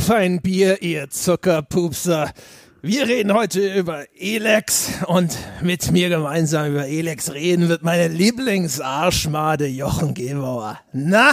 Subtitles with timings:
[0.00, 2.32] Auf ein Bier, ihr Zuckerpupser.
[2.80, 9.66] Wir reden heute über Elex und mit mir gemeinsam über Elex reden wird meine Lieblingsarschmade
[9.66, 10.80] Jochen Gebauer.
[10.94, 11.32] Na?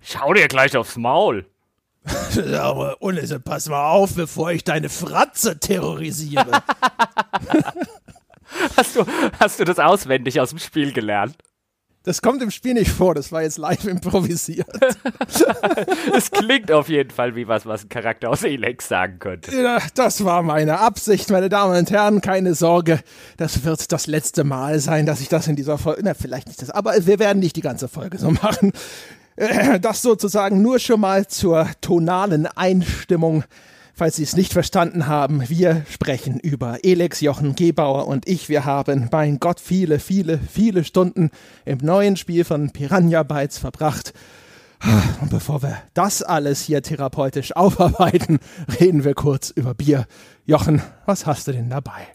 [0.00, 1.44] Schau dir gleich aufs Maul.
[2.58, 6.50] Aber Unnisse, pass mal auf, bevor ich deine Fratze terrorisiere.
[8.74, 9.04] hast, du,
[9.38, 11.36] hast du das auswendig aus dem Spiel gelernt?
[12.04, 14.66] Das kommt im Spiel nicht vor, das war jetzt live improvisiert.
[16.14, 19.54] Es klingt auf jeden Fall wie was, was ein Charakter aus Elex sagen könnte.
[19.54, 23.00] Ja, das war meine Absicht, meine Damen und Herren, keine Sorge.
[23.36, 26.60] Das wird das letzte Mal sein, dass ich das in dieser Folge, na, vielleicht nicht
[26.60, 28.72] das, aber wir werden nicht die ganze Folge so machen.
[29.36, 33.44] Äh, Das sozusagen nur schon mal zur tonalen Einstimmung.
[33.94, 38.48] Falls Sie es nicht verstanden haben, wir sprechen über Elex Jochen Gebauer und ich.
[38.48, 41.30] Wir haben, mein Gott, viele, viele, viele Stunden
[41.66, 44.14] im neuen Spiel von Piranha Bytes verbracht.
[45.20, 48.40] Und bevor wir das alles hier therapeutisch aufarbeiten,
[48.80, 50.06] reden wir kurz über Bier.
[50.46, 52.08] Jochen, was hast du denn dabei?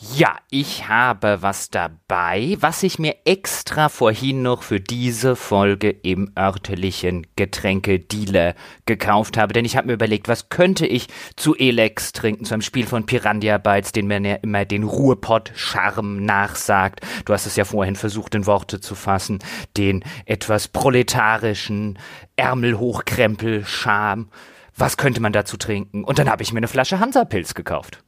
[0.00, 6.30] Ja, ich habe was dabei, was ich mir extra vorhin noch für diese Folge im
[6.38, 8.54] örtlichen Getränkedealer
[8.86, 12.62] gekauft habe, denn ich habe mir überlegt, was könnte ich zu Elex trinken, zu einem
[12.62, 17.00] Spiel von Piranha Bytes, den man ja immer den Ruhrpott-Charme nachsagt.
[17.24, 19.40] Du hast es ja vorhin versucht, in Worte zu fassen,
[19.76, 21.98] den etwas proletarischen
[22.36, 24.28] Ärmelhochkrempel-Charme.
[24.76, 26.04] Was könnte man dazu trinken?
[26.04, 28.04] Und dann habe ich mir eine Flasche Hansapilz gekauft.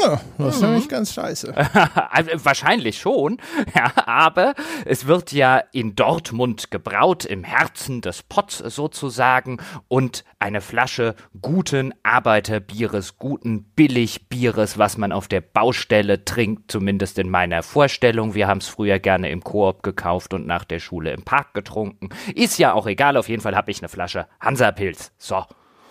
[0.00, 1.54] Ja, das ist ja nicht ganz scheiße.
[2.10, 3.38] Also, Wahrscheinlich schon,
[3.74, 4.54] ja, aber
[4.84, 11.94] es wird ja in Dortmund gebraut, im Herzen des Potts sozusagen, und eine Flasche guten
[12.02, 18.34] Arbeiterbieres, guten Billigbieres, was man auf der Baustelle trinkt, zumindest in meiner Vorstellung.
[18.34, 22.08] Wir haben es früher gerne im Koop gekauft und nach der Schule im Park getrunken.
[22.34, 25.12] Ist ja auch egal, auf jeden Fall habe ich eine Flasche Hansapilz.
[25.18, 25.44] So.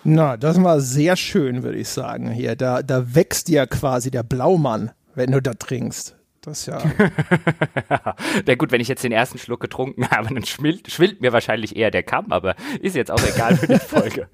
[0.10, 2.32] Na, das war sehr schön, würde ich sagen.
[2.32, 6.16] Hier, da, da wächst ja quasi der Blaumann, wenn du da trinkst.
[6.40, 6.82] Das ist ja.
[8.46, 11.76] Na gut, wenn ich jetzt den ersten Schluck getrunken habe, dann schwillt, schwillt mir wahrscheinlich
[11.76, 14.30] eher der Kamm, aber ist jetzt auch egal für die Folge.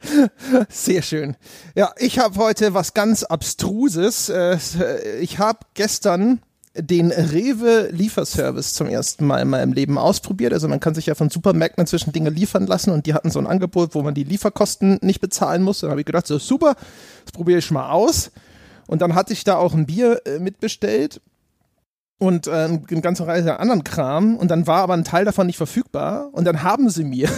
[0.70, 1.36] Sehr schön.
[1.74, 4.30] Ja, ich habe heute was ganz Abstruses.
[4.30, 4.56] Äh,
[5.20, 6.40] Ich habe gestern
[6.78, 10.52] den Rewe Lieferservice zum ersten Mal in meinem Leben ausprobiert.
[10.52, 13.38] Also man kann sich ja von Supermärkten inzwischen Dinge liefern lassen und die hatten so
[13.38, 15.80] ein Angebot, wo man die Lieferkosten nicht bezahlen muss.
[15.80, 16.76] Dann habe ich gedacht, so super,
[17.24, 18.30] das probiere ich mal aus.
[18.86, 21.20] Und dann hatte ich da auch ein Bier äh, mitbestellt
[22.18, 24.36] und äh, eine ganze Reihe anderen Kram.
[24.36, 26.30] Und dann war aber ein Teil davon nicht verfügbar.
[26.32, 27.28] Und dann haben sie mir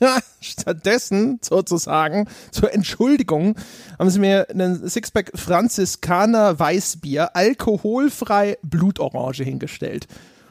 [0.40, 3.56] stattdessen sozusagen zur Entschuldigung
[3.98, 10.06] haben sie mir einen Sixpack Franziskaner Weißbier alkoholfrei Blutorange hingestellt.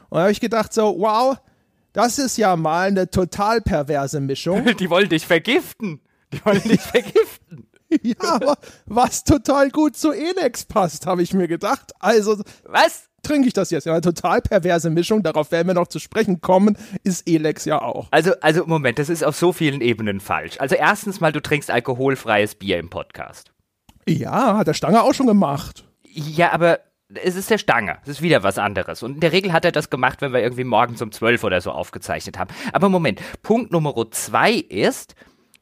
[0.10, 1.38] Und da habe ich gedacht so, wow,
[1.94, 4.64] das ist ja mal eine total perverse Mischung.
[4.80, 6.00] Die wollen dich vergiften.
[6.34, 7.68] Die wollen dich vergiften.
[8.04, 11.94] ja, aber was total gut zu Elex passt, habe ich mir gedacht.
[12.00, 13.07] Also Was?
[13.24, 13.86] Trinke ich das jetzt.
[13.86, 17.82] Ja, eine total perverse Mischung, darauf werden wir noch zu sprechen kommen, ist Elex ja
[17.82, 18.08] auch.
[18.12, 20.60] Also, also Moment, das ist auf so vielen Ebenen falsch.
[20.60, 23.52] Also erstens mal, du trinkst alkoholfreies Bier im Podcast.
[24.08, 25.86] Ja, hat der Stange auch schon gemacht.
[26.04, 26.80] Ja, aber
[27.14, 27.98] es ist der Stange.
[28.04, 29.04] Es ist wieder was anderes.
[29.04, 31.62] Und in der Regel hat er das gemacht, wenn wir irgendwie morgens um 12 oder
[31.62, 32.54] so aufgezeichnet haben.
[32.74, 35.16] Aber Moment, Punkt Nummer zwei ist,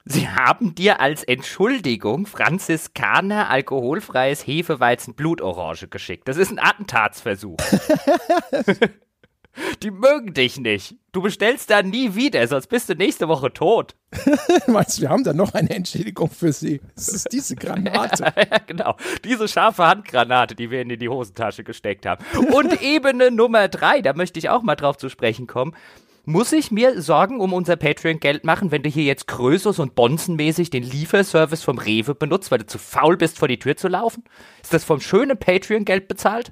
[0.08, 6.28] Sie haben dir als Entschuldigung Franziskaner alkoholfreies Hefeweizen Blutorange geschickt.
[6.28, 7.58] Das ist ein Attentatsversuch.
[9.82, 10.96] Die mögen dich nicht.
[11.12, 13.96] Du bestellst da nie wieder, sonst bist du nächste Woche tot.
[14.68, 16.82] Meinst du, wir haben da noch eine Entschädigung für Sie?
[16.94, 18.26] Das ist diese Granate.
[18.36, 18.98] ja, genau.
[19.24, 22.24] Diese scharfe Handgranate, die wir in die Hosentasche gesteckt haben.
[22.54, 25.74] Und Ebene Nummer drei, da möchte ich auch mal drauf zu sprechen kommen.
[26.26, 30.72] Muss ich mir Sorgen um unser Patreon-Geld machen, wenn du hier jetzt Krösus und Bonzenmäßig
[30.72, 34.24] den Lieferservice vom Rewe benutzt, weil du zu faul bist, vor die Tür zu laufen?
[34.64, 36.52] Ist das vom schönen Patreon-Geld bezahlt?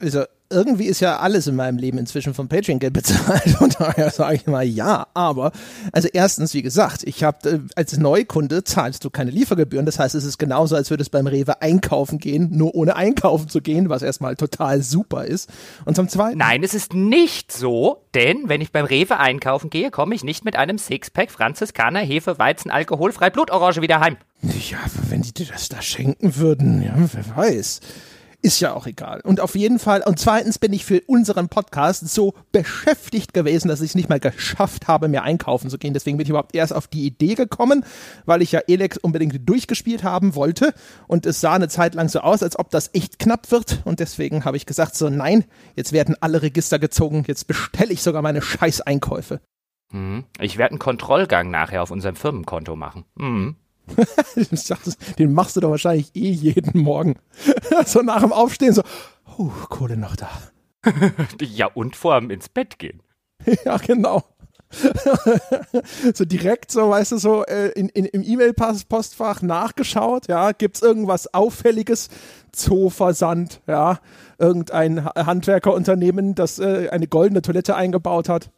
[0.00, 3.56] Also irgendwie ist ja alles in meinem Leben inzwischen vom Patreon-Geld bezahlt.
[3.60, 5.06] Und daher sage ich mal ja.
[5.14, 5.52] Aber,
[5.92, 9.86] also erstens, wie gesagt, ich habe äh, als Neukunde zahlst du keine Liefergebühren.
[9.86, 13.60] Das heißt, es ist genauso, als würdest beim Rewe einkaufen gehen, nur ohne einkaufen zu
[13.60, 15.50] gehen, was erstmal total super ist.
[15.84, 16.38] Und zum Zweiten.
[16.38, 20.44] Nein, es ist nicht so, denn wenn ich beim Rewe einkaufen gehe, komme ich nicht
[20.44, 24.16] mit einem Sixpack Franziskaner Hefe Weizen alkoholfrei Blutorange wieder heim.
[24.42, 27.80] Ja, aber wenn die dir das da schenken würden, ja, wer weiß.
[28.44, 29.22] Ist ja auch egal.
[29.22, 33.80] Und auf jeden Fall, und zweitens bin ich für unseren Podcast so beschäftigt gewesen, dass
[33.80, 35.94] ich es nicht mal geschafft habe, mir einkaufen zu gehen.
[35.94, 37.86] Deswegen bin ich überhaupt erst auf die Idee gekommen,
[38.26, 40.74] weil ich ja Elex unbedingt durchgespielt haben wollte.
[41.06, 43.80] Und es sah eine Zeit lang so aus, als ob das echt knapp wird.
[43.86, 48.02] Und deswegen habe ich gesagt, so nein, jetzt werden alle Register gezogen, jetzt bestelle ich
[48.02, 49.40] sogar meine Scheißeinkäufe.
[49.90, 50.24] Mhm.
[50.38, 53.06] Ich werde einen Kontrollgang nachher auf unserem Firmenkonto machen.
[53.14, 53.56] Mhm.
[55.18, 57.16] Den machst du doch wahrscheinlich eh jeden Morgen.
[57.86, 58.82] so nach dem Aufstehen so,
[59.38, 60.30] uh, Kohle noch da.
[61.40, 63.02] ja, und vor dem ins Bett gehen.
[63.64, 64.22] ja, genau.
[66.14, 71.32] so direkt so, weißt du, so äh, in, in, im E-Mail-Postfach nachgeschaut, ja, gibt's irgendwas
[71.32, 72.08] Auffälliges?
[72.50, 74.00] Zooversand, ja,
[74.38, 78.50] irgendein Handwerkerunternehmen, das äh, eine goldene Toilette eingebaut hat.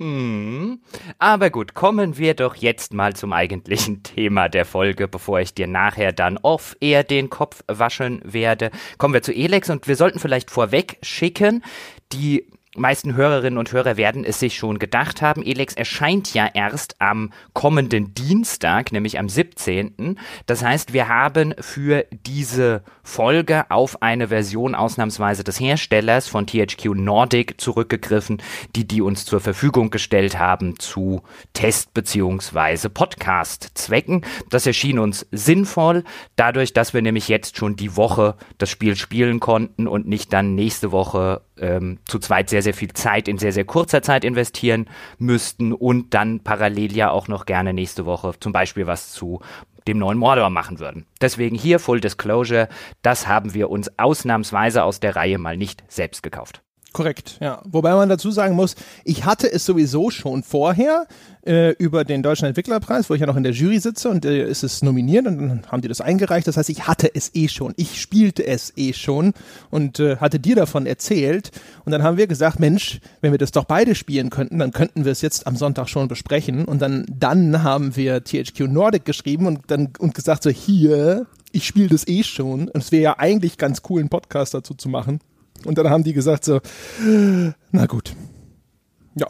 [0.00, 0.80] Hm.
[1.18, 5.66] Aber gut, kommen wir doch jetzt mal zum eigentlichen Thema der Folge, bevor ich dir
[5.66, 8.70] nachher dann off eher den Kopf waschen werde.
[8.96, 11.62] Kommen wir zu Elex und wir sollten vielleicht vorweg schicken,
[12.12, 15.42] die meisten Hörerinnen und Hörer werden es sich schon gedacht haben.
[15.42, 20.18] Elex erscheint ja erst am kommenden Dienstag, nämlich am 17.
[20.46, 26.94] Das heißt, wir haben für diese Folge auf eine Version ausnahmsweise des Herstellers von THQ
[26.94, 28.40] Nordic zurückgegriffen,
[28.76, 32.88] die die uns zur Verfügung gestellt haben zu Test- bzw.
[32.88, 34.24] Podcast-Zwecken.
[34.48, 36.04] Das erschien uns sinnvoll,
[36.36, 40.54] dadurch, dass wir nämlich jetzt schon die Woche das Spiel spielen konnten und nicht dann
[40.54, 44.88] nächste Woche ähm, zu zweit sehr, sehr viel Zeit in sehr, sehr kurzer Zeit investieren
[45.18, 49.40] müssten und dann parallel ja auch noch gerne nächste Woche zum Beispiel was zu
[49.86, 51.06] dem neuen Mordor machen würden.
[51.20, 52.68] Deswegen hier Full Disclosure,
[53.02, 56.62] das haben wir uns ausnahmsweise aus der Reihe mal nicht selbst gekauft.
[56.92, 57.62] Korrekt, ja.
[57.64, 61.06] Wobei man dazu sagen muss, ich hatte es sowieso schon vorher
[61.46, 64.48] äh, über den Deutschen Entwicklerpreis, wo ich ja noch in der Jury sitze und äh,
[64.48, 66.48] ist es nominiert und dann haben die das eingereicht.
[66.48, 67.74] Das heißt, ich hatte es eh schon.
[67.76, 69.34] Ich spielte es eh schon
[69.70, 71.52] und äh, hatte dir davon erzählt.
[71.84, 75.04] Und dann haben wir gesagt, Mensch, wenn wir das doch beide spielen könnten, dann könnten
[75.04, 76.64] wir es jetzt am Sonntag schon besprechen.
[76.64, 81.66] Und dann, dann haben wir THQ Nordic geschrieben und dann und gesagt so, hier, ich
[81.66, 82.68] spiele das eh schon.
[82.68, 85.20] Und es wäre ja eigentlich ganz cool, einen Podcast dazu zu machen.
[85.64, 86.60] Und dann haben die gesagt so,
[87.72, 88.14] na gut.
[89.14, 89.26] Ja.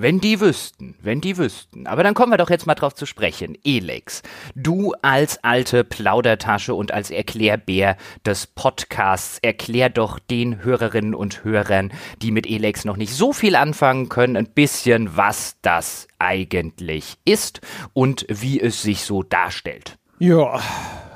[0.00, 1.88] Wenn die wüssten, wenn die wüssten.
[1.88, 3.58] Aber dann kommen wir doch jetzt mal drauf zu sprechen.
[3.64, 4.22] Elex,
[4.54, 11.90] du als alte Plaudertasche und als Erklärbär des Podcasts, erklär doch den Hörerinnen und Hörern,
[12.22, 17.60] die mit Elex noch nicht so viel anfangen können, ein bisschen, was das eigentlich ist
[17.92, 19.98] und wie es sich so darstellt.
[20.20, 20.60] Ja,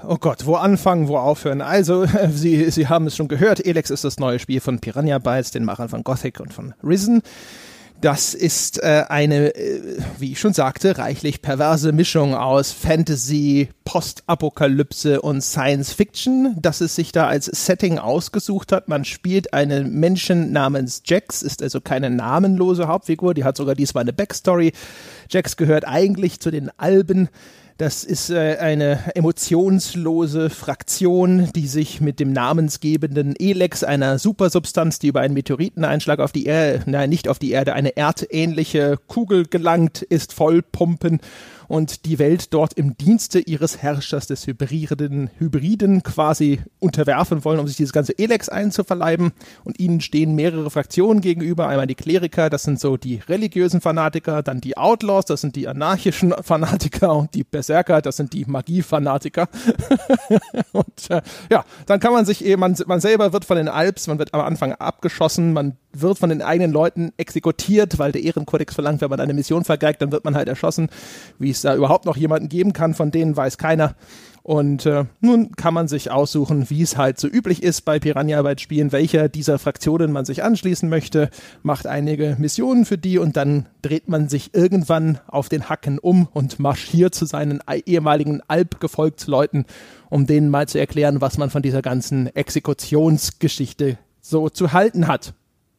[0.06, 1.60] oh Gott, wo anfangen, wo aufhören?
[1.60, 5.50] Also, Sie, Sie haben es schon gehört, Elex ist das neue Spiel von Piranha Bytes,
[5.50, 7.22] den Machern von Gothic und von Risen.
[8.00, 15.20] Das ist äh, eine, äh, wie ich schon sagte, reichlich perverse Mischung aus Fantasy, Postapokalypse
[15.20, 18.88] und Science Fiction, das es sich da als Setting ausgesucht hat.
[18.88, 24.02] Man spielt einen Menschen namens Jax, ist also keine namenlose Hauptfigur, die hat sogar diesmal
[24.02, 24.72] eine Backstory.
[25.28, 27.28] Jax gehört eigentlich zu den Alben
[27.78, 35.08] das ist äh, eine emotionslose Fraktion, die sich mit dem namensgebenden Elex, einer Supersubstanz, die
[35.08, 40.02] über einen Meteoriteneinschlag auf die Erde, nein, nicht auf die Erde, eine erdähnliche Kugel gelangt
[40.02, 41.20] ist, vollpumpen
[41.72, 47.66] und die Welt dort im Dienste ihres Herrschers, des Hybriden, Hybriden quasi unterwerfen wollen, um
[47.66, 49.32] sich dieses ganze Elex einzuverleiben.
[49.64, 51.69] Und ihnen stehen mehrere Fraktionen gegenüber.
[51.69, 55.66] Einmal die Kleriker, das sind so die religiösen Fanatiker, dann die Outlaws, das sind die
[55.66, 59.48] anarchischen Fanatiker und die Berserker, das sind die Magiefanatiker.
[60.72, 64.08] und äh, ja, dann kann man sich eben, man, man selber wird von den Alps,
[64.08, 68.74] man wird am Anfang abgeschossen, man wird von den eigenen Leuten exekutiert, weil der Ehrenkodex
[68.74, 70.88] verlangt, wenn man eine Mission vergeigt, dann wird man halt erschossen.
[71.38, 73.94] Wie es da überhaupt noch jemanden geben kann, von denen weiß keiner.
[74.42, 78.90] Und äh, nun kann man sich aussuchen, wie es halt so üblich ist bei Piranha-Arbeit-Spielen,
[78.90, 81.31] welcher dieser Fraktionen man sich anschließen möchte,
[81.62, 86.26] macht einige Missionen für die und dann dreht man sich irgendwann auf den Hacken um
[86.32, 89.64] und marschiert zu seinen ehemaligen Alp-Gefolgsleuten,
[90.10, 95.34] um denen mal zu erklären, was man von dieser ganzen Exekutionsgeschichte so zu halten hat.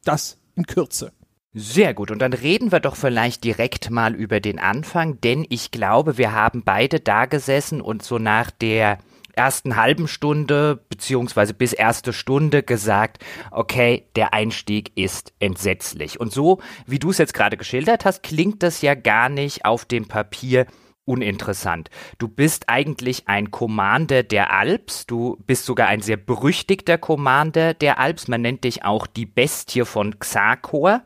[0.05, 1.11] Das in Kürze.
[1.55, 5.69] Sehr gut, und dann reden wir doch vielleicht direkt mal über den Anfang, denn ich
[5.69, 8.97] glaube, wir haben beide da gesessen und so nach der
[9.35, 16.19] ersten halben Stunde beziehungsweise bis erste Stunde gesagt, okay, der Einstieg ist entsetzlich.
[16.19, 19.85] Und so, wie du es jetzt gerade geschildert hast, klingt das ja gar nicht auf
[19.85, 20.65] dem Papier
[21.05, 21.89] uninteressant.
[22.17, 27.99] Du bist eigentlich ein Commander der Alps, du bist sogar ein sehr berüchtigter Commander der
[27.99, 31.03] Alps, man nennt dich auch die Bestie von Xakor.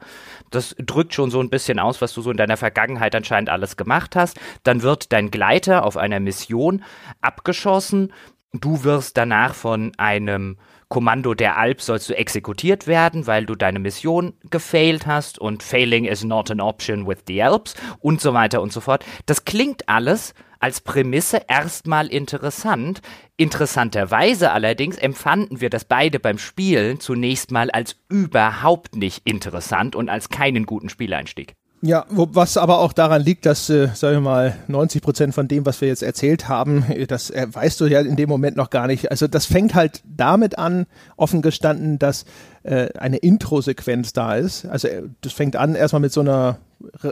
[0.51, 3.75] Das drückt schon so ein bisschen aus, was du so in deiner Vergangenheit anscheinend alles
[3.75, 4.39] gemacht hast.
[4.63, 6.83] Dann wird dein Gleiter auf einer Mission
[7.21, 8.13] abgeschossen,
[8.53, 10.57] du wirst danach von einem
[10.89, 16.05] Kommando der Alp sollst du exekutiert werden, weil du deine Mission gefailt hast und failing
[16.05, 19.03] is not an option with the Alps und so weiter und so fort.
[19.25, 23.01] Das klingt alles als Prämisse erstmal interessant.
[23.35, 30.09] Interessanterweise allerdings empfanden wir das beide beim Spielen zunächst mal als überhaupt nicht interessant und
[30.09, 31.55] als keinen guten Spieleinstieg.
[31.81, 35.47] Ja, wo, was aber auch daran liegt, dass, äh, sagen wir mal, 90 Prozent von
[35.47, 38.57] dem, was wir jetzt erzählt haben, äh, das äh, weißt du ja in dem Moment
[38.57, 39.11] noch gar nicht.
[39.11, 42.25] Also das fängt halt damit an, offen gestanden, dass
[42.63, 44.65] äh, eine Intro-Sequenz da ist.
[44.65, 46.57] Also äh, das fängt an erstmal mit so einer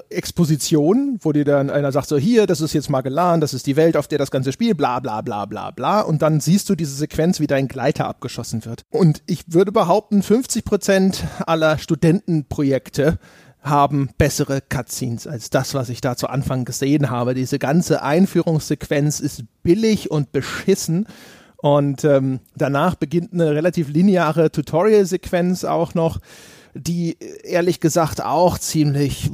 [0.10, 3.76] Exposition, wo dir dann einer sagt, so hier, das ist jetzt Magellan, das ist die
[3.76, 6.02] Welt, auf der das ganze Spiel, bla bla bla bla bla.
[6.02, 8.84] Und dann siehst du diese Sequenz, wie dein Gleiter abgeschossen wird.
[8.90, 13.18] Und ich würde behaupten, 50 Prozent aller Studentenprojekte
[13.66, 17.34] haben bessere Cutscenes als das, was ich da zu Anfang gesehen habe.
[17.34, 21.08] Diese ganze Einführungssequenz ist billig und beschissen.
[21.58, 26.20] Und ähm, danach beginnt eine relativ lineare Tutorial-Sequenz auch noch,
[26.76, 29.32] die ehrlich gesagt auch ziemlich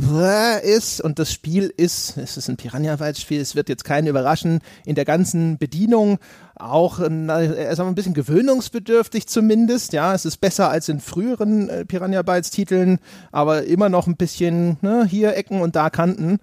[0.64, 1.02] ist.
[1.02, 5.06] Und das Spiel ist, es ist ein Piranha-Bytes-Spiel, es wird jetzt keinen überraschen, in der
[5.06, 6.20] ganzen Bedienung
[6.64, 9.94] auch na, er ist ein bisschen gewöhnungsbedürftig zumindest.
[9.94, 13.00] Ja, es ist besser als in früheren äh, Piranha Bytes Titeln,
[13.32, 16.40] aber immer noch ein bisschen ne, hier Ecken und da Kanten.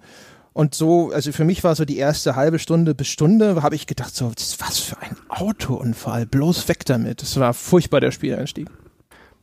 [0.53, 3.87] Und so, also für mich war so die erste halbe Stunde bis Stunde, habe ich
[3.87, 7.21] gedacht, so, was für ein Autounfall, bloß weg damit.
[7.21, 8.67] Das war furchtbar der Spieleinstieg.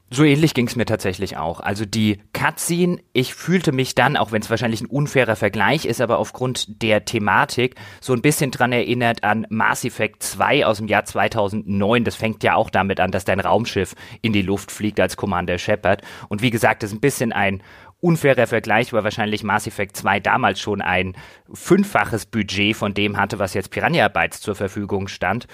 [0.09, 1.59] So ähnlich ging es mir tatsächlich auch.
[1.59, 6.01] Also die Cutscene, ich fühlte mich dann, auch wenn es wahrscheinlich ein unfairer Vergleich ist,
[6.01, 10.87] aber aufgrund der Thematik so ein bisschen dran erinnert an Mass Effect 2 aus dem
[10.87, 12.05] Jahr 2009.
[12.05, 15.59] Das fängt ja auch damit an, dass dein Raumschiff in die Luft fliegt als Commander
[15.59, 16.03] Shepard.
[16.29, 17.61] Und wie gesagt, das ist ein bisschen ein
[17.99, 21.17] unfairer Vergleich, weil wahrscheinlich Mass Effect 2 damals schon ein
[21.53, 25.49] fünffaches Budget von dem hatte, was jetzt Piranha Bytes zur Verfügung stand.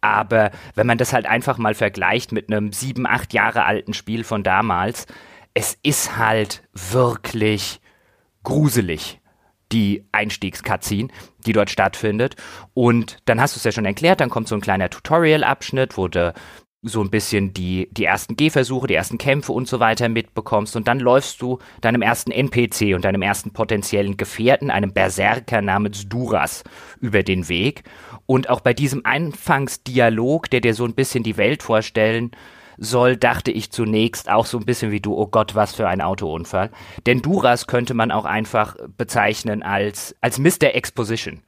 [0.00, 4.24] Aber wenn man das halt einfach mal vergleicht mit einem sieben, acht Jahre alten Spiel
[4.24, 5.06] von damals,
[5.54, 7.80] es ist halt wirklich
[8.42, 9.20] gruselig,
[9.72, 11.08] die Einstiegscutscene,
[11.46, 12.36] die dort stattfindet.
[12.74, 16.08] Und dann hast du es ja schon erklärt, dann kommt so ein kleiner Tutorial-Abschnitt, wo
[16.08, 16.32] du
[16.82, 20.76] so ein bisschen die, die ersten Gehversuche, die ersten Kämpfe und so weiter mitbekommst.
[20.76, 26.08] Und dann läufst du deinem ersten NPC und deinem ersten potenziellen Gefährten, einem Berserker namens
[26.08, 26.62] Duras,
[27.00, 27.82] über den Weg.
[28.30, 32.30] Und auch bei diesem Anfangsdialog, der dir so ein bisschen die Welt vorstellen
[32.76, 36.02] soll, dachte ich zunächst auch so ein bisschen wie du, oh Gott, was für ein
[36.02, 36.70] Autounfall.
[37.06, 40.74] Denn Duras könnte man auch einfach bezeichnen als, als Mr.
[40.74, 41.40] Exposition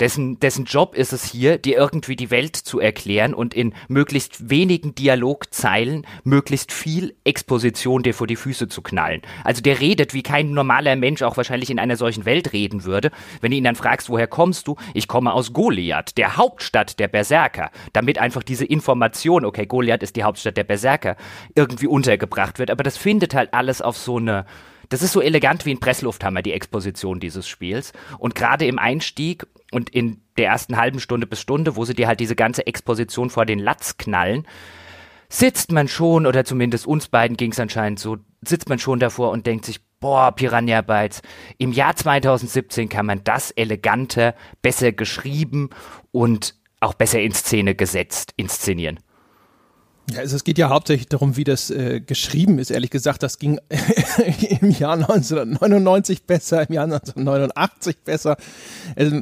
[0.00, 4.50] dessen, dessen Job ist es hier, dir irgendwie die Welt zu erklären und in möglichst
[4.50, 9.22] wenigen Dialogzeilen möglichst viel Exposition dir vor die Füße zu knallen.
[9.44, 13.10] Also der redet, wie kein normaler Mensch auch wahrscheinlich in einer solchen Welt reden würde.
[13.40, 14.76] Wenn du ihn dann fragst, woher kommst du?
[14.94, 17.70] Ich komme aus Goliath, der Hauptstadt der Berserker.
[17.92, 21.16] Damit einfach diese Information, okay, Goliath ist die Hauptstadt der Berserker,
[21.54, 22.70] irgendwie untergebracht wird.
[22.70, 24.46] Aber das findet halt alles auf so eine
[24.90, 27.92] das ist so elegant wie ein Presslufthammer, die Exposition dieses Spiels.
[28.18, 32.08] Und gerade im Einstieg und in der ersten halben Stunde bis Stunde, wo sie dir
[32.08, 34.46] halt diese ganze Exposition vor den Latz knallen,
[35.28, 39.30] sitzt man schon, oder zumindest uns beiden ging es anscheinend so, sitzt man schon davor
[39.30, 41.22] und denkt sich, boah, Piranha Bytes,
[41.58, 45.70] im Jahr 2017 kann man das eleganter, besser geschrieben
[46.12, 49.00] und auch besser in Szene gesetzt inszenieren.
[50.10, 52.70] Ja, also es geht ja hauptsächlich darum, wie das äh, geschrieben ist.
[52.70, 53.60] Ehrlich gesagt, das ging
[54.60, 58.36] im Jahr 1999 besser, im Jahr 1989 besser.
[58.96, 59.20] Also,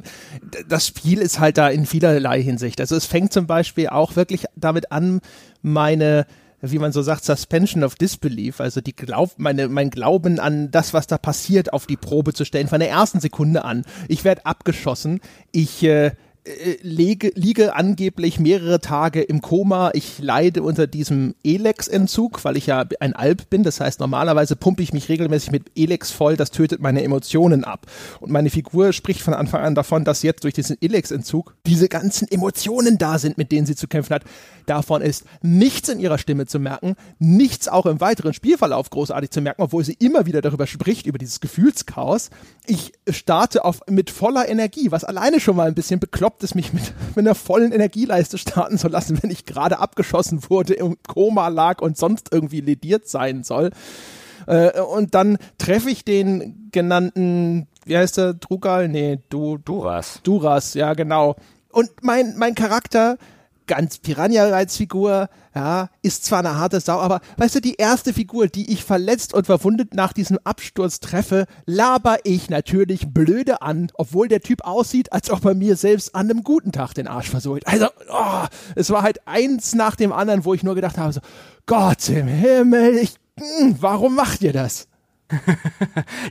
[0.69, 2.81] das Spiel ist halt da in vielerlei Hinsicht.
[2.81, 5.21] Also es fängt zum Beispiel auch wirklich damit an,
[5.63, 6.27] meine
[6.63, 10.95] wie man so sagt, Suspension of Disbelief, also die Glaub, meine, mein Glauben an das,
[10.95, 13.85] was da passiert, auf die Probe zu stellen, von der ersten Sekunde an.
[14.09, 15.21] Ich werde abgeschossen,
[15.53, 16.13] ich äh,
[16.47, 19.91] äh, lege, liege angeblich mehrere Tage im Koma.
[19.95, 23.65] Ich leide unter diesem Elex-Entzug, weil ich ja ein Alp bin.
[23.65, 26.37] Das heißt, normalerweise pumpe ich mich regelmäßig mit Elex voll.
[26.37, 27.87] Das tötet meine Emotionen ab.
[28.21, 32.29] Und meine Figur spricht von Anfang an davon, dass jetzt durch diesen Elex-Entzug diese ganzen
[32.29, 34.23] Emotionen da sind, mit denen sie zu kämpfen hat.
[34.67, 39.41] Davon ist nichts in ihrer Stimme zu merken, nichts auch im weiteren Spielverlauf großartig zu
[39.41, 42.31] merken, obwohl sie immer wieder darüber spricht, über dieses Gefühlschaos.
[42.67, 46.55] Ich starte auf, mit voller Energie, was alleine schon mal ein bisschen bekloppt erlaubt es
[46.55, 50.97] mich mit, mit einer vollen Energieleiste starten zu lassen, wenn ich gerade abgeschossen wurde, im
[51.07, 53.71] Koma lag und sonst irgendwie lediert sein soll.
[54.47, 58.89] Äh, und dann treffe ich den genannten, wie heißt der, Drugal?
[58.89, 60.21] Nee, du, Duras.
[60.23, 61.37] Duras, ja, genau.
[61.73, 63.17] Und mein, mein Charakter
[63.67, 68.73] ganz Piranha-Reizfigur, ja, ist zwar eine harte Sau, aber weißt du, die erste Figur, die
[68.73, 74.41] ich verletzt und verwundet nach diesem Absturz treffe, laber ich natürlich blöde an, obwohl der
[74.41, 77.67] Typ aussieht, als ob er mir selbst an einem guten Tag den Arsch versohlt.
[77.67, 78.45] Also, oh,
[78.75, 81.21] es war halt eins nach dem anderen, wo ich nur gedacht habe, so,
[81.67, 84.89] Gott im Himmel, ich, hm, warum macht ihr das?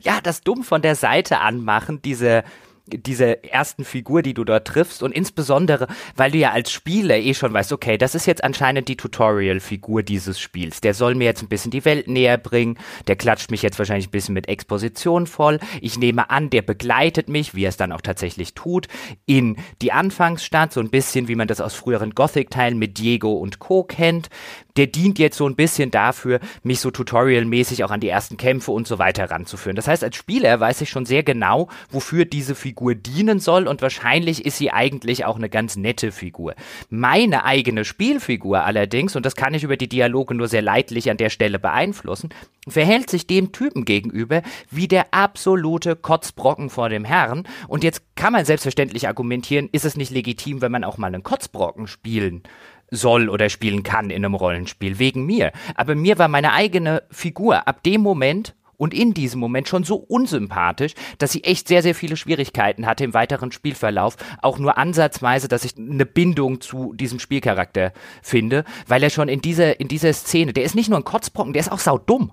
[0.02, 2.44] ja, das dumm von der Seite anmachen, diese
[2.88, 7.34] dieser ersten Figur, die du dort triffst und insbesondere, weil du ja als Spieler eh
[7.34, 10.82] schon weißt, okay, das ist jetzt anscheinend die Tutorial-Figur dieses Spiels.
[10.82, 12.78] Der soll mir jetzt ein bisschen die Welt näher bringen,
[13.08, 15.60] der klatscht mich jetzt wahrscheinlich ein bisschen mit Exposition voll.
[15.82, 18.88] Ich nehme an, der begleitet mich, wie er es dann auch tatsächlich tut,
[19.26, 23.60] in die Anfangsstadt, so ein bisschen wie man das aus früheren Gothic-Teilen mit Diego und
[23.60, 23.84] Co.
[23.84, 24.30] kennt
[24.78, 28.72] der dient jetzt so ein bisschen dafür, mich so tutorialmäßig auch an die ersten Kämpfe
[28.72, 29.76] und so weiter ranzuführen.
[29.76, 33.82] Das heißt, als Spieler weiß ich schon sehr genau, wofür diese Figur dienen soll und
[33.82, 36.56] wahrscheinlich ist sie eigentlich auch eine ganz nette Figur.
[36.90, 41.18] Meine eigene Spielfigur allerdings, und das kann ich über die Dialoge nur sehr leidlich an
[41.18, 42.30] der Stelle beeinflussen,
[42.68, 44.42] verhält sich dem Typen gegenüber
[44.72, 47.48] wie der absolute Kotzbrocken vor dem Herrn.
[47.68, 51.24] Und jetzt kann man selbstverständlich argumentieren, ist es nicht legitim, wenn man auch mal einen
[51.24, 52.44] Kotzbrocken spielen
[52.92, 55.52] soll oder spielen kann in einem Rollenspiel, wegen mir.
[55.76, 59.96] Aber mir war meine eigene Figur ab dem Moment und in diesem Moment schon so
[59.96, 65.48] unsympathisch, dass sie echt sehr, sehr viele Schwierigkeiten hatte im weiteren Spielverlauf, auch nur ansatzweise,
[65.48, 70.14] dass ich eine Bindung zu diesem Spielcharakter finde, weil er schon in dieser, in dieser
[70.14, 72.32] Szene, der ist nicht nur ein Kotzbrocken, der ist auch saudumm.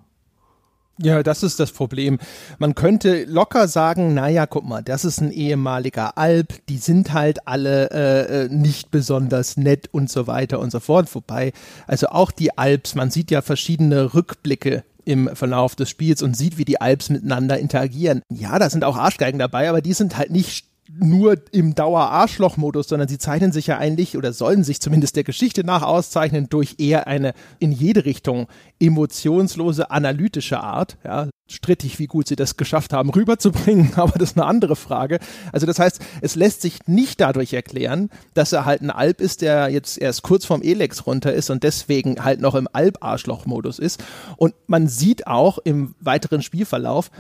[0.98, 2.18] Ja, das ist das Problem.
[2.58, 7.48] Man könnte locker sagen, naja, guck mal, das ist ein ehemaliger Alp, die sind halt
[7.48, 11.12] alle äh, äh, nicht besonders nett und so weiter und so fort.
[11.14, 11.52] Wobei,
[11.86, 16.58] also auch die Alps, man sieht ja verschiedene Rückblicke im Verlauf des Spiels und sieht,
[16.58, 18.22] wie die Alps miteinander interagieren.
[18.28, 20.66] Ja, da sind auch Arschgeigen dabei, aber die sind halt nicht
[20.98, 25.64] nur im Dauer-Arschloch-Modus, sondern sie zeichnen sich ja eigentlich oder sollen sich zumindest der Geschichte
[25.64, 28.46] nach auszeichnen durch eher eine in jede Richtung
[28.78, 30.98] emotionslose, analytische Art.
[31.04, 35.18] Ja, strittig, wie gut sie das geschafft haben, rüberzubringen, aber das ist eine andere Frage.
[35.52, 39.42] Also das heißt, es lässt sich nicht dadurch erklären, dass er halt ein Alp ist,
[39.42, 44.02] der jetzt erst kurz vorm Elex runter ist und deswegen halt noch im Alp-Arschloch-Modus ist.
[44.36, 47.10] Und man sieht auch im weiteren Spielverlauf,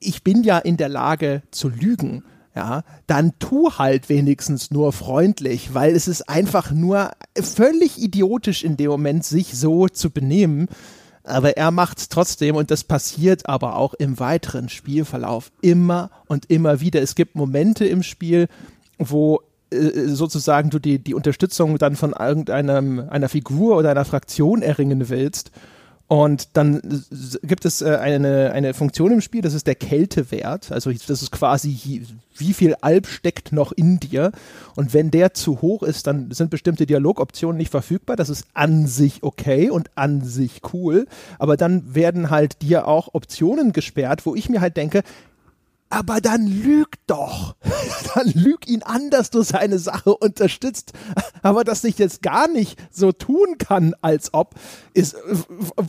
[0.00, 5.72] ich bin ja in der Lage zu lügen ja, dann tu halt wenigstens nur freundlich,
[5.72, 10.68] weil es ist einfach nur völlig idiotisch in dem Moment, sich so zu benehmen.
[11.24, 16.50] Aber er macht es trotzdem und das passiert aber auch im weiteren Spielverlauf immer und
[16.50, 17.00] immer wieder.
[17.00, 18.48] Es gibt Momente im Spiel,
[18.98, 24.62] wo äh, sozusagen du die, die Unterstützung dann von irgendeiner einer Figur oder einer Fraktion
[24.62, 25.52] erringen willst
[26.08, 26.82] und dann
[27.42, 30.70] gibt es äh, eine, eine Funktion im Spiel, das ist der Kältewert.
[30.70, 32.04] Also das ist quasi,
[32.36, 34.32] wie viel Alb steckt noch in dir.
[34.76, 38.16] Und wenn der zu hoch ist, dann sind bestimmte Dialogoptionen nicht verfügbar.
[38.16, 41.06] Das ist an sich okay und an sich cool.
[41.38, 45.02] Aber dann werden halt dir auch Optionen gesperrt, wo ich mir halt denke,
[45.92, 47.54] aber dann lüg doch.
[48.14, 50.92] dann lüg ihn an, dass du seine Sache unterstützt.
[51.42, 54.54] Aber dass ich jetzt gar nicht so tun kann, als ob,
[54.94, 55.16] ist,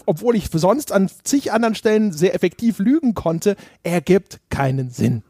[0.06, 5.24] obwohl ich sonst an zig anderen Stellen sehr effektiv lügen konnte, ergibt keinen Sinn.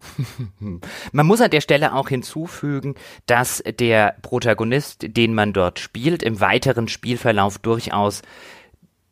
[1.12, 2.94] Man muss an der Stelle auch hinzufügen,
[3.26, 8.22] dass der Protagonist, den man dort spielt, im weiteren Spielverlauf durchaus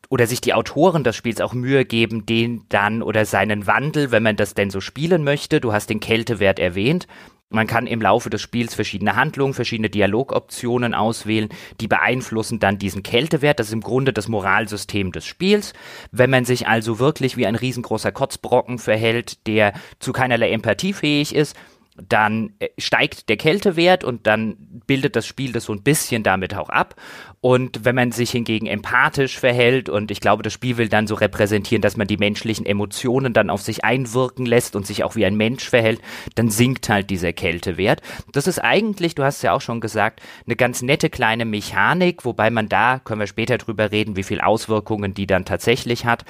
[0.08, 4.22] oder sich die Autoren des Spiels auch Mühe geben, den dann oder seinen Wandel, wenn
[4.22, 7.06] man das denn so spielen möchte, du hast den Kältewert erwähnt,
[7.50, 11.48] man kann im Laufe des Spiels verschiedene Handlungen, verschiedene Dialogoptionen auswählen,
[11.80, 13.58] die beeinflussen dann diesen Kältewert.
[13.58, 15.72] Das ist im Grunde das Moralsystem des Spiels.
[16.12, 21.34] Wenn man sich also wirklich wie ein riesengroßer Kotzbrocken verhält, der zu keinerlei Empathie fähig
[21.34, 21.56] ist,
[22.06, 24.56] dann äh, steigt der Kältewert und dann
[24.86, 26.94] bildet das Spiel das so ein bisschen damit auch ab.
[27.40, 31.14] Und wenn man sich hingegen empathisch verhält und ich glaube, das Spiel will dann so
[31.14, 35.24] repräsentieren, dass man die menschlichen Emotionen dann auf sich einwirken lässt und sich auch wie
[35.24, 36.00] ein Mensch verhält,
[36.34, 38.02] dann sinkt halt dieser Kältewert.
[38.32, 42.24] Das ist eigentlich, du hast es ja auch schon gesagt, eine ganz nette kleine Mechanik,
[42.24, 46.24] wobei man da, können wir später drüber reden, wie viel Auswirkungen die dann tatsächlich hat.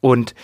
[0.00, 0.34] Und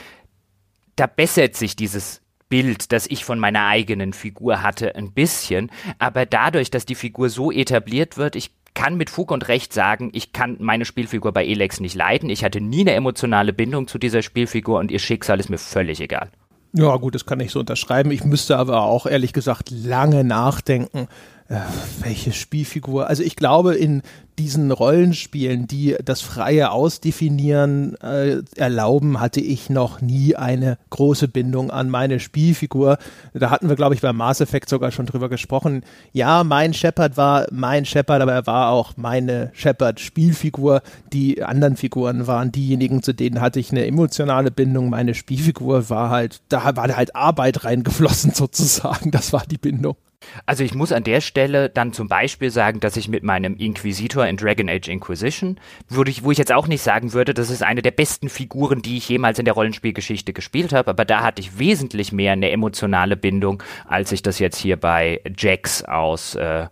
[0.97, 5.71] da bessert sich dieses Bild, das ich von meiner eigenen Figur hatte, ein bisschen.
[5.99, 10.11] Aber dadurch, dass die Figur so etabliert wird, ich kann mit Fug und Recht sagen,
[10.13, 12.31] ich kann meine Spielfigur bei Elex nicht leiden.
[12.31, 16.01] Ich hatte nie eine emotionale Bindung zu dieser Spielfigur und ihr Schicksal ist mir völlig
[16.01, 16.31] egal.
[16.73, 18.11] Ja, gut, das kann ich so unterschreiben.
[18.11, 21.09] Ich müsste aber auch ehrlich gesagt lange nachdenken,
[21.49, 21.61] äh,
[22.01, 23.07] welche Spielfigur?
[23.07, 24.03] Also ich glaube, in
[24.39, 31.71] diesen Rollenspielen, die das freie Ausdefinieren äh, erlauben, hatte ich noch nie eine große Bindung
[31.71, 32.99] an meine Spielfigur.
[33.33, 35.83] Da hatten wir, glaube ich, beim Mass Effect sogar schon drüber gesprochen.
[36.13, 40.83] Ja, mein Shepard war mein Shepard, aber er war auch meine Shepard-Spielfigur.
[41.13, 44.91] Die anderen Figuren waren diejenigen, zu denen hatte ich eine emotionale Bindung.
[44.91, 49.11] Meine Spielfigur war halt, da war halt Arbeit reingeflossen sozusagen.
[49.11, 49.97] Das war die Bindung.
[50.45, 54.27] Also ich muss an der Stelle dann zum Beispiel sagen, dass ich mit meinem Inquisitor
[54.27, 55.59] in Dragon Age Inquisition,
[55.89, 58.83] würde ich, wo ich jetzt auch nicht sagen würde, das ist eine der besten Figuren,
[58.83, 62.51] die ich jemals in der Rollenspielgeschichte gespielt habe, aber da hatte ich wesentlich mehr eine
[62.51, 66.67] emotionale Bindung, als ich das jetzt hier bei Jax aus äh,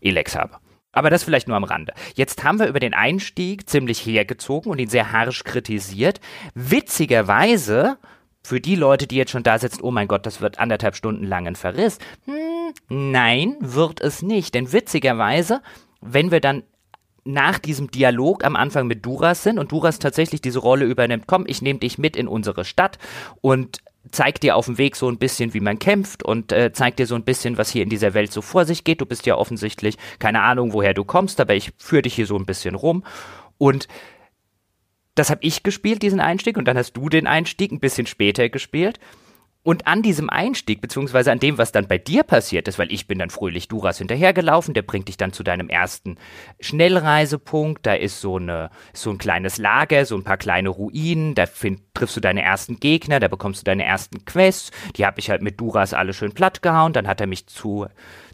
[0.00, 0.56] Elex habe.
[0.92, 1.92] Aber das vielleicht nur am Rande.
[2.14, 6.20] Jetzt haben wir über den Einstieg ziemlich hergezogen und ihn sehr harsch kritisiert.
[6.54, 7.98] Witzigerweise
[8.42, 11.24] für die Leute, die jetzt schon da sitzen, oh mein Gott, das wird anderthalb Stunden
[11.24, 11.98] lang ein Verriss.
[12.24, 14.54] Hm, nein, wird es nicht.
[14.54, 15.62] Denn witzigerweise,
[16.00, 16.62] wenn wir dann
[17.24, 21.44] nach diesem Dialog am Anfang mit Duras sind und Duras tatsächlich diese Rolle übernimmt, komm,
[21.46, 22.98] ich nehme dich mit in unsere Stadt
[23.42, 26.98] und zeigt dir auf dem Weg so ein bisschen, wie man kämpft und äh, zeigt
[26.98, 29.02] dir so ein bisschen, was hier in dieser Welt so vor sich geht.
[29.02, 32.36] Du bist ja offensichtlich keine Ahnung, woher du kommst, aber ich führe dich hier so
[32.36, 33.04] ein bisschen rum
[33.58, 33.88] und
[35.18, 38.48] das habe ich gespielt, diesen Einstieg, und dann hast du den Einstieg ein bisschen später
[38.48, 38.98] gespielt.
[39.68, 43.06] Und an diesem Einstieg, beziehungsweise an dem, was dann bei dir passiert ist, weil ich
[43.06, 46.16] bin dann fröhlich Duras hinterhergelaufen, der bringt dich dann zu deinem ersten
[46.58, 51.44] Schnellreisepunkt, da ist so, eine, so ein kleines Lager, so ein paar kleine Ruinen, da
[51.44, 55.28] find, triffst du deine ersten Gegner, da bekommst du deine ersten Quests, die habe ich
[55.28, 57.88] halt mit Duras alle schön platt gehauen, dann hat er mich zu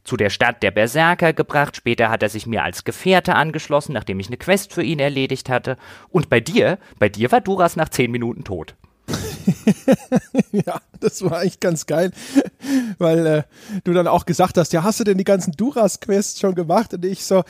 [0.05, 1.75] zu der Stadt der Berserker gebracht.
[1.75, 5.49] Später hat er sich mir als Gefährte angeschlossen, nachdem ich eine Quest für ihn erledigt
[5.49, 5.79] hatte.
[6.11, 8.77] Und bei dir, bei dir war Duras nach zehn Minuten tot.
[10.53, 12.13] ja, das war eigentlich ganz geil,
[12.99, 13.43] weil äh,
[13.85, 16.95] du dann auch gesagt hast, ja, hast du denn die ganzen Duras-Quests schon gemacht?
[16.95, 17.45] Und ich so,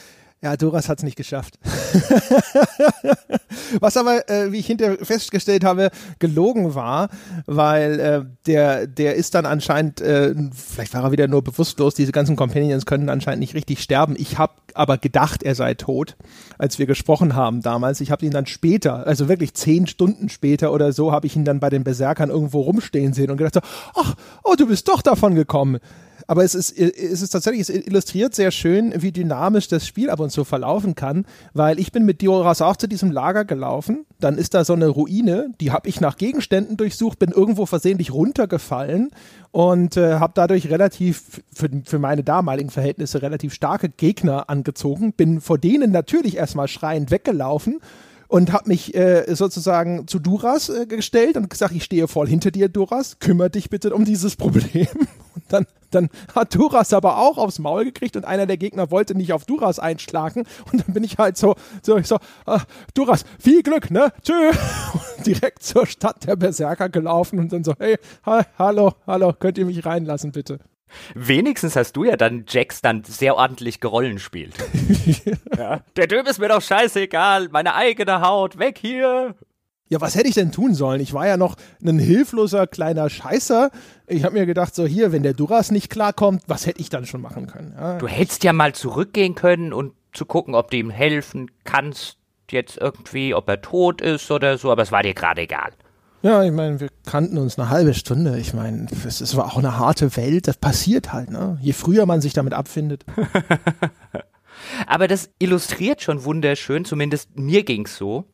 [0.44, 1.59] ja, Duras hat es nicht geschafft.
[3.80, 7.09] Was aber, äh, wie ich hinterher festgestellt habe, gelogen war,
[7.46, 12.12] weil äh, der, der ist dann anscheinend, äh, vielleicht war er wieder nur bewusstlos, diese
[12.12, 14.16] ganzen Companions können anscheinend nicht richtig sterben.
[14.18, 16.14] Ich habe aber gedacht, er sei tot,
[16.59, 18.02] als wir gesprochen haben damals.
[18.02, 21.46] Ich habe ihn dann später, also wirklich zehn Stunden später oder so, habe ich ihn
[21.46, 23.62] dann bei den Berserkern irgendwo rumstehen sehen und gedacht, so,
[23.94, 25.78] ach, oh, du bist doch davon gekommen.
[26.27, 30.21] Aber es ist, es ist tatsächlich, es illustriert sehr schön, wie dynamisch das Spiel ab
[30.21, 34.07] und zu verlaufen kann, weil ich bin mit Dioras auch zu diesem Lager gelaufen.
[34.21, 38.13] Dann ist da so eine Ruine, die habe ich nach Gegenständen durchsucht, bin irgendwo versehentlich
[38.13, 39.11] runtergefallen
[39.51, 45.13] und äh, habe dadurch relativ, für, für meine damaligen Verhältnisse, relativ starke Gegner angezogen.
[45.13, 47.81] Bin vor denen natürlich erstmal schreiend weggelaufen
[48.29, 52.51] und habe mich äh, sozusagen zu Duras äh, gestellt und gesagt, ich stehe voll hinter
[52.51, 54.89] dir, Duras, kümmere dich bitte um dieses Problem.
[55.35, 59.14] Und dann, dann hat Duras aber auch aufs Maul gekriegt und einer der Gegner wollte
[59.14, 62.62] nicht auf Duras einschlagen und dann bin ich halt so, so ich so, ah,
[62.94, 64.12] Duras, viel Glück, ne?
[64.23, 64.33] Tschö.
[65.16, 69.59] Und direkt zur Stadt der Berserker gelaufen und dann so, hey, ha hallo, hallo, könnt
[69.59, 70.59] ihr mich reinlassen, bitte?
[71.14, 74.55] Wenigstens hast du ja dann Jax dann sehr ordentlich gerollen spielt.
[75.59, 75.81] ja.
[75.97, 79.35] Der Typ ist mir doch scheißegal, meine eigene Haut, weg hier.
[79.88, 81.01] Ja, was hätte ich denn tun sollen?
[81.01, 83.70] Ich war ja noch ein hilfloser kleiner Scheißer.
[84.07, 87.05] Ich habe mir gedacht, so hier, wenn der Duras nicht klarkommt, was hätte ich dann
[87.05, 87.75] schon machen können?
[87.77, 87.99] Ja.
[87.99, 92.16] Du hättest ja mal zurückgehen können und zu gucken, ob du ihm helfen kannst,
[92.51, 95.73] jetzt irgendwie, ob er tot ist oder so, aber es war dir gerade egal.
[96.23, 98.38] Ja, ich meine, wir kannten uns eine halbe Stunde.
[98.38, 100.49] Ich meine, es, es war auch eine harte Welt.
[100.49, 101.59] Das passiert halt, ne?
[101.61, 103.05] Je früher man sich damit abfindet.
[104.87, 108.25] Aber das illustriert schon wunderschön, zumindest mir ging's so,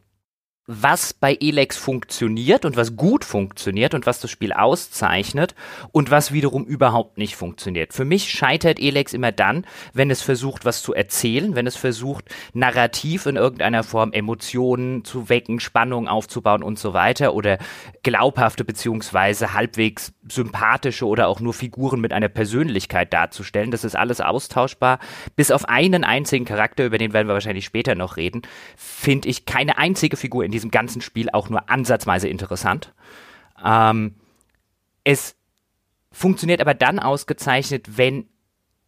[0.72, 5.56] was bei Elex funktioniert und was gut funktioniert und was das Spiel auszeichnet
[5.90, 7.92] und was wiederum überhaupt nicht funktioniert.
[7.92, 12.26] Für mich scheitert Elex immer dann, wenn es versucht, was zu erzählen, wenn es versucht,
[12.54, 17.58] narrativ in irgendeiner Form Emotionen zu wecken, Spannung aufzubauen und so weiter oder
[18.04, 23.70] glaubhafte beziehungsweise halbwegs sympathische oder auch nur Figuren mit einer Persönlichkeit darzustellen.
[23.70, 24.98] Das ist alles austauschbar.
[25.34, 28.42] Bis auf einen einzigen Charakter, über den werden wir wahrscheinlich später noch reden,
[28.76, 32.92] finde ich keine einzige Figur in diesem ganzen Spiel auch nur ansatzweise interessant.
[33.64, 34.16] Ähm,
[35.04, 35.36] es
[36.12, 38.26] funktioniert aber dann ausgezeichnet, wenn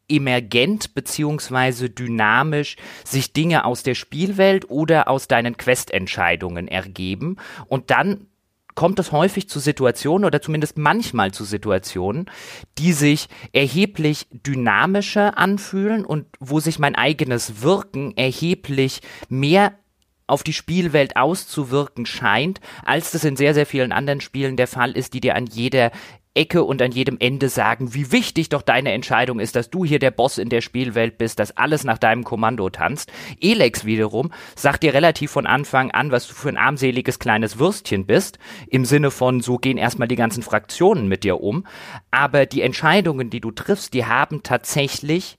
[0.09, 7.37] emergent beziehungsweise dynamisch sich Dinge aus der Spielwelt oder aus deinen Questentscheidungen ergeben
[7.69, 8.27] und dann
[8.75, 12.31] kommt es häufig zu Situationen oder zumindest manchmal zu Situationen,
[12.79, 19.75] die sich erheblich dynamischer anfühlen und wo sich mein eigenes Wirken erheblich mehr
[20.27, 24.93] auf die Spielwelt auszuwirken scheint, als das in sehr, sehr vielen anderen Spielen der Fall
[24.93, 25.91] ist, die dir an jeder
[26.35, 29.99] Ecke und an jedem Ende sagen, wie wichtig doch deine Entscheidung ist, dass du hier
[29.99, 33.13] der Boss in der Spielwelt bist, dass alles nach deinem Kommando tanzt.
[33.41, 38.07] Elex wiederum sagt dir relativ von Anfang an, was du für ein armseliges kleines Würstchen
[38.07, 41.67] bist, im Sinne von, so gehen erstmal die ganzen Fraktionen mit dir um.
[42.11, 45.37] Aber die Entscheidungen, die du triffst, die haben tatsächlich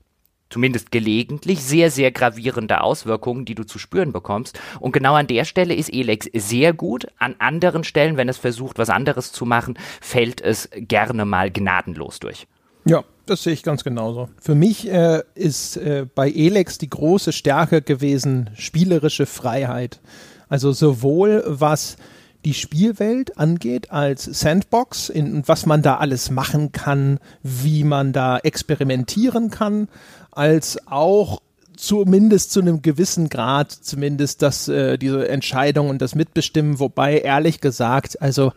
[0.53, 4.59] zumindest gelegentlich, sehr, sehr gravierende Auswirkungen, die du zu spüren bekommst.
[4.79, 7.07] Und genau an der Stelle ist Elex sehr gut.
[7.17, 12.19] An anderen Stellen, wenn es versucht, was anderes zu machen, fällt es gerne mal gnadenlos
[12.19, 12.45] durch.
[12.85, 14.29] Ja, Das sehe ich ganz genauso.
[14.39, 20.01] Für mich äh, ist äh, bei Elex die große Stärke gewesen spielerische Freiheit.
[20.49, 21.97] Also sowohl was
[22.45, 28.37] die Spielwelt angeht als Sandbox, in was man da alles machen kann, wie man da
[28.37, 29.87] experimentieren kann,
[30.35, 31.41] als auch
[31.75, 37.61] zumindest zu einem gewissen Grad zumindest das äh, diese Entscheidung und das Mitbestimmen, wobei ehrlich
[37.61, 38.53] gesagt, also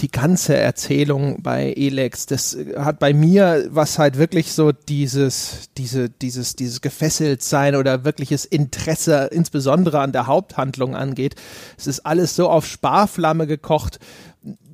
[0.00, 6.10] die ganze Erzählung bei Elex, das hat bei mir was halt wirklich so dieses, diese,
[6.10, 11.36] dieses, dieses gefesselt sein oder wirkliches Interesse, insbesondere an der Haupthandlung angeht.
[11.78, 14.00] Es ist alles so auf Sparflamme gekocht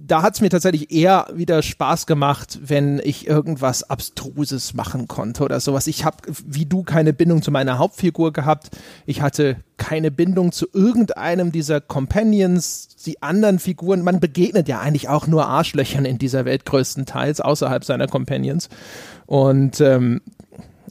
[0.09, 5.45] da hat es mir tatsächlich eher wieder Spaß gemacht, wenn ich irgendwas Abstruses machen konnte
[5.45, 5.87] oder sowas.
[5.87, 6.17] Ich habe,
[6.47, 8.71] wie du, keine Bindung zu meiner Hauptfigur gehabt.
[9.07, 14.03] Ich hatte keine Bindung zu irgendeinem dieser Companions, die anderen Figuren.
[14.03, 18.71] Man begegnet ja eigentlich auch nur Arschlöchern in dieser Welt größtenteils, außerhalb seiner Companions.
[19.27, 20.23] Und ähm,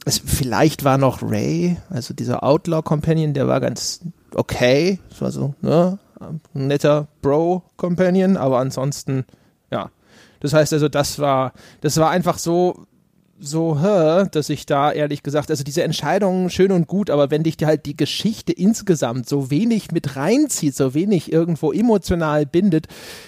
[0.04, 4.00] es, vielleicht war noch Ray, also dieser Outlaw-Companion, der war ganz
[4.34, 5.00] okay.
[5.10, 5.98] Das war so, ne?
[6.20, 9.24] Ein netter Bro-Companion, aber ansonsten,
[9.70, 9.90] ja.
[10.40, 12.86] Das heißt also, das war, das war einfach so,
[13.40, 17.56] so, dass ich da ehrlich gesagt, also diese Entscheidung schön und gut, aber wenn dich
[17.62, 22.86] halt die Geschichte insgesamt so wenig mit reinzieht, so wenig irgendwo emotional bindet,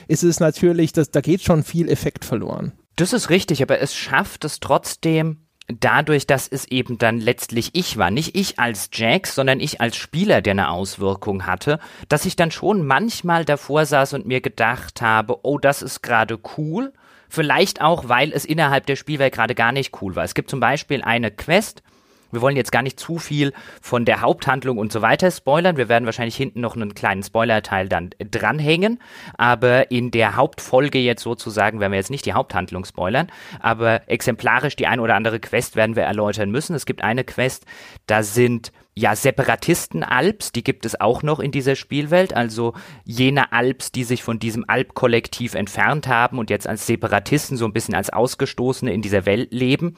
[0.08, 2.72] ist es natürlich, dass, da geht schon viel Effekt verloren.
[2.96, 5.38] Das ist richtig, aber es schafft es trotzdem,
[5.78, 9.96] dadurch, dass es eben dann letztlich ich war, nicht ich als Jax, sondern ich als
[9.96, 11.78] Spieler, der eine Auswirkung hatte,
[12.08, 16.38] dass ich dann schon manchmal davor saß und mir gedacht habe, oh, das ist gerade
[16.56, 16.92] cool.
[17.28, 20.24] Vielleicht auch, weil es innerhalb der Spielwelt gerade gar nicht cool war.
[20.24, 21.82] Es gibt zum Beispiel eine Quest,
[22.32, 25.76] wir wollen jetzt gar nicht zu viel von der Haupthandlung und so weiter spoilern.
[25.76, 29.00] Wir werden wahrscheinlich hinten noch einen kleinen Spoilerteil dann dranhängen.
[29.36, 33.28] Aber in der Hauptfolge jetzt sozusagen werden wir jetzt nicht die Haupthandlung spoilern.
[33.60, 36.74] Aber exemplarisch die ein oder andere Quest werden wir erläutern müssen.
[36.74, 37.66] Es gibt eine Quest,
[38.06, 43.92] da sind ja, Separatisten-Alps, die gibt es auch noch in dieser Spielwelt, also jene Alps,
[43.92, 48.10] die sich von diesem Alp-Kollektiv entfernt haben und jetzt als Separatisten so ein bisschen als
[48.10, 49.96] Ausgestoßene in dieser Welt leben.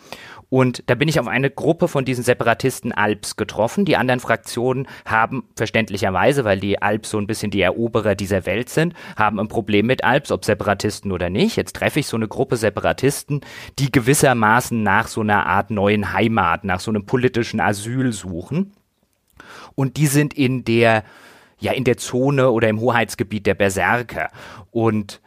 [0.52, 3.86] Und da bin ich auf eine Gruppe von diesen Separatisten Alps getroffen.
[3.86, 8.68] Die anderen Fraktionen haben verständlicherweise, weil die Alps so ein bisschen die Eroberer dieser Welt
[8.68, 11.56] sind, haben ein Problem mit Alps, ob Separatisten oder nicht.
[11.56, 13.40] Jetzt treffe ich so eine Gruppe Separatisten,
[13.78, 18.74] die gewissermaßen nach so einer Art neuen Heimat, nach so einem politischen Asyl suchen.
[19.74, 21.02] Und die sind in der
[21.60, 24.28] ja in der Zone oder im Hoheitsgebiet der Berserker.
[24.70, 25.22] Und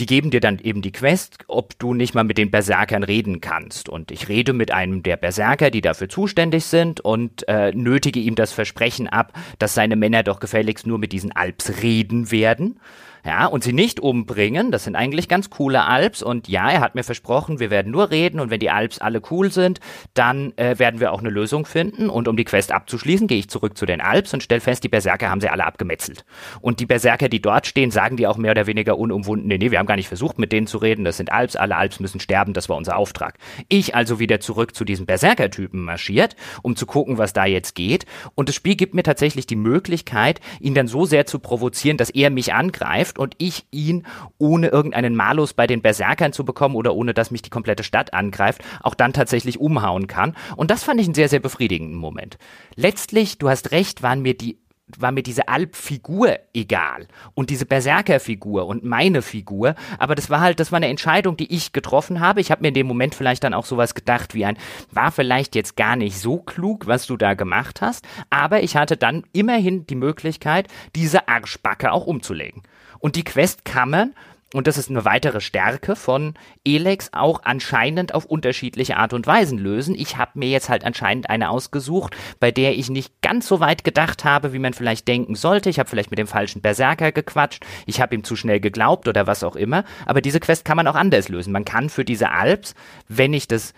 [0.00, 3.40] die geben dir dann eben die Quest, ob du nicht mal mit den Berserkern reden
[3.40, 3.88] kannst.
[3.88, 8.34] Und ich rede mit einem der Berserker, die dafür zuständig sind und äh, nötige ihm
[8.34, 12.80] das Versprechen ab, dass seine Männer doch gefälligst nur mit diesen Alps reden werden
[13.24, 14.70] ja, und sie nicht umbringen.
[14.70, 18.10] Das sind eigentlich ganz coole Alps und ja, er hat mir versprochen, wir werden nur
[18.10, 19.80] reden und wenn die Alps alle cool sind,
[20.14, 23.48] dann äh, werden wir auch eine Lösung finden und um die Quest abzuschließen, gehe ich
[23.48, 26.24] zurück zu den Alps und stelle fest, die Berserker haben sie alle abgemetzelt.
[26.60, 29.70] Und die Berserker, die dort stehen, sagen die auch mehr oder weniger unumwunden, nee, nee,
[29.70, 32.20] wir haben gar nicht versucht, mit denen zu reden, das sind Alps, alle Alps müssen
[32.20, 33.38] sterben, das war unser Auftrag.
[33.68, 38.06] Ich also wieder zurück zu diesem Berserker-Typen marschiert, um zu gucken, was da jetzt geht
[38.34, 42.10] und das Spiel gibt mir tatsächlich die Möglichkeit, ihn dann so sehr zu provozieren, dass
[42.10, 44.06] er mich angreift trifft und ich ihn,
[44.38, 48.14] ohne irgendeinen Malus bei den Berserkern zu bekommen oder ohne dass mich die komplette Stadt
[48.14, 50.36] angreift, auch dann tatsächlich umhauen kann.
[50.56, 52.38] Und das fand ich einen sehr, sehr befriedigenden Moment.
[52.76, 54.58] Letztlich, du hast recht, waren mir die
[54.98, 60.58] war mir diese Alp-Figur egal und diese Berserker-Figur und meine Figur, aber das war halt,
[60.58, 62.40] das war eine Entscheidung, die ich getroffen habe.
[62.40, 64.58] Ich habe mir in dem Moment vielleicht dann auch sowas gedacht wie ein,
[64.90, 68.96] war vielleicht jetzt gar nicht so klug, was du da gemacht hast, aber ich hatte
[68.96, 72.64] dann immerhin die Möglichkeit, diese Arschbacke auch umzulegen.
[73.00, 74.14] Und die Quest kann man
[74.52, 76.34] und das ist eine weitere Stärke von
[76.64, 79.94] Elex, auch anscheinend auf unterschiedliche Art und Weisen lösen.
[79.94, 83.84] Ich habe mir jetzt halt anscheinend eine ausgesucht, bei der ich nicht ganz so weit
[83.84, 85.70] gedacht habe, wie man vielleicht denken sollte.
[85.70, 89.28] Ich habe vielleicht mit dem falschen Berserker gequatscht, ich habe ihm zu schnell geglaubt oder
[89.28, 89.84] was auch immer.
[90.04, 91.52] Aber diese Quest kann man auch anders lösen.
[91.52, 92.74] Man kann für diese Alps,
[93.06, 93.72] wenn ich das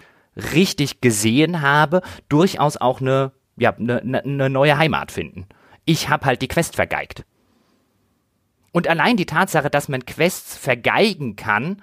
[0.54, 5.44] richtig gesehen habe, durchaus auch eine, ja, eine, eine neue Heimat finden.
[5.85, 7.26] Ich habe halt die Quest vergeigt.
[8.72, 11.82] Und allein die Tatsache, dass man Quests vergeigen kann,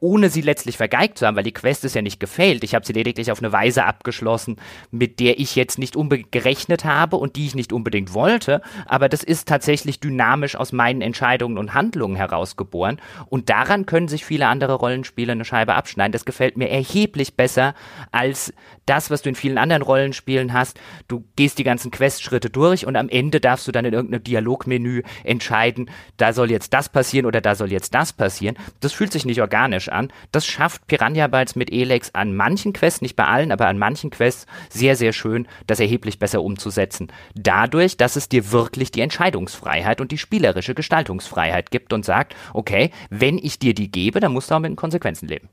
[0.00, 2.62] ohne sie letztlich vergeigt zu haben, weil die Quest ist ja nicht gefailt.
[2.62, 4.56] Ich habe sie lediglich auf eine Weise abgeschlossen,
[4.90, 8.62] mit der ich jetzt nicht unbedingt gerechnet habe und die ich nicht unbedingt wollte.
[8.86, 13.00] Aber das ist tatsächlich dynamisch aus meinen Entscheidungen und Handlungen herausgeboren.
[13.26, 16.12] Und daran können sich viele andere Rollenspiele eine Scheibe abschneiden.
[16.12, 17.74] Das gefällt mir erheblich besser
[18.12, 18.52] als
[18.86, 20.78] das, was du in vielen anderen Rollenspielen hast.
[21.08, 25.02] Du gehst die ganzen Questschritte durch und am Ende darfst du dann in irgendeinem Dialogmenü
[25.24, 28.56] entscheiden, da soll jetzt das passieren oder da soll jetzt das passieren.
[28.80, 30.12] Das fühlt sich nicht organisch spielerisch an.
[30.32, 34.10] Das schafft Piranha Bytes mit Elex an manchen Quests, nicht bei allen, aber an manchen
[34.10, 37.08] Quests sehr, sehr schön, das erheblich besser umzusetzen.
[37.34, 42.90] Dadurch, dass es dir wirklich die Entscheidungsfreiheit und die spielerische Gestaltungsfreiheit gibt und sagt, okay,
[43.10, 45.48] wenn ich dir die gebe, dann musst du auch mit den Konsequenzen leben.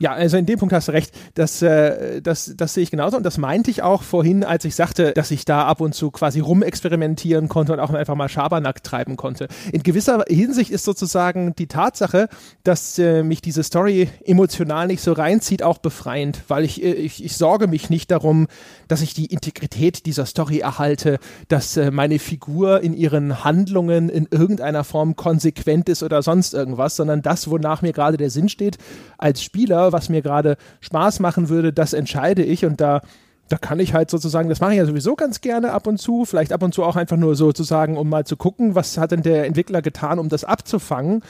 [0.00, 1.12] Ja, also in dem Punkt hast du recht.
[1.34, 3.16] Das, äh, das, das sehe ich genauso.
[3.16, 6.10] Und das meinte ich auch vorhin, als ich sagte, dass ich da ab und zu
[6.10, 9.46] quasi rumexperimentieren konnte und auch einfach mal Schabernack treiben konnte.
[9.72, 12.28] In gewisser Hinsicht ist sozusagen die Tatsache,
[12.64, 17.24] dass äh, mich diese Story emotional nicht so reinzieht, auch befreiend, weil ich, äh, ich,
[17.24, 18.48] ich sorge mich nicht darum,
[18.88, 24.26] dass ich die Integrität dieser Story erhalte, dass äh, meine Figur in ihren Handlungen in
[24.28, 28.76] irgendeiner Form konsequent ist oder sonst irgendwas, sondern das, wonach mir gerade der Sinn steht
[29.18, 33.00] als Spieler was mir gerade Spaß machen würde, das entscheide ich und da
[33.48, 36.24] da kann ich halt sozusagen, das mache ich ja sowieso ganz gerne ab und zu,
[36.24, 39.22] vielleicht ab und zu auch einfach nur sozusagen, um mal zu gucken, was hat denn
[39.22, 41.22] der Entwickler getan, um das abzufangen.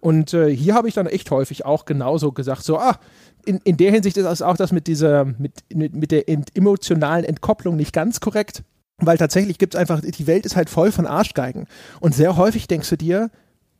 [0.00, 2.98] Und äh, hier habe ich dann echt häufig auch genauso gesagt, so, ah,
[3.46, 7.76] in, in der Hinsicht ist auch das mit dieser, mit, mit, mit der emotionalen Entkopplung
[7.76, 8.62] nicht ganz korrekt,
[8.98, 11.66] weil tatsächlich gibt es einfach, die Welt ist halt voll von Arschgeigen.
[12.00, 13.30] Und sehr häufig denkst du dir,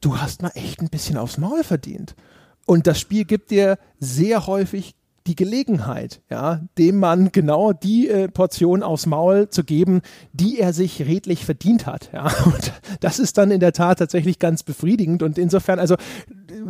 [0.01, 2.15] du hast mal echt ein bisschen aufs Maul verdient.
[2.67, 4.95] Und das Spiel gibt dir sehr häufig
[5.27, 10.03] die Gelegenheit, ja, dem Mann genau die äh, Portion aufs Maul zu geben,
[10.35, 12.11] die er sich redlich verdient hat.
[12.13, 12.25] Ja.
[12.45, 15.23] Und das ist dann in der Tat tatsächlich ganz befriedigend.
[15.23, 15.97] Und insofern, also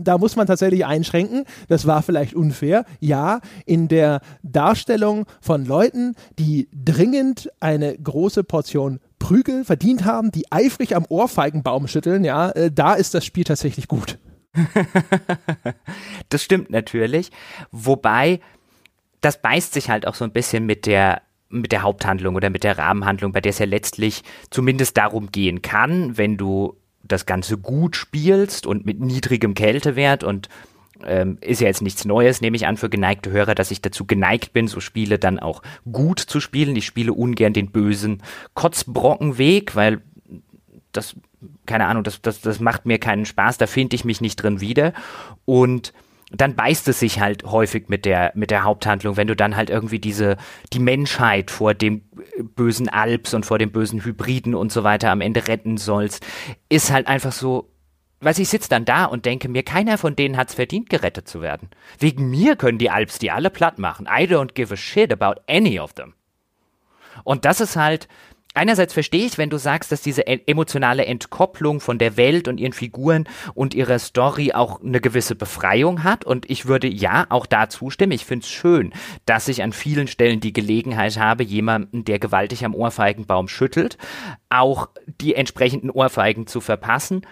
[0.00, 1.44] da muss man tatsächlich einschränken.
[1.66, 2.84] Das war vielleicht unfair.
[3.00, 10.52] Ja, in der Darstellung von Leuten, die dringend eine große Portion Prügel verdient haben, die
[10.52, 14.18] eifrig am Ohrfeigenbaum schütteln, ja, äh, da ist das Spiel tatsächlich gut.
[16.28, 17.30] das stimmt natürlich.
[17.70, 18.40] Wobei,
[19.20, 22.64] das beißt sich halt auch so ein bisschen mit der mit der Haupthandlung oder mit
[22.64, 27.58] der Rahmenhandlung, bei der es ja letztlich zumindest darum gehen kann, wenn du das Ganze
[27.58, 30.48] gut spielst und mit niedrigem Kältewert und
[31.04, 34.06] ähm, ist ja jetzt nichts Neues, nehme ich an, für geneigte Hörer, dass ich dazu
[34.06, 36.76] geneigt bin, so Spiele dann auch gut zu spielen.
[36.76, 38.22] Ich spiele ungern den bösen
[38.54, 40.02] Kotzbrockenweg, weil
[40.92, 41.16] das
[41.66, 44.60] keine Ahnung, das, das, das macht mir keinen Spaß, da finde ich mich nicht drin
[44.60, 44.92] wieder.
[45.44, 45.92] Und
[46.30, 49.70] dann beißt es sich halt häufig mit der, mit der Haupthandlung, wenn du dann halt
[49.70, 50.36] irgendwie diese,
[50.72, 52.02] die Menschheit vor dem
[52.56, 56.26] bösen Alps und vor dem bösen Hybriden und so weiter am Ende retten sollst,
[56.68, 57.70] ist halt einfach so,
[58.20, 61.28] weil ich sitze dann da und denke mir, keiner von denen hat es verdient, gerettet
[61.28, 61.68] zu werden.
[61.98, 64.06] Wegen mir können die Alps die alle platt machen.
[64.06, 66.14] I don't give a shit about any of them.
[67.22, 68.08] Und das ist halt,
[68.54, 72.72] einerseits verstehe ich, wenn du sagst, dass diese emotionale Entkopplung von der Welt und ihren
[72.72, 76.24] Figuren und ihrer Story auch eine gewisse Befreiung hat.
[76.24, 78.12] Und ich würde ja auch da zustimmen.
[78.12, 78.92] Ich finde es schön,
[79.26, 83.98] dass ich an vielen Stellen die Gelegenheit habe, jemanden, der gewaltig am Ohrfeigenbaum schüttelt,
[84.48, 84.88] auch
[85.20, 87.26] die entsprechenden Ohrfeigen zu verpassen.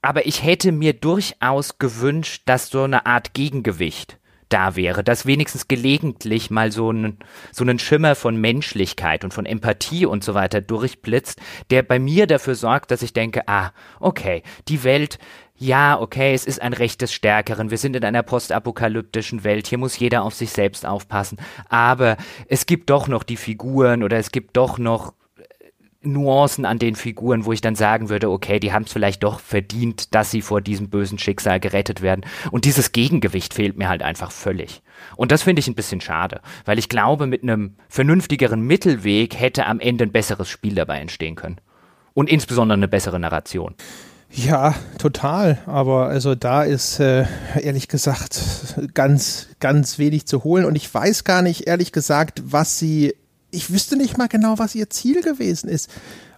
[0.00, 4.18] Aber ich hätte mir durchaus gewünscht, dass so eine Art Gegengewicht
[4.52, 7.18] da wäre, dass wenigstens gelegentlich mal so ein
[7.50, 12.26] so einen Schimmer von Menschlichkeit und von Empathie und so weiter durchblitzt, der bei mir
[12.26, 15.18] dafür sorgt, dass ich denke, ah, okay, die Welt
[15.62, 17.70] ja, okay, es ist ein Recht des Stärkeren.
[17.70, 19.68] Wir sind in einer postapokalyptischen Welt.
[19.68, 21.38] Hier muss jeder auf sich selbst aufpassen.
[21.68, 22.16] Aber
[22.48, 25.14] es gibt doch noch die Figuren oder es gibt doch noch
[26.02, 29.40] Nuancen an den Figuren, wo ich dann sagen würde, okay, die haben es vielleicht doch
[29.40, 32.24] verdient, dass sie vor diesem bösen Schicksal gerettet werden.
[32.50, 34.82] Und dieses Gegengewicht fehlt mir halt einfach völlig.
[35.16, 39.66] Und das finde ich ein bisschen schade, weil ich glaube, mit einem vernünftigeren Mittelweg hätte
[39.66, 41.60] am Ende ein besseres Spiel dabei entstehen können.
[42.14, 43.74] Und insbesondere eine bessere Narration.
[44.34, 45.58] Ja, total.
[45.66, 47.26] Aber also da ist äh,
[47.60, 48.40] ehrlich gesagt
[48.94, 50.64] ganz, ganz wenig zu holen.
[50.64, 53.14] Und ich weiß gar nicht, ehrlich gesagt, was sie
[53.52, 55.88] ich wüsste nicht mal genau, was ihr Ziel gewesen ist.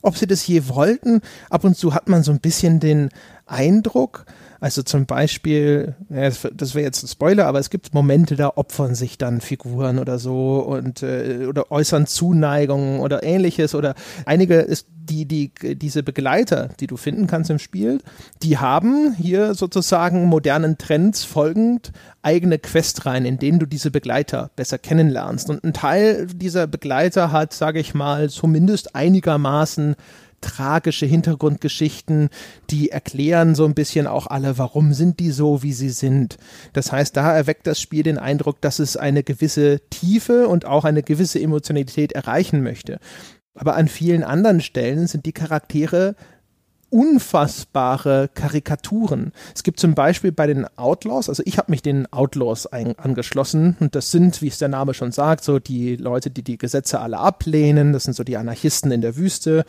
[0.05, 1.21] Ob sie das je wollten.
[1.49, 3.09] Ab und zu hat man so ein bisschen den
[3.47, 4.27] Eindruck,
[4.65, 9.19] also zum Beispiel, das wäre jetzt ein Spoiler, aber es gibt Momente, da opfern sich
[9.19, 15.27] dann Figuren oder so und äh, oder äußern Zuneigung oder ähnliches oder einige ist die
[15.27, 18.01] die diese Begleiter, die du finden kannst im Spiel,
[18.43, 24.79] die haben hier sozusagen modernen Trends folgend eigene Questreihen, in denen du diese Begleiter besser
[24.79, 29.94] kennenlernst und ein Teil dieser Begleiter hat, sage ich mal, zumindest einigermaßen
[30.41, 32.29] tragische Hintergrundgeschichten,
[32.71, 36.37] die erklären so ein bisschen auch alle, warum sind die so, wie sie sind.
[36.75, 40.85] Das heißt, da erweckt das Spiel den Eindruck, dass es eine gewisse Tiefe und auch
[40.85, 42.99] eine gewisse Emotionalität erreichen möchte.
[43.55, 46.17] Aber an vielen anderen Stellen sind die Charaktere
[46.95, 49.33] unfassbare Karikaturen.
[49.53, 53.77] Es gibt zum Beispiel bei den Outlaws, also ich habe mich den Outlaws ein, angeschlossen
[53.81, 57.01] und das sind, wie es der Name schon sagt, so die Leute, die die Gesetze
[57.01, 57.93] alle ablehnen.
[57.93, 59.65] Das sind so die Anarchisten in der Wüste.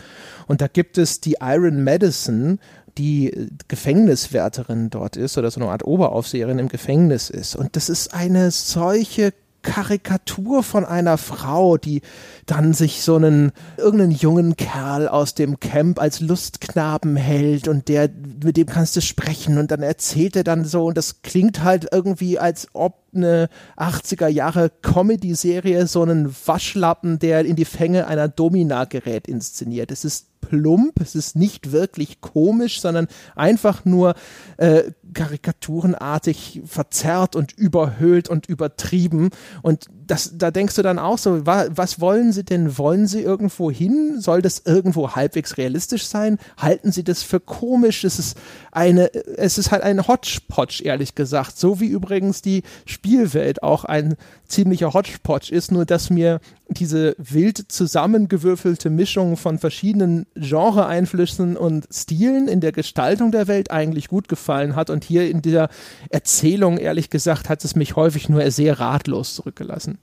[0.48, 2.60] Und da gibt es die Iron Madison,
[3.00, 7.56] die Gefängniswärterin dort ist oder so eine Art Oberaufseherin im Gefängnis ist.
[7.56, 9.34] Und das ist eine solche
[9.66, 12.02] Karikatur von einer Frau, die
[12.46, 18.10] dann sich so einen irgendeinen jungen Kerl aus dem Camp als Lustknaben hält und der
[18.44, 21.88] mit dem kannst du sprechen und dann erzählt er dann so und das klingt halt
[21.92, 28.28] irgendwie als ob eine 80er Jahre Comedy-Serie so einen Waschlappen, der in die Fänge einer
[28.28, 29.90] Domina gerät, inszeniert.
[29.90, 34.16] Es ist plump, es ist nicht wirklich komisch, sondern einfach nur
[34.58, 34.84] äh,
[35.14, 39.30] karikaturenartig verzerrt und überhöht und übertrieben.
[39.62, 42.78] Und das, da denkst du dann auch so, wa, was wollen sie denn?
[42.78, 44.20] Wollen sie irgendwo hin?
[44.20, 46.38] Soll das irgendwo halbwegs realistisch sein?
[46.58, 48.04] Halten sie das für komisch?
[48.04, 48.38] Es ist
[48.76, 51.58] eine, es ist halt ein Hodgepodge, ehrlich gesagt.
[51.58, 54.16] So wie übrigens die Spielwelt auch ein
[54.48, 62.48] ziemlicher Hodgepodge ist, nur dass mir diese wild zusammengewürfelte Mischung von verschiedenen Genre-Einflüssen und Stilen
[62.48, 64.90] in der Gestaltung der Welt eigentlich gut gefallen hat.
[64.90, 65.70] Und hier in dieser
[66.10, 70.00] Erzählung, ehrlich gesagt, hat es mich häufig nur sehr ratlos zurückgelassen.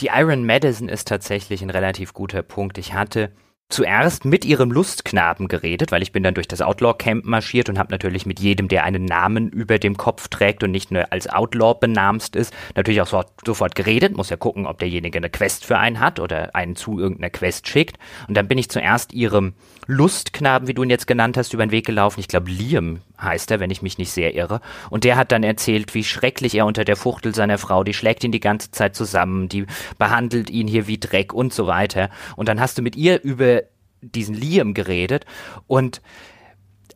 [0.00, 2.78] Die Iron Madison ist tatsächlich ein relativ guter Punkt.
[2.78, 3.30] Ich hatte
[3.70, 7.92] zuerst mit ihrem Lustknaben geredet, weil ich bin dann durch das Outlaw-Camp marschiert und habe
[7.92, 11.74] natürlich mit jedem, der einen Namen über dem Kopf trägt und nicht nur als Outlaw
[11.80, 15.78] benamst ist, natürlich auch so, sofort geredet, muss ja gucken, ob derjenige eine Quest für
[15.78, 17.98] einen hat oder einen zu irgendeiner Quest schickt.
[18.28, 19.54] Und dann bin ich zuerst ihrem
[19.90, 22.20] Lustknaben, wie du ihn jetzt genannt hast, über den Weg gelaufen.
[22.20, 24.60] Ich glaube, Liam heißt er, wenn ich mich nicht sehr irre.
[24.88, 28.22] Und der hat dann erzählt, wie schrecklich er unter der Fuchtel seiner Frau, die schlägt
[28.22, 29.66] ihn die ganze Zeit zusammen, die
[29.98, 32.08] behandelt ihn hier wie Dreck und so weiter.
[32.36, 33.62] Und dann hast du mit ihr über
[34.00, 35.26] diesen Liam geredet
[35.66, 36.00] und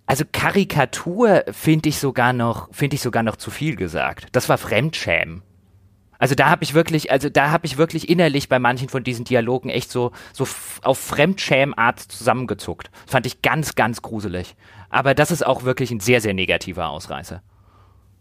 [0.07, 4.27] also Karikatur finde ich sogar noch, finde ich sogar noch zu viel gesagt.
[4.33, 5.43] Das war Fremdschämen.
[6.25, 9.27] Also da habe ich wirklich, also da habe ich wirklich innerlich bei manchen von diesen
[9.27, 10.49] Dialogen echt so so
[10.81, 12.91] auf Fremdschämart zusammengezuckt.
[13.05, 14.57] Das fand ich ganz, ganz gruselig.
[14.89, 17.43] Aber das ist auch wirklich ein sehr, sehr negativer Ausreißer.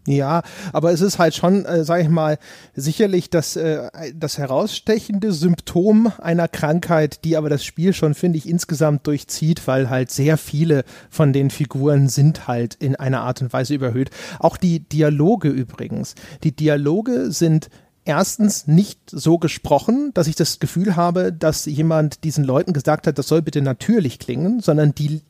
[0.06, 0.42] Ja,
[0.74, 2.38] aber es ist halt schon, äh, sage ich mal,
[2.76, 8.50] sicherlich das, äh, das herausstechende Symptom einer Krankheit, die aber das Spiel schon, finde ich,
[8.50, 13.54] insgesamt durchzieht, weil halt sehr viele von den Figuren sind halt in einer Art und
[13.54, 14.10] Weise überhöht.
[14.40, 16.16] Auch die Dialoge übrigens.
[16.44, 17.70] Die Dialoge sind
[18.06, 23.18] erstens nicht so gesprochen, dass ich das Gefühl habe, dass jemand diesen Leuten gesagt hat,
[23.18, 25.22] das soll bitte natürlich klingen, sondern die,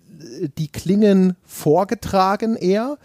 [0.58, 2.98] die klingen vorgetragen eher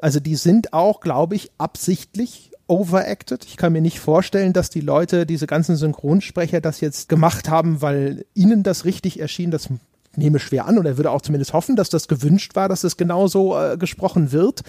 [0.00, 3.44] also die sind auch, glaube ich, absichtlich overacted.
[3.44, 7.80] Ich kann mir nicht vorstellen, dass die Leute, diese ganzen Synchronsprecher, das jetzt gemacht haben,
[7.80, 9.50] weil ihnen das richtig erschien.
[9.50, 9.68] Das
[10.16, 13.58] nehme schwer an oder würde auch zumindest hoffen, dass das gewünscht war, dass das genauso
[13.58, 14.62] äh, gesprochen wird.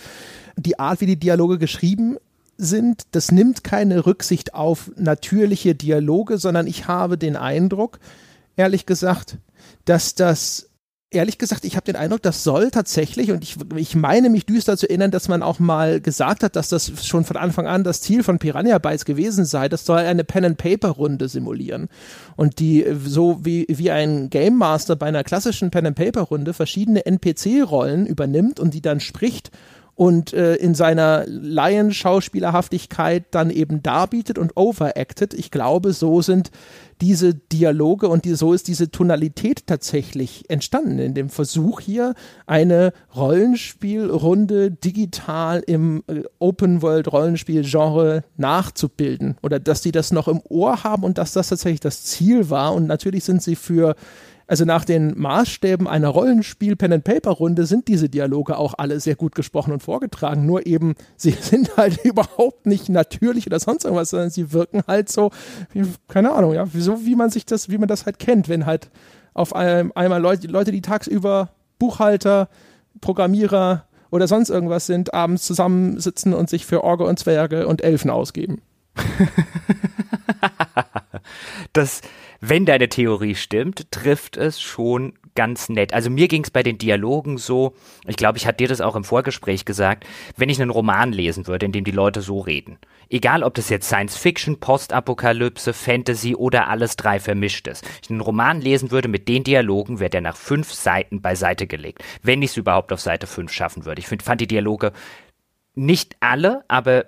[0.57, 2.17] Die Art, wie die Dialoge geschrieben
[2.57, 7.99] sind, das nimmt keine Rücksicht auf natürliche Dialoge, sondern ich habe den Eindruck,
[8.55, 9.37] ehrlich gesagt,
[9.85, 10.67] dass das
[11.09, 14.75] ehrlich gesagt, ich habe den Eindruck, das soll tatsächlich, und ich, ich meine mich düster
[14.75, 18.01] zu erinnern, dass man auch mal gesagt hat, dass das schon von Anfang an das
[18.01, 19.69] Ziel von Piranha Bytes gewesen sei.
[19.69, 21.87] Das soll eine Pen-and-Paper-Runde simulieren.
[22.35, 28.59] Und die, so wie, wie ein Game Master bei einer klassischen Pen-and-Paper-Runde verschiedene NPC-Rollen übernimmt
[28.59, 29.51] und die dann spricht
[29.97, 35.33] und äh, in seiner Laien-Schauspielerhaftigkeit dann eben darbietet und overacted.
[35.33, 36.51] Ich glaube, so sind
[37.01, 42.13] diese Dialoge und die, so ist diese Tonalität tatsächlich entstanden in dem Versuch hier
[42.45, 50.27] eine Rollenspielrunde digital im äh, Open World Rollenspiel Genre nachzubilden oder dass sie das noch
[50.27, 53.95] im Ohr haben und dass das tatsächlich das Ziel war und natürlich sind sie für
[54.47, 59.83] also nach den Maßstäben einer Rollenspiel-Pen-and-Paper-Runde sind diese Dialoge auch alle sehr gut gesprochen und
[59.83, 60.45] vorgetragen.
[60.45, 65.09] Nur eben, sie sind halt überhaupt nicht natürlich oder sonst irgendwas, sondern sie wirken halt
[65.09, 65.31] so,
[65.73, 68.65] wie, keine Ahnung, ja, so wie man sich das, wie man das halt kennt, wenn
[68.65, 68.89] halt
[69.33, 72.49] auf einem, einmal Leute, Leute, die tagsüber Buchhalter,
[73.01, 78.09] Programmierer oder sonst irgendwas sind, abends zusammensitzen und sich für Orge und Zwerge und Elfen
[78.09, 78.61] ausgeben.
[81.73, 82.01] das,
[82.39, 85.93] wenn deine Theorie stimmt, trifft es schon ganz nett.
[85.93, 87.75] Also mir ging es bei den Dialogen so,
[88.07, 91.45] ich glaube, ich hatte dir das auch im Vorgespräch gesagt, wenn ich einen Roman lesen
[91.45, 92.79] würde, in dem die Leute so reden.
[93.09, 97.85] Egal, ob das jetzt Science Fiction, Postapokalypse, Fantasy oder alles drei vermischt ist.
[98.01, 102.03] Ich einen Roman lesen würde mit den Dialogen, wäre der nach fünf Seiten beiseite gelegt.
[102.23, 103.99] Wenn ich es überhaupt auf Seite fünf schaffen würde.
[103.99, 104.91] Ich find, fand die Dialoge
[105.75, 107.05] nicht alle, aber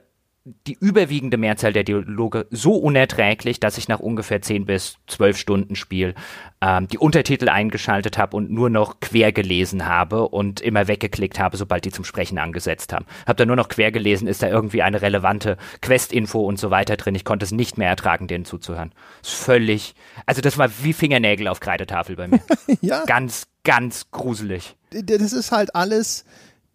[0.67, 5.75] die überwiegende Mehrzahl der Dialoge so unerträglich, dass ich nach ungefähr 10 bis 12 Stunden
[5.75, 6.15] Spiel
[6.61, 11.57] ähm, die Untertitel eingeschaltet habe und nur noch quer gelesen habe und immer weggeklickt habe,
[11.57, 13.05] sobald die zum Sprechen angesetzt haben.
[13.25, 16.97] Hab da nur noch quer gelesen, ist da irgendwie eine relevante Quest-Info und so weiter
[16.97, 17.15] drin.
[17.15, 18.91] Ich konnte es nicht mehr ertragen, denen zuzuhören.
[19.21, 19.95] Ist völlig,
[20.25, 22.41] also das war wie Fingernägel auf Kreidetafel bei mir.
[22.81, 23.03] ja.
[23.05, 24.75] Ganz, ganz gruselig.
[24.91, 26.25] Das ist halt alles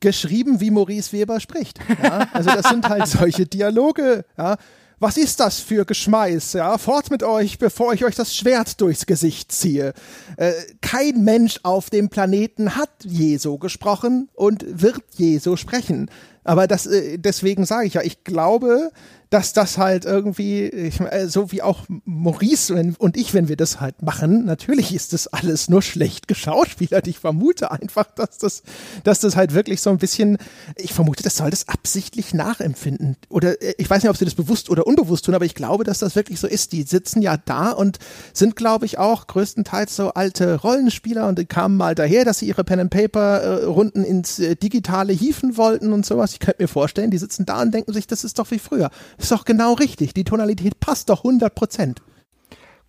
[0.05, 1.79] geschrieben, wie Maurice Weber spricht.
[2.03, 2.29] Ja?
[2.33, 4.25] Also das sind halt solche Dialoge.
[4.39, 4.57] Ja?
[5.01, 6.53] Was ist das für Geschmeiß?
[6.53, 9.93] Ja, fort mit euch, bevor ich euch das Schwert durchs Gesicht ziehe.
[10.37, 10.53] Äh,
[10.83, 16.11] kein Mensch auf dem Planeten hat je so gesprochen und wird je so sprechen.
[16.45, 18.93] Aber das, äh, deswegen sage ich ja, ich glaube,
[19.35, 23.81] dass das halt irgendwie, ich, äh, so wie auch Maurice und ich, wenn wir das
[23.81, 27.09] halt machen, natürlich ist das alles nur schlecht geschauspielert.
[27.09, 28.63] Ich vermute einfach, dass das,
[29.03, 30.39] dass das halt wirklich so ein bisschen,
[30.77, 33.17] ich vermute, das soll das absichtlich nachempfinden.
[33.29, 35.83] Oder äh, ich weiß nicht, ob sie das bewusst oder unbewusst tun, aber ich glaube,
[35.83, 36.71] dass das wirklich so ist.
[36.71, 37.99] Die sitzen ja da und
[38.33, 42.47] sind, glaube ich, auch größtenteils so alte Rollenspieler und die kamen mal daher, dass sie
[42.47, 46.35] ihre Pen and Paper äh, Runden ins Digitale hieven wollten und sowas.
[46.35, 48.91] Ich könnte mir vorstellen, die sitzen da und denken sich, das ist doch wie früher.
[49.25, 50.13] Ist doch genau richtig.
[50.13, 52.03] Die Tonalität passt doch 100 Prozent.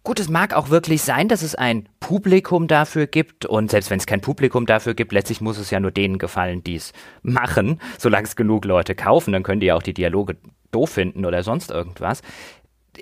[0.04, 4.00] Gut, es mag auch wirklich sein, dass es ein Publikum dafür gibt und selbst wenn
[4.00, 7.80] es kein Publikum dafür gibt, letztlich muss es ja nur denen gefallen, die es machen.
[7.98, 10.36] Solange es genug Leute kaufen, dann können die ja auch die Dialoge
[10.72, 12.22] doof finden oder sonst irgendwas.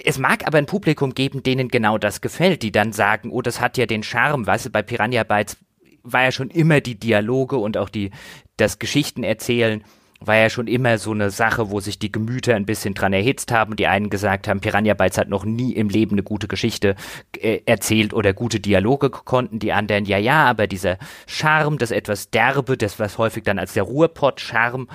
[0.05, 3.59] Es mag aber ein Publikum geben, denen genau das gefällt, die dann sagen, oh, das
[3.59, 5.57] hat ja den Charme, weißt du, bei Piranha Bytes
[6.03, 8.11] war ja schon immer die Dialoge und auch die,
[8.57, 9.83] das Geschichten erzählen
[10.27, 13.51] war ja schon immer so eine Sache, wo sich die Gemüter ein bisschen dran erhitzt
[13.51, 13.75] haben.
[13.75, 16.95] Die einen gesagt haben, Piranha Bytes hat noch nie im Leben eine gute Geschichte
[17.39, 19.59] äh, erzählt oder gute Dialoge konnten.
[19.59, 20.97] Die anderen, ja, ja, aber dieser
[21.27, 24.87] Charme, das etwas derbe, das was häufig dann als der Ruhrpott-Charme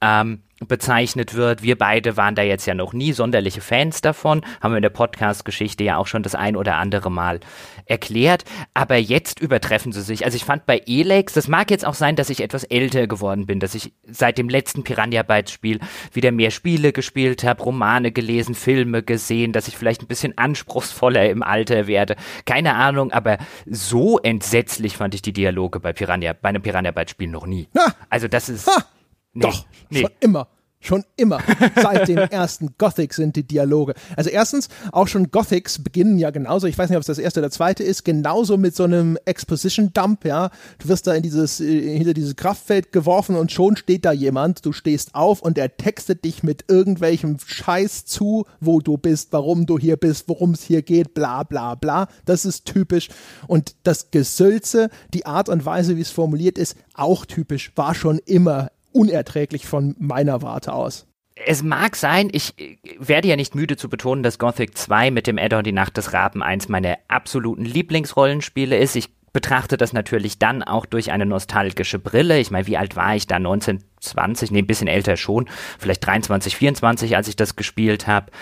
[0.00, 1.62] ähm, bezeichnet wird.
[1.62, 4.90] Wir beide waren da jetzt ja noch nie sonderliche Fans davon, haben wir in der
[4.90, 7.40] Podcast-Geschichte ja auch schon das ein oder andere Mal
[7.86, 8.44] erklärt,
[8.74, 10.24] aber jetzt übertreffen sie sich.
[10.24, 13.46] Also ich fand bei Elex, das mag jetzt auch sein, dass ich etwas älter geworden
[13.46, 15.80] bin, dass ich seit dem letzten Piranha Bytes Spiel
[16.12, 21.28] wieder mehr Spiele gespielt habe, Romane gelesen, Filme gesehen, dass ich vielleicht ein bisschen anspruchsvoller
[21.30, 22.16] im Alter werde.
[22.44, 27.12] Keine Ahnung, aber so entsetzlich fand ich die Dialoge bei Piranha, bei einem Piranha Bytes
[27.12, 27.68] Spiel noch nie.
[27.78, 27.94] Ha.
[28.10, 28.84] Also das ist ha.
[29.32, 30.00] Nee, Doch, nee.
[30.00, 30.48] schon immer.
[30.82, 31.40] Schon immer.
[31.76, 33.92] Seit dem ersten Gothic sind die Dialoge.
[34.16, 37.40] Also erstens, auch schon Gothics beginnen ja genauso, ich weiß nicht, ob es das erste
[37.40, 40.48] oder zweite ist, genauso mit so einem Exposition-Dump, ja.
[40.78, 44.64] Du wirst da in dieses, äh, hinter dieses Kraftfeld geworfen und schon steht da jemand,
[44.64, 49.66] du stehst auf und er textet dich mit irgendwelchem Scheiß zu, wo du bist, warum
[49.66, 52.08] du hier bist, worum es hier geht, bla bla bla.
[52.24, 53.10] Das ist typisch.
[53.46, 58.18] Und das Gesülze, die Art und Weise, wie es formuliert ist, auch typisch, war schon
[58.24, 61.06] immer unerträglich von meiner Warte aus.
[61.46, 62.54] Es mag sein, ich
[62.98, 66.12] werde ja nicht müde zu betonen, dass Gothic 2 mit dem Add-on Die Nacht des
[66.12, 68.94] Raben eins meiner absoluten Lieblingsrollenspiele ist.
[68.96, 72.38] Ich betrachte das natürlich dann auch durch eine nostalgische Brille.
[72.38, 73.36] Ich meine, wie alt war ich da?
[73.36, 74.50] 1920?
[74.50, 75.48] Nee, ein bisschen älter schon.
[75.78, 78.32] Vielleicht 23, 24, als ich das gespielt habe.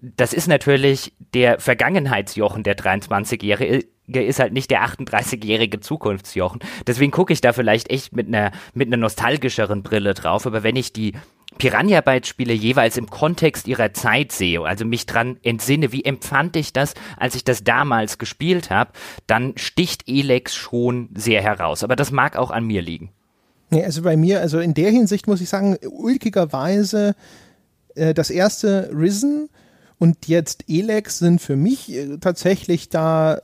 [0.00, 6.60] Das ist natürlich der Vergangenheitsjochen der 23-Jährige ist halt nicht der 38-jährige Zukunftsjochen.
[6.86, 10.46] Deswegen gucke ich da vielleicht echt mit einer mit einer nostalgischeren Brille drauf.
[10.46, 11.12] Aber wenn ich die
[11.58, 16.56] Piranha Bytes Spiele jeweils im Kontext ihrer Zeit sehe, also mich dran entsinne, wie empfand
[16.56, 18.92] ich das, als ich das damals gespielt habe,
[19.26, 21.82] dann sticht Elex schon sehr heraus.
[21.82, 23.10] Aber das mag auch an mir liegen.
[23.70, 27.16] Nee, also bei mir, also in der Hinsicht muss ich sagen, ulkigerweise
[27.94, 29.48] äh, das erste Risen
[29.98, 33.40] und jetzt Elex sind für mich äh, tatsächlich da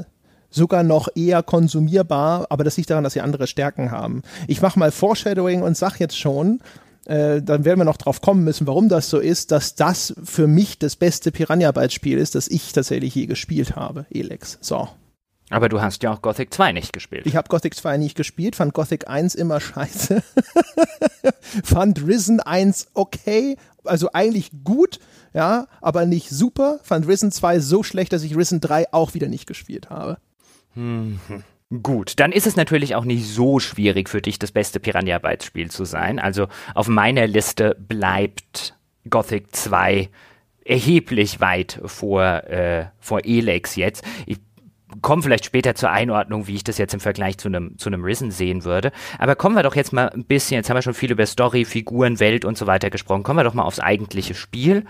[0.54, 4.22] sogar noch eher konsumierbar, aber das liegt daran, dass sie andere Stärken haben.
[4.46, 6.60] Ich mache mal Foreshadowing und sag jetzt schon,
[7.06, 10.46] äh, dann werden wir noch drauf kommen müssen, warum das so ist, dass das für
[10.46, 14.58] mich das beste Piranha Bytes Spiel ist, das ich tatsächlich je gespielt habe, Elex.
[14.60, 14.88] So.
[15.50, 17.26] Aber du hast ja auch Gothic 2 nicht gespielt.
[17.26, 20.22] Ich habe Gothic 2 nicht gespielt, fand Gothic 1 immer scheiße.
[21.64, 24.98] fand Risen 1 okay, also eigentlich gut,
[25.34, 26.78] ja, aber nicht super.
[26.82, 30.18] Fand Risen 2 so schlecht, dass ich Risen 3 auch wieder nicht gespielt habe.
[30.74, 31.18] Mhm.
[31.82, 35.46] Gut, dann ist es natürlich auch nicht so schwierig für dich, das beste Piranha Bytes
[35.46, 36.18] Spiel zu sein.
[36.18, 38.76] Also auf meiner Liste bleibt
[39.08, 40.10] Gothic 2
[40.64, 44.04] erheblich weit vor, äh, vor Elex jetzt.
[44.26, 44.38] Ich
[45.00, 48.04] komme vielleicht später zur Einordnung, wie ich das jetzt im Vergleich zu einem zu einem
[48.04, 48.92] Risen sehen würde.
[49.18, 51.64] Aber kommen wir doch jetzt mal ein bisschen, jetzt haben wir schon viel über Story,
[51.64, 53.22] Figuren, Welt und so weiter gesprochen.
[53.22, 54.84] Kommen wir doch mal aufs eigentliche Spiel.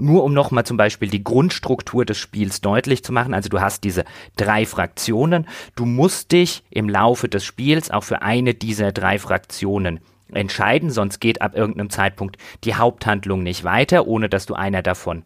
[0.00, 3.34] Nur um nochmal zum Beispiel die Grundstruktur des Spiels deutlich zu machen.
[3.34, 4.04] Also du hast diese
[4.36, 5.46] drei Fraktionen.
[5.76, 10.00] Du musst dich im Laufe des Spiels auch für eine dieser drei Fraktionen
[10.32, 15.24] entscheiden, sonst geht ab irgendeinem Zeitpunkt die Haupthandlung nicht weiter, ohne dass du einer davon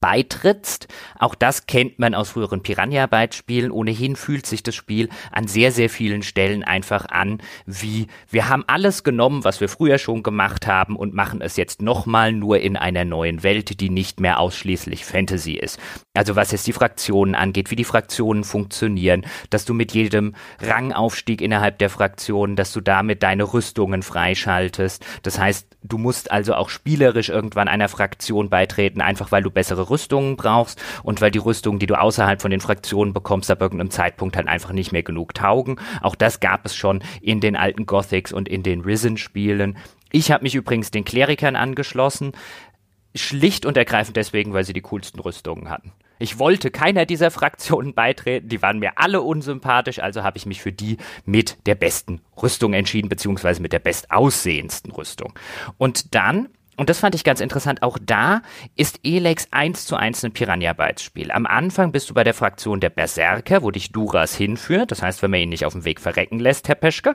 [0.00, 0.88] beitrittst.
[1.18, 3.70] Auch das kennt man aus früheren Piranha-Bytes-Spielen.
[3.70, 8.64] Ohnehin fühlt sich das Spiel an sehr, sehr vielen Stellen einfach an, wie wir haben
[8.66, 12.76] alles genommen, was wir früher schon gemacht haben und machen es jetzt nochmal nur in
[12.76, 15.78] einer neuen Welt, die nicht mehr ausschließlich Fantasy ist.
[16.14, 21.40] Also was jetzt die Fraktionen angeht, wie die Fraktionen funktionieren, dass du mit jedem Rangaufstieg
[21.40, 25.04] innerhalb der Fraktionen, dass du damit deine Rüstungen freischaltest.
[25.22, 29.85] Das heißt, du musst also auch spielerisch irgendwann einer Fraktion beitreten, einfach weil du bessere
[29.88, 33.90] Rüstungen brauchst und weil die Rüstungen, die du außerhalb von den Fraktionen bekommst, ab irgendeinem
[33.90, 35.76] Zeitpunkt halt einfach nicht mehr genug taugen.
[36.02, 39.76] Auch das gab es schon in den alten Gothics und in den Risen-Spielen.
[40.12, 42.32] Ich habe mich übrigens den Klerikern angeschlossen,
[43.14, 45.92] schlicht und ergreifend deswegen, weil sie die coolsten Rüstungen hatten.
[46.18, 50.62] Ich wollte keiner dieser Fraktionen beitreten, die waren mir alle unsympathisch, also habe ich mich
[50.62, 55.34] für die mit der besten Rüstung entschieden, beziehungsweise mit der bestaussehendsten Rüstung.
[55.76, 57.82] Und dann und das fand ich ganz interessant.
[57.82, 58.42] Auch da
[58.76, 61.30] ist Elex eins zu eins ein Piranha Bytes Spiel.
[61.30, 64.90] Am Anfang bist du bei der Fraktion der Berserker, wo dich Duras hinführt.
[64.90, 67.14] Das heißt, wenn man ihn nicht auf dem Weg verrecken lässt, Herr Peschke.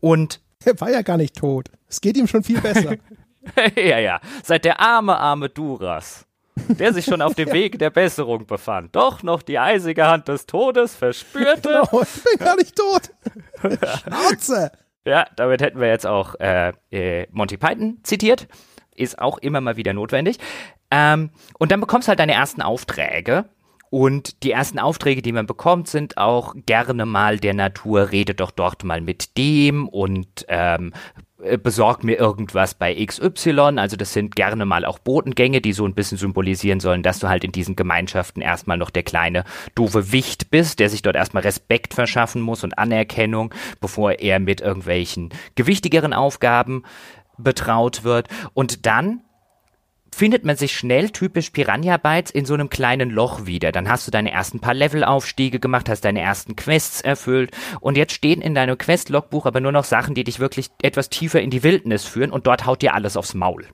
[0.00, 1.70] Und er war ja gar nicht tot.
[1.88, 2.96] Es geht ihm schon viel besser.
[3.76, 4.20] ja, ja.
[4.44, 6.26] Seit der arme, arme Duras,
[6.68, 10.46] der sich schon auf dem Weg der Besserung befand, doch noch die eisige Hand des
[10.46, 11.82] Todes verspürte.
[11.82, 13.10] Genau, ich bin gar nicht tot.
[14.02, 14.70] Schnauze!
[15.06, 18.46] Ja, damit hätten wir jetzt auch äh, äh, Monty Python zitiert
[19.00, 20.38] ist auch immer mal wieder notwendig.
[20.90, 23.46] Ähm, und dann bekommst du halt deine ersten Aufträge.
[23.90, 28.52] Und die ersten Aufträge, die man bekommt, sind auch gerne mal der Natur, rede doch
[28.52, 30.92] dort mal mit dem und ähm,
[31.42, 33.78] äh, besorg mir irgendwas bei XY.
[33.78, 37.28] Also das sind gerne mal auch Botengänge, die so ein bisschen symbolisieren sollen, dass du
[37.28, 39.44] halt in diesen Gemeinschaften erstmal noch der kleine
[39.74, 44.60] doofe Wicht bist, der sich dort erstmal Respekt verschaffen muss und Anerkennung, bevor er mit
[44.60, 46.84] irgendwelchen gewichtigeren Aufgaben
[47.42, 48.28] betraut wird.
[48.54, 49.22] Und dann
[50.12, 53.72] findet man sich schnell typisch Piranha Bytes in so einem kleinen Loch wieder.
[53.72, 58.12] Dann hast du deine ersten paar Levelaufstiege gemacht, hast deine ersten Quests erfüllt und jetzt
[58.12, 61.62] stehen in deinem Quest-Logbuch aber nur noch Sachen, die dich wirklich etwas tiefer in die
[61.62, 63.66] Wildnis führen und dort haut dir alles aufs Maul.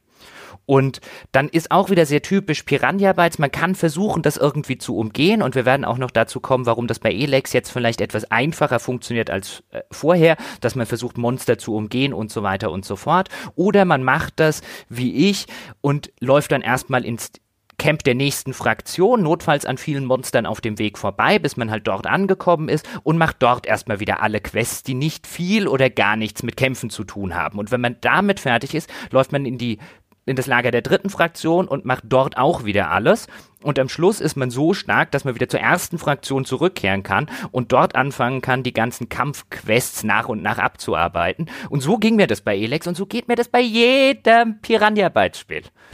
[0.66, 1.00] Und
[1.32, 3.38] dann ist auch wieder sehr typisch Piranha Bytes.
[3.38, 5.40] Man kann versuchen, das irgendwie zu umgehen.
[5.42, 8.80] Und wir werden auch noch dazu kommen, warum das bei Elex jetzt vielleicht etwas einfacher
[8.80, 12.96] funktioniert als äh, vorher, dass man versucht, Monster zu umgehen und so weiter und so
[12.96, 13.28] fort.
[13.54, 15.46] Oder man macht das wie ich
[15.80, 17.30] und läuft dann erstmal ins
[17.78, 21.86] Camp der nächsten Fraktion, notfalls an vielen Monstern auf dem Weg vorbei, bis man halt
[21.86, 26.16] dort angekommen ist und macht dort erstmal wieder alle Quests, die nicht viel oder gar
[26.16, 27.58] nichts mit Kämpfen zu tun haben.
[27.58, 29.78] Und wenn man damit fertig ist, läuft man in die
[30.26, 33.28] in das Lager der dritten Fraktion und macht dort auch wieder alles.
[33.62, 37.28] Und am Schluss ist man so stark, dass man wieder zur ersten Fraktion zurückkehren kann
[37.52, 41.48] und dort anfangen kann, die ganzen Kampfquests nach und nach abzuarbeiten.
[41.70, 45.08] Und so ging mir das bei Elex und so geht mir das bei jedem Piranha
[45.08, 45.46] Bytes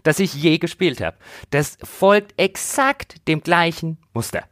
[0.03, 1.16] das ich je gespielt habe.
[1.51, 4.45] Das folgt exakt dem gleichen Muster.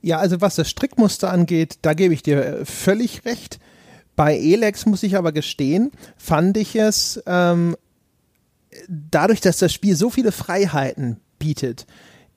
[0.00, 3.58] Ja, also was das Strickmuster angeht, da gebe ich dir äh, völlig recht.
[4.16, 7.76] Bei Elex muss ich aber gestehen, fand ich es ähm,
[8.88, 11.86] dadurch, dass das Spiel so viele Freiheiten bietet,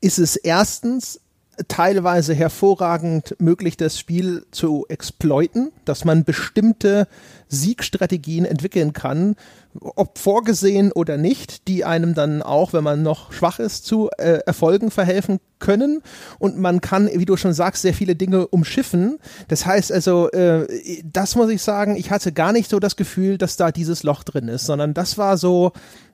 [0.02, 1.20] ist es erstens
[1.68, 7.08] teilweise hervorragend möglich, das Spiel zu exploiten, dass man bestimmte
[7.48, 9.36] Siegstrategien entwickeln kann,
[9.80, 14.40] ob vorgesehen oder nicht, die einem dann auch, wenn man noch schwach ist, zu äh,
[14.46, 16.02] Erfolgen verhelfen können.
[16.40, 19.20] Und man kann, wie du schon sagst, sehr viele Dinge umschiffen.
[19.48, 20.66] Das heißt also, äh,
[21.04, 24.24] das muss ich sagen, ich hatte gar nicht so das Gefühl, dass da dieses Loch
[24.24, 25.72] drin ist, sondern das war so,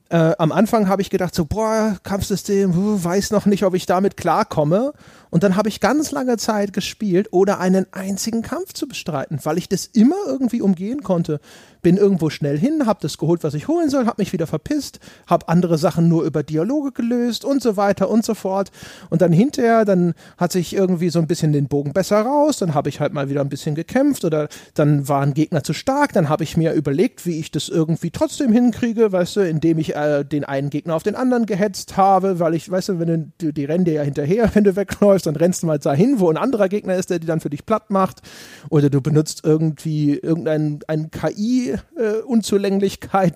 [0.10, 4.18] äh, am Anfang habe ich gedacht, so, boah, Kampfsystem, weiß noch nicht, ob ich damit
[4.18, 4.94] klarkomme.
[5.30, 9.60] Und dann habe ich ganz lange Zeit gespielt, ohne einen einzigen Kampf zu bestreiten, weil
[9.60, 11.40] ich das immer irgendwie umgehen konnte.
[11.82, 15.00] Bin irgendwo schnell hin, habe das geholt, was ich holen soll, habe mich wieder verpisst,
[15.28, 18.72] habe andere Sachen nur über Dialoge gelöst und so weiter und so fort.
[19.10, 22.74] Und dann hinterher, dann hat sich irgendwie so ein bisschen den Bogen besser raus, dann
[22.74, 26.14] habe ich halt mal wieder ein bisschen gekämpft oder dann war ein Gegner zu stark,
[26.14, 29.96] dann habe ich mir überlegt, wie ich das irgendwie trotzdem hinkriege, weißt du, indem ich
[29.96, 33.54] äh, den einen Gegner auf den anderen gehetzt habe, weil ich, weißt du, wenn du,
[33.54, 36.38] die rennen dir ja hinterher, wenn du wegläufst, dann rennst du mal dahin, wo ein
[36.38, 38.22] anderer Gegner ist, der die dann für dich platt macht.
[38.70, 42.22] Oder du benutzt irgendwie irgendeine KI-Unzulänglichkeit äh,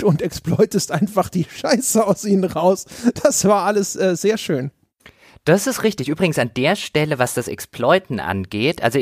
[0.04, 2.86] und exploitest einfach die Scheiße aus ihnen raus.
[3.24, 4.72] Das war alles äh, sehr schön.
[5.46, 6.08] Das ist richtig.
[6.08, 9.00] Übrigens an der Stelle, was das Exploiten angeht, also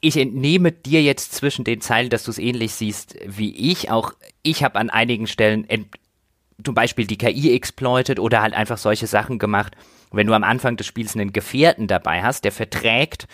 [0.00, 3.90] ich entnehme dir jetzt zwischen den Zeilen, dass du es ähnlich siehst wie ich.
[3.90, 4.12] Auch
[4.42, 5.66] ich habe an einigen Stellen
[6.62, 9.76] zum Beispiel die KI exploitet oder halt einfach solche Sachen gemacht.
[10.12, 13.26] Wenn du am Anfang des Spiels einen Gefährten dabei hast, der verträgt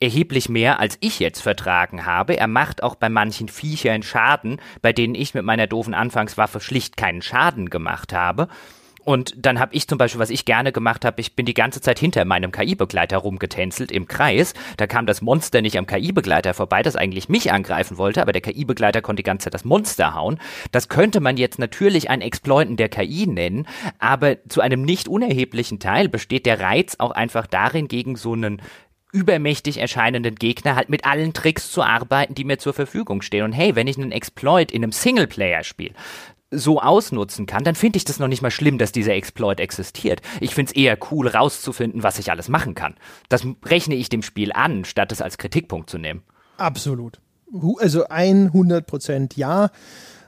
[0.00, 2.36] erheblich mehr, als ich jetzt vertragen habe.
[2.36, 6.96] Er macht auch bei manchen Viechern Schaden, bei denen ich mit meiner doofen Anfangswaffe schlicht
[6.96, 8.48] keinen Schaden gemacht habe.
[9.06, 11.80] Und dann habe ich zum Beispiel, was ich gerne gemacht habe, ich bin die ganze
[11.80, 14.52] Zeit hinter meinem KI-Begleiter rumgetänzelt im Kreis.
[14.78, 18.42] Da kam das Monster nicht am KI-Begleiter vorbei, das eigentlich mich angreifen wollte, aber der
[18.42, 20.40] KI-Begleiter konnte die ganze Zeit das Monster hauen.
[20.72, 23.68] Das könnte man jetzt natürlich ein Exploiten der KI nennen,
[24.00, 28.60] aber zu einem nicht unerheblichen Teil besteht der Reiz auch einfach darin, gegen so einen
[29.16, 33.44] übermächtig erscheinenden Gegner halt mit allen Tricks zu arbeiten, die mir zur Verfügung stehen.
[33.44, 35.92] Und hey, wenn ich einen Exploit in einem Singleplayer-Spiel
[36.50, 40.20] so ausnutzen kann, dann finde ich das noch nicht mal schlimm, dass dieser Exploit existiert.
[40.40, 42.94] Ich finde es eher cool, rauszufinden, was ich alles machen kann.
[43.28, 46.22] Das rechne ich dem Spiel an, statt es als Kritikpunkt zu nehmen.
[46.56, 47.18] Absolut.
[47.78, 49.70] Also 100 Prozent ja.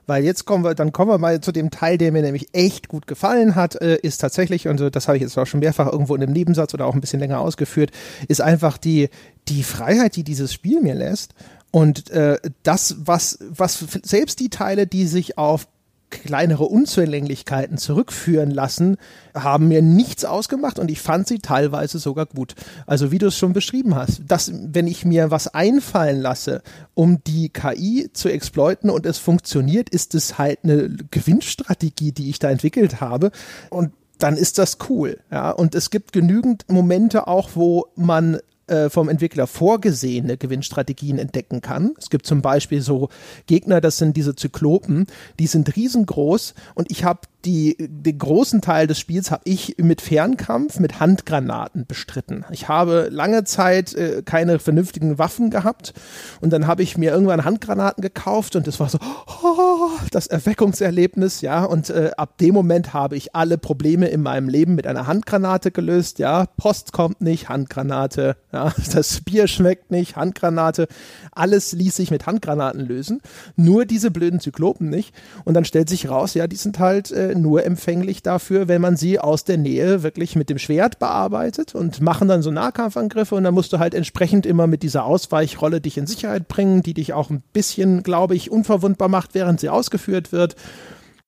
[0.08, 2.88] Weil jetzt kommen wir, dann kommen wir mal zu dem Teil, der mir nämlich echt
[2.88, 6.14] gut gefallen hat, äh, ist tatsächlich, und das habe ich jetzt auch schon mehrfach irgendwo
[6.14, 7.90] in einem Nebensatz oder auch ein bisschen länger ausgeführt,
[8.26, 9.10] ist einfach die,
[9.48, 11.34] die Freiheit, die dieses Spiel mir lässt.
[11.70, 15.68] Und äh, das, was, was selbst die Teile, die sich auf
[16.10, 18.96] kleinere Unzulänglichkeiten zurückführen lassen,
[19.34, 22.54] haben mir nichts ausgemacht und ich fand sie teilweise sogar gut.
[22.86, 26.62] Also wie du es schon beschrieben hast, dass wenn ich mir was einfallen lasse,
[26.94, 32.38] um die KI zu exploiten und es funktioniert, ist es halt eine Gewinnstrategie, die ich
[32.38, 33.30] da entwickelt habe
[33.70, 35.20] und dann ist das cool.
[35.30, 38.38] Ja, und es gibt genügend Momente auch, wo man
[38.68, 41.94] äh, vom Entwickler vorgesehene Gewinnstrategien entdecken kann.
[41.98, 43.08] Es gibt zum Beispiel so
[43.46, 45.06] Gegner, das sind diese Zyklopen,
[45.38, 50.00] die sind riesengroß und ich habe die, den großen Teil des Spiels habe ich mit
[50.00, 52.44] Fernkampf, mit Handgranaten bestritten.
[52.50, 55.94] Ich habe lange Zeit äh, keine vernünftigen Waffen gehabt
[56.40, 58.98] und dann habe ich mir irgendwann Handgranaten gekauft und das war so
[59.42, 61.64] oh, das Erweckungserlebnis, ja.
[61.64, 65.70] Und äh, ab dem Moment habe ich alle Probleme in meinem Leben mit einer Handgranate
[65.70, 66.46] gelöst, ja.
[66.56, 68.57] Post kommt nicht, Handgranate, ja.
[68.94, 70.88] Das Bier schmeckt nicht, Handgranate.
[71.32, 73.20] Alles ließ sich mit Handgranaten lösen.
[73.56, 75.14] Nur diese blöden Zyklopen nicht.
[75.44, 78.96] Und dann stellt sich raus, ja, die sind halt äh, nur empfänglich dafür, wenn man
[78.96, 83.44] sie aus der Nähe wirklich mit dem Schwert bearbeitet und machen dann so Nahkampfangriffe und
[83.44, 87.12] dann musst du halt entsprechend immer mit dieser Ausweichrolle dich in Sicherheit bringen, die dich
[87.12, 90.56] auch ein bisschen, glaube ich, unverwundbar macht, während sie ausgeführt wird.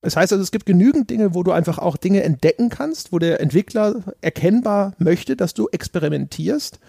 [0.02, 3.18] Das heißt also, es gibt genügend Dinge, wo du einfach auch Dinge entdecken kannst, wo
[3.18, 6.80] der Entwickler erkennbar möchte, dass du experimentierst.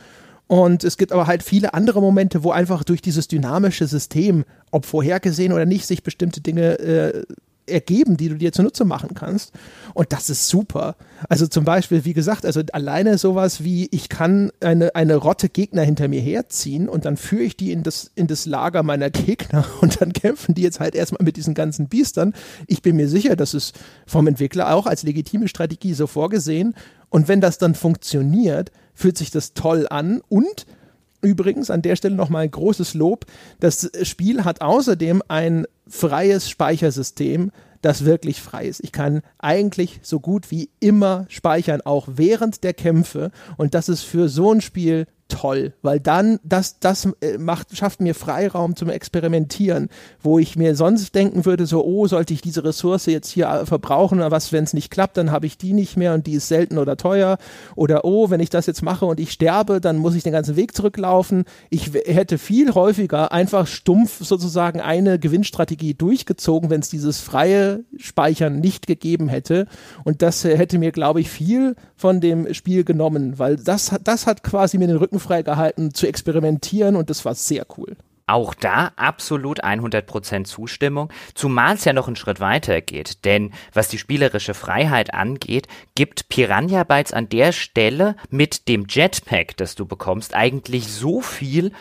[0.52, 4.86] Und es gibt aber halt viele andere Momente, wo einfach durch dieses dynamische System, ob
[4.86, 7.24] vorhergesehen oder nicht, sich bestimmte Dinge äh,
[7.68, 9.54] ergeben, die du dir zunutze machen kannst.
[9.94, 10.98] Und das ist super.
[11.30, 15.84] Also zum Beispiel, wie gesagt, also alleine sowas wie, ich kann eine, eine Rotte Gegner
[15.84, 19.66] hinter mir herziehen und dann führe ich die in das, in das Lager meiner Gegner
[19.80, 22.34] und dann kämpfen die jetzt halt erstmal mit diesen ganzen Biestern.
[22.68, 26.76] Ich bin mir sicher, das ist vom Entwickler auch als legitime Strategie so vorgesehen.
[27.08, 30.66] Und wenn das dann funktioniert, fühlt sich das toll an und
[31.22, 33.26] Übrigens an der Stelle nochmal ein großes Lob.
[33.60, 38.84] Das Spiel hat außerdem ein freies Speichersystem, das wirklich frei ist.
[38.84, 43.32] Ich kann eigentlich so gut wie immer speichern, auch während der Kämpfe.
[43.58, 48.02] Und das ist für so ein Spiel toll, weil dann das das äh, macht schafft
[48.02, 49.90] mir Freiraum zum Experimentieren,
[50.22, 53.66] wo ich mir sonst denken würde so oh sollte ich diese Ressource jetzt hier äh,
[53.66, 56.34] verbrauchen oder was wenn es nicht klappt, dann habe ich die nicht mehr und die
[56.34, 57.38] ist selten oder teuer
[57.76, 60.56] oder oh wenn ich das jetzt mache und ich sterbe, dann muss ich den ganzen
[60.56, 61.46] Weg zurücklaufen.
[61.70, 68.60] Ich hätte viel häufiger einfach stumpf sozusagen eine Gewinnstrategie durchgezogen, wenn es dieses freie Speichern
[68.60, 69.68] nicht gegeben hätte
[70.04, 74.28] und das äh, hätte mir glaube ich viel von dem Spiel genommen, weil das das
[74.28, 77.96] hat quasi mir den Rücken freigehalten zu experimentieren und das war sehr cool.
[78.28, 83.26] Auch da absolut 100% Zustimmung, zumal es ja noch einen Schritt weiter geht.
[83.26, 89.58] Denn was die spielerische Freiheit angeht, gibt Piranha Bytes an der Stelle mit dem Jetpack,
[89.58, 91.74] das du bekommst, eigentlich so viel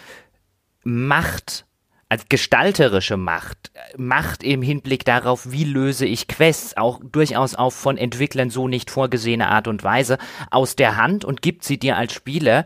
[0.82, 1.66] Macht
[2.10, 7.96] als gestalterische Macht, Macht im Hinblick darauf, wie löse ich Quests, auch durchaus auf von
[7.96, 10.18] Entwicklern so nicht vorgesehene Art und Weise,
[10.50, 12.64] aus der Hand und gibt sie dir als Spieler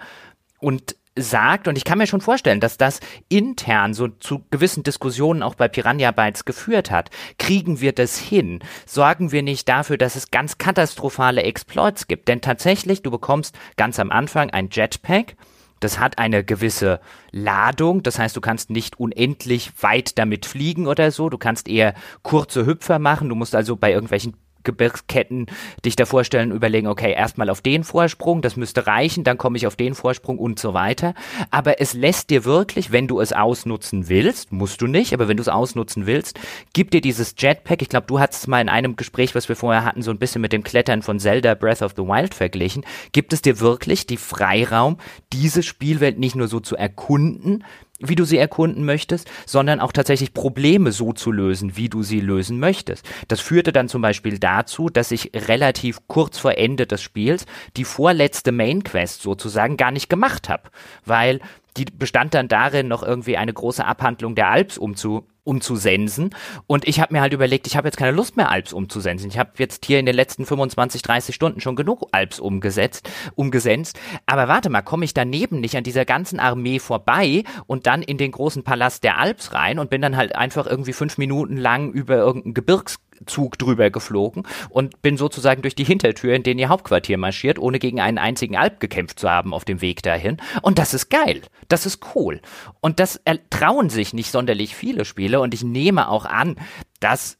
[0.65, 2.99] und sagt, und ich kann mir schon vorstellen, dass das
[3.29, 7.11] intern so zu gewissen Diskussionen auch bei Piranha Bytes geführt hat.
[7.39, 8.61] Kriegen wir das hin?
[8.87, 12.29] Sorgen wir nicht dafür, dass es ganz katastrophale Exploits gibt?
[12.29, 15.37] Denn tatsächlich, du bekommst ganz am Anfang ein Jetpack,
[15.81, 16.99] das hat eine gewisse
[17.31, 21.95] Ladung, das heißt, du kannst nicht unendlich weit damit fliegen oder so, du kannst eher
[22.23, 24.35] kurze Hüpfer machen, du musst also bei irgendwelchen
[24.65, 25.47] Gebirgsketten
[25.85, 29.67] dich da vorstellen, überlegen, okay, erstmal auf den Vorsprung, das müsste reichen, dann komme ich
[29.67, 31.15] auf den Vorsprung und so weiter.
[31.51, 35.37] Aber es lässt dir wirklich, wenn du es ausnutzen willst, musst du nicht, aber wenn
[35.37, 36.39] du es ausnutzen willst,
[36.73, 39.57] gibt dir dieses Jetpack, ich glaube, du hattest es mal in einem Gespräch, was wir
[39.57, 42.85] vorher hatten, so ein bisschen mit dem Klettern von Zelda Breath of the Wild verglichen,
[43.13, 44.99] gibt es dir wirklich die Freiraum,
[45.33, 47.65] diese Spielwelt nicht nur so zu erkunden,
[48.09, 52.21] wie du sie erkunden möchtest, sondern auch tatsächlich Probleme so zu lösen, wie du sie
[52.21, 53.05] lösen möchtest.
[53.29, 57.47] Das führte dann zum Beispiel dazu, dass ich relativ kurz vor Ende des Spiels
[57.77, 60.71] die vorletzte Main Quest sozusagen gar nicht gemacht habe,
[61.05, 61.41] weil
[61.77, 66.31] die bestand dann darin, noch irgendwie eine große Abhandlung der Alps umzu umzusensen.
[66.67, 69.31] Und ich habe mir halt überlegt, ich habe jetzt keine Lust mehr, Alps umzusensen.
[69.31, 73.99] Ich habe jetzt hier in den letzten 25, 30 Stunden schon genug Alps umgesetzt, umgesenzt.
[74.27, 78.19] Aber warte mal, komme ich daneben nicht an dieser ganzen Armee vorbei und dann in
[78.19, 81.93] den großen Palast der Alps rein und bin dann halt einfach irgendwie fünf Minuten lang
[81.93, 82.97] über irgendein Gebirgs
[83.27, 87.79] Zug drüber geflogen und bin sozusagen durch die Hintertür in den ihr Hauptquartier marschiert, ohne
[87.79, 90.39] gegen einen einzigen Alp gekämpft zu haben auf dem Weg dahin.
[90.63, 91.43] Und das ist geil.
[91.69, 92.41] Das ist cool.
[92.81, 93.21] Und das
[93.51, 96.57] trauen sich nicht sonderlich viele Spiele und ich nehme auch an,
[97.01, 97.39] dass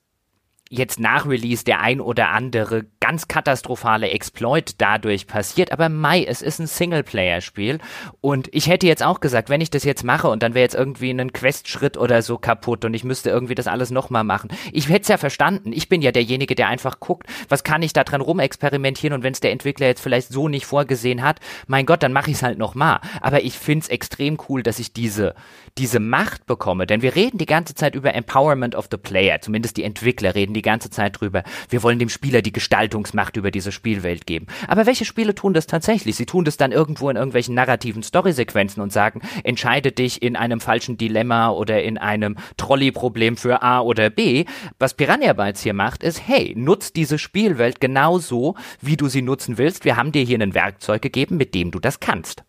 [0.71, 5.73] jetzt nach Release der ein oder andere ganz katastrophale Exploit dadurch passiert.
[5.73, 7.79] Aber Mai, es ist ein Singleplayer-Spiel.
[8.21, 10.75] Und ich hätte jetzt auch gesagt, wenn ich das jetzt mache und dann wäre jetzt
[10.75, 14.51] irgendwie ein Quest-Schritt oder so kaputt und ich müsste irgendwie das alles nochmal machen.
[14.73, 15.73] Ich hätte es ja verstanden.
[15.73, 19.35] Ich bin ja derjenige, der einfach guckt, was kann ich da dran rumexperimentieren und wenn
[19.35, 22.43] es der Entwickler jetzt vielleicht so nicht vorgesehen hat, mein Gott, dann mache ich es
[22.43, 23.01] halt nochmal.
[23.21, 25.35] Aber ich finde es extrem cool, dass ich diese,
[25.77, 26.87] diese Macht bekomme.
[26.87, 29.41] Denn wir reden die ganze Zeit über Empowerment of the Player.
[29.41, 31.43] Zumindest die Entwickler reden die ganze Zeit drüber.
[31.69, 34.47] Wir wollen dem Spieler die Gestaltungsmacht über diese Spielwelt geben.
[34.69, 36.17] Aber welche Spiele tun das tatsächlich?
[36.17, 40.61] Sie tun das dann irgendwo in irgendwelchen narrativen Storysequenzen und sagen, entscheide dich in einem
[40.61, 44.45] falschen Dilemma oder in einem Trolley-Problem für A oder B.
[44.79, 49.59] Was Piranha Bytes hier macht, ist, hey, nutz diese Spielwelt genauso, wie du sie nutzen
[49.59, 49.85] willst.
[49.85, 52.45] Wir haben dir hier ein Werkzeug gegeben, mit dem du das kannst.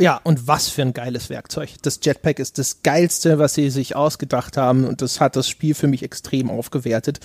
[0.00, 1.74] Ja, und was für ein geiles Werkzeug.
[1.82, 5.74] Das Jetpack ist das geilste, was sie sich ausgedacht haben und das hat das Spiel
[5.74, 7.20] für mich extrem aufgewertet.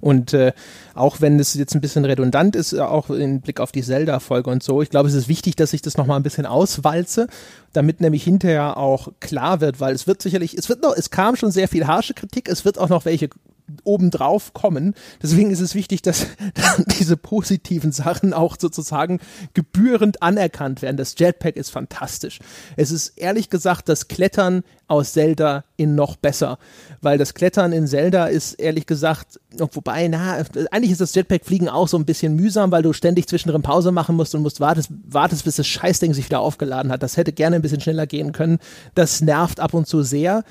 [0.00, 0.52] Und äh,
[0.94, 4.62] auch wenn es jetzt ein bisschen redundant ist, auch im Blick auf die Zelda-Folge und
[4.62, 7.28] so, ich glaube, es ist wichtig, dass ich das nochmal ein bisschen auswalze,
[7.72, 11.36] damit nämlich hinterher auch klar wird, weil es wird sicherlich, es wird noch, es kam
[11.36, 13.28] schon sehr viel harsche Kritik, es wird auch noch welche
[13.84, 14.94] obendrauf kommen.
[15.22, 16.26] Deswegen ist es wichtig, dass
[16.98, 19.20] diese positiven Sachen auch sozusagen
[19.54, 20.96] gebührend anerkannt werden.
[20.96, 22.38] Das Jetpack ist fantastisch.
[22.76, 26.58] Es ist ehrlich gesagt das Klettern aus Zelda in noch besser,
[27.00, 31.88] weil das Klettern in Zelda ist ehrlich gesagt, wobei, na, eigentlich ist das Jetpack-Fliegen auch
[31.88, 35.44] so ein bisschen mühsam, weil du ständig zwischendrin Pause machen musst und musst wartest, wartest,
[35.44, 37.02] bis das Scheißding sich wieder aufgeladen hat.
[37.02, 38.58] Das hätte gerne ein bisschen schneller gehen können.
[38.94, 40.44] Das nervt ab und zu sehr.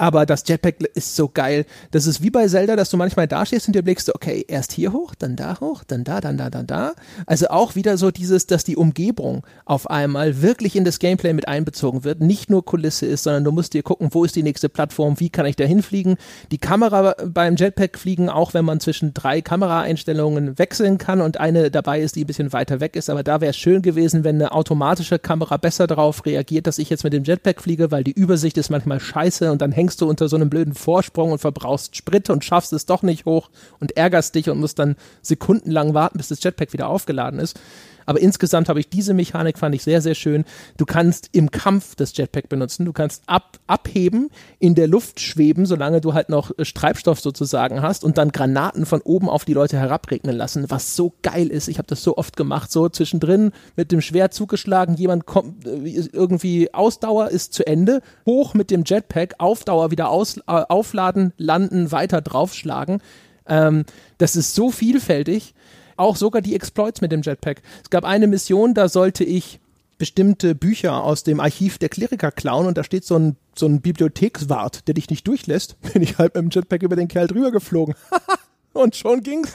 [0.00, 1.66] Aber das Jetpack ist so geil.
[1.90, 4.72] Das ist wie bei Zelda, dass du manchmal da stehst und dir blickst, okay, erst
[4.72, 6.94] hier hoch, dann da hoch, dann da, dann da, dann da.
[7.26, 11.48] Also auch wieder so dieses, dass die Umgebung auf einmal wirklich in das Gameplay mit
[11.48, 12.22] einbezogen wird.
[12.22, 15.28] Nicht nur Kulisse ist, sondern du musst dir gucken, wo ist die nächste Plattform, wie
[15.28, 16.16] kann ich da hinfliegen.
[16.50, 21.70] Die Kamera beim Jetpack fliegen, auch wenn man zwischen drei Kameraeinstellungen wechseln kann und eine
[21.70, 23.10] dabei ist, die ein bisschen weiter weg ist.
[23.10, 26.88] Aber da wäre es schön gewesen, wenn eine automatische Kamera besser darauf reagiert, dass ich
[26.88, 30.00] jetzt mit dem Jetpack fliege, weil die Übersicht ist manchmal scheiße und dann hängt hängst
[30.00, 33.50] du unter so einem blöden Vorsprung und verbrauchst Sprit und schaffst es doch nicht hoch
[33.80, 37.58] und ärgerst dich und musst dann sekundenlang warten, bis das Jetpack wieder aufgeladen ist.
[38.06, 40.44] Aber insgesamt habe ich diese Mechanik, fand ich sehr, sehr schön.
[40.76, 42.84] Du kannst im Kampf das Jetpack benutzen.
[42.84, 47.82] Du kannst ab, abheben, in der Luft schweben, solange du halt noch äh, Treibstoff sozusagen
[47.82, 51.68] hast und dann Granaten von oben auf die Leute herabregnen lassen, was so geil ist.
[51.68, 56.08] Ich habe das so oft gemacht, so zwischendrin mit dem Schwert zugeschlagen, jemand kommt äh,
[56.12, 61.92] irgendwie Ausdauer ist zu Ende, hoch mit dem Jetpack, Aufdauer wieder aus, äh, aufladen, landen,
[61.92, 63.00] weiter draufschlagen.
[63.46, 63.84] Ähm,
[64.18, 65.54] das ist so vielfältig
[66.00, 67.62] auch sogar die Exploits mit dem Jetpack.
[67.82, 69.60] Es gab eine Mission, da sollte ich
[69.98, 73.82] bestimmte Bücher aus dem Archiv der Kleriker klauen und da steht so ein, so ein
[73.82, 75.76] Bibliothekswart, der dich nicht durchlässt.
[75.92, 77.94] Bin ich halt mit dem Jetpack über den Kerl drüber geflogen.
[78.72, 79.52] Und schon ging's.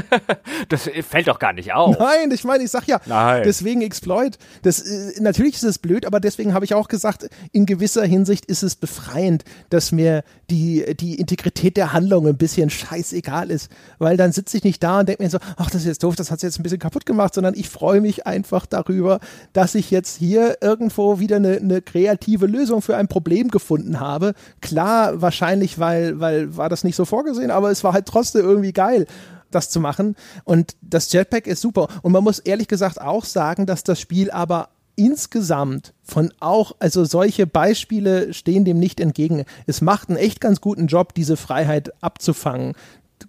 [0.68, 1.96] das fällt doch gar nicht auf.
[1.98, 3.42] Nein, ich meine, ich sag ja, Nein.
[3.44, 4.38] deswegen Exploit.
[4.62, 8.46] Das, äh, natürlich ist es blöd, aber deswegen habe ich auch gesagt, in gewisser Hinsicht
[8.46, 13.70] ist es befreiend, dass mir die, die Integrität der Handlung ein bisschen scheißegal ist.
[14.00, 16.16] Weil dann sitze ich nicht da und denke mir so, ach, das ist jetzt doof,
[16.16, 19.20] das hat jetzt ein bisschen kaputt gemacht, sondern ich freue mich einfach darüber,
[19.52, 24.34] dass ich jetzt hier irgendwo wieder eine, eine kreative Lösung für ein Problem gefunden habe.
[24.60, 28.72] Klar, wahrscheinlich, weil, weil war das nicht so vorgesehen, aber es war halt trotzdem irgendwie
[28.72, 29.06] geil
[29.50, 30.16] das zu machen.
[30.44, 31.88] Und das Jetpack ist super.
[32.02, 37.04] Und man muss ehrlich gesagt auch sagen, dass das Spiel aber insgesamt von auch, also
[37.04, 39.44] solche Beispiele stehen dem nicht entgegen.
[39.66, 42.74] Es macht einen echt ganz guten Job, diese Freiheit abzufangen.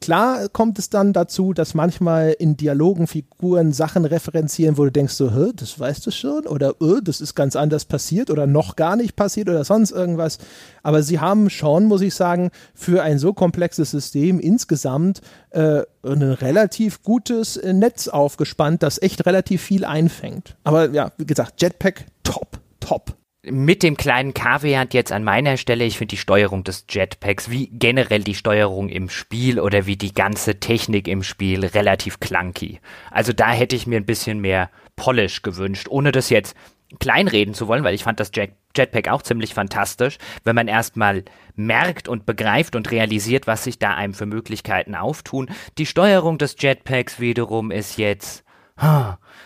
[0.01, 5.13] Klar kommt es dann dazu, dass manchmal in Dialogen Figuren Sachen referenzieren, wo du denkst
[5.13, 8.95] so, das weißt du schon oder äh, das ist ganz anders passiert oder noch gar
[8.95, 10.39] nicht passiert oder sonst irgendwas.
[10.83, 15.21] Aber sie haben schon, muss ich sagen, für ein so komplexes System insgesamt
[15.51, 20.55] äh, ein relativ gutes äh, Netz aufgespannt, das echt relativ viel einfängt.
[20.63, 25.83] Aber ja, wie gesagt, Jetpack top, top mit dem kleinen Kaviar jetzt an meiner Stelle,
[25.83, 30.13] ich finde die Steuerung des Jetpacks, wie generell die Steuerung im Spiel oder wie die
[30.13, 32.79] ganze Technik im Spiel relativ clunky.
[33.09, 36.55] Also da hätte ich mir ein bisschen mehr Polish gewünscht, ohne das jetzt
[36.99, 41.25] kleinreden zu wollen, weil ich fand das Jet Jetpack auch ziemlich fantastisch, wenn man erstmal
[41.55, 45.49] merkt und begreift und realisiert, was sich da einem für Möglichkeiten auftun.
[45.77, 48.45] Die Steuerung des Jetpacks wiederum ist jetzt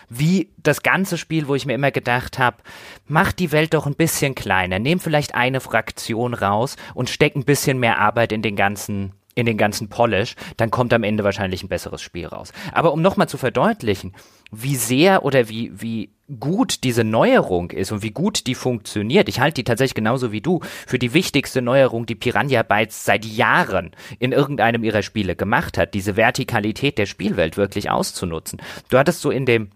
[0.08, 2.58] wie das ganze Spiel, wo ich mir immer gedacht habe,
[3.06, 7.44] mach die Welt doch ein bisschen kleiner, nehm vielleicht eine Fraktion raus und steck ein
[7.44, 11.62] bisschen mehr Arbeit in den ganzen in den ganzen Polish, dann kommt am Ende wahrscheinlich
[11.62, 12.52] ein besseres Spiel raus.
[12.72, 14.14] Aber um nochmal zu verdeutlichen,
[14.50, 19.28] wie sehr oder wie, wie gut diese Neuerung ist und wie gut die funktioniert.
[19.28, 23.26] Ich halte die tatsächlich genauso wie du für die wichtigste Neuerung, die Piranha Bytes seit
[23.26, 28.60] Jahren in irgendeinem ihrer Spiele gemacht hat, diese Vertikalität der Spielwelt wirklich auszunutzen.
[28.88, 29.68] Du hattest so in dem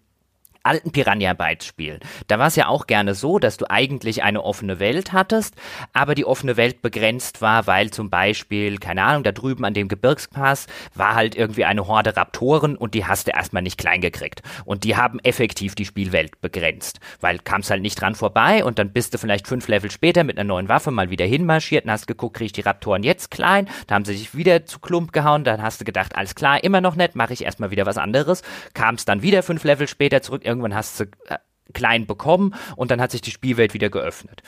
[0.62, 2.00] alten Piranha Bytes Spiel.
[2.26, 5.54] Da war es ja auch gerne so, dass du eigentlich eine offene Welt hattest,
[5.92, 9.88] aber die offene Welt begrenzt war, weil zum Beispiel, keine Ahnung, da drüben an dem
[9.88, 14.42] Gebirgspass war halt irgendwie eine Horde Raptoren und die hast du erstmal nicht klein gekriegt.
[14.64, 18.92] Und die haben effektiv die Spielwelt begrenzt, weil kam's halt nicht dran vorbei und dann
[18.92, 22.06] bist du vielleicht fünf Level später mit einer neuen Waffe mal wieder hinmarschiert und hast
[22.06, 25.44] geguckt, krieg ich die Raptoren jetzt klein, da haben sie sich wieder zu Klump gehauen,
[25.44, 28.42] dann hast du gedacht, alles klar, immer noch nett, mache ich erstmal wieder was anderes,
[28.74, 31.38] kam's dann wieder fünf Level später zurück, irgendwann hast du äh,
[31.72, 34.42] klein bekommen und dann hat sich die Spielwelt wieder geöffnet.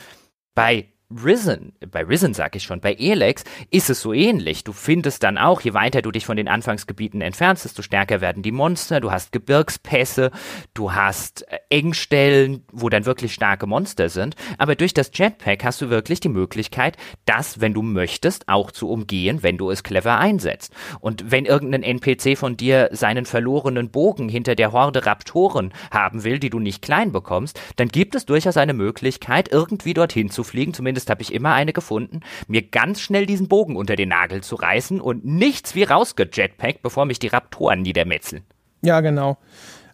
[0.55, 0.89] Bei
[1.25, 4.65] Risen, bei Risen sag ich schon, bei Elex ist es so ähnlich.
[4.65, 8.43] Du findest dann auch, je weiter du dich von den Anfangsgebieten entfernst, desto stärker werden
[8.43, 9.01] die Monster.
[9.01, 10.31] Du hast Gebirgspässe,
[10.75, 14.37] du hast äh, Engstellen, wo dann wirklich starke Monster sind.
[14.59, 18.89] Aber durch das Jetpack hast du wirklich die Möglichkeit, das, wenn du möchtest, auch zu
[18.89, 20.73] umgehen, wenn du es clever einsetzt.
[21.01, 26.39] Und wenn irgendein NPC von dir seinen verlorenen Bogen hinter der Horde Raptoren haben will,
[26.39, 30.75] die du nicht klein bekommst, dann gibt es durchaus eine Möglichkeit, irgendwie dorthin zu fliegen,
[30.75, 34.43] zumindest zumindest habe ich immer eine gefunden, mir ganz schnell diesen Bogen unter den Nagel
[34.43, 38.45] zu reißen und nichts wie rausgejetpack, bevor mich die Raptoren niedermetzeln.
[38.83, 39.39] Ja, genau.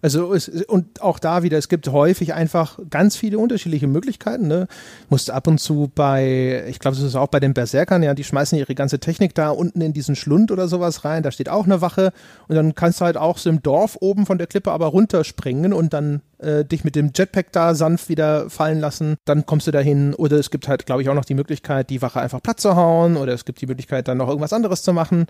[0.03, 4.47] Also es, und auch da wieder, es gibt häufig einfach ganz viele unterschiedliche Möglichkeiten.
[4.47, 4.69] Ne?
[5.09, 8.25] Musst ab und zu bei, ich glaube, das ist auch bei den Berserkern, ja, die
[8.25, 11.23] schmeißen ihre ganze Technik da unten in diesen Schlund oder sowas rein.
[11.23, 12.13] Da steht auch eine Wache
[12.49, 15.73] und dann kannst du halt auch so im Dorf oben von der Klippe aber runterspringen
[15.73, 19.17] und dann äh, dich mit dem Jetpack da sanft wieder fallen lassen.
[19.25, 20.15] Dann kommst du dahin.
[20.15, 22.77] Oder es gibt halt, glaube ich, auch noch die Möglichkeit, die Wache einfach platt zu
[22.77, 23.17] hauen.
[23.17, 25.27] Oder es gibt die Möglichkeit, dann noch irgendwas anderes zu machen.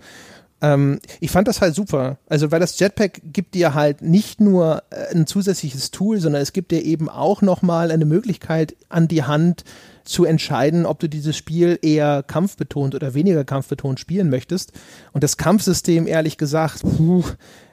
[0.61, 2.17] Ähm, ich fand das halt super.
[2.27, 6.53] Also, weil das Jetpack gibt dir halt nicht nur äh, ein zusätzliches Tool, sondern es
[6.53, 9.63] gibt dir eben auch nochmal eine Möglichkeit an die Hand
[10.03, 14.71] zu entscheiden, ob du dieses Spiel eher kampfbetont oder weniger kampfbetont spielen möchtest.
[15.13, 17.23] Und das Kampfsystem, ehrlich gesagt, puh,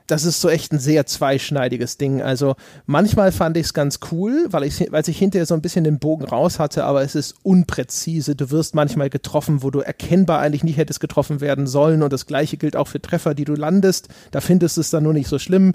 [0.06, 2.22] das ist so echt ein sehr zweischneidiges Ding.
[2.22, 2.54] Also
[2.86, 5.98] manchmal fand ich es ganz cool, weil ich, weil ich hinterher so ein bisschen den
[5.98, 8.36] Bogen raus hatte, aber es ist unpräzise.
[8.36, 12.02] Du wirst manchmal getroffen, wo du erkennbar eigentlich nicht hättest getroffen werden sollen.
[12.02, 14.08] Und das gleiche gilt auch für Treffer, die du landest.
[14.30, 15.72] Da findest du es dann nur nicht so schlimm.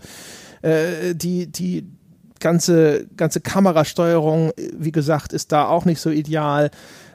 [0.62, 1.88] Äh, die, die
[2.40, 6.72] ganze, ganze Kamerasteuerung, wie gesagt, ist da auch nicht so ideal.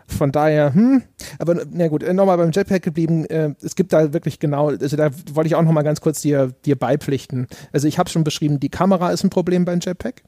[0.07, 1.03] Von daher, hm,
[1.39, 3.25] aber na gut, äh, nochmal beim Jetpack geblieben.
[3.27, 6.53] Äh, es gibt da wirklich genau, also da wollte ich auch nochmal ganz kurz dir,
[6.65, 7.49] dir beipflichten.
[7.73, 10.23] Also ich habe schon beschrieben, die Kamera ist ein Problem beim Jetpack.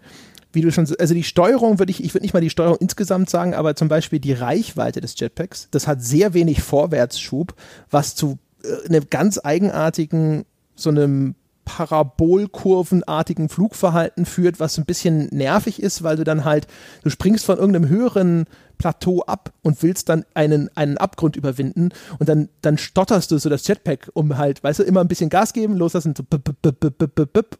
[0.52, 3.28] Wie du schon, also die Steuerung würde ich, ich würde nicht mal die Steuerung insgesamt
[3.28, 7.54] sagen, aber zum Beispiel die Reichweite des Jetpacks, das hat sehr wenig Vorwärtsschub,
[7.90, 11.34] was zu äh, einem ganz eigenartigen, so einem
[11.68, 16.66] Parabolkurvenartigen Flugverhalten führt, was ein bisschen nervig ist, weil du dann halt,
[17.04, 18.46] du springst von irgendeinem höheren
[18.78, 23.50] Plateau ab und willst dann einen, einen Abgrund überwinden und dann, dann stotterst du so
[23.50, 26.24] das Jetpack, um halt, weißt du, immer ein bisschen Gas geben, loslassen, so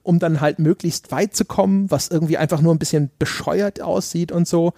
[0.02, 4.32] um dann halt möglichst weit zu kommen, was irgendwie einfach nur ein bisschen bescheuert aussieht
[4.32, 4.72] und so.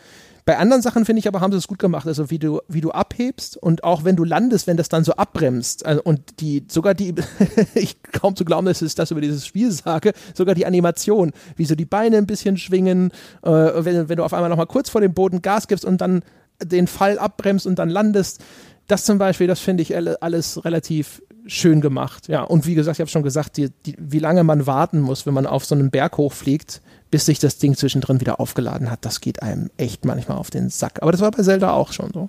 [0.44, 2.06] Bei anderen Sachen finde ich aber, haben sie es gut gemacht.
[2.06, 5.12] Also wie du, wie du abhebst und auch wenn du landest, wenn das dann so
[5.12, 7.14] abbremst also, und die, sogar die,
[7.74, 11.64] ich kaum zu glauben, dass ich das über dieses Spiel sage, sogar die Animation, wie
[11.64, 13.12] so die Beine ein bisschen schwingen,
[13.42, 16.22] äh, wenn, wenn du auf einmal nochmal kurz vor dem Boden Gas gibst und dann
[16.62, 18.40] den Fall abbremst und dann landest.
[18.86, 22.28] Das zum Beispiel, das finde ich alles relativ schön gemacht.
[22.28, 25.26] Ja, und wie gesagt, ich habe schon gesagt, die, die, wie lange man warten muss,
[25.26, 29.04] wenn man auf so einen Berg hochfliegt, bis sich das Ding zwischendrin wieder aufgeladen hat,
[29.04, 31.02] das geht einem echt manchmal auf den Sack.
[31.02, 32.28] Aber das war bei Zelda auch schon so.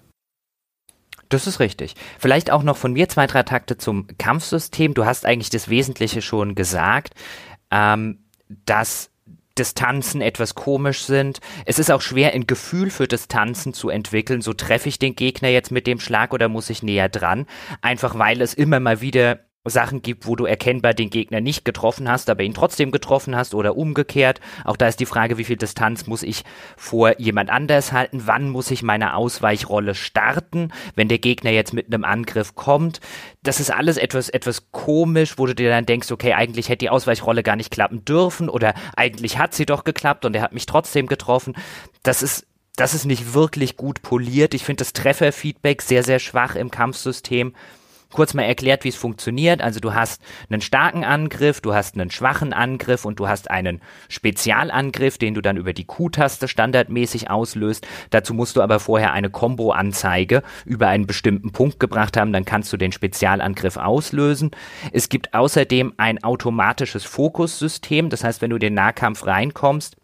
[1.29, 1.95] Das ist richtig.
[2.19, 4.93] Vielleicht auch noch von mir zwei, drei Takte zum Kampfsystem.
[4.93, 7.13] Du hast eigentlich das Wesentliche schon gesagt,
[7.71, 8.19] ähm,
[8.65, 9.11] dass
[9.57, 11.39] Distanzen etwas komisch sind.
[11.65, 14.41] Es ist auch schwer, ein Gefühl für Distanzen zu entwickeln.
[14.41, 17.45] So treffe ich den Gegner jetzt mit dem Schlag oder muss ich näher dran?
[17.81, 22.09] Einfach weil es immer mal wieder Sachen gibt, wo du erkennbar den Gegner nicht getroffen
[22.09, 24.41] hast, aber ihn trotzdem getroffen hast oder umgekehrt.
[24.65, 26.43] Auch da ist die Frage, wie viel Distanz muss ich
[26.77, 28.23] vor jemand anders halten?
[28.25, 33.01] Wann muss ich meine Ausweichrolle starten, wenn der Gegner jetzt mit einem Angriff kommt?
[33.43, 36.89] Das ist alles etwas, etwas komisch, wo du dir dann denkst, okay, eigentlich hätte die
[36.89, 40.65] Ausweichrolle gar nicht klappen dürfen oder eigentlich hat sie doch geklappt und er hat mich
[40.65, 41.55] trotzdem getroffen.
[42.01, 42.47] Das ist
[42.77, 44.53] das ist nicht wirklich gut poliert.
[44.53, 47.53] Ich finde das Trefferfeedback sehr, sehr schwach im Kampfsystem
[48.11, 49.61] kurz mal erklärt, wie es funktioniert.
[49.61, 53.81] Also du hast einen starken Angriff, du hast einen schwachen Angriff und du hast einen
[54.09, 57.87] Spezialangriff, den du dann über die Q-Taste standardmäßig auslöst.
[58.09, 62.71] Dazu musst du aber vorher eine Combo-Anzeige über einen bestimmten Punkt gebracht haben, dann kannst
[62.73, 64.51] du den Spezialangriff auslösen.
[64.91, 69.97] Es gibt außerdem ein automatisches Fokussystem, das heißt, wenn du den Nahkampf reinkommst,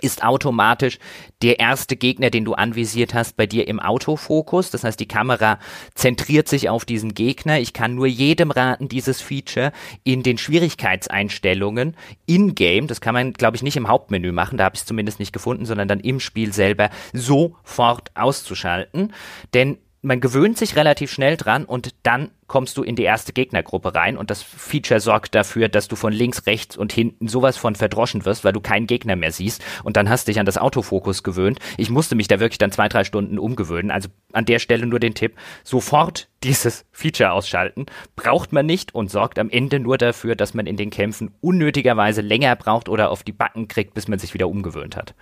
[0.00, 0.98] ist automatisch
[1.42, 4.70] der erste Gegner, den du anvisiert hast, bei dir im Autofokus.
[4.70, 5.58] Das heißt, die Kamera
[5.94, 7.58] zentriert sich auf diesen Gegner.
[7.58, 9.72] Ich kann nur jedem raten, dieses Feature
[10.04, 14.74] in den Schwierigkeitseinstellungen in-game, das kann man, glaube ich, nicht im Hauptmenü machen, da habe
[14.74, 19.12] ich es zumindest nicht gefunden, sondern dann im Spiel selber sofort auszuschalten.
[19.54, 23.96] Denn man gewöhnt sich relativ schnell dran und dann kommst du in die erste Gegnergruppe
[23.96, 27.74] rein und das Feature sorgt dafür, dass du von links, rechts und hinten sowas von
[27.74, 31.24] verdroschen wirst, weil du keinen Gegner mehr siehst und dann hast dich an das Autofokus
[31.24, 31.58] gewöhnt.
[31.76, 33.90] Ich musste mich da wirklich dann zwei, drei Stunden umgewöhnen.
[33.90, 35.34] Also an der Stelle nur den Tipp,
[35.64, 37.86] sofort dieses Feature ausschalten.
[38.14, 42.20] Braucht man nicht und sorgt am Ende nur dafür, dass man in den Kämpfen unnötigerweise
[42.20, 45.14] länger braucht oder auf die Backen kriegt, bis man sich wieder umgewöhnt hat.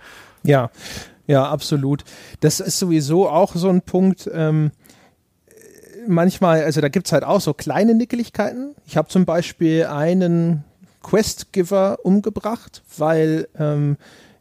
[0.43, 0.69] Ja,
[1.27, 2.03] ja, absolut.
[2.39, 4.29] Das ist sowieso auch so ein Punkt.
[4.31, 4.71] Ähm,
[6.07, 8.75] manchmal, also da gibt es halt auch so kleine Nickeligkeiten.
[8.85, 10.63] Ich habe zum Beispiel einen
[11.03, 13.97] Quest-Giver umgebracht, weil ähm,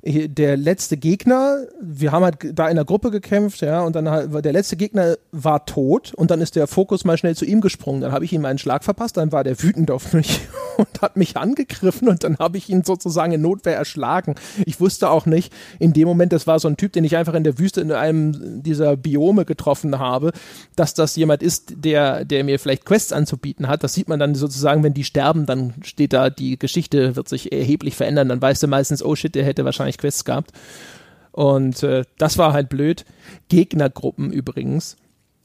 [0.07, 4.45] der letzte Gegner, wir haben halt da in der Gruppe gekämpft, ja, und dann halt,
[4.45, 8.03] der letzte Gegner war tot und dann ist der Fokus mal schnell zu ihm gesprungen.
[8.03, 10.43] Dann habe ich ihm einen Schlag verpasst, dann war der wütend auf mich
[10.77, 14.35] und hat mich angegriffen und dann habe ich ihn sozusagen in Notwehr erschlagen.
[14.67, 17.35] Ich wusste auch nicht, in dem Moment, das war so ein Typ, den ich einfach
[17.35, 20.33] in der Wüste in einem dieser Biome getroffen habe,
[20.77, 23.83] dass das jemand ist, der, der mir vielleicht Quests anzubieten hat.
[23.83, 27.53] Das sieht man dann sozusagen, wenn die sterben, dann steht da, die Geschichte wird sich
[27.53, 28.29] erheblich verändern.
[28.29, 30.53] Dann weißt du meistens, oh shit, der hätte wahrscheinlich Quests gehabt.
[31.33, 33.05] Und äh, das war halt blöd.
[33.49, 34.97] Gegnergruppen übrigens.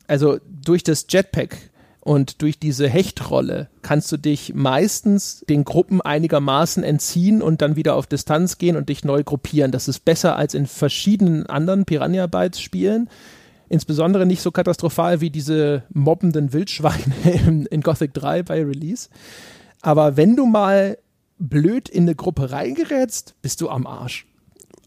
[0.08, 1.58] Also durch das Jetpack
[2.02, 7.96] und durch diese Hechtrolle kannst du dich meistens den Gruppen einigermaßen entziehen und dann wieder
[7.96, 9.72] auf Distanz gehen und dich neu gruppieren.
[9.72, 13.10] Das ist besser als in verschiedenen anderen Piranha Bytes Spielen.
[13.68, 17.14] Insbesondere nicht so katastrophal wie diese mobbenden Wildschweine
[17.46, 19.10] in, in Gothic 3 bei Release.
[19.82, 20.98] Aber wenn du mal
[21.38, 24.26] blöd in eine Gruppe reingerätst, bist du am Arsch.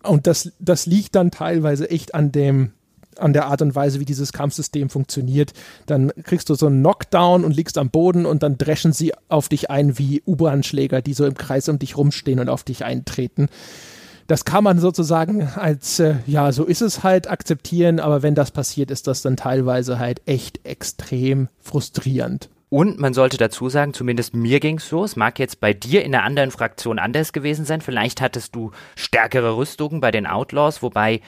[0.02, 2.72] Und das, das liegt dann teilweise echt an dem,
[3.18, 5.52] an der Art und Weise, wie dieses Kampfsystem funktioniert.
[5.86, 9.48] Dann kriegst du so einen Knockdown und liegst am Boden und dann dreschen sie auf
[9.48, 13.48] dich ein wie U-Bahn-Schläger, die so im Kreis um dich rumstehen und auf dich eintreten.
[14.26, 18.50] Das kann man sozusagen als, äh, ja, so ist es halt akzeptieren, aber wenn das
[18.50, 22.48] passiert, ist das dann teilweise halt echt extrem frustrierend.
[22.72, 26.14] Und man sollte dazu sagen, zumindest mir ging's so, es mag jetzt bei dir in
[26.14, 31.20] einer anderen Fraktion anders gewesen sein, vielleicht hattest du stärkere Rüstungen bei den Outlaws, wobei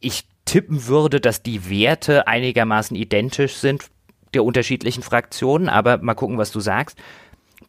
[0.00, 3.90] ich tippen würde, dass die Werte einigermaßen identisch sind
[4.32, 6.98] der unterschiedlichen Fraktionen, aber mal gucken, was du sagst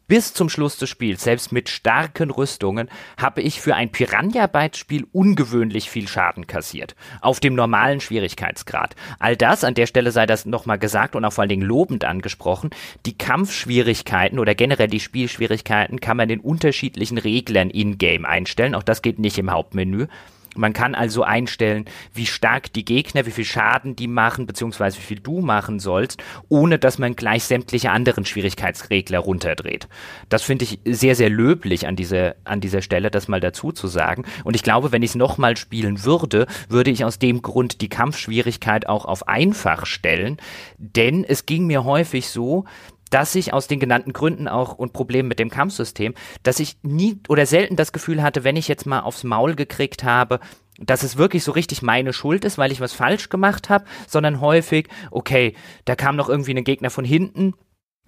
[0.07, 5.89] bis zum Schluss des Spiels, selbst mit starken Rüstungen, habe ich für ein Piranha-Bytes-Spiel ungewöhnlich
[5.89, 6.95] viel Schaden kassiert.
[7.21, 8.95] Auf dem normalen Schwierigkeitsgrad.
[9.19, 12.05] All das, an der Stelle sei das nochmal gesagt und auch vor allen Dingen lobend
[12.05, 12.69] angesprochen,
[13.05, 18.75] die Kampfschwierigkeiten oder generell die Spielschwierigkeiten kann man in unterschiedlichen Reglern in-game einstellen.
[18.75, 20.07] Auch das geht nicht im Hauptmenü.
[20.55, 25.03] Man kann also einstellen, wie stark die Gegner, wie viel Schaden die machen, beziehungsweise wie
[25.03, 29.87] viel du machen sollst, ohne dass man gleich sämtliche anderen Schwierigkeitsregler runterdreht.
[30.29, 33.87] Das finde ich sehr, sehr löblich an dieser, an dieser Stelle, das mal dazu zu
[33.87, 34.25] sagen.
[34.43, 37.89] Und ich glaube, wenn ich es nochmal spielen würde, würde ich aus dem Grund die
[37.89, 40.37] Kampfschwierigkeit auch auf einfach stellen.
[40.77, 42.65] Denn es ging mir häufig so,
[43.13, 47.19] dass ich aus den genannten Gründen auch und Problemen mit dem Kampfsystem, dass ich nie
[47.29, 50.39] oder selten das Gefühl hatte, wenn ich jetzt mal aufs Maul gekriegt habe,
[50.79, 54.41] dass es wirklich so richtig meine Schuld ist, weil ich was falsch gemacht habe, sondern
[54.41, 55.53] häufig, okay,
[55.85, 57.53] da kam noch irgendwie ein Gegner von hinten,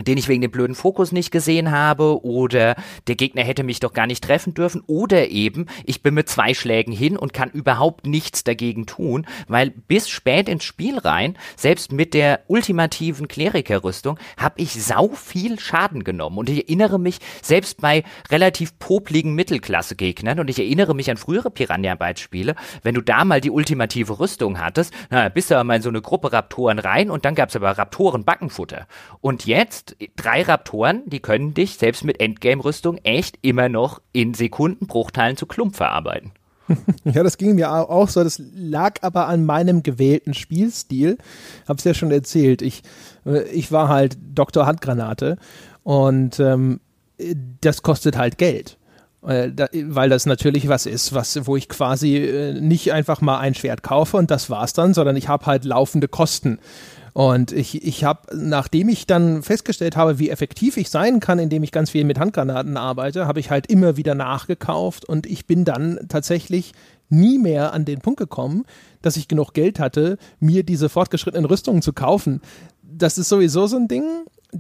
[0.02, 2.76] den ich wegen dem blöden Fokus nicht gesehen habe oder
[3.08, 6.54] der Gegner hätte mich doch gar nicht treffen dürfen oder eben ich bin mit zwei
[6.54, 11.94] Schlägen hin und kann überhaupt nichts dagegen tun, weil bis spät ins Spiel rein, selbst
[11.94, 17.80] mit der ultimativen Klerikerrüstung, habe ich sau viel Schaden genommen und ich erinnere mich selbst
[17.80, 23.40] bei relativ popligen Mittelklasse-Gegnern und ich erinnere mich an frühere Piranha-Bytes-Spiele, wenn du da mal
[23.40, 27.24] die ultimative Rüstung hattest, na, bist du mal in so eine Gruppe Raptoren rein und
[27.24, 28.88] dann gab's aber Raptoren-Backenfutter.
[29.22, 34.34] Und jetzt hast drei Raptoren, die können dich selbst mit Endgame-Rüstung echt immer noch in
[34.34, 36.32] Sekundenbruchteilen zu Klump verarbeiten.
[37.04, 38.24] Ja, das ging mir auch so.
[38.24, 41.20] Das lag aber an meinem gewählten Spielstil.
[41.68, 42.64] Hab's ja schon erzählt.
[42.64, 42.82] Ich,
[43.24, 44.66] äh, ich war halt Dr.
[44.66, 45.38] Handgranate
[45.84, 46.80] und ähm,
[47.62, 48.80] das kostet halt Geld.
[49.22, 49.52] Äh,
[49.90, 53.84] weil das natürlich was ist, was, wo ich quasi äh, nicht einfach mal ein Schwert
[53.84, 56.58] kaufe und das war's dann, sondern ich habe halt laufende Kosten.
[57.16, 61.64] Und ich, ich habe, nachdem ich dann festgestellt habe, wie effektiv ich sein kann, indem
[61.64, 65.64] ich ganz viel mit Handgranaten arbeite, habe ich halt immer wieder nachgekauft und ich bin
[65.64, 66.74] dann tatsächlich
[67.08, 68.66] nie mehr an den Punkt gekommen,
[69.02, 72.42] dass ich genug Geld hatte, mir diese fortgeschrittenen Rüstungen zu kaufen.
[72.84, 74.04] Das ist sowieso so ein Ding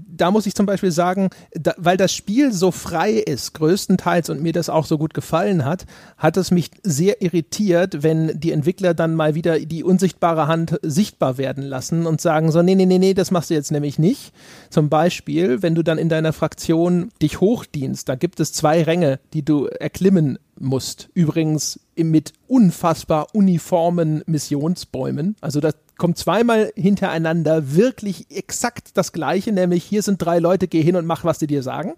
[0.07, 4.41] da muss ich zum Beispiel sagen, da, weil das Spiel so frei ist, größtenteils und
[4.41, 5.85] mir das auch so gut gefallen hat,
[6.17, 11.38] hat es mich sehr irritiert, wenn die Entwickler dann mal wieder die unsichtbare Hand sichtbar
[11.38, 14.34] werden lassen und sagen so, nee, nee, nee, nee, das machst du jetzt nämlich nicht.
[14.69, 19.19] Zum Beispiel, wenn du dann in deiner Fraktion dich hochdienst, da gibt es zwei Ränge,
[19.34, 21.10] die du erklimmen musst.
[21.14, 25.36] Übrigens mit unfassbar uniformen Missionsbäumen.
[25.41, 30.82] Also das kommt zweimal hintereinander wirklich exakt das gleiche, nämlich hier sind drei Leute, geh
[30.82, 31.94] hin und mach, was die dir sagen.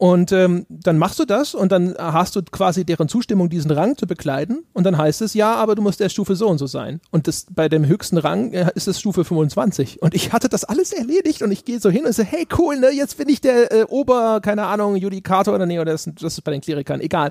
[0.00, 3.98] Und ähm, dann machst du das und dann hast du quasi deren Zustimmung, diesen Rang
[3.98, 4.64] zu bekleiden.
[4.72, 7.02] Und dann heißt es, ja, aber du musst erst Stufe so und so sein.
[7.10, 10.00] Und das, bei dem höchsten Rang äh, ist es Stufe 25.
[10.00, 12.78] Und ich hatte das alles erledigt und ich gehe so hin und so, hey, cool,
[12.78, 16.32] ne, jetzt bin ich der äh, Ober, keine Ahnung, Judikator oder nee, oder das, das
[16.32, 17.30] ist bei den Klerikern, egal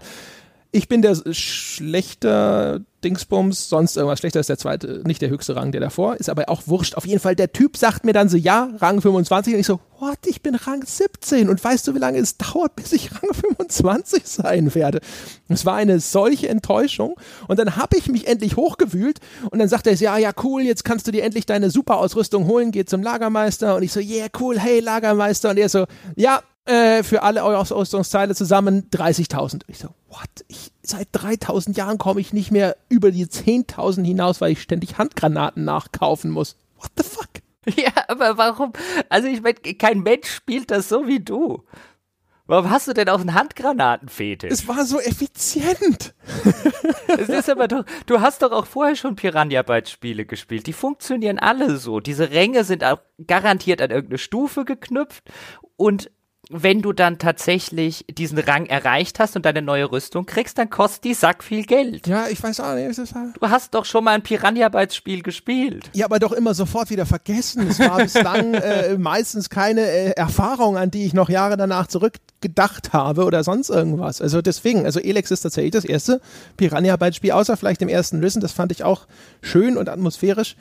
[0.72, 5.72] ich bin der schlechter Dingsbums, sonst irgendwas schlechter ist der zweite, nicht der höchste Rang,
[5.72, 6.96] der davor, ist aber auch wurscht.
[6.96, 9.80] Auf jeden Fall, der Typ sagt mir dann so, ja, Rang 25 und ich so,
[10.00, 13.34] what, ich bin Rang 17 und weißt du, wie lange es dauert, bis ich Rang
[13.34, 15.00] 25 sein werde?
[15.48, 17.16] Es war eine solche Enttäuschung
[17.48, 19.20] und dann habe ich mich endlich hochgewühlt
[19.50, 22.72] und dann sagt er, ja, ja, cool, jetzt kannst du dir endlich deine Superausrüstung holen,
[22.72, 25.86] geh zum Lagermeister und ich so, yeah, cool, hey, Lagermeister und er so,
[26.16, 29.62] ja, äh, für alle eure Ausrüstungsteile zusammen 30.000.
[29.68, 30.30] Ich so, what?
[30.48, 34.98] Ich, seit 3000 Jahren komme ich nicht mehr über die 10.000 hinaus, weil ich ständig
[34.98, 36.56] Handgranaten nachkaufen muss.
[36.78, 37.30] What the fuck?
[37.76, 38.74] Ja, aber warum?
[39.10, 41.64] Also ich meine, kein Mensch spielt das so wie du.
[42.50, 44.52] Warum hast du denn auch einen Handgranatenfetisch?
[44.52, 46.16] Es war so effizient.
[47.08, 50.66] es ist aber doch, du hast doch auch vorher schon Piranha Bytes Spiele gespielt.
[50.66, 52.00] Die funktionieren alle so.
[52.00, 55.26] Diese Ränge sind auch garantiert an irgendeine Stufe geknüpft
[55.76, 56.10] und
[56.50, 61.04] wenn du dann tatsächlich diesen Rang erreicht hast und deine neue Rüstung kriegst, dann kostet
[61.04, 62.08] die Sack viel Geld.
[62.08, 62.98] Ja, ich weiß auch nicht.
[62.98, 65.92] Halt du hast doch schon mal ein Piranha Bytes Spiel gespielt.
[65.94, 67.68] Ja, aber doch immer sofort wieder vergessen.
[67.68, 72.94] Es war bislang äh, meistens keine äh, Erfahrung, an die ich noch Jahre danach zurückgedacht
[72.94, 74.20] habe oder sonst irgendwas.
[74.20, 76.20] Also deswegen, also Elex ist tatsächlich das erste
[76.58, 78.42] Piranha Bytes Spiel, außer vielleicht im ersten Listen.
[78.42, 79.06] Das fand ich auch
[79.44, 80.56] schön und atmosphärisch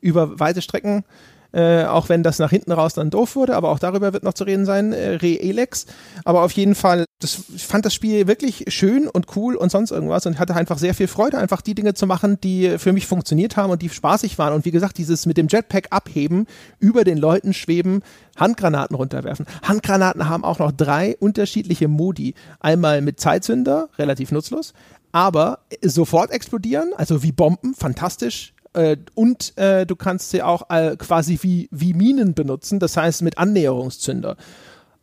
[0.00, 1.04] über weite Strecken
[1.52, 4.34] äh, auch wenn das nach hinten raus dann doof wurde, aber auch darüber wird noch
[4.34, 5.86] zu reden sein, äh, Re-Elex.
[6.24, 9.90] Aber auf jeden Fall, das, ich fand das Spiel wirklich schön und cool und sonst
[9.90, 13.06] irgendwas und hatte einfach sehr viel Freude, einfach die Dinge zu machen, die für mich
[13.06, 14.52] funktioniert haben und die spaßig waren.
[14.52, 16.46] Und wie gesagt, dieses mit dem Jetpack abheben,
[16.78, 18.02] über den Leuten schweben,
[18.36, 19.46] Handgranaten runterwerfen.
[19.62, 22.34] Handgranaten haben auch noch drei unterschiedliche Modi.
[22.60, 24.74] Einmal mit Zeitzünder, relativ nutzlos,
[25.12, 30.96] aber sofort explodieren, also wie Bomben, fantastisch äh, und äh, du kannst sie auch äh,
[30.96, 34.36] quasi wie, wie Minen benutzen, das heißt mit Annäherungszünder.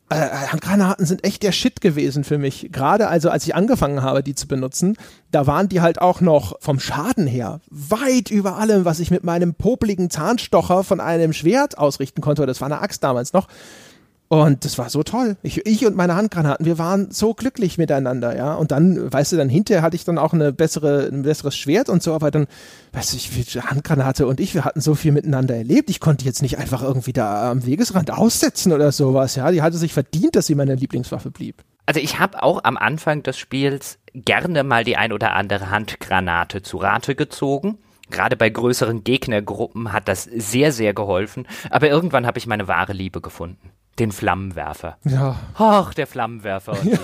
[0.10, 2.70] Äh, Handgranaten sind echt der Shit gewesen für mich.
[2.72, 4.96] Gerade also, als ich angefangen habe, die zu benutzen,
[5.32, 9.24] da waren die halt auch noch vom Schaden her weit über allem, was ich mit
[9.24, 12.46] meinem popligen Zahnstocher von einem Schwert ausrichten konnte.
[12.46, 13.48] Das war eine Axt damals noch.
[14.34, 15.38] Und das war so toll.
[15.44, 18.56] Ich, ich und meine Handgranaten, wir waren so glücklich miteinander, ja.
[18.56, 21.88] Und dann, weißt du, dann hinterher hatte ich dann auch eine bessere, ein besseres Schwert
[21.88, 22.48] und so, aber dann,
[22.94, 25.92] weißt du, ich, Handgranate und ich, wir hatten so viel miteinander erlebt.
[25.92, 29.52] Ich konnte jetzt nicht einfach irgendwie da am Wegesrand aussetzen oder sowas, ja.
[29.52, 31.64] Die hatte sich verdient, dass sie meine Lieblingswaffe blieb.
[31.86, 36.64] Also ich habe auch am Anfang des Spiels gerne mal die ein oder andere Handgranate
[36.64, 37.78] zu Rate gezogen.
[38.10, 41.46] Gerade bei größeren Gegnergruppen hat das sehr, sehr geholfen.
[41.70, 43.74] Aber irgendwann habe ich meine wahre Liebe gefunden.
[44.00, 44.98] Den Flammenwerfer.
[45.04, 45.36] Ja.
[45.54, 47.00] Ach, der Flammenwerfer und ich.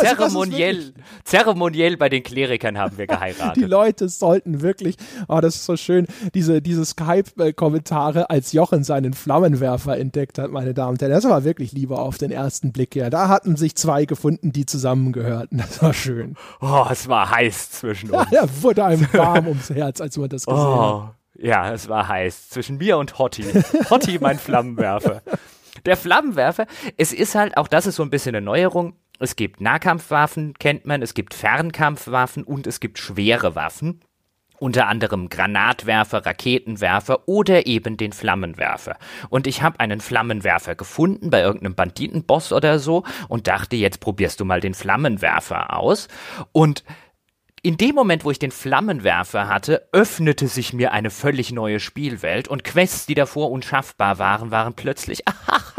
[0.00, 0.92] Zeremoniell,
[1.24, 3.56] zeremoniell bei den Klerikern haben wir geheiratet.
[3.56, 4.96] Die Leute sollten wirklich,
[5.28, 10.74] oh, das ist so schön, diese, diese Skype-Kommentare, als Jochen seinen Flammenwerfer entdeckt hat, meine
[10.74, 11.12] Damen und Herren.
[11.12, 13.08] Das war wirklich lieber auf den ersten Blick her.
[13.08, 15.58] Da hatten sich zwei gefunden, die zusammengehörten.
[15.58, 16.34] Das war schön.
[16.60, 18.30] Oh, es war heiß zwischen uns.
[18.30, 21.14] Ja, ja wurde einem warm ums Herz, als man das gesehen Oh, hat.
[21.38, 22.50] ja, es war heiß.
[22.50, 23.44] Zwischen mir und Hotti.
[23.88, 25.22] Hotti, mein Flammenwerfer.
[25.88, 26.66] Der Flammenwerfer,
[26.98, 28.92] es ist halt, auch das ist so ein bisschen eine Neuerung.
[29.18, 34.02] Es gibt Nahkampfwaffen, kennt man, es gibt Fernkampfwaffen und es gibt schwere Waffen.
[34.58, 38.98] Unter anderem Granatwerfer, Raketenwerfer oder eben den Flammenwerfer.
[39.30, 44.40] Und ich habe einen Flammenwerfer gefunden bei irgendeinem Banditenboss oder so und dachte, jetzt probierst
[44.40, 46.08] du mal den Flammenwerfer aus.
[46.52, 46.84] Und
[47.62, 52.48] in dem Moment, wo ich den Flammenwerfer hatte, öffnete sich mir eine völlig neue Spielwelt
[52.48, 55.22] und Quests, die davor unschaffbar waren, waren plötzlich,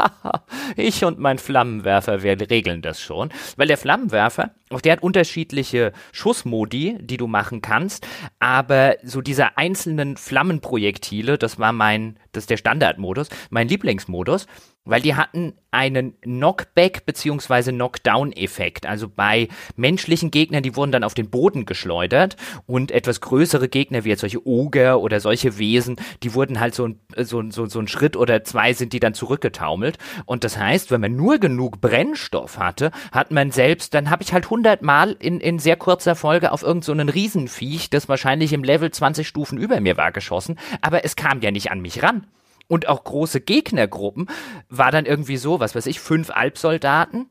[0.76, 3.30] ich und mein Flammenwerfer, wir regeln das schon.
[3.56, 8.06] Weil der Flammenwerfer, auch der hat unterschiedliche Schussmodi, die du machen kannst,
[8.38, 14.46] aber so diese einzelnen Flammenprojektile, das war mein, das ist der Standardmodus, mein Lieblingsmodus,
[14.90, 17.70] weil die hatten einen Knockback bzw.
[17.72, 18.86] Knockdown-Effekt.
[18.86, 22.36] Also bei menschlichen Gegnern, die wurden dann auf den Boden geschleudert
[22.66, 26.88] und etwas größere Gegner, wie jetzt solche Oger oder solche Wesen, die wurden halt so
[26.88, 29.98] ein, so, so, so ein Schritt oder zwei sind die dann zurückgetaumelt.
[30.26, 34.32] Und das heißt, wenn man nur genug Brennstoff hatte, hat man selbst, dann habe ich
[34.32, 38.90] halt hundertmal in, in sehr kurzer Folge auf irgendeinen so Riesenviech, das wahrscheinlich im Level
[38.90, 42.26] 20 Stufen über mir war, geschossen, aber es kam ja nicht an mich ran
[42.70, 44.28] und auch große Gegnergruppen,
[44.68, 47.28] war dann irgendwie so, was weiß ich, fünf Alpsoldaten.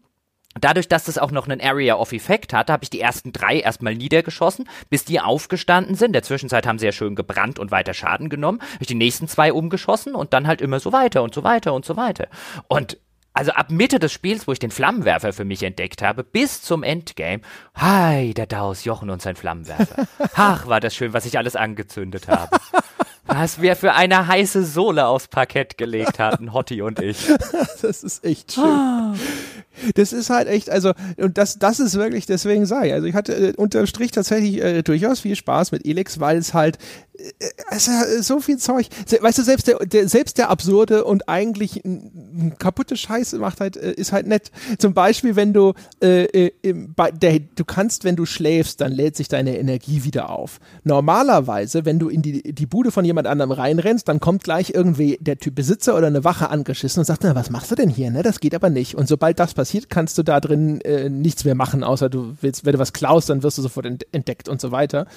[0.60, 3.60] Dadurch, dass das auch noch einen Area of Effect hatte, habe ich die ersten drei
[3.60, 6.07] erstmal niedergeschossen, bis die aufgestanden sind.
[6.07, 8.60] In der Zwischenzeit haben sie ja schön gebrannt und weiter Schaden genommen.
[8.60, 11.74] Habe ich die nächsten zwei umgeschossen und dann halt immer so weiter und so weiter
[11.74, 12.28] und so weiter.
[12.68, 12.98] Und
[13.32, 16.84] also ab Mitte des Spiels, wo ich den Flammenwerfer für mich entdeckt habe, bis zum
[16.84, 17.41] Endgame,
[17.76, 20.07] hi, der Daus, Jochen und sein Flammenwerfer.
[20.36, 22.57] Ach, war das schön, was ich alles angezündet habe.
[23.31, 27.27] Was wir für eine heiße Sohle aufs Parkett gelegt hatten, Hotti und ich.
[27.81, 29.14] Das ist echt schön.
[29.95, 32.93] Das ist halt echt, also, und das, das ist wirklich, deswegen sei.
[32.93, 36.53] Also ich hatte äh, unterm Strich tatsächlich äh, durchaus viel Spaß mit Elix, weil es
[36.53, 36.77] halt
[37.72, 38.88] ist so viel Zeug.
[39.19, 41.81] Weißt du, selbst der, der, selbst der absurde und eigentlich
[42.60, 44.51] kaputte Scheiße macht halt, äh, ist halt nett.
[44.77, 49.27] Zum Beispiel, wenn du, äh, im, der, du kannst, wenn du schläfst, dann lädt sich
[49.27, 50.60] deine Energie wieder auf.
[50.84, 55.18] Normalerweise, wenn du in die, die Bude von jemand anderem reinrennst, dann kommt gleich irgendwie
[55.19, 58.11] der Typ Besitzer oder eine Wache angeschissen und sagt, na, was machst du denn hier,
[58.11, 58.23] ne?
[58.23, 58.95] Das geht aber nicht.
[58.95, 62.65] Und sobald das passiert, kannst du da drin äh, nichts mehr machen, außer du willst,
[62.65, 65.07] wenn du was klaust, dann wirst du sofort ent entdeckt und so weiter.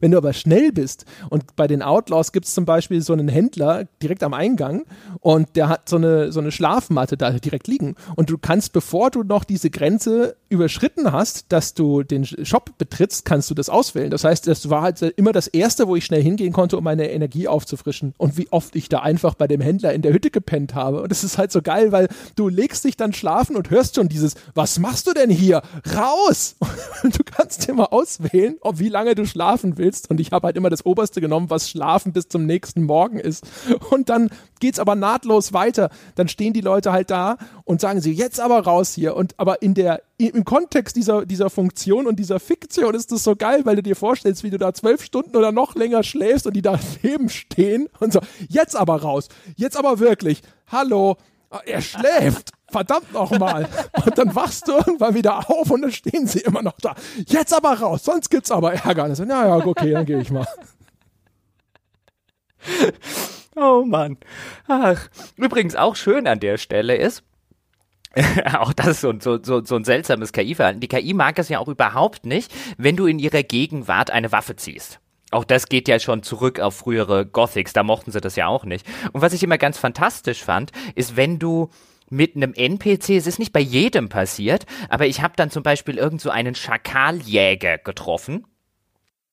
[0.00, 3.28] Wenn du aber schnell bist und bei den Outlaws gibt es zum Beispiel so einen
[3.28, 4.84] Händler direkt am Eingang
[5.20, 9.10] und der hat so eine, so eine Schlafmatte da direkt liegen und du kannst, bevor
[9.10, 14.10] du noch diese Grenze überschritten hast, dass du den Shop betrittst, kannst du das auswählen.
[14.10, 17.10] Das heißt, das war halt immer das Erste, wo ich schnell hingehen konnte, um meine
[17.10, 20.74] Energie aufzufrischen und wie oft ich da einfach bei dem Händler in der Hütte gepennt
[20.74, 21.02] habe.
[21.02, 24.08] Und das ist halt so geil, weil du legst dich dann schlafen und hörst schon
[24.08, 25.62] dieses, was machst du denn hier?
[25.96, 26.56] Raus!
[27.02, 29.89] Und du kannst dir mal auswählen, ob wie lange du schlafen willst.
[30.10, 33.44] Und ich habe halt immer das Oberste genommen, was Schlafen bis zum nächsten Morgen ist.
[33.90, 34.30] Und dann
[34.60, 35.90] geht's aber nahtlos weiter.
[36.14, 39.16] Dann stehen die Leute halt da und sagen sie, jetzt aber raus hier.
[39.16, 43.36] Und aber in der, im Kontext dieser, dieser Funktion und dieser Fiktion ist das so
[43.36, 46.54] geil, weil du dir vorstellst, wie du da zwölf Stunden oder noch länger schläfst und
[46.54, 49.28] die da neben stehen und so, jetzt aber raus.
[49.56, 50.42] Jetzt aber wirklich.
[50.68, 51.16] Hallo.
[51.66, 52.52] Er schläft.
[52.70, 53.68] Verdammt nochmal.
[54.04, 56.94] Und dann wachst du irgendwann wieder auf und dann stehen sie immer noch da.
[57.26, 59.04] Jetzt aber raus, sonst gibt's aber Ärger.
[59.04, 60.46] Und ich so, ja, ja, okay, dann gehe ich mal.
[63.56, 64.16] Oh Mann.
[64.68, 67.24] Ach, übrigens auch schön an der Stelle ist,
[68.58, 70.80] auch das ist so, so, so, so ein seltsames KI-Verhalten.
[70.80, 74.56] Die KI mag es ja auch überhaupt nicht, wenn du in ihrer Gegenwart eine Waffe
[74.56, 75.00] ziehst.
[75.30, 78.64] Auch das geht ja schon zurück auf frühere Gothics, da mochten sie das ja auch
[78.64, 78.84] nicht.
[79.12, 81.70] Und was ich immer ganz fantastisch fand, ist, wenn du
[82.10, 85.96] mit einem NPC, es ist nicht bei jedem passiert, aber ich habe dann zum Beispiel
[85.96, 88.44] irgend so einen Schakaljäger getroffen,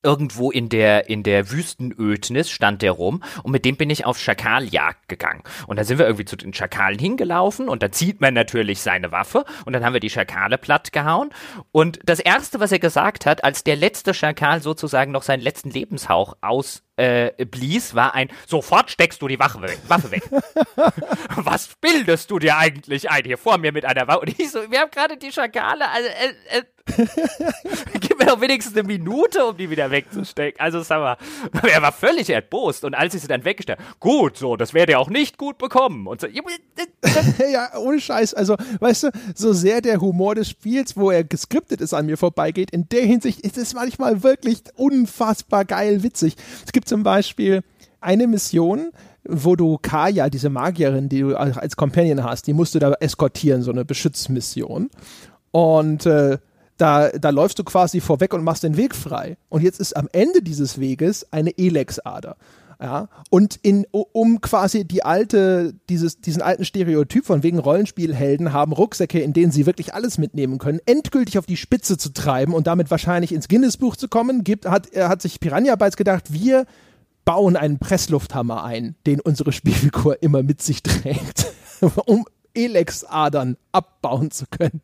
[0.03, 4.17] irgendwo in der, in der Wüstenödnis stand der rum und mit dem bin ich auf
[4.19, 5.43] Schakaljagd gegangen.
[5.65, 9.11] Und dann sind wir irgendwie zu den Schakalen hingelaufen und da zieht man natürlich seine
[9.11, 11.31] Waffe und dann haben wir die Schakale platt gehauen.
[11.71, 15.71] Und das erste, was er gesagt hat, als der letzte Schakal sozusagen noch seinen letzten
[15.71, 19.79] Lebenshauch aus äh, blies, war ein Sofort steckst du die Waffe weg.
[19.87, 20.23] Waffe weg.
[21.35, 24.21] Was bildest du dir eigentlich ein hier vor mir mit einer Waffe?
[24.21, 26.63] Und ich so, wir haben gerade die Schakale, also äh, äh,
[27.99, 30.59] Gib mir doch wenigstens eine Minute, um die wieder wegzustecken.
[30.59, 31.17] Also, sag mal,
[31.69, 32.83] er war völlig erbost.
[32.83, 36.07] Und als ich sie dann weggestellt gut, so, das wäre ihr auch nicht gut bekommen.
[36.07, 36.27] Und so,
[37.51, 38.33] ja, ohne Scheiß.
[38.33, 42.17] Also, weißt du, so sehr der Humor des Spiels, wo er geskriptet ist, an mir
[42.17, 46.35] vorbeigeht, in der Hinsicht ist es manchmal wirklich unfassbar geil witzig.
[46.65, 47.61] Es gibt zum Beispiel
[47.99, 48.91] eine Mission,
[49.27, 53.61] wo du Kaya, diese Magierin, die du als Companion hast, die musst du da eskortieren,
[53.61, 54.89] so eine Beschützmission.
[55.51, 56.37] Und äh,
[56.77, 59.37] da, da läufst du quasi vorweg und machst den Weg frei.
[59.49, 62.37] Und jetzt ist am Ende dieses Weges eine Elex-Ader.
[62.79, 68.71] Ja, und in, um quasi die alte, dieses, diesen alten Stereotyp von wegen Rollenspielhelden haben
[68.71, 72.67] Rucksäcke, in denen sie wirklich alles mitnehmen können, endgültig auf die Spitze zu treiben und
[72.67, 76.67] damit wahrscheinlich ins Guinness-Buch zu kommen, gibt, hat, hat sich Piranha Bytes gedacht, wir
[77.25, 81.47] bauen einen Presslufthammer ein, den unsere Spielfigur immer mit sich trägt,
[82.05, 82.25] um
[82.57, 84.81] Elex-Adern abbauen zu können.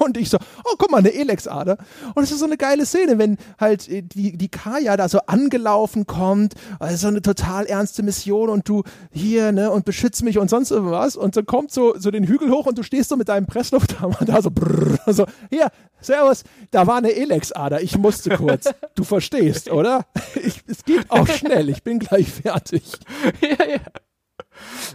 [0.00, 1.76] Und ich so, oh, guck mal, eine Elex-Ader.
[2.14, 5.18] Und es ist so eine geile Szene, wenn halt äh, die, die Kaya da so
[5.26, 8.82] angelaufen kommt, also so eine total ernste Mission und du
[9.12, 11.16] hier, ne, und beschützt mich und sonst irgendwas.
[11.16, 14.18] Und so kommt so, so den Hügel hoch und du stehst so mit deinem Presslufthammer
[14.24, 15.68] da so, brrr, so, hier,
[16.00, 18.70] servus, da war eine Elex-Ader, ich musste kurz.
[18.94, 20.06] Du verstehst, oder?
[20.42, 22.82] Ich, es geht auch schnell, ich bin gleich fertig.
[23.42, 23.80] ja, ja.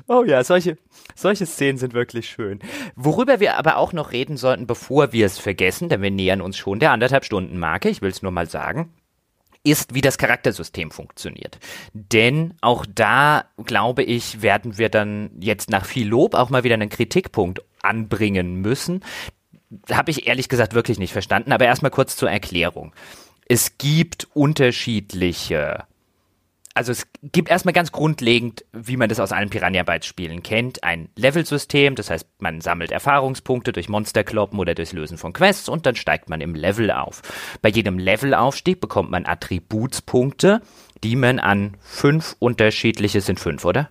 [0.08, 0.78] Oh ja, solche,
[1.16, 2.60] solche Szenen sind wirklich schön.
[2.96, 6.58] Worüber wir aber auch noch reden sollten, bevor wir es vergessen, denn wir nähern uns
[6.58, 8.94] schon der anderthalb Stunden Marke, ich will es nur mal sagen,
[9.66, 11.58] ist, wie das Charaktersystem funktioniert.
[11.94, 16.76] Denn auch da, glaube ich, werden wir dann jetzt nach viel Lob auch mal wieder
[16.76, 19.04] einen Kritikpunkt anbringen müssen.
[19.92, 22.94] Habe ich ehrlich gesagt wirklich nicht verstanden, aber erstmal kurz zur Erklärung.
[23.48, 25.86] Es gibt unterschiedliche
[26.76, 30.84] also es gibt erstmal ganz grundlegend, wie man das aus allen Piranha Bytes Spielen kennt,
[30.84, 35.86] ein Levelsystem, das heißt, man sammelt Erfahrungspunkte durch Monsterkloppen oder durchs Lösen von Quests und
[35.86, 37.22] dann steigt man im Level auf.
[37.62, 40.62] Bei jedem Levelaufstieg bekommt man Attributspunkte,
[41.04, 43.90] die man an fünf unterschiedliche sind fünf, oder?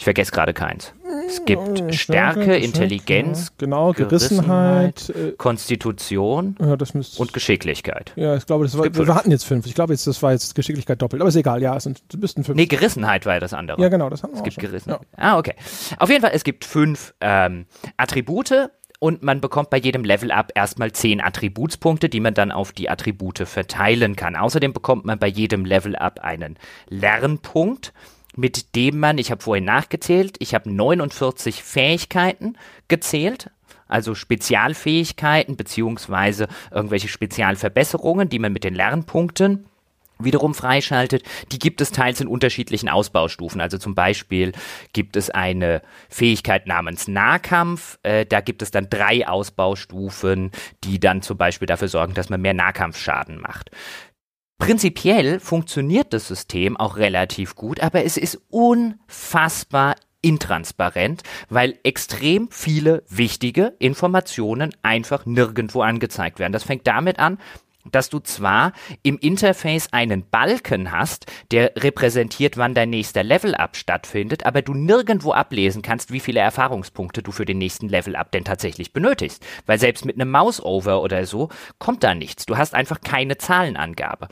[0.00, 0.94] Ich vergesse gerade keins.
[1.26, 6.78] Es gibt Stärke, Intelligenz, genau, Gerissenheit, Gerissenheit äh, Konstitution ja,
[7.18, 8.14] und Geschicklichkeit.
[8.16, 9.66] Ja, ich glaube, das war, wir hatten jetzt fünf.
[9.66, 11.20] Ich glaube, jetzt, das war jetzt Geschicklichkeit doppelt.
[11.20, 12.56] Aber ist egal, ja, es sind, müssten fünf.
[12.56, 13.78] Nee, Gerissenheit war ja das andere.
[13.78, 14.62] Ja, genau, das haben wir Es gibt schon.
[14.62, 15.02] Gerissenheit.
[15.02, 15.34] Ja.
[15.34, 15.52] Ah, okay.
[15.98, 17.66] Auf jeden Fall, es gibt fünf ähm,
[17.98, 18.70] Attribute
[19.00, 23.40] und man bekommt bei jedem Level-Up erstmal zehn Attributspunkte, die man dann auf die Attribute
[23.46, 24.34] verteilen kann.
[24.34, 26.58] Außerdem bekommt man bei jedem Level-Up einen
[26.88, 27.92] Lernpunkt
[28.36, 32.56] mit dem man, ich habe vorhin nachgezählt, ich habe 49 Fähigkeiten
[32.88, 33.50] gezählt,
[33.88, 39.66] also Spezialfähigkeiten beziehungsweise irgendwelche Spezialverbesserungen, die man mit den Lernpunkten
[40.24, 43.60] wiederum freischaltet, die gibt es teils in unterschiedlichen Ausbaustufen.
[43.60, 44.52] Also zum Beispiel
[44.92, 47.98] gibt es eine Fähigkeit namens Nahkampf.
[48.02, 50.50] Äh, da gibt es dann drei Ausbaustufen,
[50.84, 53.70] die dann zum Beispiel dafür sorgen, dass man mehr Nahkampfschaden macht.
[54.60, 63.02] Prinzipiell funktioniert das System auch relativ gut, aber es ist unfassbar intransparent, weil extrem viele
[63.08, 66.52] wichtige Informationen einfach nirgendwo angezeigt werden.
[66.52, 67.38] Das fängt damit an,
[67.84, 74.46] dass du zwar im Interface einen Balken hast, der repräsentiert, wann dein nächster Level-Up stattfindet,
[74.46, 78.92] aber du nirgendwo ablesen kannst, wie viele Erfahrungspunkte du für den nächsten Level-Up denn tatsächlich
[78.92, 79.44] benötigst.
[79.66, 81.48] Weil selbst mit einem Mouse-Over oder so
[81.78, 82.46] kommt da nichts.
[82.46, 84.28] Du hast einfach keine Zahlenangabe.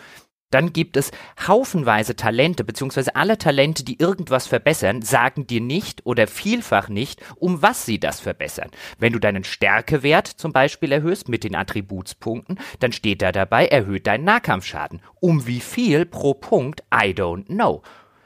[0.51, 1.11] Dann gibt es
[1.47, 7.61] haufenweise Talente, beziehungsweise alle Talente, die irgendwas verbessern, sagen dir nicht oder vielfach nicht, um
[7.61, 8.70] was sie das verbessern.
[8.99, 14.07] Wenn du deinen Stärkewert zum Beispiel erhöhst mit den Attributspunkten, dann steht da dabei, erhöht
[14.07, 15.03] deinen Nahkampfschaden.
[15.20, 16.83] Um wie viel pro Punkt?
[16.93, 17.83] I don't know.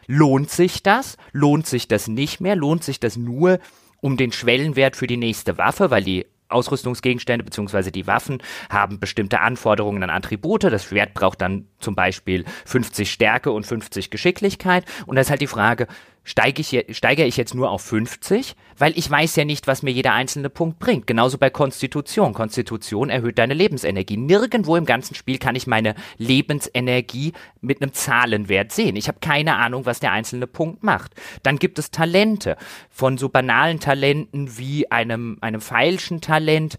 [0.06, 1.16] Lohnt sich das?
[1.32, 2.54] Lohnt sich das nicht mehr?
[2.54, 3.58] Lohnt sich das nur
[4.00, 7.90] um den Schwellenwert für die nächste Waffe, weil die Ausrüstungsgegenstände bzw.
[7.90, 10.64] die Waffen haben bestimmte Anforderungen an Attribute.
[10.64, 14.84] Das Schwert braucht dann zum Beispiel 50 Stärke und 50 Geschicklichkeit.
[15.06, 15.86] Und da ist halt die Frage,
[16.24, 18.54] steige ich, steigere ich jetzt nur auf 50?
[18.78, 21.06] Weil ich weiß ja nicht, was mir jeder einzelne Punkt bringt.
[21.06, 22.32] Genauso bei Konstitution.
[22.32, 24.16] Konstitution erhöht deine Lebensenergie.
[24.16, 28.96] Nirgendwo im ganzen Spiel kann ich meine Lebensenergie mit einem Zahlenwert sehen.
[28.96, 31.12] Ich habe keine Ahnung, was der einzelne Punkt macht.
[31.42, 32.56] Dann gibt es Talente.
[32.90, 36.76] Von so banalen Talenten wie einem, einem falschen Talent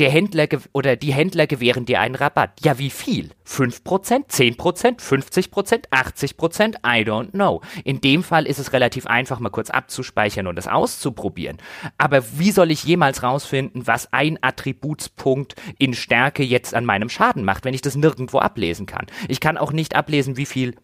[0.00, 2.52] der Händler oder die Händler gewähren dir einen Rabatt.
[2.64, 3.30] Ja, wie viel?
[3.46, 6.76] 5%, 10%, 50%, 80%?
[6.78, 7.60] I don't know.
[7.84, 11.58] In dem Fall ist es relativ einfach, mal kurz abzuspeichern und es auszuprobieren.
[11.98, 17.44] Aber wie soll ich jemals rausfinden, was ein Attributspunkt in Stärke jetzt an meinem Schaden
[17.44, 19.06] macht, wenn ich das nirgendwo ablesen kann?
[19.28, 20.76] Ich kann auch nicht ablesen, wie viel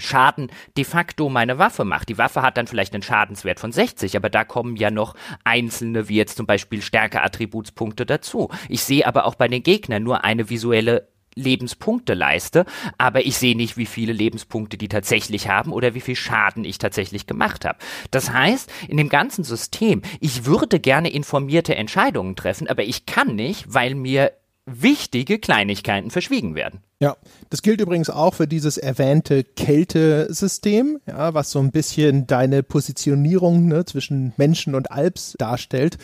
[0.00, 2.08] Schaden de facto meine Waffe macht.
[2.08, 5.14] Die Waffe hat dann vielleicht einen Schadenswert von 60, aber da kommen ja noch
[5.44, 8.50] einzelne, wie jetzt zum Beispiel Stärke-Attributspunkte dazu.
[8.68, 12.64] Ich sehe aber auch bei den Gegnern nur eine visuelle Lebenspunkte leiste,
[12.98, 16.78] aber ich sehe nicht, wie viele Lebenspunkte die tatsächlich haben oder wie viel Schaden ich
[16.78, 17.78] tatsächlich gemacht habe.
[18.10, 23.36] Das heißt, in dem ganzen System, ich würde gerne informierte Entscheidungen treffen, aber ich kann
[23.36, 24.32] nicht, weil mir
[24.72, 26.80] wichtige Kleinigkeiten verschwiegen werden.
[27.00, 27.16] Ja,
[27.48, 33.68] das gilt übrigens auch für dieses erwähnte Kältesystem, ja, was so ein bisschen deine Positionierung
[33.68, 35.98] ne, zwischen Menschen und Alps darstellt.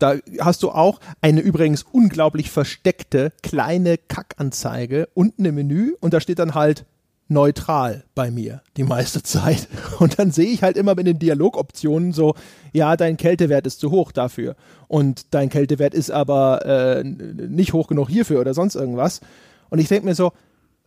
[0.00, 6.20] Da hast du auch eine übrigens unglaublich versteckte kleine Kackanzeige unten im Menü und da
[6.20, 6.84] steht dann halt
[7.28, 9.68] neutral bei mir die meiste Zeit.
[9.98, 12.34] Und dann sehe ich halt immer in den Dialogoptionen so,
[12.72, 14.56] ja, dein Kältewert ist zu hoch dafür
[14.88, 19.20] und dein Kältewert ist aber äh, nicht hoch genug hierfür oder sonst irgendwas.
[19.70, 20.32] Und ich denke mir so,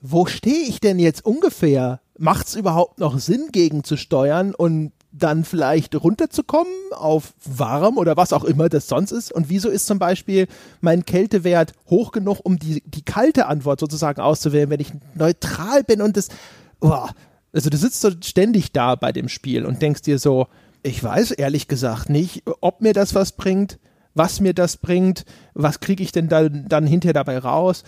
[0.01, 2.01] wo stehe ich denn jetzt ungefähr?
[2.19, 8.17] Macht es überhaupt noch Sinn, gegen zu steuern und dann vielleicht runterzukommen auf warm oder
[8.17, 9.31] was auch immer das sonst ist?
[9.31, 10.47] Und wieso ist zum Beispiel
[10.81, 16.01] mein Kältewert hoch genug, um die, die kalte Antwort sozusagen auszuwählen, wenn ich neutral bin
[16.01, 16.29] und das,
[16.79, 17.09] boah,
[17.53, 20.47] also du sitzt so ständig da bei dem Spiel und denkst dir so,
[20.83, 23.79] ich weiß ehrlich gesagt nicht, ob mir das was bringt,
[24.13, 27.83] was mir das bringt, was kriege ich denn dann, dann hinterher dabei raus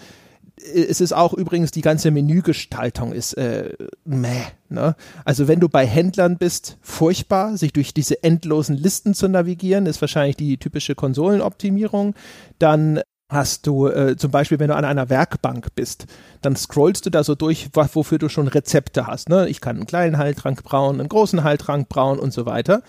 [0.61, 3.73] es ist auch übrigens die ganze Menügestaltung ist äh,
[4.05, 4.43] meh.
[4.69, 4.95] Ne?
[5.25, 10.01] Also wenn du bei Händlern bist, furchtbar, sich durch diese endlosen Listen zu navigieren, ist
[10.01, 12.13] wahrscheinlich die typische Konsolenoptimierung.
[12.59, 16.07] Dann hast du äh, zum Beispiel, wenn du an einer Werkbank bist,
[16.41, 19.29] dann scrollst du da so durch, wofür du schon Rezepte hast.
[19.29, 19.47] Ne?
[19.47, 22.81] Ich kann einen kleinen Heiltrank brauen, einen großen Heiltrank brauen und so weiter.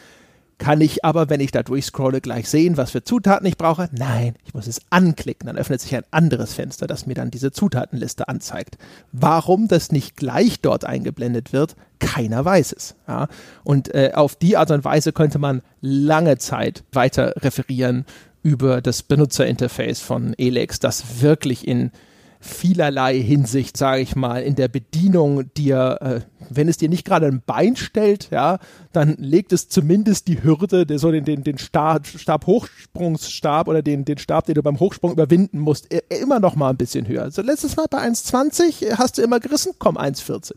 [0.61, 3.89] Kann ich aber, wenn ich da durchscrolle, gleich sehen, was für Zutaten ich brauche?
[3.93, 5.47] Nein, ich muss es anklicken.
[5.47, 8.77] Dann öffnet sich ein anderes Fenster, das mir dann diese Zutatenliste anzeigt.
[9.11, 12.95] Warum das nicht gleich dort eingeblendet wird, keiner weiß es.
[13.09, 13.29] Ja?
[13.65, 18.05] Und äh, auf die Art und Weise könnte man lange Zeit weiter referieren
[18.43, 21.91] über das Benutzerinterface von Elex, das wirklich in
[22.39, 27.27] vielerlei Hinsicht, sage ich mal, in der Bedienung dir, äh, wenn es dir nicht gerade
[27.27, 28.59] ein Bein stellt, ja,
[28.93, 34.05] dann legt es zumindest die Hürde, so den, den, den Stab, Stab Hochsprungsstab oder den,
[34.05, 37.23] den Stab, den du beim Hochsprung überwinden musst, immer noch mal ein bisschen höher.
[37.23, 40.53] Also letztes Mal bei 1,20 hast du immer gerissen, komm 1,40.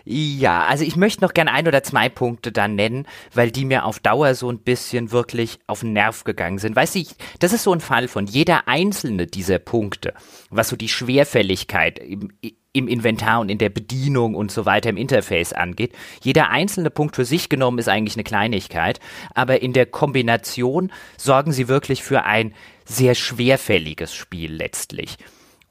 [0.05, 3.85] ja, also ich möchte noch gerne ein oder zwei Punkte dann nennen, weil die mir
[3.85, 6.75] auf Dauer so ein bisschen wirklich auf den Nerv gegangen sind.
[6.75, 7.03] Weißt du,
[7.39, 10.13] das ist so ein Fall von jeder einzelne dieser Punkte
[10.55, 12.31] was so die Schwerfälligkeit im,
[12.73, 15.93] im Inventar und in der Bedienung und so weiter im Interface angeht.
[16.21, 18.99] Jeder einzelne Punkt für sich genommen ist eigentlich eine Kleinigkeit,
[19.35, 25.17] aber in der Kombination sorgen sie wirklich für ein sehr schwerfälliges Spiel letztlich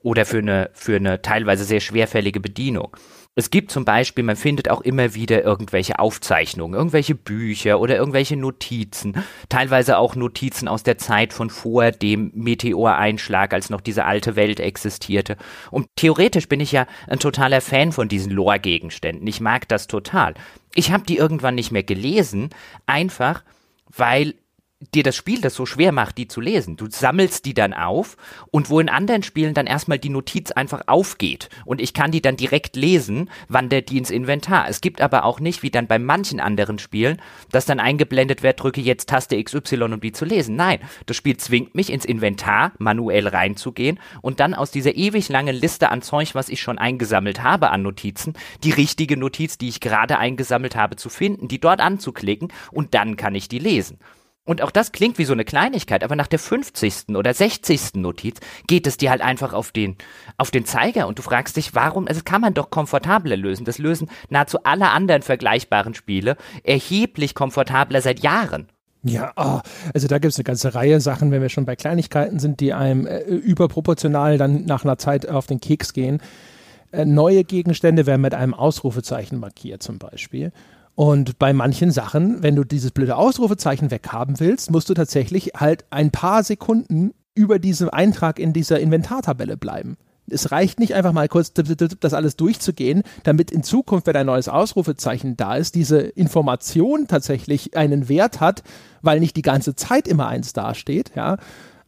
[0.02, 2.96] oder für eine, für eine teilweise sehr schwerfällige Bedienung.
[3.34, 8.36] Es gibt zum Beispiel, man findet auch immer wieder irgendwelche Aufzeichnungen, irgendwelche Bücher oder irgendwelche
[8.36, 14.36] Notizen, teilweise auch Notizen aus der Zeit von vor dem Meteoreinschlag, als noch diese alte
[14.36, 15.38] Welt existierte.
[15.70, 19.26] Und theoretisch bin ich ja ein totaler Fan von diesen Lore-Gegenständen.
[19.26, 20.34] Ich mag das total.
[20.74, 22.50] Ich habe die irgendwann nicht mehr gelesen,
[22.84, 23.44] einfach
[23.96, 24.34] weil
[24.94, 26.76] dir das Spiel das so schwer macht, die zu lesen.
[26.76, 28.16] Du sammelst die dann auf
[28.50, 32.22] und wo in anderen Spielen dann erstmal die Notiz einfach aufgeht und ich kann die
[32.22, 34.68] dann direkt lesen, wandert die ins Inventar.
[34.68, 38.62] Es gibt aber auch nicht, wie dann bei manchen anderen Spielen, dass dann eingeblendet wird,
[38.62, 40.56] drücke jetzt Taste XY, um die zu lesen.
[40.56, 45.54] Nein, das Spiel zwingt mich ins Inventar manuell reinzugehen und dann aus dieser ewig langen
[45.54, 48.34] Liste an Zeug, was ich schon eingesammelt habe an Notizen,
[48.64, 53.16] die richtige Notiz, die ich gerade eingesammelt habe, zu finden, die dort anzuklicken und dann
[53.16, 53.98] kann ich die lesen.
[54.44, 57.14] Und auch das klingt wie so eine Kleinigkeit, aber nach der 50.
[57.14, 57.94] oder 60.
[57.94, 59.96] Notiz geht es dir halt einfach auf den,
[60.36, 63.64] auf den Zeiger und du fragst dich, warum, also das kann man doch komfortabler lösen.
[63.64, 68.66] Das lösen nahezu alle anderen vergleichbaren Spiele erheblich komfortabler seit Jahren.
[69.04, 69.60] Ja, oh,
[69.94, 72.72] also da gibt es eine ganze Reihe Sachen, wenn wir schon bei Kleinigkeiten sind, die
[72.72, 76.20] einem äh, überproportional dann nach einer Zeit auf den Keks gehen.
[76.92, 80.52] Äh, neue Gegenstände werden mit einem Ausrufezeichen markiert zum Beispiel.
[80.94, 85.84] Und bei manchen Sachen, wenn du dieses blöde Ausrufezeichen weghaben willst, musst du tatsächlich halt
[85.90, 89.96] ein paar Sekunden über diesem Eintrag in dieser Inventartabelle bleiben.
[90.30, 94.48] Es reicht nicht einfach mal kurz das alles durchzugehen, damit in Zukunft, wenn ein neues
[94.48, 98.62] Ausrufezeichen da ist, diese Information tatsächlich einen Wert hat,
[99.00, 101.38] weil nicht die ganze Zeit immer eins dasteht, ja.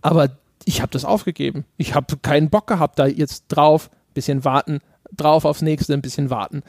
[0.00, 0.30] Aber
[0.64, 1.64] ich habe das aufgegeben.
[1.76, 4.80] Ich habe keinen Bock gehabt, da jetzt drauf, bisschen warten,
[5.12, 6.62] drauf aufs nächste, ein bisschen warten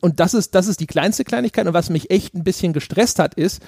[0.00, 1.66] und das ist, das ist die kleinste Kleinigkeit.
[1.66, 3.62] Und was mich echt ein bisschen gestresst hat, ist,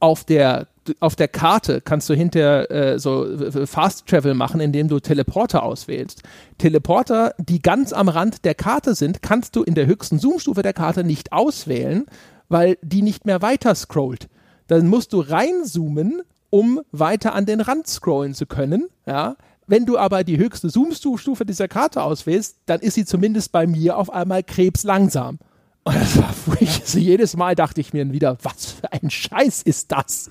[0.00, 0.68] auf der
[1.00, 3.26] auf der Karte kannst du hinterher äh, so
[3.66, 6.22] Fast Travel machen, indem du Teleporter auswählst.
[6.58, 10.72] Teleporter, die ganz am Rand der Karte sind, kannst du in der höchsten Zoomstufe der
[10.72, 12.06] Karte nicht auswählen,
[12.48, 14.28] weil die nicht mehr weiter scrollt.
[14.68, 18.86] Dann musst du reinzoomen, um weiter an den Rand scrollen zu können.
[19.06, 19.36] Ja,
[19.66, 23.96] wenn du aber die höchste Zoom-Stufe dieser Karte auswählst, dann ist sie zumindest bei mir
[23.96, 25.38] auf einmal krebslangsam.
[25.84, 26.80] Und das war furchtbar.
[26.82, 30.30] Also jedes Mal dachte ich mir wieder, was für ein Scheiß ist das?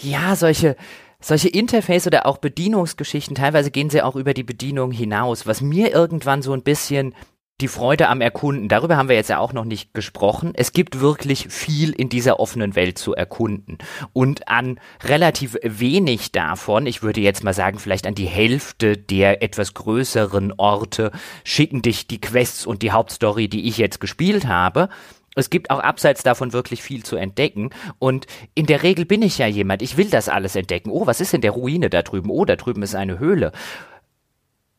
[0.00, 0.76] Ja, solche,
[1.20, 5.92] solche Interface oder auch Bedienungsgeschichten, teilweise gehen sie auch über die Bedienung hinaus, was mir
[5.92, 7.14] irgendwann so ein bisschen
[7.62, 10.52] die Freude am Erkunden, darüber haben wir jetzt ja auch noch nicht gesprochen.
[10.54, 13.78] Es gibt wirklich viel in dieser offenen Welt zu erkunden.
[14.12, 19.42] Und an relativ wenig davon, ich würde jetzt mal sagen, vielleicht an die Hälfte der
[19.42, 21.12] etwas größeren Orte,
[21.44, 24.88] schicken dich die Quests und die Hauptstory, die ich jetzt gespielt habe.
[25.36, 27.70] Es gibt auch abseits davon wirklich viel zu entdecken.
[28.00, 28.26] Und
[28.56, 30.90] in der Regel bin ich ja jemand, ich will das alles entdecken.
[30.90, 32.28] Oh, was ist in der Ruine da drüben?
[32.28, 33.52] Oh, da drüben ist eine Höhle.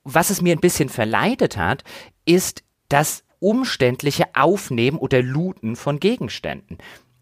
[0.04, 1.86] Was es mir ein bisschen verleidet hat,
[2.26, 2.64] ist
[2.94, 6.78] das umständliche Aufnehmen oder Looten von Gegenständen.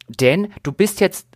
[0.07, 1.27] Denn du bist jetzt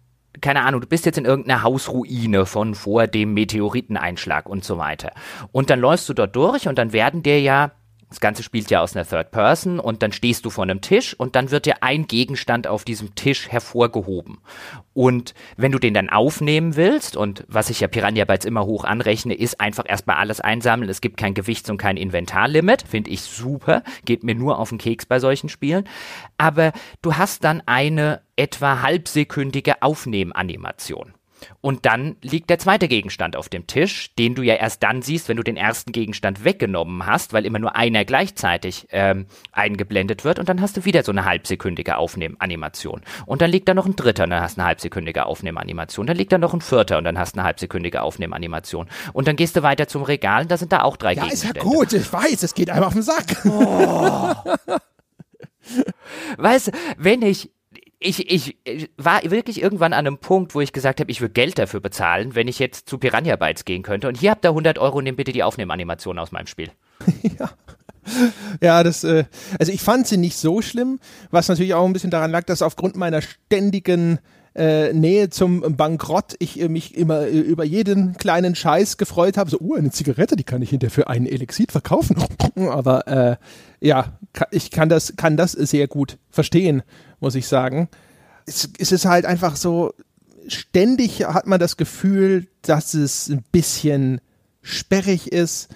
[0.41, 5.14] keine Ahnung, du bist jetzt in irgendeiner Hausruine von vor dem Meteoriteneinschlag und so weiter.
[5.53, 7.72] Und dann läufst du dort durch und dann werden dir ja
[8.10, 11.14] das Ganze spielt ja aus einer Third Person und dann stehst du vor einem Tisch
[11.14, 14.38] und dann wird dir ein Gegenstand auf diesem Tisch hervorgehoben.
[14.94, 18.86] Und wenn du den dann aufnehmen willst, und was ich ja Piranha Bytes immer hoch
[18.86, 20.90] anrechne, ist einfach erstmal alles einsammeln.
[20.90, 22.84] Es gibt kein Gewichts- und kein Inventarlimit.
[22.88, 23.84] Finde ich super.
[24.06, 25.88] Geht mir nur auf den Keks bei solchen Spielen.
[26.38, 26.72] Aber
[27.02, 31.14] du hast dann eine etwa halbsekündige Aufnehmanimation.
[31.61, 35.30] Und dann liegt der zweite Gegenstand auf dem Tisch, den du ja erst dann siehst,
[35.30, 40.39] wenn du den ersten Gegenstand weggenommen hast, weil immer nur einer gleichzeitig ähm, eingeblendet wird.
[40.39, 43.01] Und dann hast du wieder so eine halbsekündige Aufnehmanimation.
[43.26, 46.07] Und dann liegt da noch ein dritter und dann hast du eine halbsekündige Aufnehmanimation.
[46.07, 48.88] Dann liegt da noch ein vierter und dann hast du eine halbsekündige Aufnehmanimation.
[49.13, 51.59] Und dann gehst du weiter zum Regal und da sind da auch drei ja, Gegenstände.
[51.59, 53.45] Ja, ist ja gut, ich weiß, es geht einfach auf den Sack.
[53.45, 54.34] Oh.
[56.38, 57.51] weißt du, wenn ich
[58.06, 61.57] ich, ich, war wirklich irgendwann an einem Punkt, wo ich gesagt habe, ich würde Geld
[61.57, 64.07] dafür bezahlen, wenn ich jetzt zu Piranha Bytes gehen könnte.
[64.07, 66.72] Und hier habt ihr 100 Euro, nehmt bitte die Aufnehmanimation aus meinem Spiel.
[67.40, 67.49] ja.
[68.61, 69.26] Ja, das, äh,
[69.57, 70.99] also ich fand sie nicht so schlimm,
[71.32, 74.19] was natürlich auch ein bisschen daran lag, dass aufgrund meiner ständigen
[74.56, 79.49] äh, Nähe zum Bankrott ich äh, mich immer äh, über jeden kleinen Scheiß gefreut habe.
[79.49, 82.15] So, uh, eine Zigarette, die kann ich hinterher für einen Elixir verkaufen.
[82.56, 83.36] Aber äh,
[83.82, 84.18] ja,
[84.52, 86.84] ich kann das, kann das sehr gut verstehen
[87.19, 87.90] muss ich sagen.
[88.45, 89.94] Es, es ist halt einfach so,
[90.48, 94.22] ständig hat man das Gefühl, dass es ein bisschen
[94.61, 95.69] sperrig ist.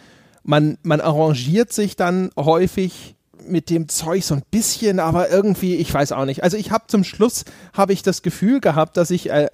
[0.44, 3.16] Man, man arrangiert sich dann häufig
[3.50, 6.44] mit dem Zeug so ein bisschen, aber irgendwie, ich weiß auch nicht.
[6.44, 9.50] Also ich habe zum Schluss, habe ich das Gefühl gehabt, dass ich äh,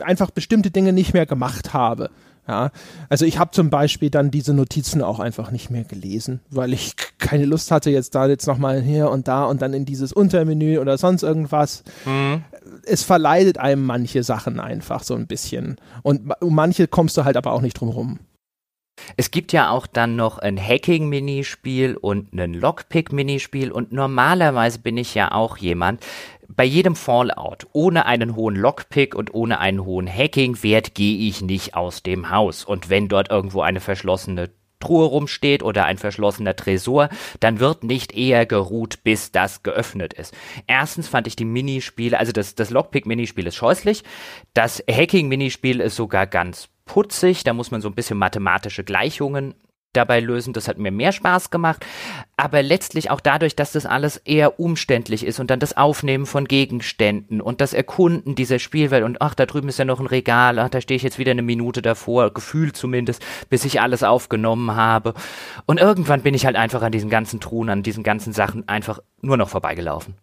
[0.00, 2.10] einfach bestimmte Dinge nicht mehr gemacht habe.
[2.48, 2.72] Ja,
[3.08, 6.94] also ich habe zum Beispiel dann diese Notizen auch einfach nicht mehr gelesen, weil ich
[7.18, 10.78] keine Lust hatte, jetzt da jetzt nochmal hier und da und dann in dieses Untermenü
[10.78, 11.84] oder sonst irgendwas.
[12.04, 12.42] Mhm.
[12.84, 15.76] Es verleidet einem manche Sachen einfach so ein bisschen.
[16.02, 18.18] Und um manche kommst du halt aber auch nicht drum rum.
[19.16, 25.14] Es gibt ja auch dann noch ein Hacking-Minispiel und ein Lockpick-Minispiel und normalerweise bin ich
[25.14, 26.04] ja auch jemand,
[26.48, 31.74] bei jedem Fallout, ohne einen hohen Lockpick und ohne einen hohen Hacking-Wert gehe ich nicht
[31.74, 32.64] aus dem Haus.
[32.64, 34.50] Und wenn dort irgendwo eine verschlossene
[34.82, 37.08] Truhe rumsteht oder ein verschlossener Tresor,
[37.40, 40.34] dann wird nicht eher geruht, bis das geöffnet ist.
[40.66, 44.02] Erstens fand ich die Minispiele, also das, das Lockpick-Minispiel ist scheußlich,
[44.54, 49.54] das Hacking-Minispiel ist sogar ganz putzig, da muss man so ein bisschen mathematische Gleichungen
[49.94, 50.52] dabei lösen.
[50.52, 51.86] Das hat mir mehr Spaß gemacht.
[52.36, 56.46] Aber letztlich auch dadurch, dass das alles eher umständlich ist und dann das Aufnehmen von
[56.46, 60.58] Gegenständen und das Erkunden dieser Spielwelt und ach, da drüben ist ja noch ein Regal,
[60.58, 64.76] ach, da stehe ich jetzt wieder eine Minute davor, gefühlt zumindest, bis ich alles aufgenommen
[64.76, 65.14] habe.
[65.64, 69.00] Und irgendwann bin ich halt einfach an diesen ganzen Truhen, an diesen ganzen Sachen einfach
[69.22, 70.14] nur noch vorbeigelaufen.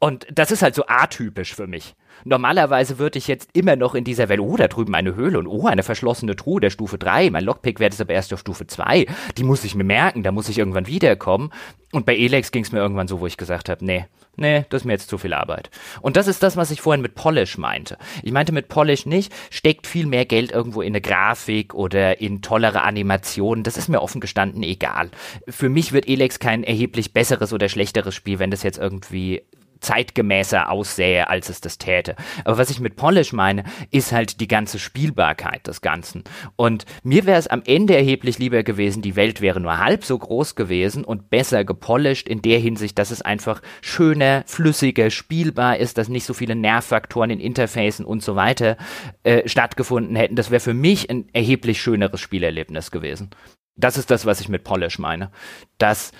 [0.00, 1.94] Und das ist halt so atypisch für mich.
[2.24, 5.46] Normalerweise würde ich jetzt immer noch in dieser Welt, oh, da drüben eine Höhle und
[5.46, 7.30] oh, eine verschlossene Truhe der Stufe 3.
[7.30, 9.06] Mein Lockpick-Wert ist aber erst auf Stufe 2.
[9.36, 11.50] Die muss ich mir merken, da muss ich irgendwann wiederkommen.
[11.92, 14.06] Und bei Elex ging es mir irgendwann so, wo ich gesagt habe, nee,
[14.36, 15.70] nee, das ist mir jetzt zu viel Arbeit.
[16.00, 17.96] Und das ist das, was ich vorhin mit Polish meinte.
[18.22, 22.42] Ich meinte mit Polish nicht, steckt viel mehr Geld irgendwo in eine Grafik oder in
[22.42, 23.64] tollere Animationen.
[23.64, 25.10] Das ist mir offen gestanden egal.
[25.48, 29.42] Für mich wird Elex kein erheblich besseres oder schlechteres Spiel, wenn das jetzt irgendwie
[29.80, 32.16] zeitgemäßer aussähe, als es das täte.
[32.44, 36.24] Aber was ich mit Polish meine, ist halt die ganze Spielbarkeit des Ganzen.
[36.56, 40.18] Und mir wäre es am Ende erheblich lieber gewesen, die Welt wäre nur halb so
[40.18, 45.98] groß gewesen und besser gepolished in der Hinsicht, dass es einfach schöner, flüssiger, spielbar ist,
[45.98, 48.76] dass nicht so viele Nervfaktoren in Interfacen und so weiter
[49.22, 50.36] äh, stattgefunden hätten.
[50.36, 53.30] Das wäre für mich ein erheblich schöneres Spielerlebnis gewesen.
[53.76, 55.30] Das ist das, was ich mit Polish meine.
[55.78, 56.12] Dass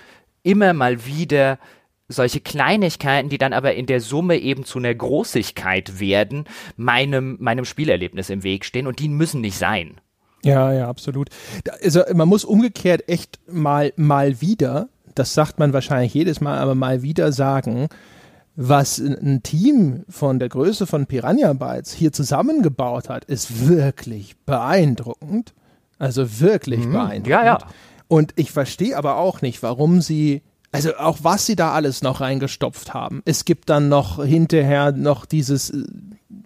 [0.43, 1.59] immer mal wieder
[2.09, 6.45] solche Kleinigkeiten, die dann aber in der Summe eben zu einer Großigkeit werden,
[6.77, 10.01] meinem, meinem Spielerlebnis im Weg stehen und die müssen nicht sein.
[10.43, 11.29] Ja, ja, absolut.
[11.83, 16.75] Also man muss umgekehrt echt mal, mal wieder, das sagt man wahrscheinlich jedes Mal, aber
[16.75, 17.89] mal wieder sagen,
[18.61, 25.55] was ein Team von der Größe von Piranha Bytes hier zusammengebaut hat, ist wirklich beeindruckend.
[25.99, 27.29] Also wirklich mhm, beeindruckend.
[27.29, 27.59] Ja, ja.
[28.09, 30.43] Und ich verstehe aber auch nicht, warum sie
[30.73, 33.23] also auch was sie da alles noch reingestopft haben.
[33.25, 35.85] Es gibt dann noch hinterher noch dieses, äh,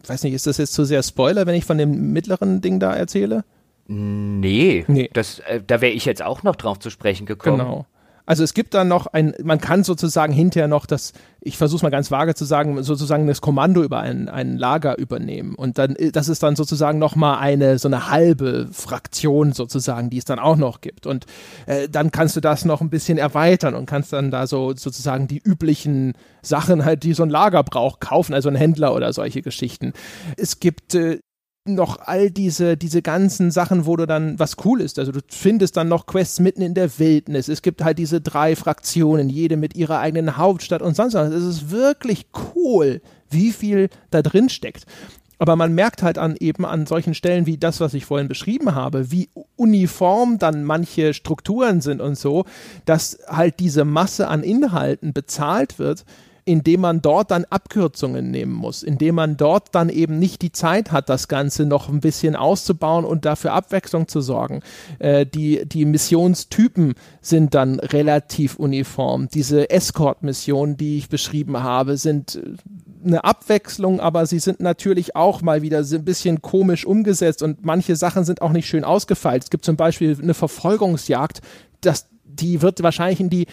[0.06, 2.94] weiß nicht, ist das jetzt zu sehr Spoiler, wenn ich von dem mittleren Ding da
[2.94, 3.44] erzähle?
[3.88, 5.10] Nee, nee.
[5.12, 7.58] Das, äh, da wäre ich jetzt auch noch drauf zu sprechen gekommen.
[7.58, 7.86] Genau.
[8.24, 11.82] Also es gibt dann noch ein, man kann sozusagen hinterher noch das, ich versuche es
[11.82, 15.54] mal ganz vage zu sagen, sozusagen das Kommando über ein, ein Lager übernehmen.
[15.54, 20.24] Und dann, das ist dann sozusagen nochmal eine, so eine halbe Fraktion sozusagen, die es
[20.24, 21.06] dann auch noch gibt.
[21.06, 21.26] Und
[21.66, 25.26] äh, dann kannst du das noch ein bisschen erweitern und kannst dann da so sozusagen
[25.26, 29.42] die üblichen Sachen halt, die so ein Lager braucht, kaufen, also ein Händler oder solche
[29.42, 29.92] Geschichten.
[30.36, 31.18] Es gibt äh,
[31.64, 35.76] noch all diese, diese ganzen Sachen, wo du dann, was cool ist, also du findest
[35.76, 37.48] dann noch Quests mitten in der Wildnis.
[37.48, 41.32] Es gibt halt diese drei Fraktionen, jede mit ihrer eigenen Hauptstadt und sonst was.
[41.32, 44.86] Es ist wirklich cool, wie viel da drin steckt.
[45.38, 48.74] Aber man merkt halt an eben an solchen Stellen wie das, was ich vorhin beschrieben
[48.74, 52.44] habe, wie uniform dann manche Strukturen sind und so,
[52.84, 56.04] dass halt diese Masse an Inhalten bezahlt wird,
[56.44, 60.90] indem man dort dann Abkürzungen nehmen muss, indem man dort dann eben nicht die Zeit
[60.90, 64.60] hat, das Ganze noch ein bisschen auszubauen und dafür Abwechslung zu sorgen.
[64.98, 69.28] Äh, die, die Missionstypen sind dann relativ uniform.
[69.28, 72.56] Diese Escort-Missionen, die ich beschrieben habe, sind äh,
[73.04, 77.96] eine Abwechslung, aber sie sind natürlich auch mal wieder ein bisschen komisch umgesetzt und manche
[77.96, 79.44] Sachen sind auch nicht schön ausgefeilt.
[79.44, 81.40] Es gibt zum Beispiel eine Verfolgungsjagd,
[81.80, 83.46] das, die wird wahrscheinlich in die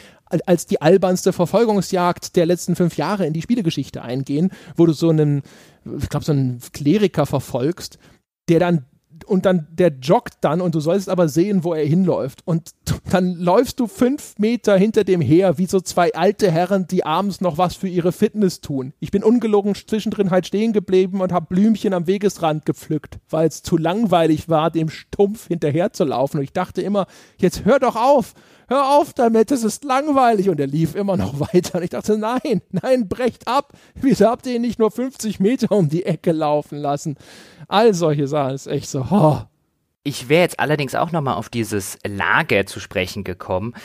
[0.46, 5.10] als die albernste Verfolgungsjagd der letzten fünf Jahre in die Spielegeschichte eingehen, wo du so
[5.10, 5.44] einen,
[6.00, 7.98] ich glaube, so einen Kleriker verfolgst,
[8.48, 8.86] der dann
[9.26, 12.42] und dann der joggt dann und du sollst aber sehen, wo er hinläuft.
[12.46, 12.72] Und
[13.12, 17.42] dann läufst du fünf Meter hinter dem her, wie so zwei alte Herren, die abends
[17.42, 18.94] noch was für ihre Fitness tun.
[19.00, 23.64] Ich bin ungelogen zwischendrin halt stehen geblieben und habe Blümchen am Wegesrand gepflückt, weil es
[23.64, 26.38] zu langweilig war, dem Stumpf hinterher zu laufen.
[26.38, 27.08] Und ich dachte immer,
[27.38, 28.34] jetzt hör doch auf,
[28.70, 30.50] hör auf damit, es ist langweilig.
[30.50, 31.80] Und er lief immer noch weiter.
[31.80, 33.74] Und ich dachte, nein, nein, brecht ab.
[33.96, 37.18] Wieso habt ihr ihn nicht nur 50 Meter um die Ecke laufen lassen?
[37.68, 39.42] All solche Sachen ist echt so, oh.
[40.04, 43.76] Ich wäre jetzt allerdings auch nochmal auf dieses Lager zu sprechen gekommen,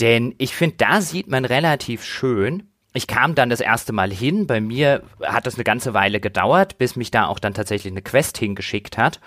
[0.00, 4.46] denn ich finde, da sieht man relativ schön, ich kam dann das erste Mal hin.
[4.46, 8.02] Bei mir hat das eine ganze Weile gedauert, bis mich da auch dann tatsächlich eine
[8.02, 9.20] Quest hingeschickt hat.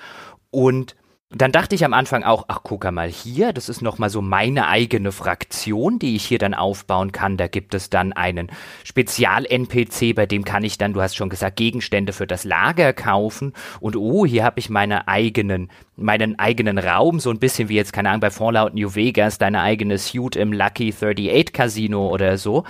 [0.50, 0.96] Und
[1.34, 4.68] dann dachte ich am Anfang auch, ach guck mal hier, das ist nochmal so meine
[4.68, 7.38] eigene Fraktion, die ich hier dann aufbauen kann.
[7.38, 8.52] Da gibt es dann einen
[8.84, 13.54] Spezial-NPC, bei dem kann ich dann, du hast schon gesagt, Gegenstände für das Lager kaufen.
[13.80, 17.94] Und oh, hier habe ich meine eigenen, meinen eigenen Raum, so ein bisschen wie jetzt,
[17.94, 22.66] keine Ahnung, bei Fallout New Vegas, deine eigene Suite im Lucky 38 Casino oder so.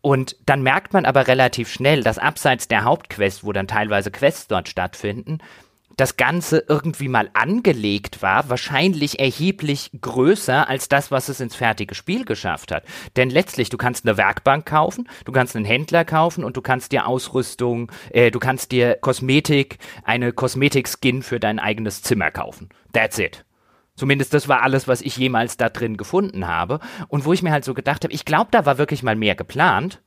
[0.00, 4.48] Und dann merkt man aber relativ schnell, dass abseits der Hauptquest, wo dann teilweise Quests
[4.48, 5.38] dort stattfinden,
[5.96, 11.94] das Ganze irgendwie mal angelegt war, wahrscheinlich erheblich größer als das, was es ins fertige
[11.94, 12.84] Spiel geschafft hat.
[13.16, 16.92] Denn letztlich, du kannst eine Werkbank kaufen, du kannst einen Händler kaufen und du kannst
[16.92, 22.68] dir Ausrüstung, äh, du kannst dir Kosmetik, eine Kosmetik-Skin für dein eigenes Zimmer kaufen.
[22.92, 23.44] That's it.
[23.94, 26.80] Zumindest das war alles, was ich jemals da drin gefunden habe.
[27.08, 29.34] Und wo ich mir halt so gedacht habe, ich glaube, da war wirklich mal mehr
[29.34, 30.00] geplant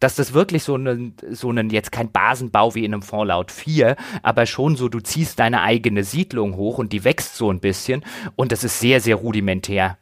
[0.00, 3.96] dass das wirklich so ein, so einen, jetzt kein Basenbau wie in einem Fallout 4,
[4.22, 8.04] aber schon so, du ziehst deine eigene Siedlung hoch und die wächst so ein bisschen
[8.36, 9.98] und das ist sehr, sehr rudimentär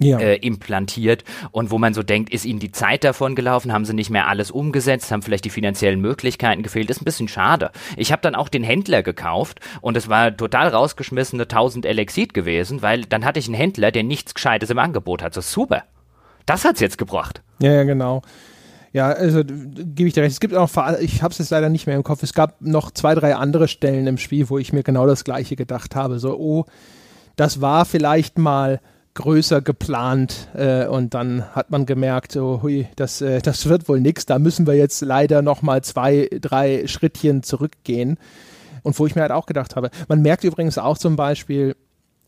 [0.00, 0.18] ja.
[0.18, 3.94] Äh, implantiert und wo man so denkt, ist ihnen die Zeit davon gelaufen, haben sie
[3.94, 7.72] nicht mehr alles umgesetzt, haben vielleicht die finanziellen Möglichkeiten gefehlt, ist ein bisschen schade.
[7.96, 12.82] Ich habe dann auch den Händler gekauft und es war total rausgeschmissene 1000 Elexit gewesen,
[12.82, 15.34] weil dann hatte ich einen Händler, der nichts Gescheites im Angebot hat.
[15.34, 15.84] So super.
[16.46, 17.42] Das hat's jetzt gebracht.
[17.60, 18.22] Ja, ja, genau.
[18.98, 20.32] Ja, also gebe ich dir recht.
[20.32, 20.68] Es gibt auch,
[20.98, 23.68] ich habe es jetzt leider nicht mehr im Kopf, es gab noch zwei, drei andere
[23.68, 26.18] Stellen im Spiel, wo ich mir genau das Gleiche gedacht habe.
[26.18, 26.64] So, oh,
[27.36, 28.80] das war vielleicht mal
[29.14, 34.00] größer geplant äh, und dann hat man gemerkt, oh, hui, das, äh, das wird wohl
[34.00, 38.18] nichts, da müssen wir jetzt leider nochmal zwei, drei Schrittchen zurückgehen.
[38.82, 41.76] Und wo ich mir halt auch gedacht habe, man merkt übrigens auch zum Beispiel,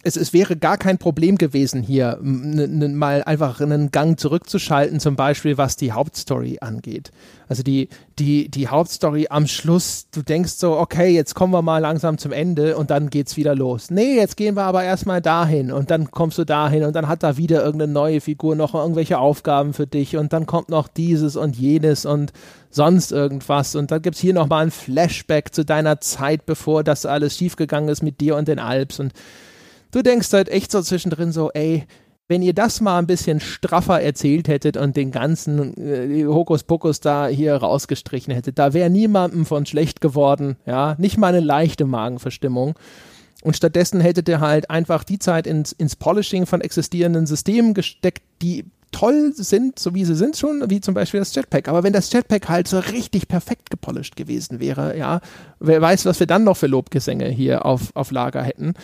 [0.03, 5.59] es, es wäre gar kein Problem gewesen, hier mal einfach einen Gang zurückzuschalten, zum Beispiel
[5.59, 7.11] was die Hauptstory angeht.
[7.49, 11.79] Also die, die, die Hauptstory am Schluss, du denkst so, okay, jetzt kommen wir mal
[11.79, 13.91] langsam zum Ende und dann geht's wieder los.
[13.91, 17.23] Nee, jetzt gehen wir aber erstmal dahin und dann kommst du dahin und dann hat
[17.23, 21.37] da wieder irgendeine neue Figur noch irgendwelche Aufgaben für dich und dann kommt noch dieses
[21.37, 22.33] und jenes und
[22.71, 27.37] sonst irgendwas und dann gibt's hier nochmal ein Flashback zu deiner Zeit, bevor das alles
[27.37, 29.13] schiefgegangen ist mit dir und den Alps und
[29.91, 31.87] du denkst halt echt so zwischendrin so, ey,
[32.31, 37.27] wenn ihr das mal ein bisschen straffer erzählt hättet und den ganzen äh, Hokuspokus da
[37.27, 42.75] hier rausgestrichen hättet, da wäre niemandem von schlecht geworden, ja, nicht mal eine leichte Magenverstimmung.
[43.43, 48.23] Und stattdessen hättet ihr halt einfach die Zeit ins, ins Polishing von existierenden Systemen gesteckt,
[48.43, 51.69] die toll sind, so wie sie sind schon, wie zum Beispiel das Jetpack.
[51.69, 55.21] Aber wenn das Jetpack halt so richtig perfekt gepolished gewesen wäre, ja,
[55.59, 58.75] wer weiß, was wir dann noch für Lobgesänge hier auf, auf Lager hätten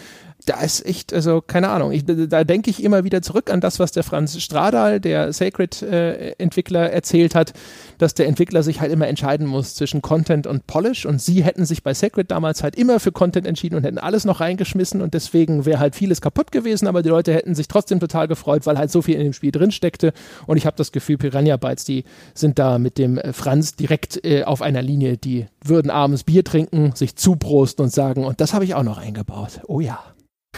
[0.47, 3.81] da ist echt, also keine Ahnung, ich, da denke ich immer wieder zurück an das,
[3.81, 7.53] was der Franz Stradal, der Sacred-Entwickler, äh, erzählt hat,
[7.99, 11.05] dass der Entwickler sich halt immer entscheiden muss zwischen Content und Polish.
[11.05, 14.25] Und sie hätten sich bei Sacred damals halt immer für Content entschieden und hätten alles
[14.25, 15.03] noch reingeschmissen.
[15.03, 18.67] Und deswegen wäre halt vieles kaputt gewesen, aber die Leute hätten sich trotzdem total gefreut,
[18.67, 20.13] weil halt so viel in dem Spiel drin steckte.
[20.47, 22.05] Und ich habe das Gefühl, Piranha Bytes, die
[22.35, 26.45] sind da mit dem äh, Franz direkt äh, auf einer Linie, die würden abends Bier
[26.45, 29.61] trinken, sich zuprosten und sagen, und das habe ich auch noch eingebaut.
[29.67, 29.99] Oh ja.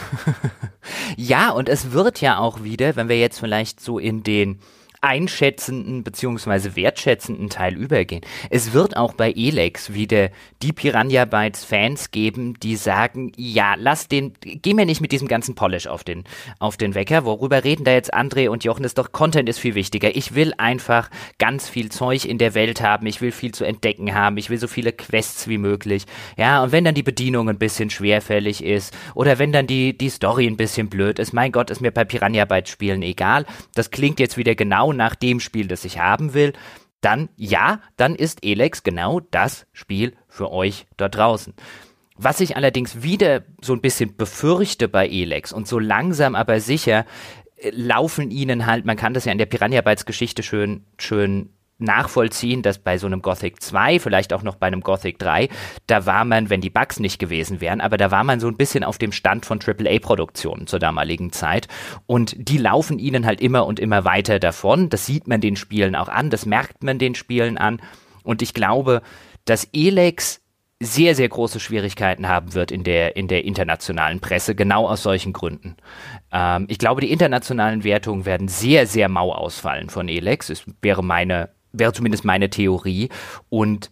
[1.17, 4.59] ja, und es wird ja auch wieder, wenn wir jetzt vielleicht so in den
[5.01, 8.21] einschätzenden beziehungsweise wertschätzenden Teil übergehen.
[8.49, 10.29] Es wird auch bei Elex wieder
[10.61, 15.27] die Piranha Bytes Fans geben, die sagen, ja, lass den, geh mir nicht mit diesem
[15.27, 16.25] ganzen Polish auf den,
[16.59, 17.23] auf den Wecker.
[17.23, 18.83] Worüber reden da jetzt André und Jochen?
[18.83, 20.15] Ist doch Content ist viel wichtiger.
[20.15, 23.05] Ich will einfach ganz viel Zeug in der Welt haben.
[23.05, 24.37] Ich will viel zu entdecken haben.
[24.37, 26.05] Ich will so viele Quests wie möglich.
[26.37, 30.09] Ja, und wenn dann die Bedienung ein bisschen schwerfällig ist oder wenn dann die, die
[30.09, 33.45] Story ein bisschen blöd ist, mein Gott, ist mir bei Piranha Bytes Spielen egal.
[33.75, 36.53] Das klingt jetzt wieder genau genau nach dem Spiel, das ich haben will,
[37.01, 41.53] dann ja, dann ist Elex genau das Spiel für euch dort draußen.
[42.17, 47.05] Was ich allerdings wieder so ein bisschen befürchte bei Elex und so langsam aber sicher
[47.55, 51.53] äh, laufen ihnen halt, man kann das ja in der Piranha Bytes Geschichte schön, schön
[51.79, 55.49] nachvollziehen, dass bei so einem Gothic 2, vielleicht auch noch bei einem Gothic 3,
[55.87, 58.57] da war man, wenn die Bugs nicht gewesen wären, aber da war man so ein
[58.57, 61.67] bisschen auf dem Stand von AAA-Produktionen zur damaligen Zeit
[62.05, 64.89] und die laufen ihnen halt immer und immer weiter davon.
[64.89, 67.81] Das sieht man den Spielen auch an, das merkt man den Spielen an
[68.23, 69.01] und ich glaube,
[69.45, 70.41] dass Elex
[70.81, 75.33] sehr, sehr große Schwierigkeiten haben wird in der, in der internationalen Presse, genau aus solchen
[75.33, 75.75] Gründen.
[76.31, 80.49] Ähm, ich glaube, die internationalen Wertungen werden sehr, sehr mau ausfallen von Elex.
[80.49, 83.09] Es wäre meine wäre zumindest meine Theorie.
[83.49, 83.89] Und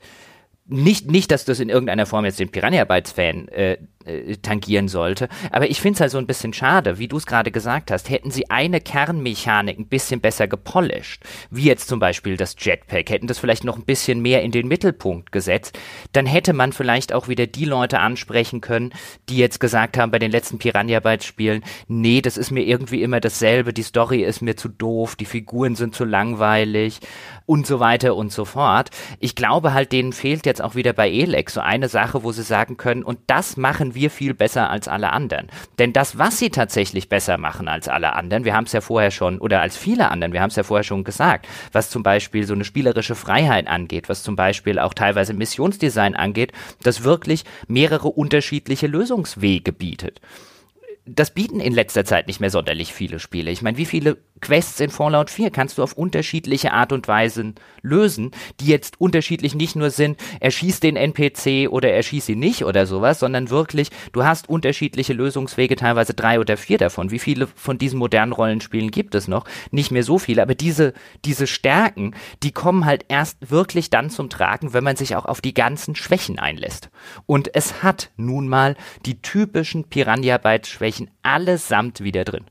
[0.65, 3.77] nicht, nicht, dass das in irgendeiner Form jetzt den Piranha Bytes Fan äh,
[4.07, 5.29] äh, tangieren sollte.
[5.51, 8.09] Aber ich finde es halt so ein bisschen schade, wie du es gerade gesagt hast,
[8.09, 13.27] hätten sie eine Kernmechanik ein bisschen besser gepolished, wie jetzt zum Beispiel das Jetpack, hätten
[13.27, 15.77] das vielleicht noch ein bisschen mehr in den Mittelpunkt gesetzt,
[16.13, 18.93] dann hätte man vielleicht auch wieder die Leute ansprechen können,
[19.29, 23.03] die jetzt gesagt haben bei den letzten Piranha Bytes Spielen, nee, das ist mir irgendwie
[23.03, 26.99] immer dasselbe, die Story ist mir zu doof, die Figuren sind zu langweilig
[27.45, 28.89] und so weiter und so fort.
[29.19, 32.43] Ich glaube halt, denen fehlt jetzt auch wieder bei Elex so eine Sache, wo sie
[32.43, 35.47] sagen können, und das machen wir viel besser als alle anderen.
[35.79, 39.11] Denn das, was sie tatsächlich besser machen als alle anderen, wir haben es ja vorher
[39.11, 42.45] schon, oder als viele anderen, wir haben es ja vorher schon gesagt, was zum Beispiel
[42.45, 46.51] so eine spielerische Freiheit angeht, was zum Beispiel auch teilweise Missionsdesign angeht,
[46.83, 50.21] das wirklich mehrere unterschiedliche Lösungswege bietet
[51.07, 53.49] das bieten in letzter Zeit nicht mehr sonderlich viele Spiele.
[53.49, 57.55] Ich meine, wie viele Quests in Fallout 4 kannst du auf unterschiedliche Art und Weisen
[57.81, 62.85] lösen, die jetzt unterschiedlich nicht nur sind, erschieß den NPC oder erschieß ihn nicht oder
[62.85, 67.11] sowas, sondern wirklich, du hast unterschiedliche Lösungswege, teilweise drei oder vier davon.
[67.11, 69.45] Wie viele von diesen modernen Rollenspielen gibt es noch?
[69.71, 70.93] Nicht mehr so viele, aber diese,
[71.25, 75.41] diese Stärken, die kommen halt erst wirklich dann zum Tragen, wenn man sich auch auf
[75.41, 76.89] die ganzen Schwächen einlässt.
[77.25, 82.45] Und es hat nun mal die typischen Piranha-Bytes-Schwächen allesamt wieder drin.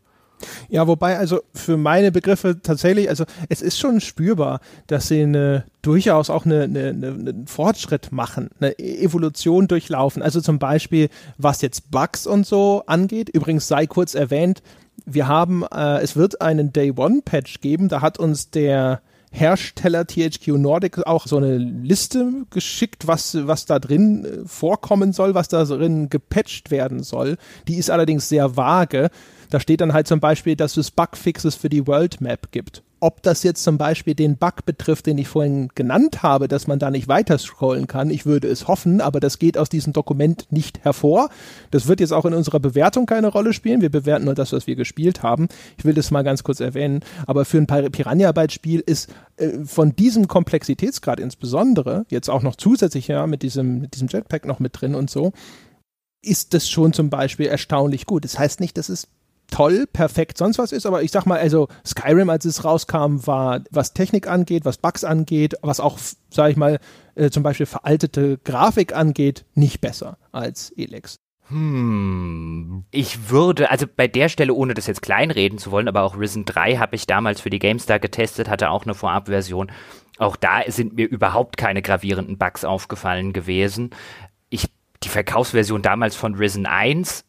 [0.68, 5.64] Ja, wobei also für meine Begriffe tatsächlich, also es ist schon spürbar, dass sie eine,
[5.82, 10.22] durchaus auch eine, eine, einen Fortschritt machen, eine Evolution durchlaufen.
[10.22, 11.08] Also zum Beispiel,
[11.38, 13.28] was jetzt Bugs und so angeht.
[13.28, 14.62] Übrigens sei kurz erwähnt,
[15.04, 17.88] wir haben, äh, es wird einen Day One Patch geben.
[17.88, 19.00] Da hat uns der
[19.30, 25.34] Hersteller THQ Nordic auch so eine Liste geschickt, was, was da drin äh, vorkommen soll,
[25.34, 27.36] was da drin gepatcht werden soll.
[27.68, 29.10] Die ist allerdings sehr vage
[29.50, 32.82] Da steht dann halt zum Beispiel, dass es Bugfixes für die World Map gibt.
[32.98, 36.78] Ob das jetzt zum Beispiel den Bug betrifft, den ich vorhin genannt habe, dass man
[36.78, 40.46] da nicht weiter scrollen kann, ich würde es hoffen, aber das geht aus diesem Dokument
[40.50, 41.28] nicht hervor.
[41.70, 43.82] Das wird jetzt auch in unserer Bewertung keine Rolle spielen.
[43.82, 45.48] Wir bewerten nur das, was wir gespielt haben.
[45.76, 47.00] Ich will das mal ganz kurz erwähnen.
[47.26, 53.26] Aber für ein Piranha-Byte-Spiel ist äh, von diesem Komplexitätsgrad insbesondere, jetzt auch noch zusätzlich ja
[53.26, 55.32] mit diesem, mit diesem Jetpack noch mit drin und so,
[56.22, 58.24] ist das schon zum Beispiel erstaunlich gut.
[58.24, 59.08] Das heißt nicht, dass es
[59.50, 63.60] toll, perfekt, sonst was ist, aber ich sag mal, also Skyrim, als es rauskam, war,
[63.70, 65.98] was Technik angeht, was Bugs angeht, was auch,
[66.30, 66.78] sag ich mal,
[67.14, 71.18] äh, zum Beispiel veraltete Grafik angeht, nicht besser als Elex.
[71.48, 76.18] Hm, ich würde, also bei der Stelle, ohne das jetzt kleinreden zu wollen, aber auch
[76.18, 79.70] Risen 3 habe ich damals für die GameStar getestet, hatte auch eine Vorabversion.
[80.18, 83.90] Auch da sind mir überhaupt keine gravierenden Bugs aufgefallen gewesen.
[84.48, 84.68] Ich,
[85.04, 87.25] die Verkaufsversion damals von Risen 1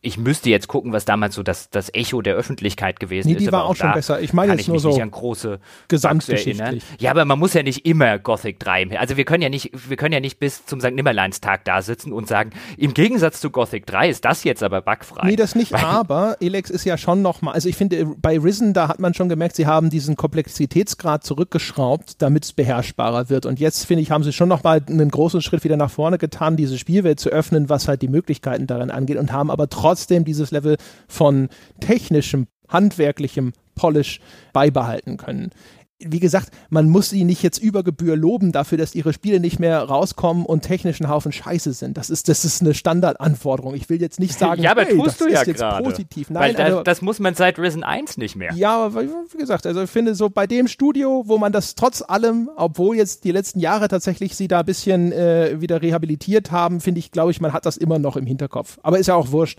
[0.00, 3.40] ich müsste jetzt gucken, was damals so das, das Echo der Öffentlichkeit gewesen nee, ist.
[3.40, 4.20] Die war auch, auch schon besser.
[4.20, 5.58] Ich meine jetzt nur so an große
[5.88, 6.84] gesamtgeschichtlich.
[7.00, 8.96] Ja, aber man muss ja nicht immer Gothic 3.
[8.96, 10.92] Also wir können ja nicht, wir können ja nicht bis zum St.
[10.92, 15.26] Nimmerleinstag da sitzen und sagen, im Gegensatz zu Gothic 3 ist das jetzt aber bugfrei.
[15.26, 18.38] Nee, das nicht, Weil, aber Elex ist ja schon noch mal, also ich finde, bei
[18.38, 23.46] Risen, da hat man schon gemerkt, sie haben diesen Komplexitätsgrad zurückgeschraubt, damit es beherrschbarer wird.
[23.46, 26.18] Und jetzt, finde ich, haben sie schon noch mal einen großen Schritt wieder nach vorne
[26.18, 29.87] getan, diese Spielwelt zu öffnen, was halt die Möglichkeiten darin angeht und haben aber trotzdem
[29.88, 30.76] trotzdem dieses Level
[31.08, 31.48] von
[31.80, 34.20] technischem, handwerklichem Polish
[34.52, 35.50] beibehalten können
[36.00, 39.58] wie gesagt, man muss sie nicht jetzt über Gebühr loben dafür, dass ihre Spiele nicht
[39.58, 41.96] mehr rauskommen und technisch ein Haufen Scheiße sind.
[41.96, 43.74] Das ist, das ist eine Standardanforderung.
[43.74, 45.82] Ich will jetzt nicht sagen, ja, aber hey, tust das du ist ja jetzt grade.
[45.82, 46.30] positiv.
[46.30, 48.52] Nein, Weil da, also, das muss man seit Risen 1 nicht mehr.
[48.54, 52.00] Ja, aber wie gesagt, also ich finde so bei dem Studio, wo man das trotz
[52.06, 56.80] allem, obwohl jetzt die letzten Jahre tatsächlich sie da ein bisschen äh, wieder rehabilitiert haben,
[56.80, 58.78] finde ich, glaube ich, man hat das immer noch im Hinterkopf.
[58.84, 59.58] Aber ist ja auch wurscht.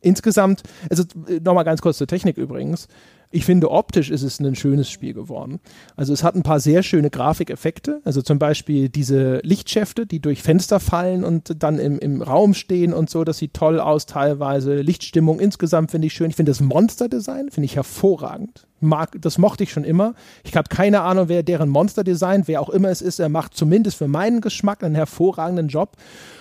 [0.00, 2.86] Insgesamt, also äh, nochmal ganz kurz zur Technik übrigens.
[3.32, 5.60] Ich finde, optisch ist es ein schönes Spiel geworden.
[5.94, 8.00] Also es hat ein paar sehr schöne Grafikeffekte.
[8.04, 12.92] Also zum Beispiel diese Lichtschäfte, die durch Fenster fallen und dann im, im Raum stehen
[12.92, 13.22] und so.
[13.22, 14.80] Das sieht toll aus teilweise.
[14.80, 16.30] Lichtstimmung insgesamt finde ich schön.
[16.30, 18.66] Ich finde das Monsterdesign finde ich hervorragend.
[18.80, 20.14] Mag, das mochte ich schon immer.
[20.42, 23.98] Ich habe keine Ahnung, wer deren Monsterdesign, wer auch immer es ist, er macht zumindest
[23.98, 25.96] für meinen Geschmack einen hervorragenden Job.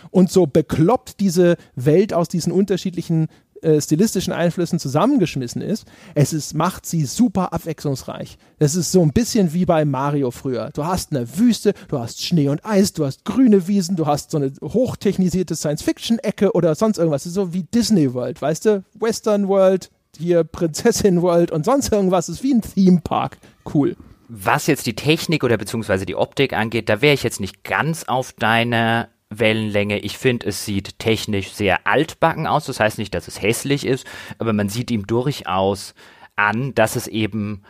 [0.10, 3.28] Und so bekloppt diese Welt aus diesen unterschiedlichen
[3.62, 8.38] äh, stilistischen Einflüssen zusammengeschmissen ist, es ist, macht sie super abwechslungsreich.
[8.58, 10.70] Das ist so ein bisschen wie bei Mario früher.
[10.74, 14.32] Du hast eine Wüste, du hast Schnee und Eis, du hast grüne Wiesen, du hast
[14.32, 17.26] so eine hochtechnisierte Science-Fiction-Ecke oder sonst irgendwas.
[17.26, 18.84] Ist so wie Disney World, weißt du?
[19.00, 22.30] Western World, hier Prinzessin World und sonst irgendwas.
[22.30, 23.38] Ist wie ein Theme Park.
[23.74, 23.96] Cool.
[24.28, 28.04] Was jetzt die Technik oder beziehungsweise die Optik angeht, da wäre ich jetzt nicht ganz
[28.04, 30.00] auf deiner Wellenlänge.
[30.00, 32.66] Ich finde, es sieht technisch sehr altbacken aus.
[32.66, 34.06] Das heißt nicht, dass es hässlich ist,
[34.40, 35.94] aber man sieht ihm durchaus
[36.36, 37.64] an, dass es eben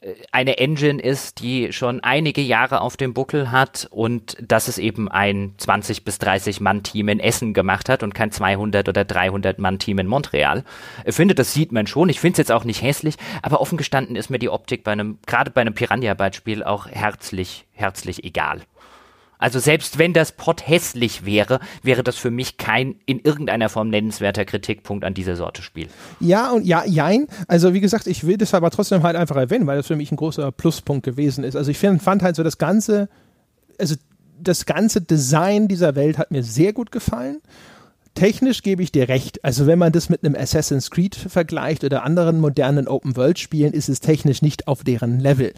[0.00, 4.78] äh, eine Engine ist, die schon einige Jahre auf dem Buckel hat und dass es
[4.78, 9.04] eben ein 20 bis 30 Mann Team in Essen gemacht hat und kein 200 oder
[9.04, 10.64] 300 Mann Team in Montreal.
[11.04, 12.08] Ich finde, das sieht man schon.
[12.08, 14.92] Ich finde es jetzt auch nicht hässlich, aber offen gestanden ist mir die Optik bei
[14.92, 18.62] einem, gerade bei einem Piranha-Beispiel auch herzlich, herzlich egal.
[19.44, 23.90] Also selbst wenn das Pot hässlich wäre, wäre das für mich kein in irgendeiner Form
[23.90, 25.88] nennenswerter Kritikpunkt an dieser Sorte Spiel.
[26.18, 27.26] Ja und ja, jein.
[27.46, 30.10] Also wie gesagt, ich will das aber trotzdem halt einfach erwähnen, weil das für mich
[30.10, 31.56] ein großer Pluspunkt gewesen ist.
[31.56, 33.10] Also ich find, fand halt so das ganze,
[33.78, 33.96] also
[34.40, 37.42] das ganze Design dieser Welt hat mir sehr gut gefallen
[38.14, 39.44] technisch gebe ich dir recht.
[39.44, 44.00] Also wenn man das mit einem Assassin's Creed vergleicht oder anderen modernen Open-World-Spielen, ist es
[44.00, 45.52] technisch nicht auf deren Level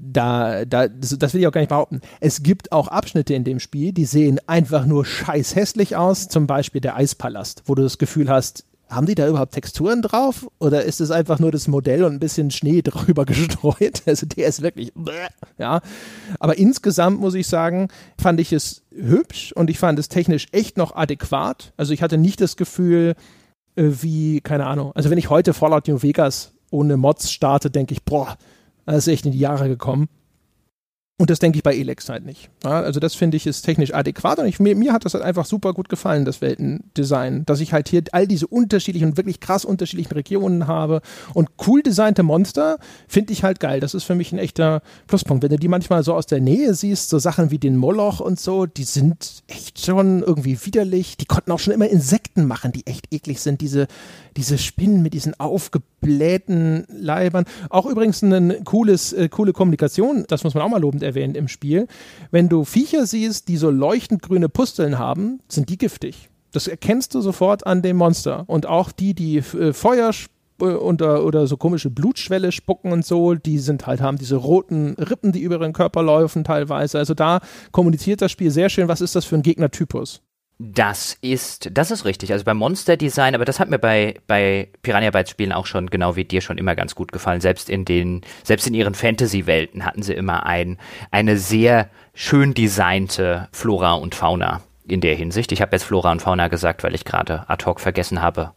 [0.00, 2.00] da, da, das, will ich auch gar nicht behaupten.
[2.20, 6.28] Es gibt auch Abschnitte in dem Spiel, die sehen einfach nur scheiß hässlich aus.
[6.28, 10.48] Zum Beispiel der Eispalast, wo du das Gefühl hast, haben die da überhaupt Texturen drauf?
[10.58, 14.02] Oder ist es einfach nur das Modell und ein bisschen Schnee drüber gestreut?
[14.06, 14.92] Also der ist wirklich,
[15.58, 15.80] ja.
[16.38, 17.88] Aber insgesamt muss ich sagen,
[18.20, 21.72] fand ich es hübsch und ich fand es technisch echt noch adäquat.
[21.76, 23.14] Also ich hatte nicht das Gefühl,
[23.76, 27.92] äh, wie, keine Ahnung, also wenn ich heute Fallout New Vegas ohne Mods starte, denke
[27.92, 28.36] ich, boah,
[28.92, 30.08] das ist echt in die Jahre gekommen.
[31.20, 32.48] Und das denke ich bei Elex halt nicht.
[32.64, 35.22] Ja, also das finde ich ist technisch adäquat und ich, mir, mir, hat das halt
[35.22, 39.66] einfach super gut gefallen, das Weltendesign, dass ich halt hier all diese unterschiedlichen, wirklich krass
[39.66, 41.02] unterschiedlichen Regionen habe
[41.34, 43.80] und cool designte Monster finde ich halt geil.
[43.80, 45.42] Das ist für mich ein echter Pluspunkt.
[45.42, 48.40] Wenn du die manchmal so aus der Nähe siehst, so Sachen wie den Moloch und
[48.40, 51.18] so, die sind echt schon irgendwie widerlich.
[51.18, 53.60] Die konnten auch schon immer Insekten machen, die echt eklig sind.
[53.60, 53.88] Diese,
[54.36, 57.44] diese Spinnen mit diesen aufgeblähten Leibern.
[57.68, 61.48] Auch übrigens eine cooles, äh, coole Kommunikation, das muss man auch mal lobend erwähnen im
[61.48, 61.86] Spiel.
[62.30, 66.28] Wenn du Viecher siehst, die so leuchtend grüne Pusteln haben, sind die giftig.
[66.52, 68.44] Das erkennst du sofort an dem Monster.
[68.46, 70.12] Und auch die, die äh, Feuer
[70.60, 73.34] äh, unter, oder so komische Blutschwelle spucken und so.
[73.34, 76.98] Die sind halt, haben diese roten Rippen, die über ihren Körper laufen teilweise.
[76.98, 77.40] Also da
[77.72, 80.22] kommuniziert das Spiel sehr schön, was ist das für ein Gegnertypus.
[80.62, 82.32] Das ist, das ist richtig.
[82.32, 85.88] Also beim Monster Design, aber das hat mir bei, bei Piranha Bytes Spielen auch schon,
[85.88, 87.40] genau wie dir schon immer ganz gut gefallen.
[87.40, 90.76] Selbst in den, selbst in ihren Fantasy-Welten hatten sie immer ein,
[91.10, 95.50] eine sehr schön designte Flora und Fauna in der Hinsicht.
[95.52, 98.52] Ich habe jetzt Flora und Fauna gesagt, weil ich gerade ad hoc vergessen habe.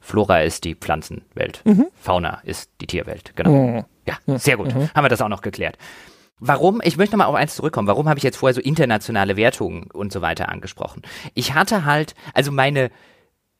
[0.00, 1.62] Flora ist die Pflanzenwelt.
[1.64, 1.86] Mhm.
[1.94, 3.50] Fauna ist die Tierwelt, genau.
[3.50, 3.84] Mhm.
[4.04, 4.74] Ja, sehr gut.
[4.74, 4.90] Mhm.
[4.92, 5.78] Haben wir das auch noch geklärt.
[6.40, 9.90] Warum, ich möchte mal auf eins zurückkommen, warum habe ich jetzt vorher so internationale Wertungen
[9.92, 11.02] und so weiter angesprochen?
[11.34, 12.90] Ich hatte halt, also meine,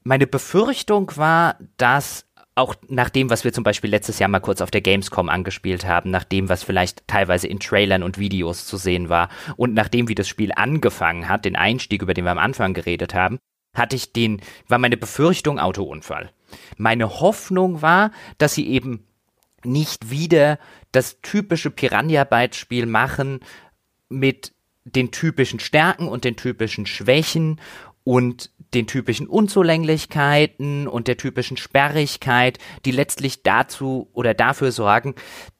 [0.02, 4.60] meine Befürchtung war, dass auch nach dem, was wir zum Beispiel letztes Jahr mal kurz
[4.60, 8.76] auf der Gamescom angespielt haben, nach dem, was vielleicht teilweise in Trailern und Videos zu
[8.76, 12.38] sehen war und nachdem, wie das Spiel angefangen hat, den Einstieg, über den wir am
[12.38, 13.38] Anfang geredet haben,
[13.74, 16.32] hatte ich den, war meine Befürchtung Autounfall.
[16.76, 19.06] Meine Hoffnung war, dass sie eben
[19.64, 20.58] nicht wieder
[20.92, 23.40] das typische Piranha-Bytes-Spiel machen
[24.08, 24.52] mit
[24.84, 27.60] den typischen Stärken und den typischen Schwächen
[28.04, 35.14] und den typischen Unzulänglichkeiten und der typischen Sperrigkeit, die letztlich dazu oder dafür sorgen,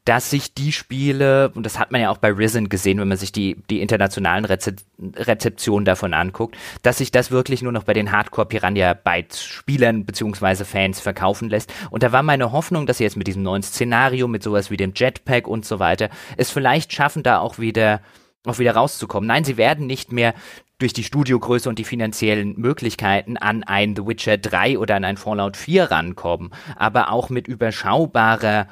[0.05, 3.19] dass sich die Spiele, und das hat man ja auch bei Risen gesehen, wenn man
[3.19, 7.95] sich die, die internationalen Rezep Rezeptionen davon anguckt, dass sich das wirklich nur noch bei
[7.95, 10.65] den Hardcore-Piranha-Bytes-Spielern bzw.
[10.65, 11.73] Fans verkaufen lässt.
[11.91, 14.77] Und da war meine Hoffnung, dass sie jetzt mit diesem neuen Szenario, mit sowas wie
[14.77, 18.01] dem Jetpack und so weiter, es vielleicht schaffen, da auch wieder
[18.47, 19.27] auch wieder rauszukommen.
[19.27, 20.35] Nein, sie werden nicht mehr
[20.79, 25.19] durch die Studiogröße und die finanziellen Möglichkeiten an ein The Witcher 3 oder an ein
[25.19, 28.67] Fallout 4 rankommen, aber auch mit überschaubarer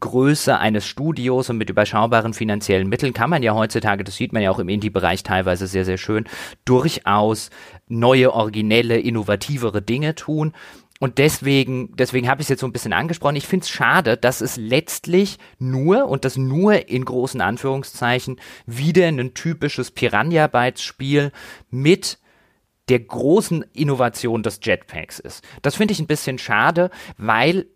[0.00, 4.42] Größe eines Studios und mit überschaubaren finanziellen Mitteln kann man ja heutzutage, das sieht man
[4.42, 6.24] ja auch im Indie-Bereich teilweise sehr, sehr schön,
[6.64, 7.50] durchaus
[7.86, 10.54] neue, originelle, innovativere Dinge tun.
[11.00, 13.36] Und deswegen, deswegen habe ich es jetzt so ein bisschen angesprochen.
[13.36, 19.08] Ich finde es schade, dass es letztlich nur, und das nur in großen Anführungszeichen, wieder
[19.08, 21.32] ein typisches Piranha-Bytes-Spiel
[21.70, 22.18] mit
[22.88, 25.44] der großen Innovation des Jetpacks ist.
[25.62, 27.66] Das finde ich ein bisschen schade, weil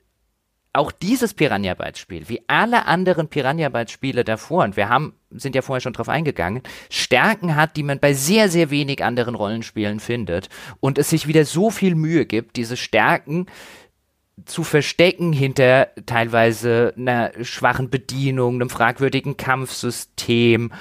[0.78, 5.14] auch dieses Piranha Bytes Spiel, wie alle anderen Piranha Bytes Spiele davor, und wir haben,
[5.30, 9.34] sind ja vorher schon drauf eingegangen, Stärken hat, die man bei sehr, sehr wenig anderen
[9.34, 10.48] Rollenspielen findet
[10.80, 13.46] und es sich wieder so viel Mühe gibt, diese Stärken
[14.44, 20.72] zu verstecken hinter teilweise einer schwachen Bedienung, einem fragwürdigen Kampfsystem,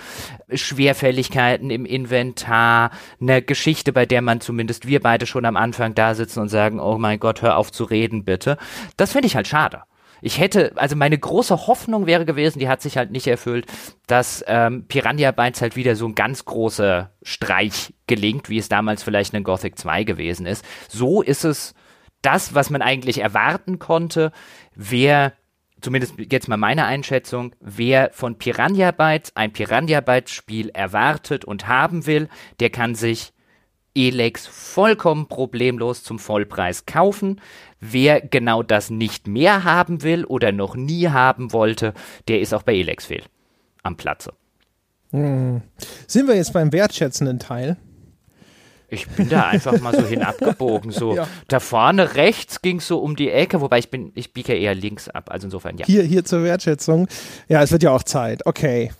[0.53, 6.15] Schwerfälligkeiten im Inventar, einer Geschichte, bei der man zumindest wir beide schon am Anfang da
[6.15, 8.57] sitzen und sagen, oh mein Gott, hör auf zu reden, bitte.
[8.95, 9.83] Das finde ich halt schade.
[10.21, 13.67] Ich hätte, also meine große Hoffnung wäre gewesen, die hat sich halt nicht erfüllt,
[14.07, 19.03] dass ähm, Piranha Bytes halt wieder so ein ganz großer Streich gelingt, wie es damals
[19.03, 20.65] vielleicht in Gothic 2 gewesen ist.
[20.89, 21.75] So ist es
[22.27, 24.33] das, was man eigentlich erwarten konnte,
[24.75, 25.31] wer,
[25.79, 31.69] zumindest jetzt mal meine Einschätzung, wer von Piranha Bytes ein Piranha Bytes Spiel erwartet und
[31.69, 32.27] haben will,
[32.59, 33.31] der kann sich
[33.95, 37.39] Elex vollkommen problemlos zum Vollpreis kaufen.
[37.79, 41.93] Wer genau das nicht mehr haben will oder noch nie haben wollte,
[42.27, 43.23] der ist auch bei Elex fehl
[43.83, 44.33] am Platze.
[45.11, 45.61] Hm.
[46.07, 47.77] Sind wir jetzt beim wertschätzenden Teil?
[48.89, 50.91] Ich bin da einfach mal so hinabgebogen.
[50.97, 51.27] So ja.
[51.47, 54.73] da vorne rechts ging es so um die Ecke, wobei ich bin, ich biege eher
[54.73, 55.29] links ab.
[55.29, 55.85] Also insofern, ja.
[55.85, 57.07] Hier, hier zur Wertschätzung.
[57.47, 58.45] Ja, es wird ja auch Zeit.
[58.45, 58.91] Okay.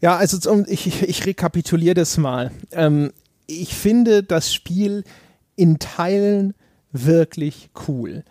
[0.00, 2.52] Ja, also ich, ich rekapituliere das mal.
[2.70, 3.12] Ähm,
[3.46, 5.04] ich finde das Spiel
[5.56, 6.54] in Teilen
[6.92, 8.24] wirklich cool.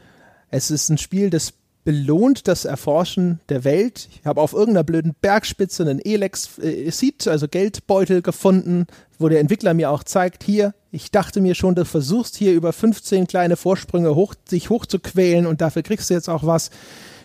[0.49, 1.53] Es ist ein Spiel, das
[1.85, 4.09] belohnt das Erforschen der Welt.
[4.11, 6.91] Ich habe auf irgendeiner blöden Bergspitze einen Elex äh,
[7.29, 8.87] also Geldbeutel gefunden,
[9.19, 12.73] wo der Entwickler mir auch zeigt, hier, ich dachte mir schon, du versuchst hier über
[12.73, 16.71] 15 kleine Vorsprünge hoch, sich hochzuquälen und dafür kriegst du jetzt auch was.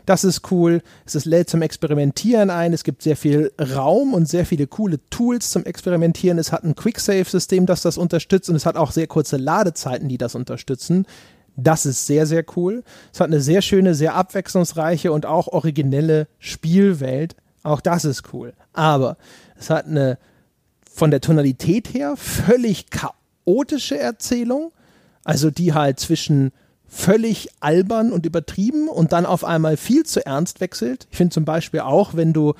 [0.06, 0.82] Das ist cool.
[1.06, 2.72] Es ist lädt zum Experimentieren ein.
[2.72, 6.38] Es gibt sehr viel Raum und sehr viele coole Tools zum Experimentieren.
[6.38, 10.18] Es hat ein Quicksave-System, das das unterstützt und es hat auch sehr kurze Ladezeiten, die
[10.18, 11.06] das unterstützen.
[11.56, 12.82] Das ist sehr, sehr cool.
[13.12, 17.36] Es hat eine sehr schöne, sehr abwechslungsreiche und auch originelle Spielwelt.
[17.62, 18.54] Auch das ist cool.
[18.72, 19.16] Aber
[19.58, 20.18] es hat eine
[20.92, 24.72] von der Tonalität her völlig chaotische Erzählung.
[25.24, 26.52] Also die halt zwischen
[26.88, 31.06] völlig albern und übertrieben und dann auf einmal viel zu ernst wechselt.
[31.10, 32.54] Ich finde zum Beispiel auch, wenn du,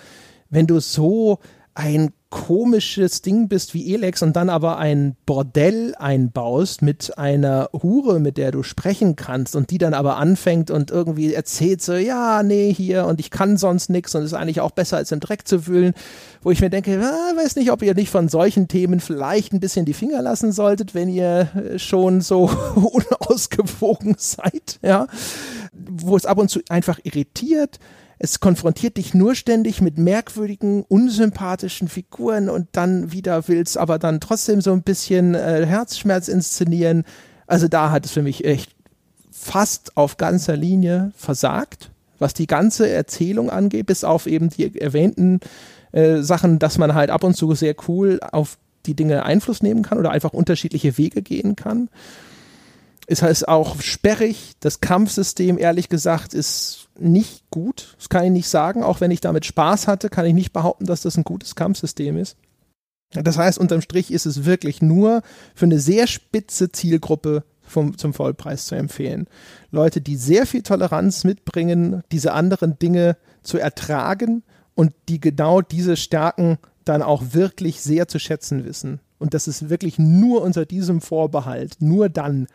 [0.50, 1.40] wenn du so
[1.74, 8.20] ein komisches Ding bist wie Elex und dann aber ein Bordell einbaust mit einer Hure,
[8.20, 12.44] mit der du sprechen kannst und die dann aber anfängt und irgendwie erzählt so, ja,
[12.44, 15.46] nee, hier und ich kann sonst nichts und ist eigentlich auch besser als im Dreck
[15.46, 15.92] zu wühlen,
[16.42, 19.60] wo ich mir denke, ah, weiß nicht, ob ihr nicht von solchen Themen vielleicht ein
[19.60, 25.08] bisschen die Finger lassen solltet, wenn ihr äh, schon so unausgewogen seid, ja,
[25.72, 27.80] wo es ab und zu einfach irritiert,
[28.22, 34.20] es konfrontiert dich nur ständig mit merkwürdigen, unsympathischen Figuren und dann wieder willst aber dann
[34.20, 37.04] trotzdem so ein bisschen äh, Herzschmerz inszenieren.
[37.46, 38.76] Also da hat es für mich echt
[39.32, 45.40] fast auf ganzer Linie versagt, was die ganze Erzählung angeht, bis auf eben die erwähnten
[45.92, 49.82] äh, Sachen, dass man halt ab und zu sehr cool auf die Dinge Einfluss nehmen
[49.82, 51.88] kann oder einfach unterschiedliche Wege gehen kann.
[53.06, 54.52] Es heißt auch sperrig.
[54.60, 57.94] Das Kampfsystem, ehrlich gesagt, ist nicht gut.
[57.96, 58.82] Das kann ich nicht sagen.
[58.82, 62.16] Auch wenn ich damit Spaß hatte, kann ich nicht behaupten, dass das ein gutes Kampfsystem
[62.16, 62.36] ist.
[63.10, 65.22] Das heißt, unterm Strich ist es wirklich nur
[65.54, 69.26] für eine sehr spitze Zielgruppe vom, zum Vollpreis zu empfehlen.
[69.70, 74.42] Leute, die sehr viel Toleranz mitbringen, diese anderen Dinge zu ertragen
[74.74, 79.00] und die genau diese Stärken dann auch wirklich sehr zu schätzen wissen.
[79.18, 82.46] Und das ist wirklich nur unter diesem Vorbehalt, nur dann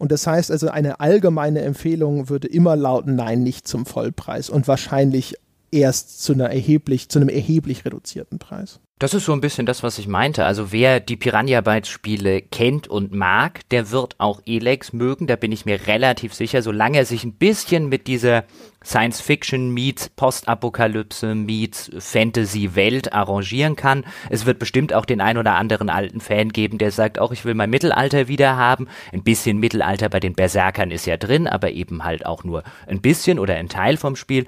[0.00, 4.48] und das heißt also, eine allgemeine Empfehlung würde immer lauten, nein, nicht zum Vollpreis.
[4.48, 5.34] Und wahrscheinlich
[5.70, 8.80] erst zu einer erheblich, zu einem erheblich reduzierten Preis.
[9.00, 10.44] Das ist so ein bisschen das, was ich meinte.
[10.44, 15.26] Also wer die Piranha Bytes Spiele kennt und mag, der wird auch Elex mögen.
[15.26, 18.44] Da bin ich mir relativ sicher, solange er sich ein bisschen mit dieser
[18.84, 24.04] Science Fiction meets Postapokalypse meets Fantasy Welt arrangieren kann.
[24.28, 27.46] Es wird bestimmt auch den ein oder anderen alten Fan geben, der sagt, auch ich
[27.46, 28.86] will mein Mittelalter wieder haben.
[29.14, 33.00] Ein bisschen Mittelalter bei den Berserkern ist ja drin, aber eben halt auch nur ein
[33.00, 34.46] bisschen oder ein Teil vom Spiel.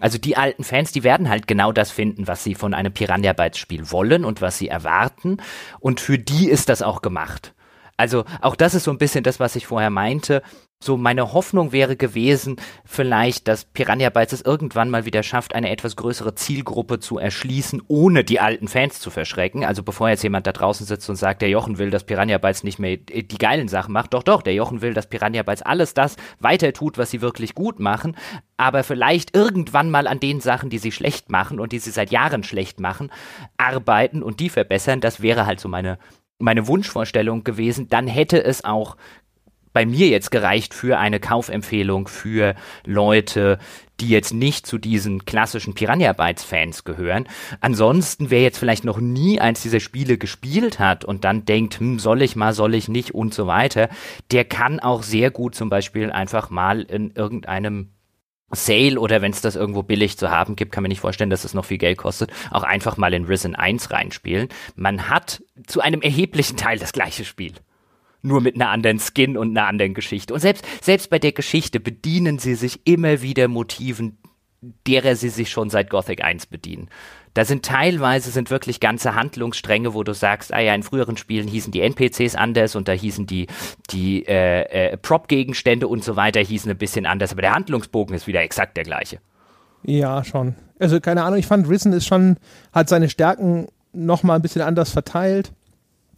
[0.00, 3.32] Also die alten Fans, die werden halt genau das finden, was sie von einem Piranha
[3.32, 5.38] Bytes Spiel wollen und was sie erwarten.
[5.80, 7.52] Und für die ist das auch gemacht.
[7.98, 10.42] Also auch das ist so ein bisschen das, was ich vorher meinte.
[10.80, 12.54] So meine Hoffnung wäre gewesen,
[12.84, 17.82] vielleicht, dass Piranha Bytes es irgendwann mal wieder schafft, eine etwas größere Zielgruppe zu erschließen,
[17.88, 19.64] ohne die alten Fans zu verschrecken.
[19.64, 22.62] Also bevor jetzt jemand da draußen sitzt und sagt, der Jochen will, dass Piranha Bytes
[22.62, 24.14] nicht mehr die geilen Sachen macht.
[24.14, 27.56] Doch, doch, der Jochen will, dass Piranha Bytes alles das weiter tut, was sie wirklich
[27.56, 28.16] gut machen,
[28.56, 32.12] aber vielleicht irgendwann mal an den Sachen, die sie schlecht machen und die sie seit
[32.12, 33.10] Jahren schlecht machen,
[33.56, 35.00] arbeiten und die verbessern.
[35.00, 35.98] Das wäre halt so meine
[36.38, 38.96] meine Wunschvorstellung gewesen, dann hätte es auch
[39.72, 42.54] bei mir jetzt gereicht für eine Kaufempfehlung für
[42.84, 43.58] Leute,
[44.00, 47.28] die jetzt nicht zu diesen klassischen Piranha Bytes Fans gehören.
[47.60, 51.98] Ansonsten, wer jetzt vielleicht noch nie eins dieser Spiele gespielt hat und dann denkt, hm,
[51.98, 53.88] soll ich mal, soll ich nicht und so weiter,
[54.30, 57.90] der kann auch sehr gut zum Beispiel einfach mal in irgendeinem
[58.50, 61.44] Sale oder wenn es das irgendwo billig zu haben gibt, kann man nicht vorstellen, dass
[61.44, 64.48] es noch viel Geld kostet, auch einfach mal in Risen 1 reinspielen.
[64.74, 67.52] Man hat zu einem erheblichen Teil das gleiche Spiel
[68.20, 70.34] nur mit einer anderen Skin und einer anderen Geschichte.
[70.34, 74.18] Und selbst, selbst bei der Geschichte bedienen sie sich immer wieder Motiven,
[74.86, 76.88] derer sie sich schon seit Gothic 1 bedienen.
[77.38, 81.46] Da sind teilweise sind wirklich ganze Handlungsstränge, wo du sagst, ah ja, in früheren Spielen
[81.46, 83.46] hießen die NPCs anders und da hießen die,
[83.90, 88.26] die äh, äh, Prop-Gegenstände und so weiter hießen ein bisschen anders, aber der Handlungsbogen ist
[88.26, 89.20] wieder exakt der gleiche.
[89.84, 90.56] Ja, schon.
[90.80, 92.38] Also keine Ahnung, ich fand Risen ist schon,
[92.72, 95.52] hat seine Stärken nochmal ein bisschen anders verteilt.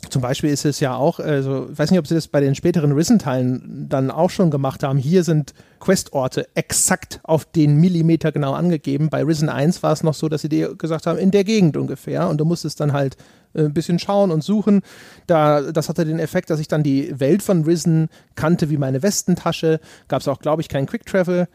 [0.08, 2.54] Zum Beispiel ist es ja auch, also ich weiß nicht, ob sie das bei den
[2.54, 4.98] späteren Risen-Teilen dann auch schon gemacht haben.
[4.98, 9.10] Hier sind Questorte exakt auf den Millimeter genau angegeben.
[9.10, 11.76] Bei Risen 1 war es noch so, dass sie dir gesagt haben, in der Gegend
[11.76, 12.28] ungefähr.
[12.28, 13.16] Und du musstest dann halt
[13.54, 14.82] äh, ein bisschen schauen und suchen.
[15.26, 19.02] Da, das hatte den Effekt, dass ich dann die Welt von Risen kannte wie meine
[19.02, 19.80] Westentasche.
[20.08, 21.48] Gab es auch, glaube ich, keinen Quick Travel.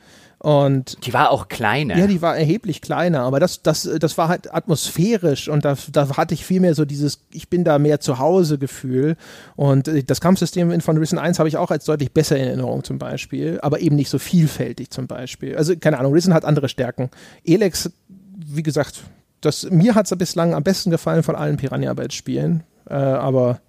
[0.45, 1.97] Und die war auch kleiner.
[1.97, 6.17] Ja, die war erheblich kleiner, aber das, das, das war halt atmosphärisch und da, da
[6.17, 9.17] hatte ich viel mehr so dieses, ich bin da mehr zu Hause Gefühl.
[9.55, 12.83] Und äh, das Kampfsystem von Risen 1 habe ich auch als deutlich besser in Erinnerung
[12.83, 15.57] zum Beispiel, aber eben nicht so vielfältig zum Beispiel.
[15.57, 17.09] Also keine Ahnung, Risen hat andere Stärken.
[17.43, 17.89] Elex,
[18.37, 19.01] wie gesagt,
[19.41, 23.61] das, mir hat es bislang am besten gefallen von allen Piranha Bytes Spielen, äh, aber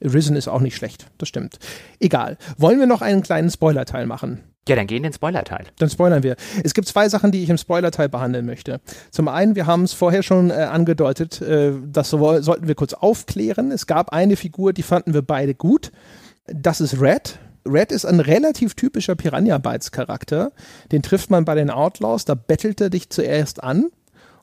[0.00, 1.60] Risen ist auch nicht schlecht, das stimmt.
[2.00, 2.38] Egal.
[2.58, 4.40] Wollen wir noch einen kleinen Spoiler-Teil machen?
[4.66, 5.66] Ja, dann gehen den Spoiler-Teil.
[5.78, 6.36] Dann spoilern wir.
[6.62, 8.80] Es gibt zwei Sachen, die ich im Spoiler-Teil behandeln möchte.
[9.10, 12.94] Zum einen, wir haben es vorher schon äh, angedeutet, äh, das so, sollten wir kurz
[12.94, 13.70] aufklären.
[13.70, 15.92] Es gab eine Figur, die fanden wir beide gut.
[16.46, 17.38] Das ist Red.
[17.66, 20.52] Red ist ein relativ typischer Piranha Bytes Charakter.
[20.92, 23.90] Den trifft man bei den Outlaws, da bettelt er dich zuerst an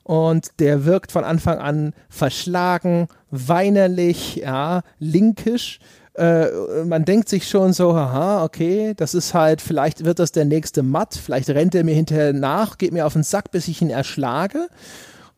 [0.04, 5.78] und der wirkt von Anfang an verschlagen, weinerlich, ja, linkisch
[6.14, 10.44] äh, man denkt sich schon so, haha, okay, das ist halt, vielleicht wird das der
[10.44, 13.80] nächste Matt, vielleicht rennt er mir hinterher nach, geht mir auf den Sack, bis ich
[13.80, 14.68] ihn erschlage.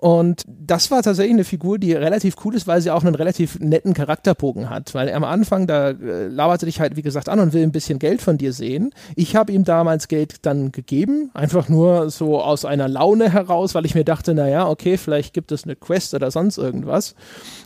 [0.04, 3.58] Und das war tatsächlich eine Figur, die relativ cool ist, weil sie auch einen relativ
[3.60, 4.92] netten Charakterbogen hat.
[4.94, 7.72] Weil am Anfang, da äh, labert sie dich halt, wie gesagt, an und will ein
[7.72, 8.90] bisschen Geld von dir sehen.
[9.16, 13.86] Ich habe ihm damals Geld dann gegeben, einfach nur so aus einer Laune heraus, weil
[13.86, 17.14] ich mir dachte, naja, okay, vielleicht gibt es eine Quest oder sonst irgendwas.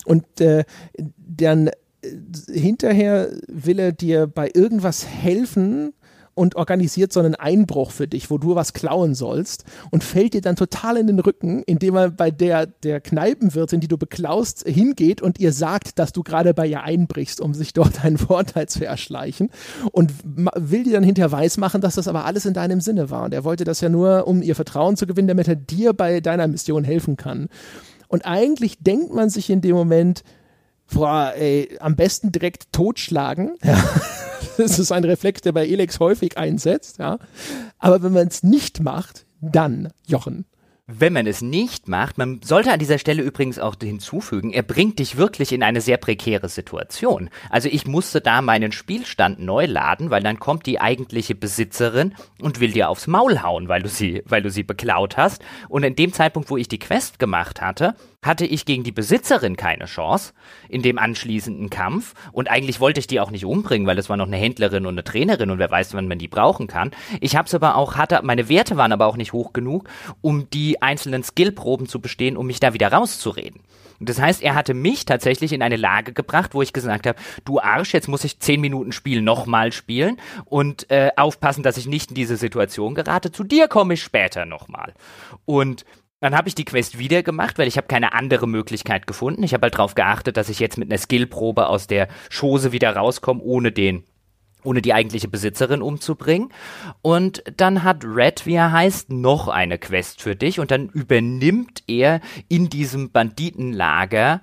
[0.05, 0.65] Und äh,
[1.17, 1.71] dann
[2.51, 5.93] hinterher will er dir bei irgendwas helfen,
[6.39, 10.41] und organisiert so einen Einbruch für dich, wo du was klauen sollst und fällt dir
[10.41, 15.21] dann total in den Rücken, indem er bei der, der Kneipenwirtin, die du beklaust, hingeht
[15.21, 18.87] und ihr sagt, dass du gerade bei ihr einbrichst, um sich dort einen Vorteil zu
[18.87, 19.51] erschleichen
[19.91, 23.25] und will dir dann hinterher weismachen, dass das aber alles in deinem Sinne war.
[23.25, 26.21] Und er wollte das ja nur, um ihr Vertrauen zu gewinnen, damit er dir bei
[26.21, 27.49] deiner Mission helfen kann.
[28.07, 30.23] Und eigentlich denkt man sich in dem Moment,
[30.93, 33.57] boah, ey, am besten direkt totschlagen.
[33.63, 33.83] Ja.
[34.57, 37.19] Das ist ein Reflex, der bei Elex häufig einsetzt, ja.
[37.79, 40.47] Aber wenn man es nicht macht, dann, Jochen,
[40.91, 44.99] wenn man es nicht macht, man sollte an dieser Stelle übrigens auch hinzufügen, er bringt
[44.99, 47.29] dich wirklich in eine sehr prekäre Situation.
[47.51, 52.61] Also ich musste da meinen Spielstand neu laden, weil dann kommt die eigentliche Besitzerin und
[52.61, 55.45] will dir aufs Maul hauen, weil du sie, weil du sie beklaut hast.
[55.69, 59.57] Und in dem Zeitpunkt, wo ich die Quest gemacht hatte, hatte ich gegen die Besitzerin
[59.57, 60.33] keine Chance
[60.69, 62.15] in dem anschließenden Kampf.
[62.33, 64.95] Und eigentlich wollte ich die auch nicht umbringen, weil das war noch eine Händlerin und
[64.95, 66.91] eine Trainerin und wer weiß, wann man die brauchen kann.
[67.21, 69.89] Ich habe es aber auch, hatte, meine Werte waren aber auch nicht hoch genug,
[70.21, 73.61] um die einzelnen Skillproben zu bestehen, um mich da wieder rauszureden.
[74.01, 77.61] Das heißt, er hatte mich tatsächlich in eine Lage gebracht, wo ich gesagt habe, du
[77.61, 82.11] Arsch, jetzt muss ich zehn Minuten Spiel nochmal spielen und äh, aufpassen, dass ich nicht
[82.11, 83.33] in diese Situation gerate.
[83.33, 84.95] Zu dir komme ich später nochmal.
[85.47, 85.85] Und
[86.21, 89.43] dann habe ich die Quest wieder gemacht, weil ich habe keine andere Möglichkeit gefunden.
[89.43, 92.95] Ich habe halt darauf geachtet, dass ich jetzt mit einer Skillprobe aus der Chose wieder
[92.95, 94.05] rauskomme, ohne den
[94.65, 96.53] ohne die eigentliche Besitzerin umzubringen.
[97.01, 101.85] Und dann hat Red, wie er heißt, noch eine Quest für dich und dann übernimmt
[101.87, 104.43] er in diesem Banditenlager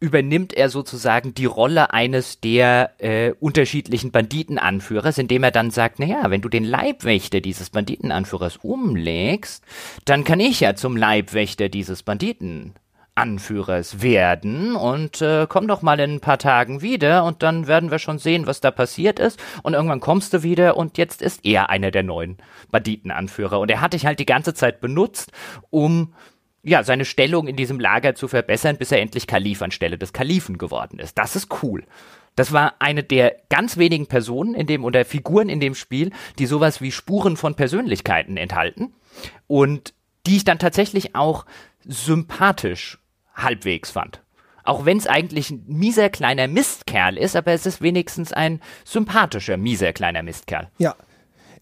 [0.00, 6.30] übernimmt er sozusagen die Rolle eines der äh, unterschiedlichen Banditenanführers, indem er dann sagt, naja,
[6.30, 9.62] wenn du den Leibwächter dieses Banditenanführers umlegst,
[10.06, 16.14] dann kann ich ja zum Leibwächter dieses Banditenanführers werden und äh, komm doch mal in
[16.14, 19.38] ein paar Tagen wieder und dann werden wir schon sehen, was da passiert ist.
[19.62, 22.38] Und irgendwann kommst du wieder und jetzt ist er einer der neuen
[22.70, 23.60] Banditenanführer.
[23.60, 25.30] Und er hat dich halt die ganze Zeit benutzt,
[25.68, 26.14] um
[26.62, 30.58] ja, seine Stellung in diesem Lager zu verbessern, bis er endlich Kalif anstelle des Kalifen
[30.58, 31.16] geworden ist.
[31.16, 31.84] Das ist cool.
[32.36, 36.46] Das war eine der ganz wenigen Personen in dem oder Figuren in dem Spiel, die
[36.46, 38.94] sowas wie Spuren von Persönlichkeiten enthalten
[39.46, 39.94] und
[40.26, 41.46] die ich dann tatsächlich auch
[41.84, 42.98] sympathisch
[43.34, 44.20] halbwegs fand.
[44.62, 49.56] Auch wenn es eigentlich ein mieser kleiner Mistkerl ist, aber es ist wenigstens ein sympathischer
[49.56, 50.68] mieser kleiner Mistkerl.
[50.78, 50.94] Ja.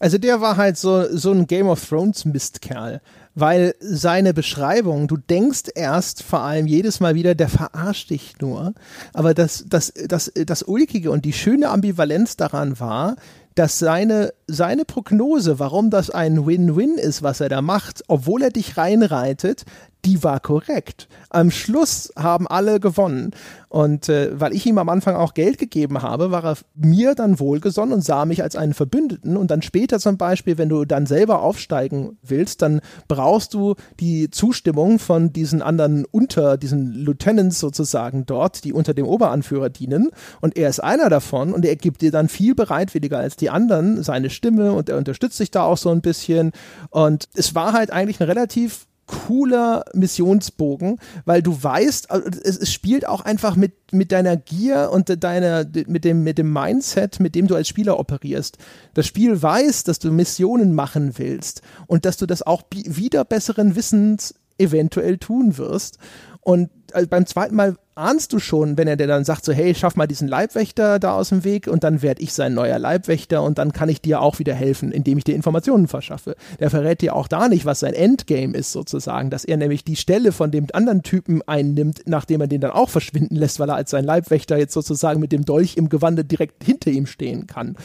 [0.00, 3.00] Also der war halt so, so ein Game of Thrones Mistkerl
[3.40, 8.74] weil seine Beschreibung, du denkst erst vor allem jedes Mal wieder, der verarscht dich nur.
[9.12, 13.16] Aber das, das, das, das Ulkige und die schöne Ambivalenz daran war,
[13.54, 18.50] dass seine, seine Prognose, warum das ein Win-Win ist, was er da macht, obwohl er
[18.50, 19.64] dich reinreitet,
[20.08, 21.06] die war korrekt.
[21.28, 23.32] Am Schluss haben alle gewonnen.
[23.68, 27.38] Und äh, weil ich ihm am Anfang auch Geld gegeben habe, war er mir dann
[27.38, 29.36] wohlgesonnen und sah mich als einen Verbündeten.
[29.36, 34.30] Und dann später zum Beispiel, wenn du dann selber aufsteigen willst, dann brauchst du die
[34.30, 40.08] Zustimmung von diesen anderen unter, diesen Lieutenants sozusagen dort, die unter dem Oberanführer dienen.
[40.40, 44.02] Und er ist einer davon und er gibt dir dann viel bereitwilliger als die anderen
[44.02, 46.52] seine Stimme und er unterstützt dich da auch so ein bisschen.
[46.88, 52.72] Und es war halt eigentlich ein relativ cooler Missionsbogen, weil du weißt, also es, es,
[52.72, 57.34] spielt auch einfach mit, mit deiner Gier und deiner, mit dem, mit dem Mindset, mit
[57.34, 58.58] dem du als Spieler operierst.
[58.94, 63.74] Das Spiel weiß, dass du Missionen machen willst und dass du das auch wieder besseren
[63.74, 65.98] Wissens eventuell tun wirst.
[66.40, 69.74] Und also beim zweiten Mal ahnst du schon, wenn er dir dann sagt, so, hey,
[69.74, 73.42] schaff mal diesen Leibwächter da aus dem Weg und dann werde ich sein neuer Leibwächter
[73.42, 76.36] und dann kann ich dir auch wieder helfen, indem ich dir Informationen verschaffe.
[76.60, 79.96] Der verrät dir auch da nicht, was sein Endgame ist, sozusagen, dass er nämlich die
[79.96, 83.76] Stelle von dem anderen Typen einnimmt, nachdem er den dann auch verschwinden lässt, weil er
[83.76, 87.76] als sein Leibwächter jetzt sozusagen mit dem Dolch im Gewande direkt hinter ihm stehen kann.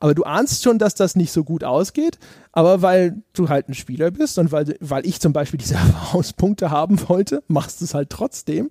[0.00, 2.18] Aber du ahnst schon, dass das nicht so gut ausgeht.
[2.52, 6.70] Aber weil du halt ein Spieler bist und weil, weil ich zum Beispiel diese Erfahrungspunkte
[6.70, 8.70] haben wollte, machst du es halt trotzdem.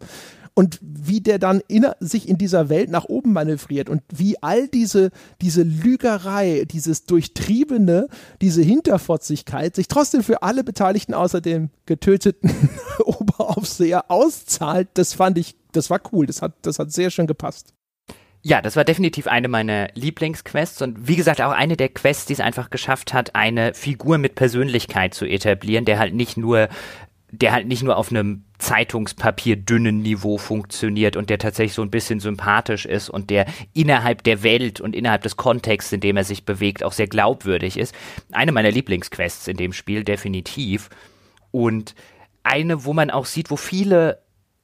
[0.54, 4.68] Und wie der dann in, sich in dieser Welt nach oben manövriert und wie all
[4.68, 5.12] diese,
[5.42, 8.08] diese Lügerei, dieses Durchtriebene,
[8.42, 12.52] diese Hinterfotzigkeit sich trotzdem für alle Beteiligten außer dem getöteten
[13.00, 16.26] Oberaufseher auszahlt, das fand ich, das war cool.
[16.26, 17.74] Das hat, das hat sehr schön gepasst.
[18.42, 22.34] Ja, das war definitiv eine meiner Lieblingsquests und wie gesagt auch eine der Quests, die
[22.34, 26.70] es einfach geschafft hat, eine Figur mit Persönlichkeit zu etablieren, der halt nicht nur
[27.32, 31.92] der halt nicht nur auf einem Zeitungspapier dünnen Niveau funktioniert und der tatsächlich so ein
[31.92, 36.24] bisschen sympathisch ist und der innerhalb der Welt und innerhalb des Kontexts, in dem er
[36.24, 37.96] sich bewegt, auch sehr glaubwürdig ist.
[38.32, 40.90] Eine meiner Lieblingsquests in dem Spiel, definitiv.
[41.52, 41.96] Und
[42.44, 44.22] eine, wo man auch sieht, wo viele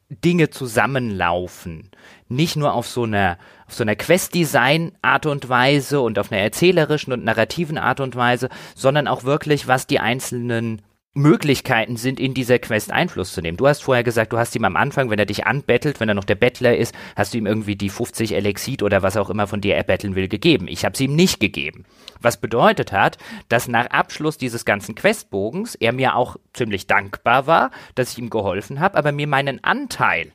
[0.09, 1.89] Dinge zusammenlaufen.
[2.27, 3.37] Nicht nur auf so einer,
[3.67, 8.49] auf so einer Quest-Design-Art und Weise und auf einer erzählerischen und narrativen Art und Weise,
[8.75, 10.81] sondern auch wirklich, was die einzelnen
[11.15, 13.55] Möglichkeiten sind, in dieser Quest Einfluss zu nehmen.
[13.57, 16.13] Du hast vorher gesagt, du hast ihm am Anfang, wenn er dich anbettelt, wenn er
[16.15, 19.47] noch der Bettler ist, hast du ihm irgendwie die 50 Elexit oder was auch immer
[19.47, 20.67] von dir erbetteln will gegeben.
[20.67, 21.85] Ich habe sie ihm nicht gegeben.
[22.19, 23.17] Was bedeutet hat,
[23.47, 28.29] dass nach Abschluss dieses ganzen Questbogens er mir auch ziemlich dankbar war, dass ich ihm
[28.29, 30.31] geholfen habe, aber mir meinen Anteil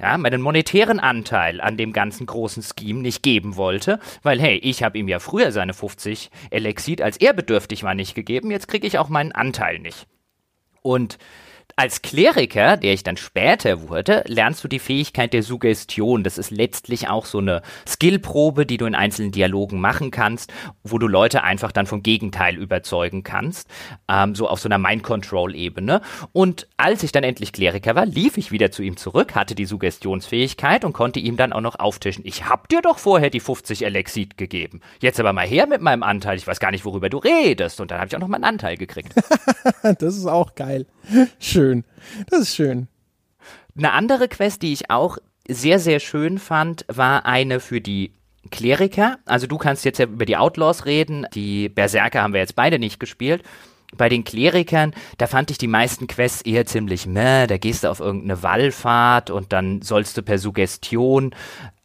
[0.00, 4.82] ja, meinen monetären Anteil an dem ganzen großen Scheme nicht geben wollte, weil hey, ich
[4.82, 8.86] habe ihm ja früher seine 50 Elexit, als er bedürftig war, nicht gegeben, jetzt kriege
[8.86, 10.06] ich auch meinen Anteil nicht.
[10.82, 11.18] Und
[11.78, 16.24] als Kleriker, der ich dann später wurde, lernst du die Fähigkeit der Suggestion.
[16.24, 20.52] Das ist letztlich auch so eine Skillprobe, die du in einzelnen Dialogen machen kannst,
[20.82, 23.68] wo du Leute einfach dann vom Gegenteil überzeugen kannst,
[24.08, 26.00] ähm, so auf so einer Mind-Control-Ebene.
[26.32, 29.64] Und als ich dann endlich Kleriker war, lief ich wieder zu ihm zurück, hatte die
[29.64, 32.26] Suggestionsfähigkeit und konnte ihm dann auch noch auftischen.
[32.26, 34.80] Ich hab dir doch vorher die 50 Elexit gegeben.
[35.00, 36.38] Jetzt aber mal her mit meinem Anteil.
[36.38, 37.80] Ich weiß gar nicht, worüber du redest.
[37.80, 39.14] Und dann habe ich auch noch meinen Anteil gekriegt.
[39.82, 40.84] das ist auch geil.
[41.38, 41.67] Schön.
[42.30, 42.88] Das ist schön.
[43.76, 45.18] Eine andere Quest, die ich auch
[45.48, 48.12] sehr, sehr schön fand, war eine für die
[48.50, 49.18] Kleriker.
[49.24, 51.26] Also du kannst jetzt ja über die Outlaws reden.
[51.34, 53.42] Die Berserker haben wir jetzt beide nicht gespielt.
[53.96, 57.46] Bei den Klerikern, da fand ich die meisten Quests eher ziemlich meh.
[57.46, 61.34] Da gehst du auf irgendeine Wallfahrt und dann sollst du per Suggestion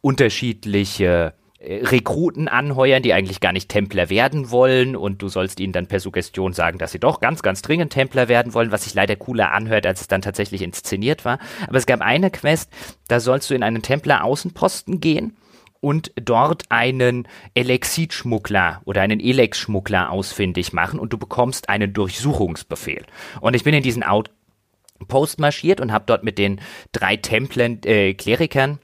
[0.02, 1.32] unterschiedliche
[1.66, 6.00] Rekruten anheuern, die eigentlich gar nicht Templer werden wollen und du sollst ihnen dann per
[6.00, 9.52] Suggestion sagen, dass sie doch ganz, ganz dringend Templer werden wollen, was sich leider cooler
[9.52, 11.38] anhört, als es dann tatsächlich inszeniert war.
[11.66, 12.70] Aber es gab eine Quest,
[13.08, 15.36] da sollst du in einen Templer-Außenposten gehen
[15.80, 23.04] und dort einen Elexit-Schmuggler oder einen Elex-Schmuggler ausfindig machen und du bekommst einen Durchsuchungsbefehl.
[23.40, 26.60] Und ich bin in diesen Outpost marschiert und habe dort mit den
[26.92, 28.78] drei Templern, äh, Klerikern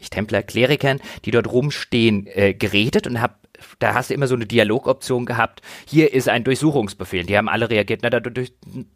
[0.00, 3.40] nicht Templer, Klerikern, die dort rumstehen, äh, geredet und hab
[3.78, 5.60] da hast du immer so eine Dialogoption gehabt.
[5.86, 7.24] Hier ist ein Durchsuchungsbefehl.
[7.24, 8.54] Die haben alle reagiert, na, da, durch,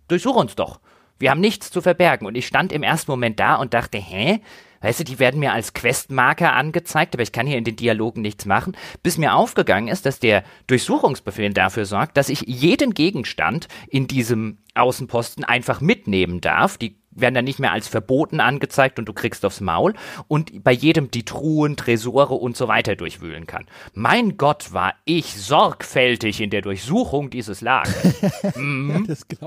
[0.08, 0.80] durchsuch uns doch.
[1.18, 2.26] Wir haben nichts zu verbergen.
[2.26, 4.40] Und ich stand im ersten Moment da und dachte, hä?
[4.80, 8.20] Weißt du, die werden mir als Questmarker angezeigt, aber ich kann hier in den Dialogen
[8.20, 13.66] nichts machen, bis mir aufgegangen ist, dass der Durchsuchungsbefehl dafür sorgt, dass ich jeden Gegenstand
[13.88, 16.76] in diesem Außenposten einfach mitnehmen darf.
[16.76, 19.94] Die werden dann nicht mehr als verboten angezeigt und du kriegst aufs Maul
[20.28, 23.66] und bei jedem die Truhen, Tresore und so weiter durchwühlen kann.
[23.92, 28.22] Mein Gott, war ich sorgfältig in der Durchsuchung dieses Lagers.
[28.56, 29.38] mm, das ich.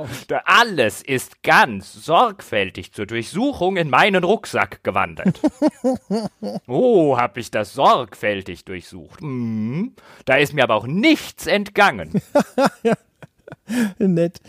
[0.45, 5.39] Alles ist ganz sorgfältig zur Durchsuchung in meinen Rucksack gewandert.
[6.68, 9.19] oh, hab ich das sorgfältig durchsucht.
[9.22, 9.89] Mm,
[10.26, 12.22] da ist mir aber auch nichts entgangen.
[13.99, 14.40] Nett.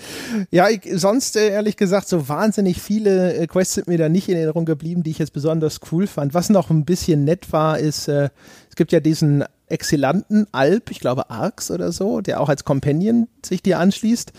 [0.50, 4.28] Ja, ich, sonst äh, ehrlich gesagt, so wahnsinnig viele äh, Quests sind mir da nicht
[4.28, 6.34] in Erinnerung geblieben, die ich jetzt besonders cool fand.
[6.34, 8.30] Was noch ein bisschen nett war, ist, äh,
[8.68, 13.28] es gibt ja diesen exzellenten Alp, ich glaube Arx oder so, der auch als Companion
[13.44, 14.32] sich dir anschließt.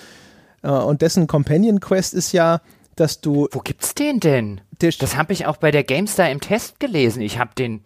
[0.63, 2.61] Äh, und dessen Companion-Quest ist ja,
[2.95, 3.47] dass du.
[3.51, 4.61] Wo gibt's den denn?
[4.79, 7.21] das habe ich auch bei der GameStar im Test gelesen.
[7.21, 7.81] Ich habe den.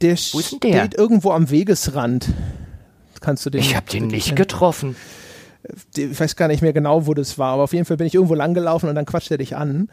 [0.00, 0.78] Der Wo ist denn der?
[0.78, 2.28] steht irgendwo am Wegesrand.
[3.20, 3.60] Kannst du den?
[3.60, 4.96] Ich habe den nicht getroffen
[5.96, 8.14] ich weiß gar nicht mehr genau, wo das war, aber auf jeden Fall bin ich
[8.14, 9.88] irgendwo langgelaufen und dann quatscht er dich an.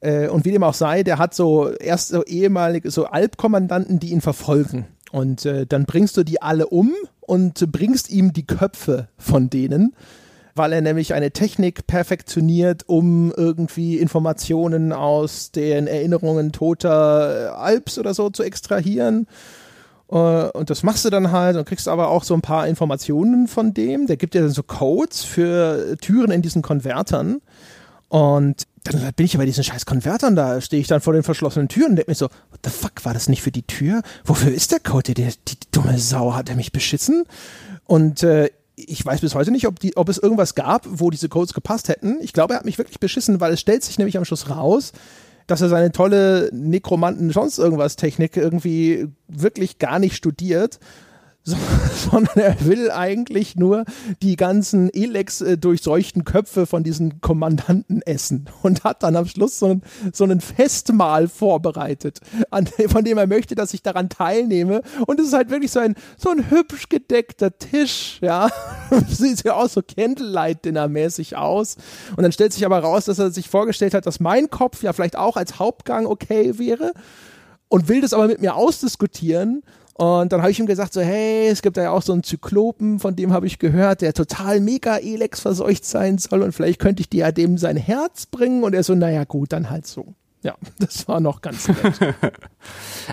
[0.00, 4.10] Äh, und wie dem auch sei, der hat so erst so ehemalige, so Alpkommandanten, die
[4.10, 4.86] ihn verfolgen.
[5.10, 9.94] Und äh, dann bringst du die alle um und bringst ihm die Köpfe von denen,
[10.54, 18.12] weil er nämlich eine Technik perfektioniert, um irgendwie Informationen aus den Erinnerungen toter Alps oder
[18.14, 19.26] so zu extrahieren.
[20.10, 23.48] Äh, und das machst du dann halt und kriegst aber auch so ein paar Informationen
[23.48, 24.06] von dem.
[24.06, 27.40] Der gibt dir dann so Codes für Türen in diesen Konvertern.
[28.08, 31.22] Und dann bin ich ja bei diesen scheiß Konvertern da, stehe ich dann vor den
[31.22, 34.02] verschlossenen Türen und denke mir so, what the fuck, war das nicht für die Tür?
[34.24, 35.12] Wofür ist der Code?
[35.12, 37.24] Die, die, die dumme Sau, hat er mich beschissen?
[37.84, 41.28] Und äh, ich weiß bis heute nicht, ob, die, ob es irgendwas gab, wo diese
[41.28, 42.18] Codes gepasst hätten.
[42.20, 44.92] Ich glaube, er hat mich wirklich beschissen, weil es stellt sich nämlich am Schluss raus,
[45.48, 50.78] dass er seine tolle Nekromanten sonst irgendwas Technik irgendwie wirklich gar nicht studiert,
[52.10, 53.84] sondern er will eigentlich nur
[54.22, 59.58] die ganzen Elex äh, durchseuchten Köpfe von diesen Kommandanten essen und hat dann am Schluss
[59.58, 59.82] so ein,
[60.12, 62.20] so ein Festmahl vorbereitet,
[62.50, 64.82] an, von dem er möchte, dass ich daran teilnehme.
[65.06, 68.50] Und es ist halt wirklich so ein, so ein hübsch gedeckter Tisch, ja.
[69.08, 71.76] Sieht ja auch so Candlelight-Dinner-mäßig aus.
[72.16, 74.92] Und dann stellt sich aber raus, dass er sich vorgestellt hat, dass mein Kopf ja
[74.92, 76.92] vielleicht auch als Hauptgang okay wäre
[77.68, 79.62] und will das aber mit mir ausdiskutieren
[79.98, 82.22] und dann habe ich ihm gesagt, so, hey, es gibt da ja auch so einen
[82.22, 86.78] Zyklopen, von dem habe ich gehört, der total mega Elex verseucht sein soll und vielleicht
[86.78, 88.62] könnte ich dir ja dem sein Herz bringen.
[88.62, 90.14] Und er so, naja, gut, dann halt so.
[90.42, 91.98] Ja, das war noch ganz nett.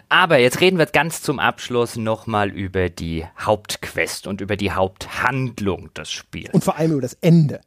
[0.09, 5.91] Aber jetzt reden wir ganz zum Abschluss nochmal über die Hauptquest und über die Haupthandlung
[5.95, 6.53] des Spiels.
[6.53, 7.61] Und vor allem über das Ende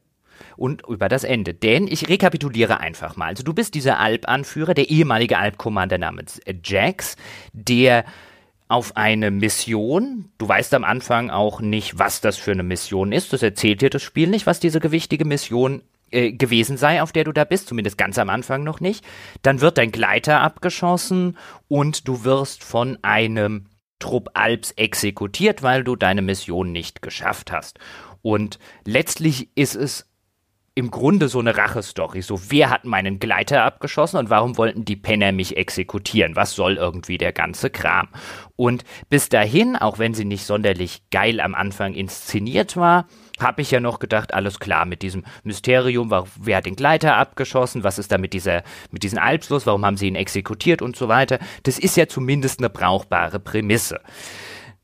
[0.57, 1.55] und über das Ende.
[1.55, 3.31] Denn ich rekapituliere einfach mal.
[3.31, 7.17] Also du bist dieser Alp-Anführer, der ehemalige Alp-Commander namens Jax,
[7.53, 8.05] der
[8.69, 10.31] auf eine Mission.
[10.39, 13.33] Du weißt am Anfang auch nicht, was das für eine Mission ist.
[13.33, 17.25] Das erzählt dir das Spiel nicht, was diese gewichtige Mission äh, gewesen sei, auf der
[17.25, 19.05] du da bist, zumindest ganz am Anfang noch nicht.
[19.43, 21.37] Dann wird dein Gleiter abgeschossen
[21.69, 23.67] und du wirst von einem
[23.99, 27.79] Trupp Alps exekutiert, weil du deine Mission nicht geschafft hast.
[28.23, 30.08] Und letztlich ist es
[30.79, 32.23] im Grunde so eine Rachestory.
[32.23, 36.37] So, wer hat meinen Gleiter abgeschossen und warum wollten die Penner mich exekutieren?
[36.37, 38.09] Was soll irgendwie der ganze Kram?
[38.55, 43.09] Und bis dahin, auch wenn sie nicht sonderlich geil am Anfang inszeniert war,
[43.41, 47.83] habe ich ja noch gedacht, alles klar mit diesem Mysterium, wer hat den Gleiter abgeschossen,
[47.83, 50.95] was ist da mit dieser, mit diesen Alps los, warum haben sie ihn exekutiert und
[50.95, 51.41] so weiter.
[51.65, 54.01] Das ist ja zumindest eine brauchbare Prämisse.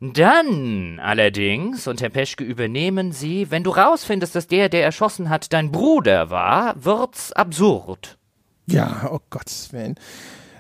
[0.00, 5.52] Dann allerdings, und Herr Peschke übernehmen Sie, wenn du rausfindest, dass der, der erschossen hat,
[5.52, 8.18] dein Bruder war, wird's absurd.
[8.66, 9.94] Ja, oh Gottes Willen.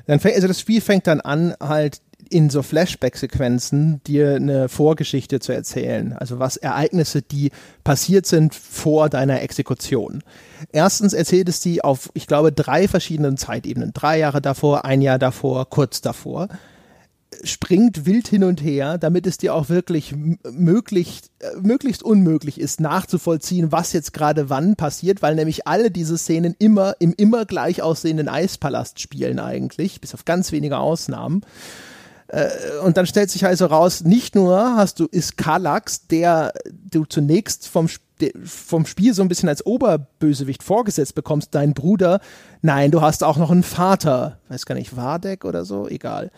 [0.06, 2.00] Dann fängt, also das Spiel fängt dann an, halt
[2.30, 6.12] in so Flashback-Sequenzen dir eine Vorgeschichte zu erzählen.
[6.14, 7.50] Also was Ereignisse, die
[7.82, 10.22] passiert sind vor deiner Exekution.
[10.72, 13.92] Erstens erzählt es die auf, ich glaube, drei verschiedenen Zeitebenen.
[13.92, 16.48] Drei Jahre davor, ein Jahr davor, kurz davor
[17.42, 20.14] springt wild hin und her, damit es dir auch wirklich
[20.50, 26.18] möglichst, äh, möglichst unmöglich ist, nachzuvollziehen, was jetzt gerade wann passiert, weil nämlich alle diese
[26.18, 31.42] Szenen immer im immer gleich aussehenden Eispalast spielen eigentlich, bis auf ganz wenige Ausnahmen.
[32.28, 32.48] Äh,
[32.84, 36.52] und dann stellt sich also raus, nicht nur hast du ist Kalax, der
[36.90, 37.88] du zunächst vom
[38.44, 42.20] vom Spiel so ein bisschen als Oberbösewicht vorgesetzt bekommst, dein Bruder.
[42.62, 44.38] Nein, du hast auch noch einen Vater.
[44.48, 46.30] Weiß gar nicht, Wardek oder so, egal.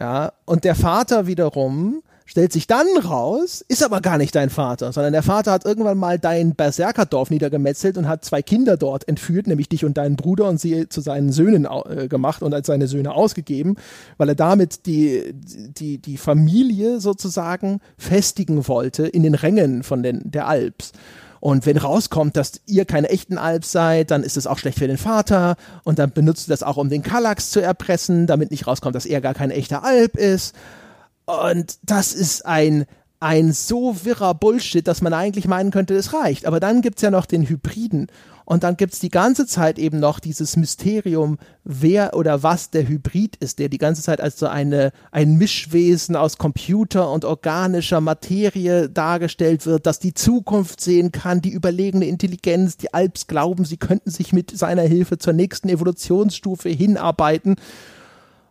[0.00, 4.92] Ja, und der Vater wiederum stellt sich dann raus, ist aber gar nicht dein Vater,
[4.92, 9.46] sondern der Vater hat irgendwann mal dein Berserkerdorf niedergemetzelt und hat zwei Kinder dort entführt,
[9.46, 12.86] nämlich dich und deinen Bruder und sie zu seinen Söhnen äh, gemacht und als seine
[12.86, 13.76] Söhne ausgegeben,
[14.18, 20.20] weil er damit die, die, die Familie sozusagen festigen wollte in den Rängen von den,
[20.30, 20.92] der Alps.
[21.40, 24.88] Und wenn rauskommt, dass ihr keine echten Alps seid, dann ist es auch schlecht für
[24.88, 25.56] den Vater.
[25.84, 29.06] Und dann benutzt du das auch, um den Kallax zu erpressen, damit nicht rauskommt, dass
[29.06, 30.54] er gar kein echter Alp ist.
[31.26, 32.86] Und das ist ein,
[33.20, 36.46] ein so wirrer Bullshit, dass man eigentlich meinen könnte, es reicht.
[36.46, 38.08] Aber dann gibt's ja noch den Hybriden.
[38.48, 43.36] Und dann gibt's die ganze Zeit eben noch dieses Mysterium, wer oder was der Hybrid
[43.36, 48.88] ist, der die ganze Zeit als so eine, ein Mischwesen aus Computer und organischer Materie
[48.88, 54.10] dargestellt wird, das die Zukunft sehen kann, die überlegene Intelligenz, die Alps glauben, sie könnten
[54.10, 57.56] sich mit seiner Hilfe zur nächsten Evolutionsstufe hinarbeiten.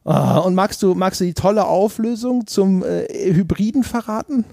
[0.06, 4.45] Uh, und magst du, magst du die tolle Auflösung zum äh, Hybriden verraten?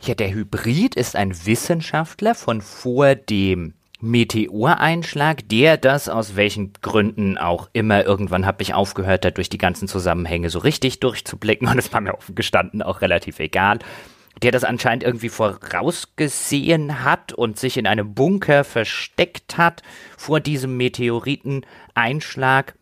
[0.00, 7.38] Ja, der Hybrid ist ein Wissenschaftler von vor dem Meteoreinschlag, der das aus welchen Gründen
[7.38, 11.68] auch immer, irgendwann habe ich aufgehört, da durch die ganzen Zusammenhänge so richtig durchzublicken.
[11.68, 13.78] Und es war mir offen gestanden auch relativ egal,
[14.42, 19.82] der das anscheinend irgendwie vorausgesehen hat und sich in einem Bunker versteckt hat
[20.16, 22.74] vor diesem Meteoriteneinschlag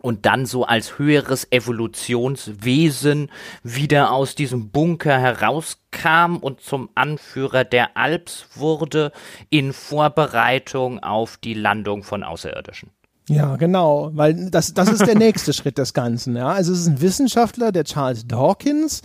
[0.00, 3.30] und dann so als höheres Evolutionswesen
[3.62, 9.12] wieder aus diesem Bunker herauskam und zum Anführer der Alps wurde
[9.50, 12.90] in Vorbereitung auf die Landung von Außerirdischen.
[13.28, 16.36] Ja, genau, weil das, das ist der nächste Schritt des Ganzen.
[16.36, 16.48] Ja.
[16.48, 19.02] Also es ist ein Wissenschaftler, der Charles Dawkins,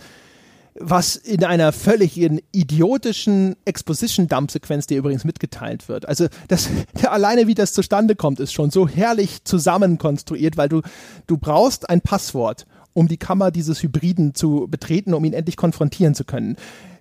[0.80, 2.18] was in einer völlig
[2.52, 6.06] idiotischen Exposition-Dump-Sequenz dir übrigens mitgeteilt wird.
[6.06, 6.68] Also das,
[7.02, 10.82] alleine wie das zustande kommt, ist schon so herrlich zusammenkonstruiert, weil du,
[11.26, 16.14] du brauchst ein Passwort, um die Kammer dieses Hybriden zu betreten, um ihn endlich konfrontieren
[16.14, 16.56] zu können.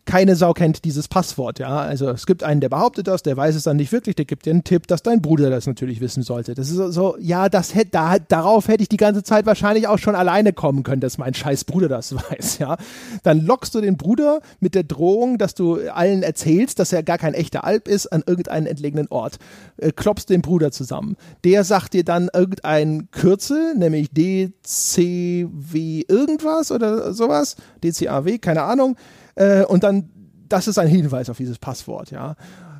[0.06, 1.80] Keine Sau kennt dieses Passwort, ja.
[1.80, 4.46] Also es gibt einen, der behauptet das, der weiß es dann nicht wirklich, der gibt
[4.46, 6.54] dir einen Tipp, dass dein Bruder das natürlich wissen sollte.
[6.54, 9.98] Das ist so, ja, das hätte, da, darauf hätte ich die ganze Zeit wahrscheinlich auch
[9.98, 12.78] schon alleine kommen können, dass mein scheiß Bruder das weiß, ja.
[13.24, 17.18] Dann lockst du den Bruder mit der Drohung, dass du allen erzählst, dass er gar
[17.18, 19.40] kein echter Alp ist, an irgendeinen entlegenen Ort.
[19.78, 21.18] Äh, klopfst den Bruder zusammen.
[21.44, 28.96] Der sagt dir dann irgendein Kürzel, nämlich DCW irgendwas oder sowas, DCAW, keine Ahnung
[29.36, 30.10] äh, und dann,
[30.50, 32.36] das ist ein Hinweis auf dieses Passwort, ja.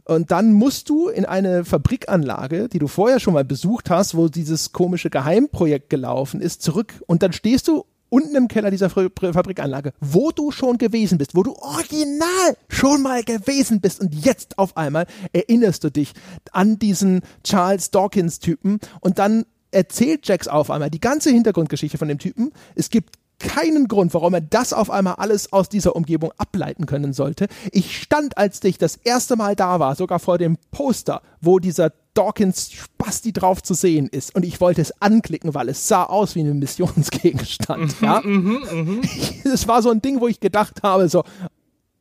[0.08, 4.28] Und dann musst du in eine Fabrikanlage, die du vorher schon mal besucht hast, wo
[4.28, 6.94] dieses komische Geheimprojekt gelaufen ist, zurück.
[7.08, 11.44] Und dann stehst du unten im Keller dieser Fabrikanlage, wo du schon gewesen bist, wo
[11.44, 16.14] du original schon mal gewesen bist und jetzt auf einmal erinnerst du dich
[16.52, 22.20] an diesen Charles Dawkins-Typen und dann erzählt Jax auf einmal die ganze Hintergrundgeschichte von dem
[22.20, 22.52] Typen.
[22.76, 27.14] Es gibt keinen Grund, warum er das auf einmal alles aus dieser Umgebung ableiten können
[27.14, 27.48] sollte.
[27.72, 31.92] Ich stand, als ich das erste Mal da war, sogar vor dem Poster, wo dieser
[32.14, 34.34] Dawkins Spasti drauf zu sehen ist.
[34.36, 38.02] Und ich wollte es anklicken, weil es sah aus wie ein Missionsgegenstand.
[38.02, 38.22] Mhm, ja?
[38.24, 39.02] Mhm, mhm.
[39.44, 41.24] Es war so ein Ding, wo ich gedacht habe, so,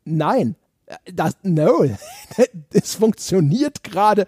[0.05, 0.56] nein,
[1.12, 1.85] das, no,
[2.73, 4.27] es funktioniert gerade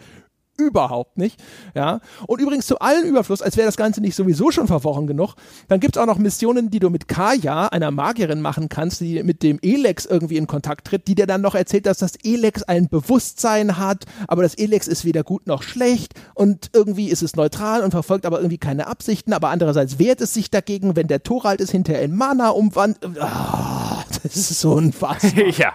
[0.56, 1.42] überhaupt nicht.
[1.74, 2.00] Ja.
[2.26, 5.34] Und übrigens zu allen Überfluss, als wäre das Ganze nicht sowieso schon verworren genug,
[5.68, 9.22] dann gibt es auch noch Missionen, die du mit Kaya, einer Magierin, machen kannst, die
[9.22, 12.62] mit dem Elex irgendwie in Kontakt tritt, die dir dann noch erzählt, dass das Elex
[12.62, 17.36] ein Bewusstsein hat, aber das Elex ist weder gut noch schlecht und irgendwie ist es
[17.36, 21.22] neutral und verfolgt aber irgendwie keine Absichten, aber andererseits wehrt es sich dagegen, wenn der
[21.22, 23.16] Torald es hinterher in Mana umwandelt.
[23.20, 25.44] Oh, das ist so unfassbar.
[25.58, 25.72] ja.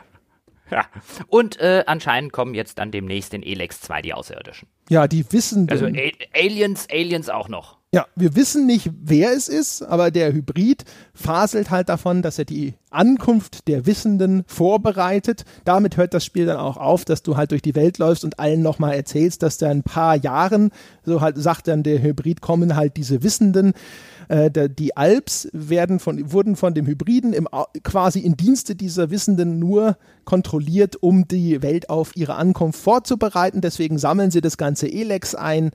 [0.76, 0.86] Ja.
[1.28, 4.70] Und äh, anscheinend kommen jetzt dann demnächst in Elex 2 die Außerirdischen.
[4.90, 5.68] Ja, die wissen.
[5.70, 7.78] Also A Aliens, Aliens auch noch.
[7.94, 12.46] Ja, wir wissen nicht, wer es ist, aber der Hybrid faselt halt davon, dass er
[12.46, 15.44] die Ankunft der Wissenden vorbereitet.
[15.66, 18.40] Damit hört das Spiel dann auch auf, dass du halt durch die Welt läufst und
[18.40, 20.72] allen nochmal erzählst, dass da ein paar Jahren,
[21.04, 23.74] so halt sagt dann der Hybrid, kommen halt diese Wissenden.
[24.32, 27.50] Äh, die Alps werden von, wurden von dem Hybriden im,
[27.84, 33.60] quasi in Dienste dieser Wissenden nur kontrolliert, um die Welt auf ihre Ankunft vorzubereiten.
[33.60, 35.72] Deswegen sammeln sie das ganze Elex ein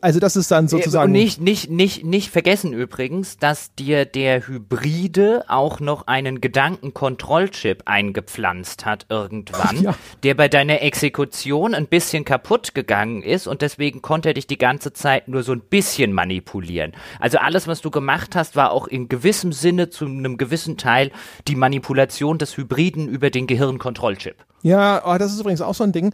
[0.00, 1.06] also das ist dann äh, sozusagen.
[1.06, 7.82] Und nicht, nicht, nicht, nicht vergessen übrigens, dass dir der Hybride auch noch einen Gedankenkontrollchip
[7.84, 9.94] eingepflanzt hat irgendwann, ja.
[10.22, 14.58] der bei deiner Exekution ein bisschen kaputt gegangen ist und deswegen konnte er dich die
[14.58, 16.92] ganze Zeit nur so ein bisschen manipulieren.
[17.20, 21.10] Also alles, was du gemacht hast, war auch in gewissem Sinne zu einem gewissen Teil
[21.46, 24.36] die Manipulation des Hybriden über den Gehirnkontrollchip.
[24.62, 26.12] Ja, oh, das ist übrigens auch so ein Ding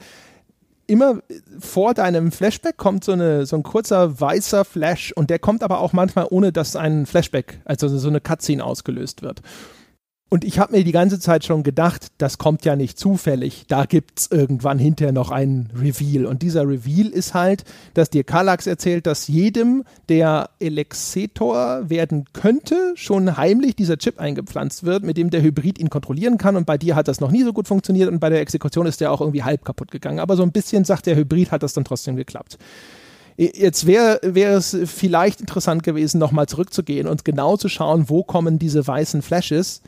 [0.88, 1.20] immer
[1.60, 5.80] vor deinem Flashback kommt so, eine, so ein kurzer weißer Flash und der kommt aber
[5.80, 9.42] auch manchmal ohne, dass ein Flashback, also so eine Cutscene ausgelöst wird.
[10.30, 13.64] Und ich habe mir die ganze Zeit schon gedacht, das kommt ja nicht zufällig.
[13.66, 16.26] Da gibt's irgendwann hinterher noch einen Reveal.
[16.26, 17.64] Und dieser Reveal ist halt,
[17.94, 24.84] dass dir Kallax erzählt, dass jedem, der Elexetor werden könnte, schon heimlich dieser Chip eingepflanzt
[24.84, 26.56] wird, mit dem der Hybrid ihn kontrollieren kann.
[26.56, 29.00] Und bei dir hat das noch nie so gut funktioniert und bei der Exekution ist
[29.00, 30.18] der auch irgendwie halb kaputt gegangen.
[30.18, 32.58] Aber so ein bisschen sagt der Hybrid, hat das dann trotzdem geklappt.
[33.38, 38.58] Jetzt wäre wär es vielleicht interessant gewesen, nochmal zurückzugehen und genau zu schauen, wo kommen
[38.58, 39.80] diese weißen Flashes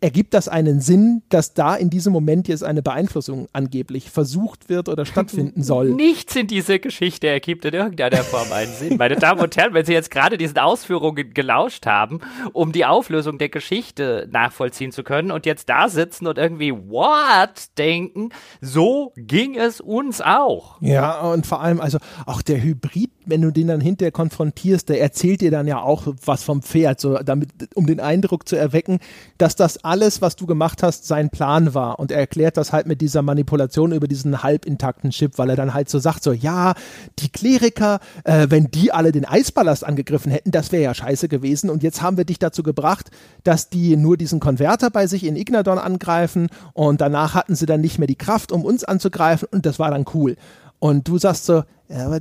[0.00, 4.88] ergibt das einen Sinn, dass da in diesem Moment jetzt eine Beeinflussung angeblich versucht wird
[4.88, 5.90] oder stattfinden soll?
[5.94, 8.96] Nichts in dieser Geschichte ergibt in irgendeiner Form einen Sinn.
[8.96, 12.20] Meine Damen und Herren, wenn Sie jetzt gerade diesen Ausführungen gelauscht haben,
[12.52, 17.70] um die Auflösung der Geschichte nachvollziehen zu können und jetzt da sitzen und irgendwie what
[17.78, 18.30] denken,
[18.60, 20.80] so ging es uns auch.
[20.80, 25.00] Ja, und vor allem, also auch der Hybrid, wenn du den dann hinterher konfrontierst, der
[25.00, 28.98] erzählt dir dann ja auch was vom Pferd, so damit, um den Eindruck zu erwecken,
[29.38, 32.00] dass das dass alles, was du gemacht hast, sein Plan war.
[32.00, 35.74] Und er erklärt das halt mit dieser Manipulation über diesen halbintakten Chip, weil er dann
[35.74, 36.74] halt so sagt, so, ja,
[37.20, 41.70] die Kleriker, äh, wenn die alle den Eisballast angegriffen hätten, das wäre ja scheiße gewesen.
[41.70, 43.10] Und jetzt haben wir dich dazu gebracht,
[43.44, 47.80] dass die nur diesen Konverter bei sich in Ignadon angreifen und danach hatten sie dann
[47.80, 50.36] nicht mehr die Kraft, um uns anzugreifen und das war dann cool.
[50.80, 52.18] Und du sagst so, ja, aber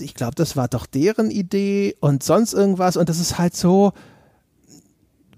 [0.00, 3.92] ich glaube, das war doch deren Idee und sonst irgendwas und das ist halt so,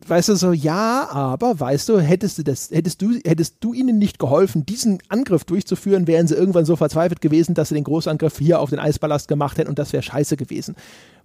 [0.09, 3.99] weißt du, so, ja, aber weißt du, hättest du das, hättest du, hättest du ihnen
[3.99, 8.39] nicht geholfen, diesen Angriff durchzuführen, wären sie irgendwann so verzweifelt gewesen, dass sie den Großangriff
[8.39, 10.77] hier auf den Eisballast gemacht hätten und das wäre scheiße gewesen.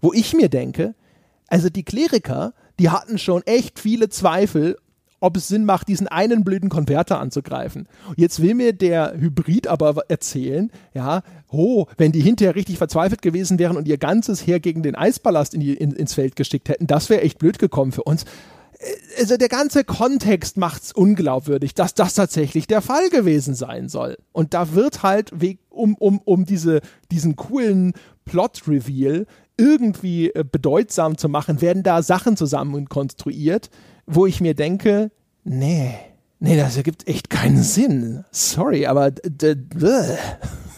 [0.02, 0.96] Wo ich mir denke,
[1.48, 4.78] also die Kleriker, die hatten schon echt viele Zweifel,
[5.22, 7.88] ob es Sinn macht, diesen einen blöden Konverter anzugreifen.
[8.16, 13.60] Jetzt will mir der Hybrid aber erzählen, ja, oh, wenn die hinterher richtig verzweifelt gewesen
[13.60, 16.88] wären und ihr ganzes Heer gegen den Eisballast in die, in, ins Feld geschickt hätten,
[16.88, 18.26] das wäre echt blöd gekommen für uns
[19.20, 24.18] also der ganze Kontext macht's unglaubwürdig, dass das tatsächlich der Fall gewesen sein soll.
[24.32, 25.32] Und da wird halt,
[25.70, 26.82] um, um, um diese,
[27.12, 27.94] diesen coolen
[28.26, 29.26] Plot-Reveal
[29.58, 33.70] irgendwie äh, bedeutsam zu machen, werden da Sachen zusammen konstruiert,
[34.08, 35.12] wo ich mir denke,
[35.44, 35.94] nee,
[36.40, 38.26] nee, das ergibt echt keinen Sinn.
[38.32, 39.12] Sorry, aber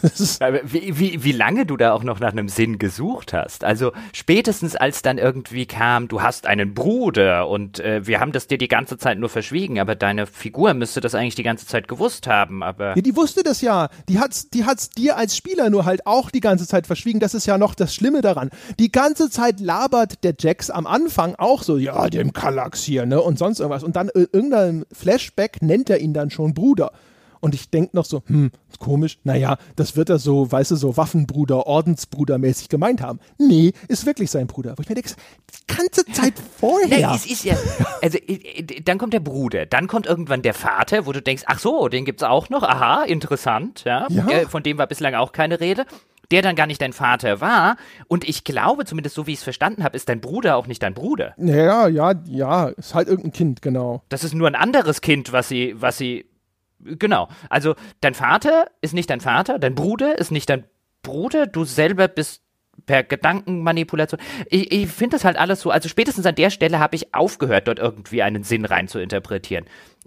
[0.64, 3.64] wie, wie, wie lange du da auch noch nach einem Sinn gesucht hast.
[3.64, 8.46] Also spätestens als dann irgendwie kam, du hast einen Bruder und äh, wir haben das
[8.46, 11.88] dir die ganze Zeit nur verschwiegen, aber deine Figur müsste das eigentlich die ganze Zeit
[11.88, 12.96] gewusst haben, aber.
[12.96, 13.88] Ja, die wusste das ja.
[14.08, 17.20] Die hat's, die hat's dir als Spieler nur halt auch die ganze Zeit verschwiegen.
[17.20, 18.50] Das ist ja noch das Schlimme daran.
[18.78, 23.20] Die ganze Zeit labert der Jax am Anfang auch so, ja, dem Kallax hier, ne,
[23.20, 23.84] und sonst irgendwas.
[23.84, 26.92] Und dann äh, irgendein Flashback nennt er ihn dann schon Bruder.
[27.44, 30.96] Und ich denke noch so, hm, komisch, naja, das wird er so, weißt du, so
[30.96, 33.20] Waffenbruder, Ordensbruder-mäßig gemeint haben.
[33.36, 34.72] Nee, ist wirklich sein Bruder.
[34.78, 37.10] Wo ich mir denke, die ganze Zeit vorher.
[37.10, 37.54] Nee, es ist ja,
[38.00, 38.18] also
[38.86, 42.06] dann kommt der Bruder, dann kommt irgendwann der Vater, wo du denkst, ach so, den
[42.06, 44.06] gibt's auch noch, aha, interessant, ja.
[44.08, 44.48] ja.
[44.48, 45.84] Von dem war bislang auch keine Rede
[46.30, 47.76] der dann gar nicht dein Vater war.
[48.08, 50.82] Und ich glaube, zumindest so wie ich es verstanden habe, ist dein Bruder auch nicht
[50.82, 51.34] dein Bruder.
[51.36, 54.02] Ja, ja, ja, ist halt irgendein Kind, genau.
[54.08, 56.24] Das ist nur ein anderes Kind, was sie, was sie
[56.84, 57.28] Genau.
[57.48, 60.64] Also dein Vater ist nicht dein Vater, dein Bruder ist nicht dein
[61.02, 62.42] Bruder, du selber bist
[62.86, 64.20] per Gedankenmanipulation.
[64.48, 67.68] Ich, ich finde das halt alles so, also spätestens an der Stelle habe ich aufgehört,
[67.68, 69.64] dort irgendwie einen Sinn rein zu interpretieren.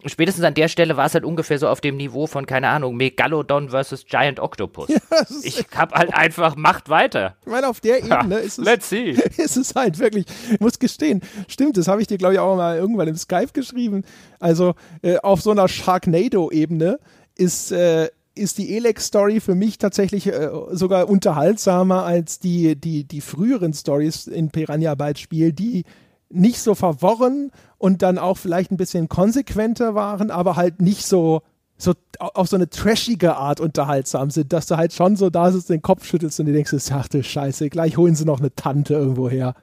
[0.09, 2.95] Spätestens an der Stelle war es halt ungefähr so auf dem Niveau von, keine Ahnung,
[2.95, 4.89] Megalodon versus Giant Octopus.
[5.09, 7.35] Ja, ich hab halt einfach, macht weiter.
[7.41, 9.11] Ich meine, auf der Ebene ja, ist, es, let's see.
[9.37, 12.55] ist es halt wirklich, ich muss gestehen, stimmt, das habe ich dir, glaube ich, auch
[12.55, 14.03] mal irgendwann im Skype geschrieben.
[14.39, 16.99] Also äh, auf so einer Sharknado-Ebene
[17.35, 23.21] ist, äh, ist die Elex-Story für mich tatsächlich äh, sogar unterhaltsamer als die, die, die
[23.21, 25.83] früheren Stories in Piranha Bytes Spiel, die
[26.29, 31.41] nicht so verworren und dann auch vielleicht ein bisschen konsequenter waren, aber halt nicht so
[31.77, 35.69] so auf so eine trashige Art unterhaltsam sind, dass du halt schon so da sitzt,
[35.69, 38.95] den Kopf schüttelst und dir denkst, ach du Scheiße, gleich holen sie noch eine Tante
[38.95, 39.53] irgendwo her.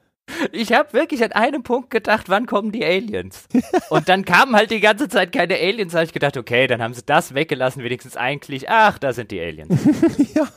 [0.52, 3.46] Ich habe wirklich an einem Punkt gedacht, wann kommen die Aliens?
[3.90, 5.92] Und dann kamen halt die ganze Zeit keine Aliens.
[5.92, 8.70] Da habe ich gedacht, okay, dann haben sie das weggelassen, wenigstens eigentlich.
[8.70, 9.78] Ach, da sind die Aliens.
[10.34, 10.48] ja.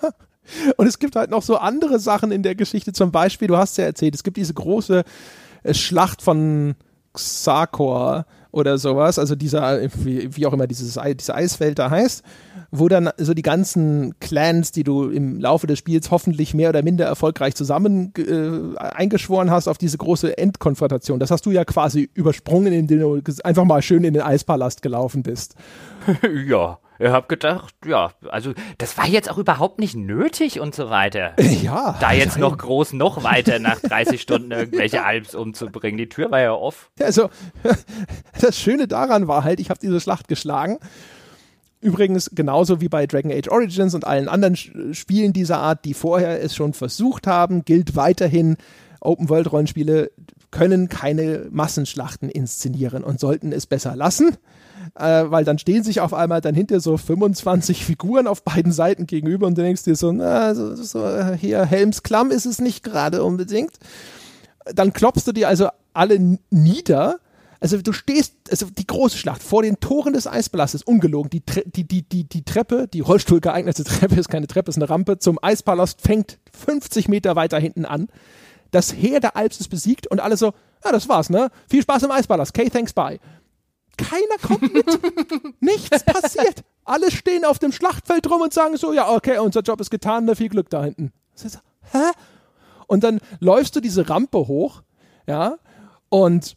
[0.77, 2.93] Und es gibt halt noch so andere Sachen in der Geschichte.
[2.93, 5.03] Zum Beispiel, du hast ja erzählt, es gibt diese große
[5.73, 6.75] Schlacht von
[7.13, 12.23] Xarkor oder sowas, also dieser, wie, wie auch immer dieses, diese Eiswelt da heißt,
[12.71, 16.83] wo dann so die ganzen Clans, die du im Laufe des Spiels hoffentlich mehr oder
[16.83, 21.19] minder erfolgreich zusammen äh, eingeschworen hast auf diese große Endkonfrontation.
[21.19, 25.23] Das hast du ja quasi übersprungen, indem du einfach mal schön in den Eispalast gelaufen
[25.23, 25.55] bist.
[26.47, 26.79] ja.
[26.99, 31.33] Ich habe gedacht, ja, also das war jetzt auch überhaupt nicht nötig und so weiter.
[31.57, 31.97] Ja.
[31.99, 35.97] Da jetzt noch groß noch weiter nach 30 Stunden irgendwelche Alps umzubringen.
[35.97, 36.91] Die Tür war ja off.
[37.01, 37.29] Also
[38.41, 40.77] das Schöne daran war halt, ich habe diese Schlacht geschlagen.
[41.81, 46.41] Übrigens genauso wie bei Dragon Age Origins und allen anderen Spielen dieser Art, die vorher
[46.43, 48.57] es schon versucht haben, gilt weiterhin,
[49.01, 50.11] Open-World-Rollenspiele
[50.51, 54.37] können keine Massenschlachten inszenieren und sollten es besser lassen
[54.95, 59.07] äh, weil dann stehen sich auf einmal dann hinter so 25 Figuren auf beiden Seiten
[59.07, 63.23] gegenüber und du denkst dir so, na, so, so hier Helmsklamm ist es nicht gerade
[63.23, 63.73] unbedingt.
[64.73, 67.19] Dann klopfst du dir also alle nieder.
[67.59, 71.87] Also du stehst, also die große Schlacht vor den Toren des Eispalastes, ungelogen, die, die,
[71.87, 75.39] die, die, die Treppe, die Rollstuhl geeignete Treppe ist keine Treppe, ist eine Rampe zum
[75.41, 78.09] Eispalast, fängt 50 Meter weiter hinten an.
[78.71, 80.53] Das Heer der Alps ist besiegt und alle so,
[80.85, 81.49] ja, das war's, ne?
[81.69, 82.57] Viel Spaß im Eispalast.
[82.57, 83.19] Okay, thanks, bye.
[83.97, 84.85] Keiner kommt mit.
[85.61, 86.63] Nichts passiert.
[86.85, 90.25] Alle stehen auf dem Schlachtfeld rum und sagen so, ja, okay, unser Job ist getan,
[90.25, 91.11] ne, viel Glück da hinten.
[91.91, 92.11] Hä?
[92.87, 94.83] Und dann läufst du diese Rampe hoch,
[95.27, 95.57] ja,
[96.09, 96.55] und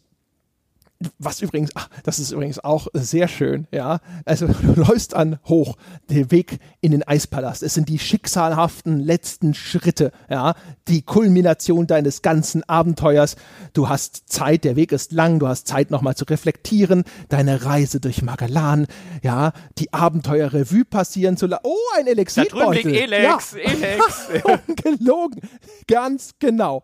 [1.19, 3.99] was übrigens, ach, das ist übrigens auch sehr schön, ja.
[4.25, 5.77] Also du läufst an hoch,
[6.09, 7.63] der Weg in den Eispalast.
[7.63, 10.55] Es sind die schicksalhaften letzten Schritte, ja.
[10.87, 13.35] Die Kulmination deines ganzen Abenteuers.
[13.73, 17.99] Du hast Zeit, der Weg ist lang, du hast Zeit nochmal zu reflektieren, deine Reise
[17.99, 18.87] durch Magellan,
[19.23, 21.63] ja, die Abenteuerrevue passieren zu lassen.
[21.63, 22.93] Oh, ein Elixierbeutel.
[22.93, 23.71] Elex, ja.
[23.71, 24.29] Elex.
[24.83, 25.41] Gelogen.
[25.87, 26.83] Ganz genau.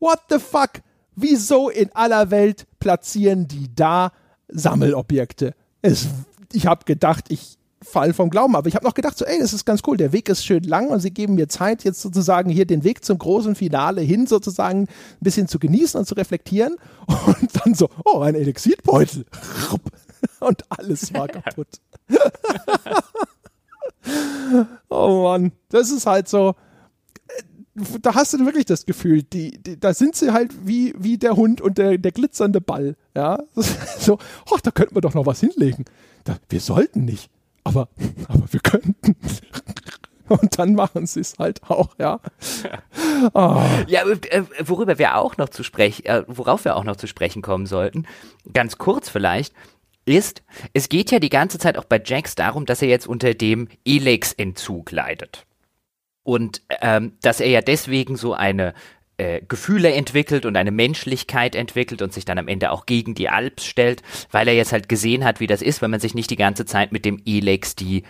[0.00, 0.82] What the fuck?
[1.16, 4.12] Wieso in aller Welt platzieren die da
[4.48, 5.54] Sammelobjekte?
[5.80, 6.06] Es,
[6.52, 9.54] ich habe gedacht, ich fall vom Glauben, aber ich habe noch gedacht, so, ey, das
[9.54, 12.50] ist ganz cool, der Weg ist schön lang und sie geben mir Zeit, jetzt sozusagen
[12.50, 14.88] hier den Weg zum großen Finale hin sozusagen ein
[15.20, 16.76] bisschen zu genießen und zu reflektieren.
[17.26, 19.24] Und dann so, oh, ein Elixierbeutel
[20.40, 21.68] und alles war kaputt.
[24.88, 26.54] oh Mann, das ist halt so,
[27.74, 31.36] da hast du wirklich das Gefühl, die, die, da sind sie halt wie, wie der
[31.36, 32.96] Hund und der, der glitzernde Ball.
[33.16, 33.42] Ja,
[33.98, 34.18] so,
[34.52, 35.84] ach, da könnten wir doch noch was hinlegen.
[36.24, 37.30] Da, wir sollten nicht,
[37.64, 37.88] aber,
[38.28, 39.16] aber wir könnten.
[40.26, 42.18] Und dann machen sie es halt auch, ja.
[43.34, 43.60] Oh.
[43.86, 47.42] Ja, äh, worüber wir auch noch zu sprechen, äh, worauf wir auch noch zu sprechen
[47.42, 48.06] kommen sollten,
[48.50, 49.52] ganz kurz vielleicht,
[50.06, 53.34] ist, es geht ja die ganze Zeit auch bei Jax darum, dass er jetzt unter
[53.34, 55.44] dem Elex-Entzug leidet.
[56.24, 58.74] Und ähm, dass er ja deswegen so eine
[59.16, 63.28] äh, Gefühle entwickelt und eine Menschlichkeit entwickelt und sich dann am Ende auch gegen die
[63.28, 66.30] Alps stellt, weil er jetzt halt gesehen hat, wie das ist, wenn man sich nicht
[66.30, 68.02] die ganze Zeit mit dem Elex die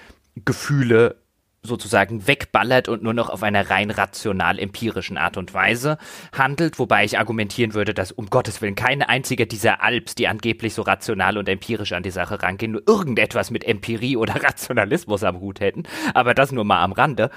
[0.46, 1.16] Gefühle
[1.64, 5.98] sozusagen wegballert und nur noch auf einer rein rational empirischen Art und Weise
[6.36, 10.74] handelt, wobei ich argumentieren würde, dass um Gottes Willen keine einzige dieser Alps, die angeblich
[10.74, 15.40] so rational und empirisch an die Sache rangehen, nur irgendetwas mit Empirie oder Rationalismus am
[15.40, 17.30] Hut hätten, aber das nur mal am Rande.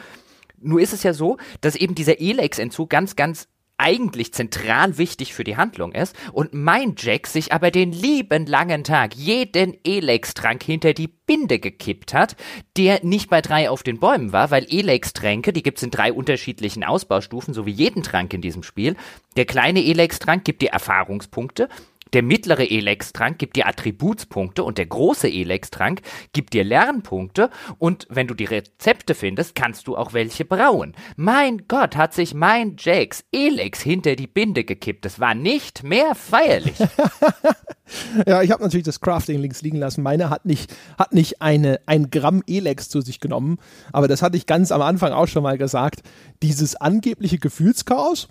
[0.60, 5.44] Nur ist es ja so, dass eben dieser Elex-Entzug ganz, ganz eigentlich zentral wichtig für
[5.44, 10.94] die Handlung ist und mein Jack sich aber den lieben langen Tag jeden Elex-Trank hinter
[10.94, 12.36] die Binde gekippt hat,
[12.76, 16.84] der nicht bei drei auf den Bäumen war, weil Elex-Tränke, die gibt's in drei unterschiedlichen
[16.84, 18.95] Ausbaustufen, so wie jeden Trank in diesem Spiel.
[19.36, 21.69] Der kleine Elex-Trank gibt dir Erfahrungspunkte,
[22.14, 26.02] der mittlere Elex-Trank gibt dir Attributspunkte und der große Elex-Trank
[26.34, 30.94] gibt dir Lernpunkte und wenn du die Rezepte findest, kannst du auch welche brauen.
[31.16, 35.06] Mein Gott, hat sich mein Jax Elex hinter die Binde gekippt.
[35.06, 36.77] Das war nicht mehr feierlich.
[38.27, 40.03] ja, ich habe natürlich das Crafting links liegen lassen.
[40.03, 43.58] Meine hat nicht, hat nicht eine, ein Gramm Elex zu sich genommen,
[43.92, 46.02] aber das hatte ich ganz am Anfang auch schon mal gesagt.
[46.42, 48.30] Dieses angebliche Gefühlschaos,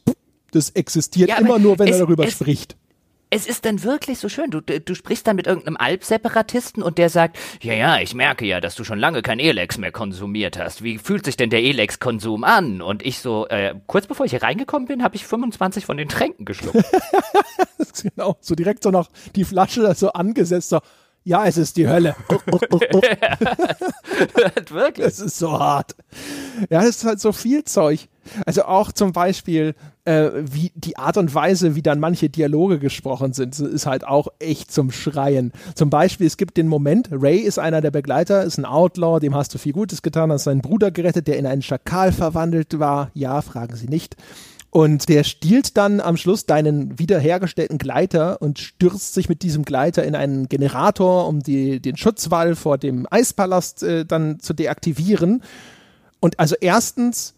[0.53, 2.77] das existiert ja, immer nur, wenn es, er darüber spricht
[3.31, 4.51] es ist dann wirklich so schön.
[4.51, 8.61] Du, du sprichst dann mit irgendeinem Alp-Separatisten und der sagt, ja, ja, ich merke ja,
[8.61, 10.85] dass du schon lange kein Elex mehr konsumiert hast.
[10.85, 12.81] Wie fühlt sich denn der Elex-Konsum an?
[12.83, 16.09] Und ich so, äh, kurz bevor ich hier reingekommen bin, habe ich 25 von den
[16.09, 16.85] Tränken geschluckt.
[18.03, 20.81] genau, so direkt so noch die Flasche so angesetzt, so,
[21.27, 22.15] ja, es ist die Hölle.
[24.71, 25.07] Wirklich?
[25.07, 25.97] Es ist so hart.
[26.71, 28.09] Ja, es ist halt so viel Zeug.
[28.47, 29.75] Also auch zum Beispiel,
[30.05, 34.29] äh, wie die Art und Weise, wie dann manche Dialoge gesprochen sind, ist halt auch
[34.39, 35.51] echt zum Schreien.
[35.75, 39.35] Zum Beispiel, es gibt den Moment, Ray ist einer der Begleiter, ist ein Outlaw, dem
[39.35, 43.11] hast du viel Gutes getan, hast seinen Bruder gerettet, der in einen Schakal verwandelt war.
[43.15, 44.15] Ja, fragen Sie nicht.
[44.77, 50.05] Und der stiehlt dann am Schluss deinen wiederhergestellten Gleiter und stürzt sich mit diesem Gleiter
[50.05, 55.43] in einen Generator, um die, den Schutzwall vor dem Eispalast äh, dann zu deaktivieren.
[56.21, 57.33] Und also erstens,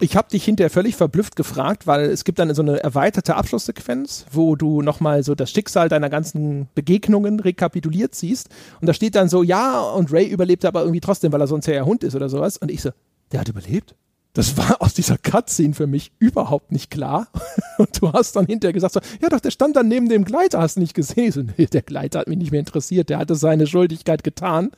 [0.00, 4.26] ich habe dich hinterher völlig verblüfft gefragt, weil es gibt dann so eine erweiterte Abschlusssequenz,
[4.30, 8.50] wo du nochmal so das Schicksal deiner ganzen Begegnungen rekapituliert siehst.
[8.82, 11.64] Und da steht dann so, ja, und Ray überlebt aber irgendwie trotzdem, weil er sonst
[11.68, 12.58] ja Hund ist oder sowas.
[12.58, 12.90] Und ich so,
[13.32, 13.94] der hat überlebt?
[14.34, 17.28] Das war aus dieser Cutscene für mich überhaupt nicht klar.
[17.78, 20.60] Und du hast dann hinterher gesagt, so, ja doch, der stand dann neben dem Gleiter,
[20.60, 21.32] hast du nicht gesehen.
[21.32, 24.70] So, nee, der Gleiter hat mich nicht mehr interessiert, der hatte seine Schuldigkeit getan.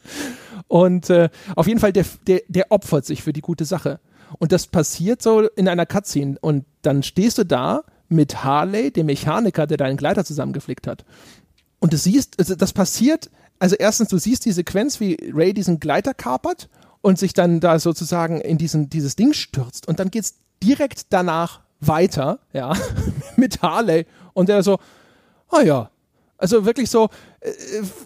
[0.66, 4.00] Und äh, auf jeden Fall, der, der, der opfert sich für die gute Sache.
[4.38, 6.36] Und das passiert so in einer Cutscene.
[6.40, 11.04] Und dann stehst du da mit Harley, dem Mechaniker, der deinen Gleiter zusammengeflickt hat.
[11.78, 15.78] Und du siehst, also das passiert, also erstens, du siehst die Sequenz, wie Ray diesen
[15.78, 16.68] Gleiter kapert
[17.04, 19.86] und sich dann da sozusagen in diesen, dieses Ding stürzt.
[19.86, 22.72] Und dann geht es direkt danach weiter, ja,
[23.36, 24.06] mit Harley.
[24.32, 24.78] Und der so,
[25.50, 25.90] ah ja,
[26.38, 27.10] also wirklich so
[27.40, 27.50] äh,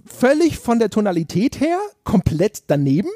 [0.05, 3.09] völlig von der Tonalität her komplett daneben.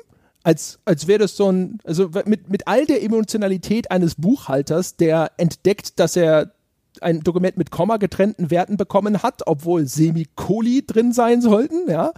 [0.45, 5.33] Als, als wäre das so ein, also mit, mit all der Emotionalität eines Buchhalters, der
[5.37, 6.53] entdeckt, dass er
[7.01, 12.13] ein Dokument mit Komma getrennten Werten bekommen hat, obwohl Semikoli drin sein sollten, ja.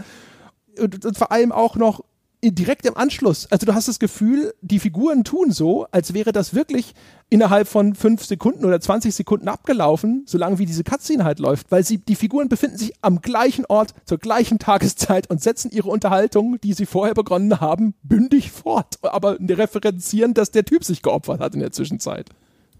[0.78, 2.04] Und, und vor allem auch noch
[2.52, 3.46] direkt im Anschluss.
[3.50, 6.94] Also du hast das Gefühl, die Figuren tun so, als wäre das wirklich
[7.30, 11.84] innerhalb von fünf Sekunden oder 20 Sekunden abgelaufen, solange wie diese Cutscene halt läuft, weil
[11.84, 16.60] sie, die Figuren befinden sich am gleichen Ort, zur gleichen Tageszeit und setzen ihre Unterhaltung,
[16.62, 21.54] die sie vorher begonnen haben, bündig fort, aber referenzieren, dass der Typ sich geopfert hat
[21.54, 22.30] in der Zwischenzeit.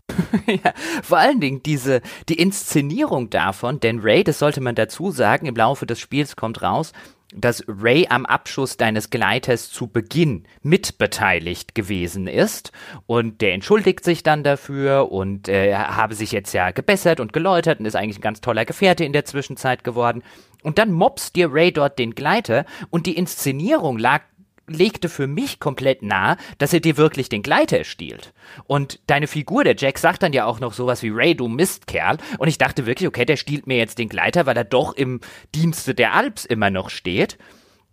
[0.47, 5.47] ja, vor allen Dingen diese, die Inszenierung davon, denn Ray, das sollte man dazu sagen,
[5.47, 6.93] im Laufe des Spiels kommt raus,
[7.35, 12.73] dass Ray am Abschuss deines Gleiters zu Beginn mitbeteiligt gewesen ist
[13.07, 17.81] und der entschuldigt sich dann dafür und äh, habe sich jetzt ja gebessert und geläutert
[17.81, 20.23] und ist eigentlich ein ganz toller Gefährte in der Zwischenzeit geworden.
[20.63, 24.23] Und dann mobst dir Ray dort den Gleiter und die Inszenierung lag
[24.67, 28.33] legte für mich komplett nah, dass er dir wirklich den Gleiter stiehlt.
[28.67, 32.19] Und deine Figur, der Jack, sagt dann ja auch noch sowas wie Ray, du Mistkerl.
[32.39, 35.21] Und ich dachte wirklich, okay, der stiehlt mir jetzt den Gleiter, weil er doch im
[35.55, 37.39] Dienste der Alps immer noch steht.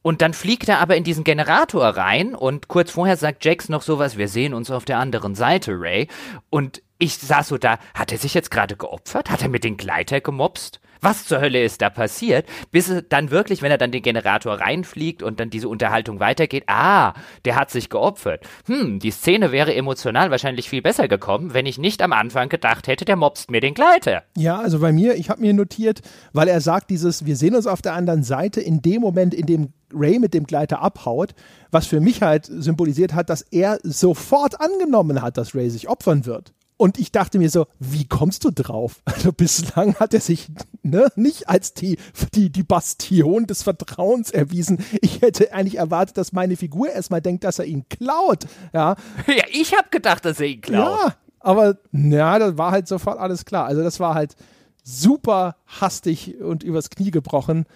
[0.02, 3.84] Und dann fliegt er aber in diesen Generator rein und kurz vorher sagt Jax noch
[3.84, 6.08] sowas, wir sehen uns auf der anderen Seite, Ray.
[6.50, 9.30] Und ich saß so da, hat er sich jetzt gerade geopfert?
[9.30, 10.81] Hat er mit den Gleiter gemobst?
[11.02, 12.46] Was zur Hölle ist da passiert?
[12.72, 17.14] Bis dann wirklich, wenn er dann den Generator reinfliegt und dann diese Unterhaltung weitergeht, ah,
[17.44, 18.46] der hat sich geopfert.
[18.68, 22.88] Hm, die Szene wäre emotional wahrscheinlich viel besser gekommen, wenn ich nicht am Anfang gedacht
[22.88, 24.22] hätte, der mobst mir den Gleiter.
[24.38, 26.02] Ja, also bei mir, ich habe mir notiert,
[26.34, 29.48] weil er sagt dieses, wir sehen uns auf der anderen Seite in dem Moment, in
[29.48, 31.34] dem Ray mit dem Gleiter abhaut,
[31.72, 36.26] was für mich halt symbolisiert hat, dass er sofort angenommen hat, dass Ray sich opfern
[36.26, 36.54] wird.
[36.82, 39.04] Und ich dachte mir so, wie kommst du drauf?
[39.22, 40.48] Also bislang hat er sich
[40.82, 42.00] ne, nicht als die,
[42.34, 44.84] die, die Bastion des Vertrauens erwiesen.
[45.00, 48.48] Ich hätte eigentlich erwartet, dass meine Figur erstmal denkt, dass er ihn klaut.
[48.74, 48.96] Ja,
[49.28, 51.00] ja ich habe gedacht, dass er ihn klaut.
[51.00, 53.68] Ja, aber ja, das war halt sofort alles klar.
[53.68, 54.36] Also das war halt
[54.84, 57.68] super hastig und übers Knie gebrochen.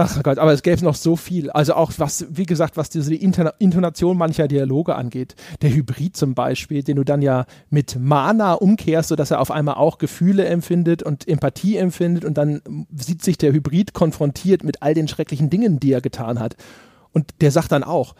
[0.00, 1.50] Ach Gott, aber es gäbe noch so viel.
[1.50, 5.34] Also auch was, wie gesagt, was diese Intonation mancher Dialoge angeht.
[5.60, 9.74] Der Hybrid zum Beispiel, den du dann ja mit Mana umkehrst, sodass er auf einmal
[9.74, 14.94] auch Gefühle empfindet und Empathie empfindet und dann sieht sich der Hybrid konfrontiert mit all
[14.94, 16.54] den schrecklichen Dingen, die er getan hat.
[17.10, 18.14] Und der sagt dann auch,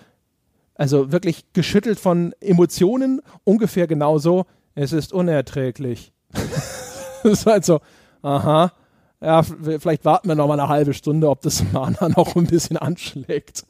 [0.74, 6.12] also wirklich geschüttelt von Emotionen, ungefähr genauso, es ist unerträglich.
[6.32, 7.78] das ist halt so,
[8.22, 8.72] aha,
[9.20, 12.76] ja, vielleicht warten wir noch mal eine halbe Stunde, ob das Mana noch ein bisschen
[12.76, 13.64] anschlägt.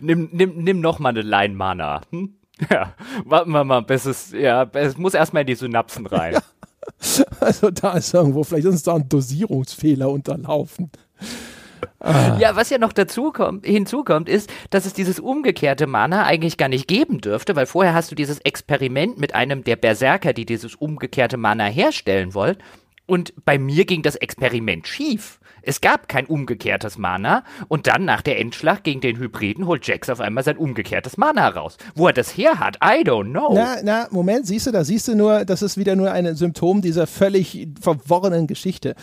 [0.00, 2.02] nimm, nimm, nimm noch mal eine Line Mana.
[2.10, 2.34] Hm?
[2.68, 6.34] Ja, warten wir mal, bis es, ja, es muss erstmal in die Synapsen rein.
[6.34, 6.40] Ja.
[7.40, 10.90] Also da ist irgendwo, vielleicht ist da ein Dosierungsfehler unterlaufen.
[11.98, 12.36] Ah.
[12.38, 16.68] Ja, was ja noch dazu kommt, hinzukommt, ist, dass es dieses umgekehrte Mana eigentlich gar
[16.68, 20.74] nicht geben dürfte, weil vorher hast du dieses Experiment mit einem der Berserker, die dieses
[20.74, 22.56] umgekehrte Mana herstellen wollen.
[23.10, 25.40] Und bei mir ging das Experiment schief.
[25.62, 30.08] Es gab kein umgekehrtes Mana und dann nach der Endschlacht gegen den Hybriden holt Jax
[30.08, 31.76] auf einmal sein umgekehrtes Mana raus.
[31.96, 33.52] Wo er das her hat, I don't know.
[33.52, 36.82] Na, na, Moment, siehst du, da siehst du nur, das ist wieder nur ein Symptom
[36.82, 38.94] dieser völlig verworrenen Geschichte.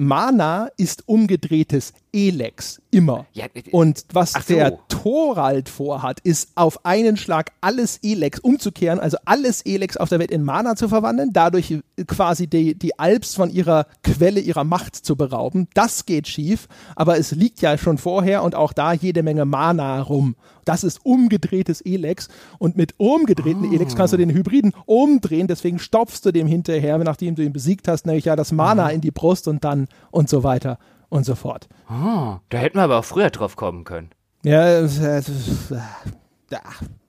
[0.00, 3.26] Mana ist umgedrehtes Elex, immer.
[3.34, 4.54] Ja, äh, und was so.
[4.54, 10.18] der Thorald vorhat, ist auf einen Schlag alles Elex umzukehren, also alles Elex auf der
[10.18, 14.96] Welt in Mana zu verwandeln, dadurch quasi die, die Alps von ihrer Quelle, ihrer Macht
[14.96, 15.68] zu berauben.
[15.74, 20.00] Das geht schief, aber es liegt ja schon vorher und auch da jede Menge Mana
[20.00, 20.34] rum.
[20.70, 22.28] Das ist umgedrehtes Elex
[22.60, 23.74] und mit umgedrehten oh.
[23.74, 27.88] Elex kannst du den Hybriden umdrehen, deswegen stopfst du dem hinterher, nachdem du ihn besiegt
[27.88, 28.90] hast, nämlich ja das Mana mhm.
[28.94, 31.68] in die Brust und dann und so weiter und so fort.
[31.90, 34.10] Oh, da hätten wir aber auch früher drauf kommen können.
[34.44, 35.22] Ja, äh, äh,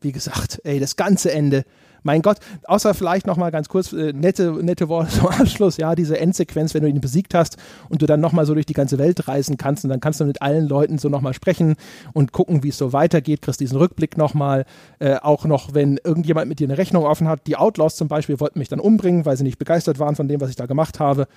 [0.01, 1.63] wie gesagt, ey, das ganze Ende.
[2.03, 5.77] Mein Gott, außer vielleicht noch mal ganz kurz äh, nette, nette Worte zum Abschluss.
[5.77, 7.57] Ja, diese Endsequenz, wenn du ihn besiegt hast
[7.89, 10.19] und du dann noch mal so durch die ganze Welt reisen kannst und dann kannst
[10.19, 11.75] du mit allen Leuten so noch mal sprechen
[12.13, 13.41] und gucken, wie es so weitergeht.
[13.41, 14.65] Kriegst diesen Rückblick noch mal.
[14.99, 17.47] Äh, auch noch, wenn irgendjemand mit dir eine Rechnung offen hat.
[17.47, 20.41] Die Outlaws zum Beispiel wollten mich dann umbringen, weil sie nicht begeistert waren von dem,
[20.41, 21.27] was ich da gemacht habe.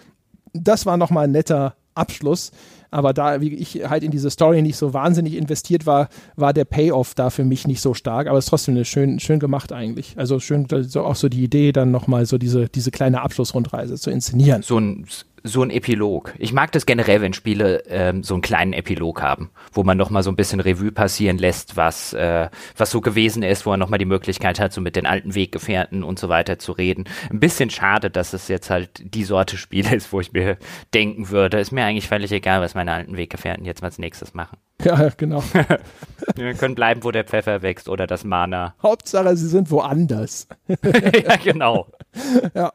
[0.52, 2.52] Das war noch mal ein netter Abschluss.
[2.94, 6.64] Aber da, wie ich halt in diese Story nicht so wahnsinnig investiert war, war der
[6.64, 8.28] Payoff da für mich nicht so stark.
[8.28, 10.14] Aber es ist trotzdem schön, schön gemacht eigentlich.
[10.16, 14.12] Also schön, so auch so die Idee, dann nochmal so diese, diese kleine Abschlussrundreise zu
[14.12, 14.62] inszenieren.
[14.62, 15.06] So ein
[15.46, 16.32] so ein Epilog.
[16.38, 20.08] Ich mag das generell, wenn Spiele ähm, so einen kleinen Epilog haben, wo man noch
[20.08, 22.48] mal so ein bisschen Revue passieren lässt, was äh,
[22.78, 25.34] was so gewesen ist, wo man noch mal die Möglichkeit hat, so mit den alten
[25.34, 27.04] Weggefährten und so weiter zu reden.
[27.30, 30.56] Ein bisschen schade, dass es jetzt halt die Sorte Spiel ist, wo ich mir
[30.94, 34.56] denken würde, ist mir eigentlich völlig egal, was meine alten Weggefährten jetzt als nächstes machen.
[34.82, 35.42] Ja, genau.
[36.36, 38.74] Wir können bleiben, wo der Pfeffer wächst oder das Mana.
[38.82, 40.48] Hauptsache, sie sind woanders.
[40.68, 41.86] ja, genau.
[42.54, 42.72] Ja.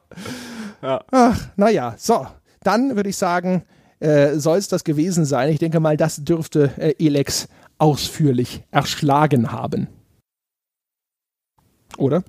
[0.82, 1.02] ja.
[1.12, 2.28] Ach, naja, so
[2.64, 3.64] dann würde ich sagen,
[4.00, 5.50] äh, soll es das gewesen sein.
[5.50, 7.48] Ich denke mal, das dürfte äh, Elex
[7.78, 9.88] ausführlich erschlagen haben.
[11.98, 12.24] Oder?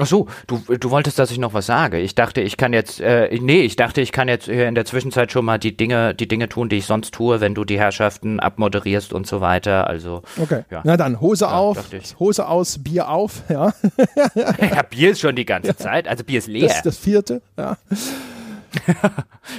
[0.00, 1.98] Ach so, du, du wolltest, dass ich noch was sage.
[1.98, 5.32] Ich dachte, ich kann jetzt, äh, nee, ich dachte, ich kann jetzt in der Zwischenzeit
[5.32, 8.38] schon mal die Dinge, die Dinge tun, die ich sonst tue, wenn du die Herrschaften
[8.38, 9.88] abmoderierst und so weiter.
[9.88, 10.62] Also, okay.
[10.70, 10.82] Ja.
[10.84, 11.78] Na dann, Hose ja, auf,
[12.20, 13.72] Hose aus, Bier auf, ja.
[14.34, 16.68] ja, Bier ist schon die ganze Zeit, also Bier ist leer.
[16.68, 17.76] Das ist das vierte, ja.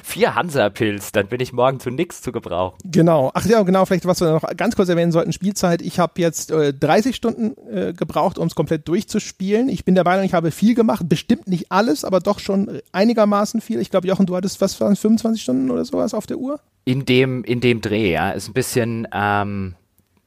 [0.03, 2.77] Vier Hansa-Pilz, dann bin ich morgen zu nix zu gebrauchen.
[2.85, 3.31] Genau.
[3.33, 5.81] Ach ja, genau, vielleicht was wir noch ganz kurz erwähnen sollten, Spielzeit.
[5.81, 9.69] Ich habe jetzt äh, 30 Stunden äh, gebraucht, um es komplett durchzuspielen.
[9.69, 13.61] Ich bin der Meinung, ich habe viel gemacht, bestimmt nicht alles, aber doch schon einigermaßen
[13.61, 13.79] viel.
[13.79, 16.59] Ich glaube, Jochen, du hattest, was waren 25 Stunden oder sowas auf der Uhr?
[16.85, 18.31] In dem, in dem Dreh, ja.
[18.31, 19.75] Ist ein bisschen, ähm,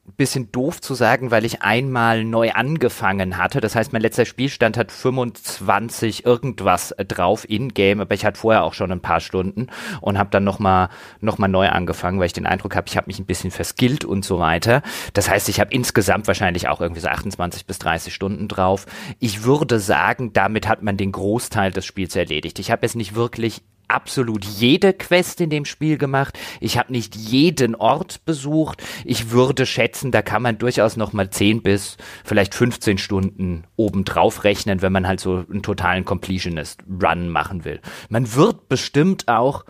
[0.05, 3.61] bisschen doof zu sagen, weil ich einmal neu angefangen hatte.
[3.61, 8.65] Das heißt, mein letzter Spielstand hat 25 irgendwas äh, drauf in-game, aber ich hatte vorher
[8.65, 9.69] auch schon ein paar Stunden
[10.01, 10.89] und habe dann nochmal
[11.21, 14.05] noch mal neu angefangen, weil ich den Eindruck habe, ich habe mich ein bisschen verskillt
[14.05, 14.83] und so weiter.
[15.13, 18.87] Das heißt, ich habe insgesamt wahrscheinlich auch irgendwie so 28 bis 30 Stunden drauf.
[19.21, 22.59] Ich würde sagen, damit hat man den Großteil des Spiels erledigt.
[22.59, 26.39] Ich habe jetzt nicht wirklich absolut jede Quest in dem Spiel gemacht.
[26.61, 28.83] Ich habe nicht jeden Ort besucht.
[29.05, 34.45] Ich würde schätzen, da kann man durchaus noch mal 10 bis vielleicht 15 Stunden obendrauf
[34.45, 37.81] rechnen, wenn man halt so einen totalen Completionist-Run machen will.
[38.09, 39.65] Man wird bestimmt auch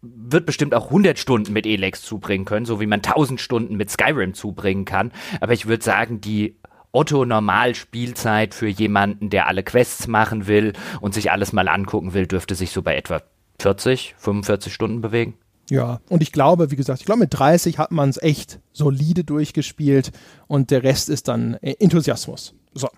[0.00, 3.90] wird bestimmt auch 100 Stunden mit Elex zubringen können, so wie man 1000 Stunden mit
[3.90, 5.12] Skyrim zubringen kann.
[5.40, 6.57] Aber ich würde sagen, die
[6.92, 12.54] Otto-Normal-Spielzeit für jemanden, der alle Quests machen will und sich alles mal angucken will, dürfte
[12.54, 13.22] sich so bei etwa
[13.60, 15.34] 40, 45 Stunden bewegen.
[15.70, 19.24] Ja, und ich glaube, wie gesagt, ich glaube, mit 30 hat man es echt solide
[19.24, 20.12] durchgespielt
[20.46, 22.54] und der Rest ist dann Enthusiasmus.
[22.72, 22.88] So.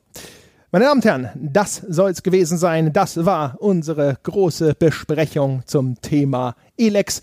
[0.72, 2.92] Meine Damen und Herren, das soll es gewesen sein.
[2.92, 7.22] Das war unsere große Besprechung zum Thema Elex.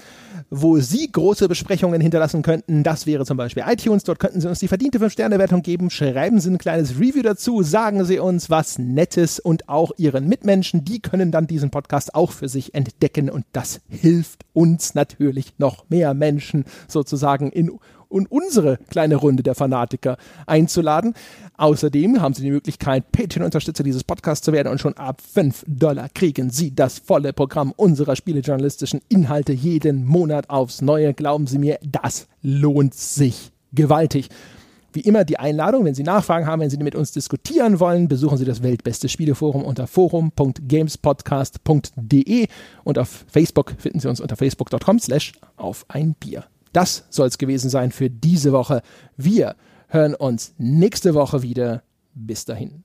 [0.49, 4.03] Wo Sie große Besprechungen hinterlassen könnten, das wäre zum Beispiel iTunes.
[4.03, 5.89] Dort könnten Sie uns die verdiente 5-Sterne-Wertung geben.
[5.89, 7.63] Schreiben Sie ein kleines Review dazu.
[7.63, 10.83] Sagen Sie uns was Nettes und auch Ihren Mitmenschen.
[10.83, 15.89] Die können dann diesen Podcast auch für sich entdecken und das hilft uns natürlich noch
[15.89, 17.71] mehr Menschen sozusagen in
[18.09, 21.13] und unsere kleine Runde der Fanatiker einzuladen.
[21.59, 26.07] Außerdem haben Sie die Möglichkeit, Patreon-Unterstützer dieses Podcasts zu werden und schon ab 5 Dollar
[26.07, 31.15] kriegen Sie das volle Programm unserer spielejournalistischen Inhalte jeden Monat aufs Neue.
[31.15, 34.29] Glauben Sie mir, das lohnt sich gewaltig.
[34.93, 38.37] Wie immer die Einladung, wenn Sie Nachfragen haben, wenn Sie mit uns diskutieren wollen, besuchen
[38.37, 42.47] Sie das Weltbeste Spieleforum unter forum.gamespodcast.de
[42.83, 46.43] und auf Facebook finden Sie uns unter facebook.com slash auf ein Bier.
[46.71, 48.83] Das soll es gewesen sein für diese Woche.
[49.17, 49.55] Wir
[49.87, 51.83] hören uns nächste Woche wieder.
[52.13, 52.83] Bis dahin.